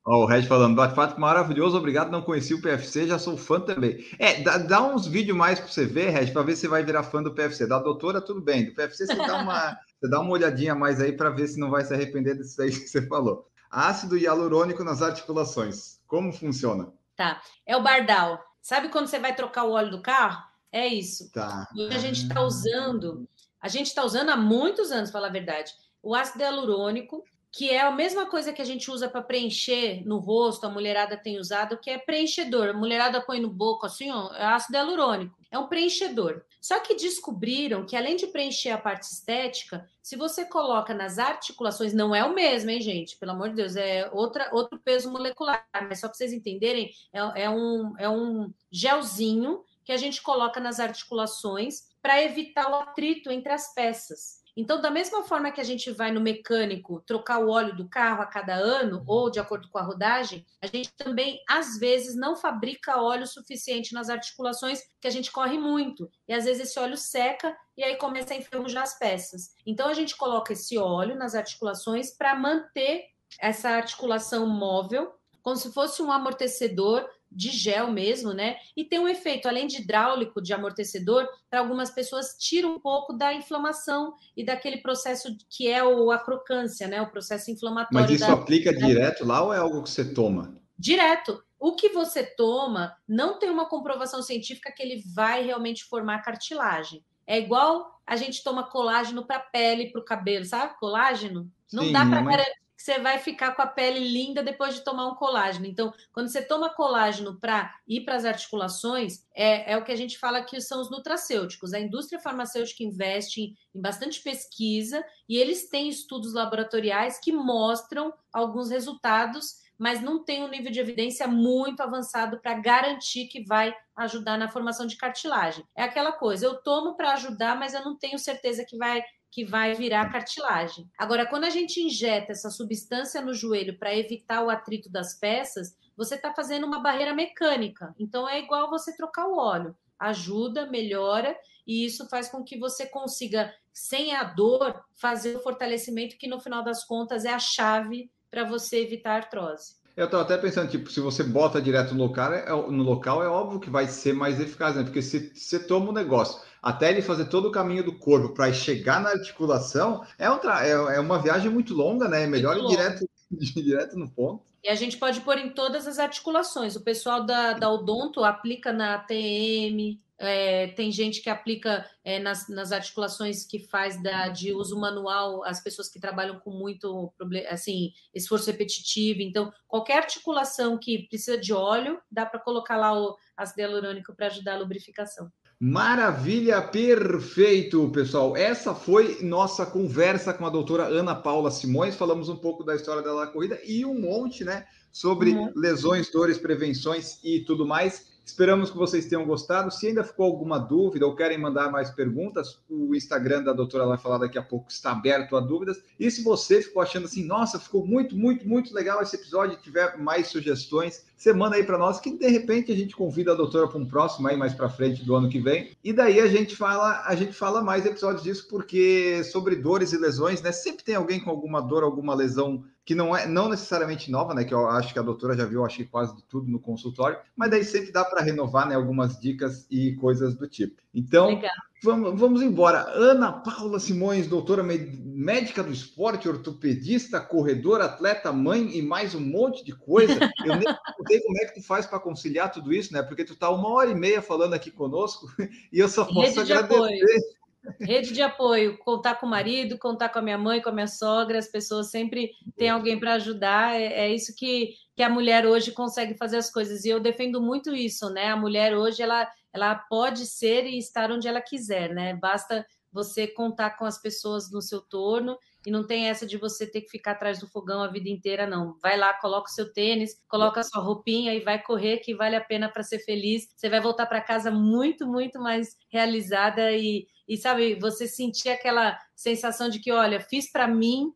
Ó, 0.04 0.24
o 0.24 0.26
Red 0.26 0.44
falando, 0.48 0.76
bate-papo 0.76 1.22
maravilhoso, 1.22 1.78
obrigado, 1.78 2.10
não 2.10 2.24
conheci 2.24 2.56
o 2.56 2.62
PFC, 2.62 3.06
já 3.06 3.20
sou 3.20 3.38
fã 3.38 3.60
também. 3.60 4.04
É, 4.18 4.42
dá, 4.42 4.58
dá 4.58 4.82
uns 4.82 5.06
vídeos 5.06 5.38
mais 5.38 5.60
para 5.60 5.70
você 5.70 5.86
ver, 5.86 6.10
Red, 6.10 6.32
para 6.32 6.42
ver 6.42 6.56
se 6.56 6.68
vai 6.68 6.84
virar 6.84 7.04
fã 7.04 7.22
do 7.22 7.36
PFC. 7.36 7.68
Da 7.68 7.78
doutora, 7.78 8.20
tudo 8.20 8.42
bem. 8.42 8.66
Do 8.66 8.74
PFC, 8.74 9.06
você 9.06 9.16
dá 9.16 9.44
uma, 9.44 9.78
você 10.02 10.10
dá 10.10 10.20
uma 10.20 10.32
olhadinha 10.32 10.74
mais 10.74 11.00
aí 11.00 11.12
para 11.12 11.30
ver 11.30 11.48
se 11.48 11.60
não 11.60 11.70
vai 11.70 11.86
se 11.86 11.94
arrepender 11.94 12.36
disso 12.36 12.60
aí 12.60 12.72
que 12.72 12.88
você 12.88 13.06
falou. 13.08 13.46
Ácido 13.76 14.18
hialurônico 14.18 14.86
nas 14.86 15.02
articulações. 15.02 16.00
Como 16.08 16.32
funciona? 16.32 16.94
Tá. 17.14 17.42
É 17.66 17.76
o 17.76 17.84
Bardal. 17.84 18.42
Sabe 18.62 18.88
quando 18.88 19.08
você 19.08 19.20
vai 19.20 19.36
trocar 19.36 19.66
o 19.66 19.74
óleo 19.74 19.92
do 19.92 20.02
carro? 20.02 20.42
É 20.72 20.88
isso. 20.88 21.30
Tá. 21.34 21.68
E 21.76 21.86
a 21.94 22.00
gente 22.00 22.24
está 22.24 22.42
usando, 22.42 23.28
a 23.60 23.68
gente 23.68 23.88
está 23.88 24.06
usando 24.06 24.30
há 24.30 24.38
muitos 24.38 24.94
anos, 24.94 25.12
para 25.12 25.20
falar 25.20 25.28
a 25.28 25.34
verdade, 25.34 25.74
o 26.02 26.16
ácido 26.16 26.42
hialurônico 26.42 27.22
que 27.56 27.70
é 27.70 27.80
a 27.80 27.90
mesma 27.90 28.26
coisa 28.26 28.52
que 28.52 28.62
a 28.62 28.66
gente 28.66 28.92
usa 28.92 29.08
para 29.08 29.22
preencher 29.22 30.06
no 30.06 30.18
rosto, 30.18 30.66
a 30.66 30.70
mulherada 30.70 31.16
tem 31.16 31.40
usado, 31.40 31.78
que 31.78 31.90
é 31.90 31.98
preenchedor. 31.98 32.68
A 32.68 32.74
mulherada 32.74 33.22
põe 33.22 33.40
no 33.40 33.50
boco 33.50 33.86
assim, 33.86 34.12
ó, 34.12 34.34
é 34.34 34.44
ácido 34.44 34.76
hialurônico. 34.76 35.38
É 35.50 35.58
um 35.58 35.68
preenchedor. 35.68 36.44
Só 36.60 36.82
que 36.82 36.96
descobriram 36.96 37.86
que 37.86 37.96
além 37.96 38.18
de 38.18 38.28
preencher 38.28 38.72
a 38.72 38.78
parte 38.78 39.04
estética, 39.04 39.88
se 40.04 40.18
você 40.18 40.44
coloca 40.44 40.94
nas 40.94 41.18
articulações, 41.18 41.94
não 41.94 42.14
é 42.14 42.26
o 42.26 42.36
mesmo, 42.36 42.72
hein, 42.72 42.82
gente? 42.82 43.16
Pelo 43.16 43.32
amor 43.32 43.52
de 43.52 43.56
Deus, 43.56 43.78
é 43.78 44.10
outra, 44.12 44.50
outro 44.52 44.78
peso 44.78 45.10
molecular. 45.10 45.66
Mas 45.88 46.02
só 46.02 46.10
para 46.10 46.18
vocês 46.18 46.34
entenderem, 46.34 46.92
é, 47.14 47.44
é, 47.44 47.50
um, 47.50 47.94
é 47.98 48.10
um 48.10 48.54
gelzinho 48.70 49.64
que 49.86 49.94
a 49.94 49.98
gente 49.98 50.22
coloca 50.22 50.60
nas 50.60 50.82
articulações 50.82 51.84
para 52.02 52.22
evitar 52.22 52.70
o 52.70 52.76
atrito 52.76 53.32
entre 53.32 53.54
as 53.54 53.74
peças. 53.74 54.44
Então, 54.56 54.80
da 54.80 54.90
mesma 54.90 55.24
forma 55.24 55.52
que 55.52 55.60
a 55.60 55.66
gente 55.66 55.92
vai 55.92 56.12
no 56.12 56.22
mecânico 56.22 57.02
trocar 57.06 57.40
o 57.40 57.50
óleo 57.50 57.76
do 57.76 57.90
carro 57.90 58.22
a 58.22 58.26
cada 58.26 58.56
ano, 58.56 59.04
ou 59.06 59.30
de 59.30 59.40
acordo 59.40 59.70
com 59.70 59.78
a 59.78 59.84
rodagem, 59.84 60.46
a 60.62 60.68
gente 60.68 60.94
também, 60.94 61.42
às 61.48 61.78
vezes, 61.78 62.16
não 62.16 62.38
fabrica 62.38 63.02
óleo 63.02 63.28
suficiente 63.28 63.94
nas 63.94 64.10
articulações, 64.10 64.82
que 65.02 65.08
a 65.08 65.12
gente 65.12 65.32
corre 65.32 65.58
muito. 65.58 66.10
E 66.28 66.34
às 66.34 66.46
vezes 66.46 66.70
esse 66.70 66.80
óleo 66.80 66.96
seca 66.96 67.56
e 67.76 67.84
aí 67.84 67.98
começa 67.98 68.34
a 68.34 68.38
enferrujar 68.38 68.84
as 68.84 68.98
peças. 68.98 69.54
Então, 69.66 69.90
a 69.90 69.94
gente 69.94 70.16
coloca 70.16 70.54
esse 70.54 70.78
óleo 70.78 71.16
nas 71.16 71.36
articulações 71.36 72.12
para 72.12 72.36
manter 72.36 73.04
essa 73.40 73.70
articulação 73.70 74.48
móvel, 74.48 75.14
como 75.42 75.58
se 75.58 75.72
fosse 75.74 76.02
um 76.02 76.12
amortecedor 76.12 77.08
de 77.36 77.50
gel 77.50 77.92
mesmo, 77.92 78.34
né? 78.34 78.56
E 78.76 78.86
tem 78.86 78.98
um 78.98 79.08
efeito, 79.08 79.48
além 79.48 79.68
de 79.68 79.82
hidráulico, 79.82 80.42
de 80.42 80.54
amortecedor, 80.54 81.28
para 81.50 81.60
algumas 81.60 81.90
pessoas 81.90 82.36
tira 82.40 82.66
um 82.68 82.80
pouco 82.80 83.12
da 83.12 83.34
inflamação 83.34 84.14
e 84.36 84.44
daquele 84.44 84.78
processo 84.78 85.36
que 85.50 85.68
é 85.68 85.84
o, 85.84 86.12
a 86.12 86.18
crocância, 86.18 86.88
né? 86.88 87.02
O 87.02 87.12
processo 87.12 87.52
inflamatório. 87.52 88.08
Mas 88.08 88.10
isso 88.10 88.28
da... 88.28 88.34
aplica 88.34 88.74
direto 88.74 89.26
lá 89.26 89.44
ou 89.44 89.54
é 89.54 89.58
algo 89.58 89.84
que 89.84 89.90
você 89.90 90.06
toma? 90.06 90.56
Direto. 90.80 91.44
O 91.60 91.76
que 91.76 91.90
você 91.90 92.24
toma 92.24 92.96
não 93.08 93.38
tem 93.40 93.50
uma 93.50 93.66
comprovação 93.66 94.22
científica 94.22 94.72
que 94.72 94.82
ele 94.82 95.04
vai 95.14 95.44
realmente 95.44 95.84
formar 95.84 96.22
cartilagem. 96.22 97.04
É 97.28 97.40
igual 97.40 98.00
a 98.06 98.16
gente 98.16 98.44
toma 98.44 98.70
colágeno 98.70 99.26
para 99.26 99.40
pele, 99.40 99.92
para 99.92 100.00
o 100.00 100.06
cabelo, 100.06 100.46
sabe? 100.46 100.78
Colágeno. 100.80 101.52
Não 101.74 101.84
Sim, 101.84 101.92
dá 101.92 102.06
para 102.06 102.22
mas... 102.22 102.38
garantir 102.38 102.65
você 102.78 103.00
vai 103.00 103.20
ficar 103.20 103.56
com 103.56 103.62
a 103.62 103.68
pele 103.68 104.00
linda 104.00 104.44
depois 104.44 104.76
de 104.76 104.84
tomar 104.84 105.08
um 105.08 105.16
colágeno. 105.16 105.66
Então, 105.66 105.94
quando 106.12 106.28
você 106.28 106.42
toma 106.42 106.70
colágeno 106.70 107.40
para 107.40 107.74
ir 107.88 108.02
para 108.02 108.16
as 108.16 108.26
articulações, 108.26 109.26
é, 109.34 109.74
é, 109.74 109.78
o 109.78 109.84
que 109.84 109.92
a 109.92 109.96
gente 109.96 110.18
fala 110.18 110.44
que 110.44 110.60
são 110.60 110.82
os 110.82 110.92
nutracêuticos. 110.92 111.74
A 111.74 111.80
indústria 111.80 112.20
farmacêutica 112.20 112.84
investe 112.84 113.42
em, 113.42 113.58
em 113.74 113.82
bastante 113.82 114.22
pesquisa 114.22 115.04
e 115.28 115.38
eles 115.38 115.70
têm 115.70 115.88
estudos 115.90 116.34
laboratoriais 116.34 117.20
que 117.20 117.32
mostram 117.32 118.14
alguns 118.34 118.70
resultados, 118.70 119.64
mas 119.78 120.02
não 120.02 120.24
tem 120.24 120.44
um 120.44 120.50
nível 120.50 120.72
de 120.72 120.80
evidência 120.80 121.28
muito 121.28 121.82
avançado 121.82 122.40
para 122.40 122.54
garantir 122.56 123.28
que 123.28 123.44
vai 123.44 123.76
ajudar 123.96 124.38
na 124.38 124.50
formação 124.50 124.86
de 124.86 124.98
cartilagem. 124.98 125.66
É 125.76 125.84
aquela 125.84 126.12
coisa, 126.12 126.46
eu 126.46 126.56
tomo 126.56 126.96
para 126.96 127.14
ajudar, 127.14 127.58
mas 127.58 127.74
eu 127.74 127.84
não 127.84 127.98
tenho 127.98 128.20
certeza 128.20 128.66
que 128.66 128.78
vai 128.78 129.04
que 129.36 129.44
vai 129.44 129.74
virar 129.74 130.10
cartilagem. 130.10 130.90
Agora, 130.98 131.26
quando 131.26 131.44
a 131.44 131.50
gente 131.50 131.82
injeta 131.82 132.32
essa 132.32 132.50
substância 132.50 133.20
no 133.20 133.34
joelho 133.34 133.78
para 133.78 133.94
evitar 133.94 134.42
o 134.42 134.50
atrito 134.50 134.90
das 134.90 135.14
peças, 135.14 135.76
você 135.98 136.16
está 136.16 136.34
fazendo 136.34 136.66
uma 136.66 136.80
barreira 136.80 137.14
mecânica. 137.14 137.94
Então, 138.00 138.30
é 138.30 138.40
igual 138.40 138.70
você 138.70 138.96
trocar 138.96 139.28
o 139.28 139.38
óleo. 139.38 139.76
Ajuda, 140.00 140.68
melhora, 140.68 141.38
e 141.68 141.84
isso 141.84 142.08
faz 142.08 142.30
com 142.30 142.46
que 142.46 142.58
você 142.58 142.86
consiga, 142.86 143.54
sem 143.74 144.16
a 144.16 144.24
dor, 144.24 144.82
fazer 144.96 145.36
o 145.36 145.42
fortalecimento 145.42 146.18
que, 146.18 146.30
no 146.30 146.40
final 146.40 146.64
das 146.64 146.86
contas, 146.86 147.26
é 147.26 147.34
a 147.34 147.40
chave 147.40 148.10
para 148.32 148.46
você 148.46 148.84
evitar 148.84 149.18
artrose. 149.18 149.76
Eu 149.96 150.06
estou 150.06 150.20
até 150.20 150.38
pensando, 150.38 150.70
tipo, 150.70 150.92
se 150.92 151.00
você 151.00 151.24
bota 151.24 151.62
direto 151.62 151.96
no 151.96 152.04
local, 152.04 152.34
é, 152.34 152.50
no 152.50 152.84
local, 152.84 153.24
é 153.24 153.30
óbvio 153.30 153.62
que 153.62 153.70
vai 153.70 153.88
ser 153.88 154.14
mais 154.14 154.40
eficaz, 154.42 154.76
né? 154.76 154.84
Porque 154.84 155.02
se 155.02 155.32
você 155.34 155.58
toma 155.58 155.90
um 155.90 155.94
negócio 155.94 156.42
até 156.62 156.90
ele 156.90 157.02
fazer 157.02 157.26
todo 157.26 157.48
o 157.48 157.52
caminho 157.52 157.84
do 157.84 157.98
corpo 157.98 158.34
para 158.34 158.52
chegar 158.52 159.00
na 159.00 159.12
articulação, 159.12 160.04
é, 160.18 160.30
outra, 160.30 160.68
é, 160.68 160.72
é, 160.72 161.00
uma 161.00 161.20
viagem 161.20 161.50
muito 161.50 161.74
longa, 161.74 162.10
né? 162.10 162.24
É 162.24 162.28
melhor 162.28 162.58
ir 162.58 162.68
direto, 162.68 163.08
direto 163.32 163.98
no 163.98 164.10
ponto. 164.10 164.44
E 164.62 164.68
a 164.68 164.76
gente 164.76 164.98
pode 164.98 165.22
pôr 165.22 165.38
em 165.38 165.52
todas 165.52 165.88
as 165.88 165.98
articulações. 165.98 166.76
O 166.76 166.82
pessoal 166.82 167.24
da, 167.24 167.54
da 167.54 167.70
Odonto 167.70 168.24
aplica 168.24 168.74
na 168.74 168.98
TM, 168.98 169.98
é, 170.18 170.68
tem 170.68 170.92
gente 170.92 171.22
que 171.22 171.30
aplica 171.30 171.86
é, 172.04 172.20
nas, 172.20 172.48
nas, 172.48 172.72
articulações 172.72 173.46
que 173.46 173.60
faz 173.60 174.02
da, 174.02 174.30
de 174.30 174.54
uso 174.54 174.80
manual, 174.80 175.44
as 175.44 175.62
pessoas 175.62 175.90
que 175.90 176.00
trabalham 176.00 176.40
com 176.40 176.52
muito 176.52 177.14
assim, 177.50 177.92
esforço 178.14 178.50
repetitivo. 178.50 179.22
Então, 179.22 179.52
qualquer 179.68 179.98
articulação 179.98 180.78
que 180.78 181.08
precisa 181.08 181.38
de 181.38 181.54
óleo, 181.54 182.00
dá 182.10 182.26
para 182.26 182.40
colocar 182.40 182.78
lá 182.78 182.98
o 182.98 183.16
ácido 183.36 183.62
hialurônico 183.62 184.16
para 184.16 184.28
ajudar 184.28 184.56
a 184.56 184.60
lubrificação. 184.60 185.30
Maravilha, 185.60 186.62
perfeito, 186.62 187.90
pessoal. 187.90 188.36
Essa 188.36 188.76
foi 188.76 189.22
nossa 189.24 189.66
conversa 189.66 190.34
com 190.34 190.46
a 190.46 190.50
doutora 190.50 190.84
Ana 190.84 191.16
Paula 191.16 191.50
Simões. 191.50 191.96
Falamos 191.96 192.28
um 192.28 192.36
pouco 192.36 192.64
da 192.64 192.76
história 192.76 193.02
dela 193.02 193.26
na 193.26 193.32
corrida 193.32 193.60
e 193.66 193.86
um 193.86 194.00
monte, 194.00 194.44
né, 194.44 194.66
sobre 194.92 195.32
uhum. 195.32 195.52
lesões, 195.56 196.12
dores, 196.12 196.38
prevenções 196.38 197.20
e 197.24 197.40
tudo 197.40 197.66
mais. 197.66 198.15
Esperamos 198.26 198.72
que 198.72 198.78
vocês 198.78 199.06
tenham 199.06 199.24
gostado. 199.24 199.70
Se 199.70 199.88
ainda 199.88 200.04
ficou 200.04 200.26
alguma 200.26 200.58
dúvida 200.58 201.06
ou 201.06 201.16
querem 201.16 201.38
mandar 201.38 201.72
mais 201.72 201.92
perguntas, 201.92 202.58
o 202.68 202.96
Instagram 202.96 203.44
da 203.44 203.54
doutora 203.54 203.86
vai 203.86 204.00
falar 204.00 204.18
daqui 204.18 204.38
a 204.38 204.42
pouco 204.42 204.72
está 204.72 204.92
aberto 204.92 205.38
a 205.38 205.40
dúvidas. 205.40 205.78
E 206.00 206.10
se 206.10 206.24
você 206.24 206.62
ficou 206.62 206.82
achando 206.82 207.06
assim, 207.06 207.24
nossa, 207.24 207.60
ficou 207.60 207.86
muito, 207.86 208.18
muito, 208.18 208.48
muito 208.48 208.74
legal 208.74 209.02
esse 209.02 209.16
episódio, 209.16 209.60
tiver 209.62 209.98
mais 209.98 210.28
sugestões, 210.28 211.06
você 211.16 211.32
manda 211.32 211.56
aí 211.56 211.64
para 211.64 211.78
nós 211.78 212.00
que 212.00 212.18
de 212.18 212.28
repente 212.28 212.72
a 212.72 212.76
gente 212.76 212.96
convida 212.96 213.32
a 213.32 213.36
doutora 213.36 213.68
para 213.68 213.78
um 213.78 213.86
próximo 213.86 214.28
aí 214.28 214.36
mais 214.36 214.54
para 214.54 214.70
frente 214.70 215.06
do 215.06 215.16
ano 215.16 215.30
que 215.30 215.40
vem. 215.40 215.72
E 215.84 215.94
daí 215.94 216.20
a 216.20 216.28
gente 216.28 216.56
fala, 216.56 217.04
a 217.06 217.16
gente 217.16 217.34
fala 217.34 217.62
mais 217.62 217.86
episódios 217.86 218.24
disso 218.24 218.48
porque 218.50 219.24
sobre 219.24 219.56
dores 219.56 219.94
e 219.94 219.98
lesões, 219.98 220.42
né? 220.42 220.52
Sempre 220.52 220.84
tem 220.84 220.96
alguém 220.96 221.20
com 221.20 221.30
alguma 221.30 221.62
dor, 221.62 221.84
alguma 221.84 222.16
lesão 222.16 222.64
que 222.86 222.94
não 222.94 223.18
é 223.18 223.28
não 223.28 223.50
necessariamente 223.50 224.12
nova, 224.12 224.36
né? 224.36 224.44
Que 224.44 224.54
eu 224.54 224.70
acho 224.70 224.94
que 224.94 225.00
a 225.00 225.02
doutora 225.02 225.36
já 225.36 225.44
viu, 225.44 225.66
acho 225.66 225.78
que 225.78 225.86
quase 225.86 226.16
de 226.16 226.24
tudo 226.24 226.50
no 226.50 226.60
consultório, 226.60 227.18
mas 227.36 227.50
daí 227.50 227.64
sempre 227.64 227.92
dá 227.92 228.06
para 228.06 228.22
renovar, 228.22 228.68
né? 228.70 228.76
Algumas 228.76 229.20
dicas 229.20 229.66
e 229.72 229.94
coisas 229.96 230.36
do 230.36 230.48
tipo. 230.48 230.80
Então, 230.94 231.42
vamos, 231.84 232.20
vamos 232.20 232.42
embora. 232.44 232.86
Ana 232.90 233.32
Paula 233.32 233.80
Simões, 233.80 234.28
doutora 234.28 234.64
médica 234.64 235.64
do 235.64 235.74
esporte, 235.74 236.30
ortopedista, 236.30 237.20
corredora, 237.20 237.86
atleta, 237.86 238.32
mãe 238.32 238.78
e 238.78 238.82
mais 238.84 239.16
um 239.16 239.20
monte 239.20 239.66
de 239.66 239.74
coisa. 239.74 240.20
Eu 240.46 240.56
nem 240.56 240.64
sei 241.08 241.20
como 241.22 241.38
é 241.40 241.46
que 241.46 241.56
tu 241.56 241.64
faz 241.64 241.88
para 241.88 242.00
conciliar 242.00 242.52
tudo 242.52 242.72
isso, 242.72 242.94
né? 242.94 243.02
Porque 243.02 243.26
tu 243.26 243.36
tá 243.36 243.50
uma 243.50 243.70
hora 243.70 243.90
e 243.90 243.96
meia 243.96 244.22
falando 244.22 244.54
aqui 244.54 244.70
conosco 244.70 245.28
e 245.74 245.80
eu 245.80 245.90
só 245.90 246.06
posso 246.06 246.40
Rede 246.40 246.54
agradecer. 246.54 247.35
Rede 247.80 248.14
de 248.14 248.22
apoio, 248.22 248.78
contar 248.78 249.16
com 249.16 249.26
o 249.26 249.30
marido, 249.30 249.78
contar 249.78 250.10
com 250.10 250.20
a 250.20 250.22
minha 250.22 250.38
mãe, 250.38 250.62
com 250.62 250.70
a 250.70 250.74
minha 250.74 250.88
sogra, 250.88 251.40
as 251.40 251.48
pessoas 251.48 251.90
sempre 251.90 252.32
tem 252.56 252.70
alguém 252.70 253.00
para 253.00 253.14
ajudar, 253.14 253.76
é, 253.76 253.86
é, 253.86 254.14
isso 254.14 254.34
que, 254.36 254.74
que 254.96 255.04
a 255.04 255.10
mulher 255.10 255.46
hoje 255.46 255.72
consegue 255.72 256.16
fazer 256.18 256.38
as 256.38 256.52
coisas. 256.52 256.86
E 256.86 256.90
eu 256.90 257.00
defendo 257.00 257.42
muito 257.42 257.76
isso, 257.76 258.10
né? 258.10 258.28
A 258.28 258.38
mulher 258.38 258.76
hoje 258.76 259.02
ela, 259.02 259.30
ela 259.54 259.76
pode 259.76 260.26
ser 260.26 260.66
e 260.66 260.78
estar 260.78 261.12
onde 261.12 261.28
ela 261.28 261.42
quiser, 261.42 261.94
né? 261.94 262.14
Basta 262.16 262.66
você 262.92 263.28
contar 263.28 263.72
com 263.72 263.86
as 263.86 264.02
pessoas 264.02 264.50
no 264.52 264.62
seu 264.62 264.82
torno 264.82 265.38
e 265.66 265.72
não 265.72 265.86
tem 265.86 266.10
essa 266.10 266.26
de 266.26 266.38
você 266.38 266.70
ter 266.70 266.82
que 266.82 266.90
ficar 266.90 267.12
atrás 267.12 267.40
do 267.40 267.48
fogão 267.48 267.82
a 267.82 267.88
vida 267.88 268.08
inteira, 268.08 268.46
não. 268.46 268.78
Vai 268.82 268.98
lá, 268.98 269.14
coloca 269.14 269.50
o 269.50 269.54
seu 269.54 269.72
tênis, 269.74 270.22
coloca 270.28 270.60
a 270.60 270.64
sua 270.64 270.82
roupinha 270.82 271.34
e 271.34 271.40
vai 271.40 271.62
correr, 271.62 271.98
que 271.98 272.14
vale 272.14 272.36
a 272.36 272.44
pena 272.44 272.70
para 272.70 272.84
ser 272.84 273.00
feliz. 273.00 273.48
Você 273.56 273.70
vai 273.70 273.82
voltar 273.82 274.06
para 274.06 274.22
casa 274.22 274.52
muito, 274.52 275.08
muito 275.08 275.40
mais 275.40 275.76
realizada 275.90 276.72
e, 276.72 277.08
e, 277.28 277.38
sabe, 277.38 277.76
você 277.80 278.08
sentir 278.08 278.50
aquela 278.50 278.98
sensação 279.16 279.70
de 279.70 279.80
que, 279.80 279.92
olha, 279.92 280.20
fiz 280.20 280.52
para 280.52 280.68
mim, 280.68 281.12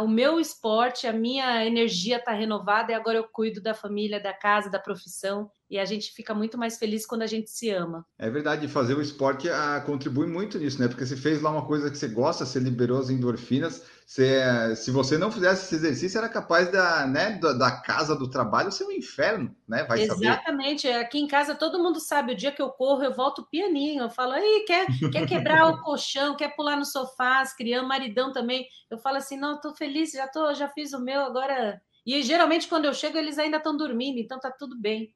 o 0.00 0.08
meu 0.08 0.38
esporte, 0.38 1.06
a 1.06 1.12
minha 1.12 1.64
energia 1.64 2.18
está 2.18 2.32
renovada 2.32 2.92
e 2.92 2.94
agora 2.94 3.18
eu 3.18 3.24
cuido 3.24 3.62
da 3.62 3.72
família, 3.72 4.20
da 4.20 4.32
casa, 4.32 4.70
da 4.70 4.78
profissão 4.78 5.50
e 5.72 5.78
a 5.78 5.86
gente 5.86 6.12
fica 6.12 6.34
muito 6.34 6.58
mais 6.58 6.76
feliz 6.76 7.06
quando 7.06 7.22
a 7.22 7.26
gente 7.26 7.48
se 7.48 7.70
ama. 7.70 8.04
É 8.18 8.28
verdade, 8.28 8.68
fazer 8.68 8.92
o 8.92 9.00
esporte 9.00 9.48
a, 9.48 9.76
ah, 9.76 9.80
contribui 9.80 10.26
muito 10.26 10.58
nisso, 10.58 10.78
né? 10.78 10.86
Porque 10.86 11.06
você 11.06 11.16
fez 11.16 11.40
lá 11.40 11.50
uma 11.50 11.66
coisa 11.66 11.90
que 11.90 11.96
você 11.96 12.08
gosta, 12.08 12.44
você 12.44 12.58
liberou 12.58 13.00
as 13.00 13.08
endorfinas. 13.08 13.82
Você, 14.06 14.76
se 14.76 14.90
você 14.90 15.16
não 15.16 15.32
fizesse 15.32 15.64
esse 15.64 15.76
exercício, 15.76 16.18
era 16.18 16.28
capaz 16.28 16.70
da, 16.70 17.06
né, 17.06 17.38
da, 17.38 17.54
da 17.54 17.70
casa 17.70 18.14
do 18.14 18.28
trabalho 18.28 18.70
ser 18.70 18.84
um 18.84 18.90
inferno, 18.90 19.56
né? 19.66 19.84
Vai 19.84 20.02
Exatamente. 20.02 20.82
Saber. 20.82 20.98
Aqui 20.98 21.18
em 21.18 21.26
casa 21.26 21.54
todo 21.54 21.82
mundo 21.82 21.98
sabe, 21.98 22.34
o 22.34 22.36
dia 22.36 22.52
que 22.52 22.60
eu 22.60 22.68
corro, 22.68 23.02
eu 23.02 23.14
volto 23.14 23.48
pianinho. 23.50 24.02
Eu 24.02 24.10
falo, 24.10 24.32
aí, 24.32 24.64
quer, 24.66 24.86
quer 25.10 25.26
quebrar 25.26 25.70
o 25.70 25.80
colchão, 25.80 26.36
quer 26.36 26.54
pular 26.54 26.76
no 26.76 26.84
sofá, 26.84 27.40
as 27.40 27.56
crianças, 27.56 27.88
maridão 27.88 28.30
também. 28.30 28.66
Eu 28.90 28.98
falo 28.98 29.16
assim, 29.16 29.38
não, 29.38 29.58
tô 29.58 29.74
feliz, 29.74 30.12
já 30.12 30.28
tô, 30.28 30.52
já 30.52 30.68
fiz 30.68 30.92
o 30.92 31.00
meu, 31.00 31.22
agora. 31.22 31.80
E 32.04 32.20
geralmente 32.22 32.68
quando 32.68 32.84
eu 32.84 32.92
chego, 32.92 33.16
eles 33.16 33.38
ainda 33.38 33.56
estão 33.56 33.74
dormindo, 33.74 34.18
então 34.18 34.38
tá 34.38 34.50
tudo 34.50 34.78
bem. 34.78 35.14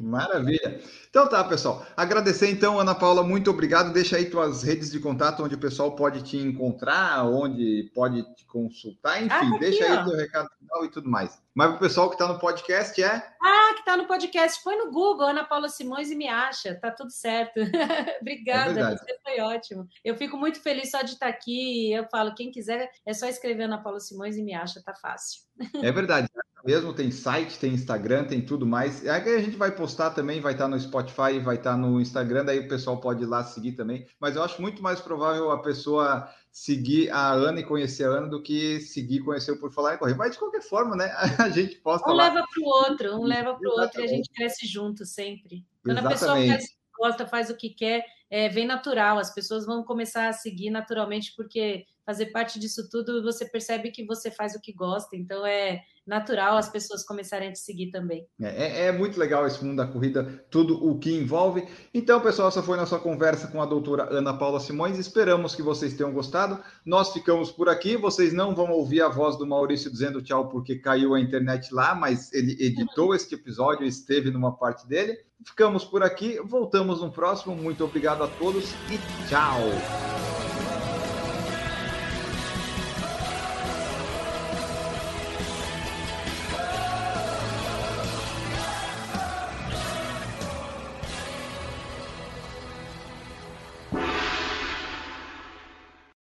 Maravilha. 0.00 0.80
Então 1.10 1.28
tá, 1.28 1.44
pessoal. 1.44 1.86
Agradecer 1.96 2.50
então, 2.50 2.78
Ana 2.78 2.94
Paula, 2.94 3.22
muito 3.22 3.50
obrigado. 3.50 3.92
Deixa 3.92 4.16
aí 4.16 4.26
tuas 4.26 4.62
redes 4.62 4.90
de 4.90 4.98
contato 4.98 5.42
onde 5.42 5.54
o 5.54 5.60
pessoal 5.60 5.94
pode 5.94 6.22
te 6.22 6.36
encontrar, 6.36 7.24
onde 7.24 7.90
pode 7.94 8.22
te 8.34 8.44
consultar, 8.46 9.18
enfim, 9.18 9.28
ah, 9.30 9.50
tá 9.50 9.58
deixa 9.58 9.84
aí 9.84 10.04
teu 10.04 10.16
recado 10.16 10.48
final 10.58 10.84
e 10.84 10.90
tudo 10.90 11.10
mais. 11.10 11.42
Mas 11.54 11.74
o 11.74 11.78
pessoal 11.78 12.08
que 12.08 12.14
está 12.14 12.26
no 12.26 12.38
podcast 12.38 13.02
é? 13.02 13.22
Ah, 13.42 13.72
que 13.74 13.80
está 13.80 13.96
no 13.96 14.06
podcast, 14.06 14.62
põe 14.62 14.76
no 14.76 14.90
Google 14.90 15.28
Ana 15.28 15.44
Paula 15.44 15.68
Simões 15.68 16.10
e 16.10 16.16
me 16.16 16.28
acha, 16.28 16.74
tá 16.74 16.90
tudo 16.90 17.10
certo. 17.10 17.60
Obrigada, 18.20 18.80
é 18.80 18.96
você 18.96 19.18
foi 19.22 19.40
ótimo. 19.40 19.88
Eu 20.04 20.16
fico 20.16 20.36
muito 20.36 20.60
feliz 20.60 20.90
só 20.90 21.02
de 21.02 21.12
estar 21.12 21.28
aqui. 21.28 21.92
Eu 21.92 22.06
falo, 22.10 22.34
quem 22.34 22.50
quiser 22.50 22.90
é 23.04 23.12
só 23.12 23.26
escrever 23.26 23.64
Ana 23.64 23.82
Paula 23.82 24.00
Simões 24.00 24.36
e 24.36 24.42
me 24.42 24.54
acha, 24.54 24.82
tá 24.82 24.94
fácil. 24.94 25.42
É 25.82 25.92
verdade 25.92 26.28
mesmo, 26.64 26.92
tem 26.92 27.10
site, 27.10 27.58
tem 27.58 27.74
Instagram, 27.74 28.24
tem 28.24 28.40
tudo 28.40 28.66
mais. 28.66 29.06
Aí 29.06 29.34
a 29.34 29.40
gente 29.40 29.56
vai 29.56 29.70
postar 29.70 30.10
também, 30.10 30.40
vai 30.40 30.52
estar 30.52 30.66
no 30.66 30.78
Spotify, 30.78 31.38
vai 31.38 31.56
estar 31.56 31.76
no 31.76 32.00
Instagram, 32.00 32.44
daí 32.44 32.60
o 32.60 32.68
pessoal 32.68 33.00
pode 33.00 33.22
ir 33.22 33.26
lá 33.26 33.44
seguir 33.44 33.72
também. 33.72 34.06
Mas 34.18 34.36
eu 34.36 34.42
acho 34.42 34.60
muito 34.60 34.82
mais 34.82 35.00
provável 35.00 35.50
a 35.50 35.62
pessoa 35.62 36.28
seguir 36.50 37.10
a 37.10 37.32
Ana 37.32 37.60
e 37.60 37.64
conhecer 37.64 38.04
a 38.04 38.10
Ana 38.10 38.28
do 38.28 38.42
que 38.42 38.80
seguir 38.80 39.20
conhecer 39.20 39.52
o 39.52 39.58
Por 39.58 39.72
Falar 39.72 39.94
em 39.94 39.98
Correr. 39.98 40.14
Mas 40.14 40.32
de 40.32 40.38
qualquer 40.38 40.62
forma, 40.62 40.96
né? 40.96 41.12
A 41.38 41.50
gente 41.50 41.76
posta 41.76 42.08
um 42.10 42.14
lá. 42.14 42.28
leva 42.28 42.46
para 42.46 42.62
o 42.62 42.66
outro, 42.66 43.20
um 43.20 43.24
leva 43.24 43.54
para 43.54 43.68
o 43.68 43.80
outro 43.80 44.00
e 44.00 44.04
a 44.04 44.06
gente 44.06 44.30
cresce 44.32 44.66
junto 44.66 45.04
sempre. 45.04 45.64
Quando 45.82 45.98
Exatamente. 45.98 46.24
a 46.24 46.26
pessoa 46.26 46.46
faz, 46.46 46.64
gosta, 46.96 47.26
faz 47.26 47.50
o 47.50 47.56
que 47.56 47.70
quer, 47.70 48.04
é, 48.30 48.48
vem 48.48 48.66
natural. 48.66 49.18
As 49.18 49.34
pessoas 49.34 49.66
vão 49.66 49.82
começar 49.82 50.28
a 50.28 50.32
seguir 50.32 50.70
naturalmente 50.70 51.34
porque 51.36 51.86
fazer 52.06 52.26
parte 52.26 52.58
disso 52.60 52.88
tudo, 52.88 53.22
você 53.22 53.44
percebe 53.44 53.90
que 53.90 54.04
você 54.04 54.30
faz 54.30 54.54
o 54.54 54.60
que 54.60 54.72
gosta, 54.72 55.16
então 55.16 55.44
é 55.44 55.82
natural 56.06 56.56
as 56.56 56.68
pessoas 56.68 57.04
começarem 57.04 57.48
a 57.48 57.52
te 57.52 57.58
seguir 57.58 57.90
também. 57.90 58.26
É, 58.40 58.64
é, 58.64 58.86
é 58.86 58.92
muito 58.92 59.18
legal 59.18 59.46
esse 59.46 59.64
mundo 59.64 59.76
da 59.76 59.86
corrida, 59.86 60.44
tudo 60.50 60.84
o 60.84 60.98
que 60.98 61.12
envolve. 61.12 61.66
Então, 61.92 62.20
pessoal, 62.20 62.48
essa 62.48 62.62
foi 62.62 62.76
nossa 62.76 62.98
conversa 62.98 63.48
com 63.48 63.60
a 63.60 63.66
doutora 63.66 64.08
Ana 64.10 64.34
Paula 64.34 64.60
Simões. 64.60 64.98
Esperamos 64.98 65.54
que 65.54 65.62
vocês 65.62 65.94
tenham 65.94 66.12
gostado. 66.12 66.62
Nós 66.84 67.12
ficamos 67.12 67.50
por 67.50 67.68
aqui. 67.68 67.96
Vocês 67.96 68.32
não 68.32 68.54
vão 68.54 68.70
ouvir 68.70 69.02
a 69.02 69.08
voz 69.08 69.36
do 69.36 69.46
Maurício 69.46 69.90
dizendo 69.90 70.22
tchau 70.22 70.48
porque 70.48 70.76
caiu 70.76 71.14
a 71.14 71.20
internet 71.20 71.72
lá, 71.72 71.94
mas 71.94 72.32
ele 72.32 72.52
editou 72.60 73.14
este 73.16 73.34
episódio, 73.34 73.86
esteve 73.86 74.30
numa 74.30 74.56
parte 74.56 74.86
dele. 74.86 75.18
Ficamos 75.46 75.84
por 75.84 76.02
aqui, 76.02 76.38
voltamos 76.44 77.00
no 77.00 77.10
próximo. 77.10 77.54
Muito 77.54 77.84
obrigado 77.84 78.22
a 78.22 78.28
todos 78.28 78.72
e 78.90 78.98
tchau! 79.28 80.33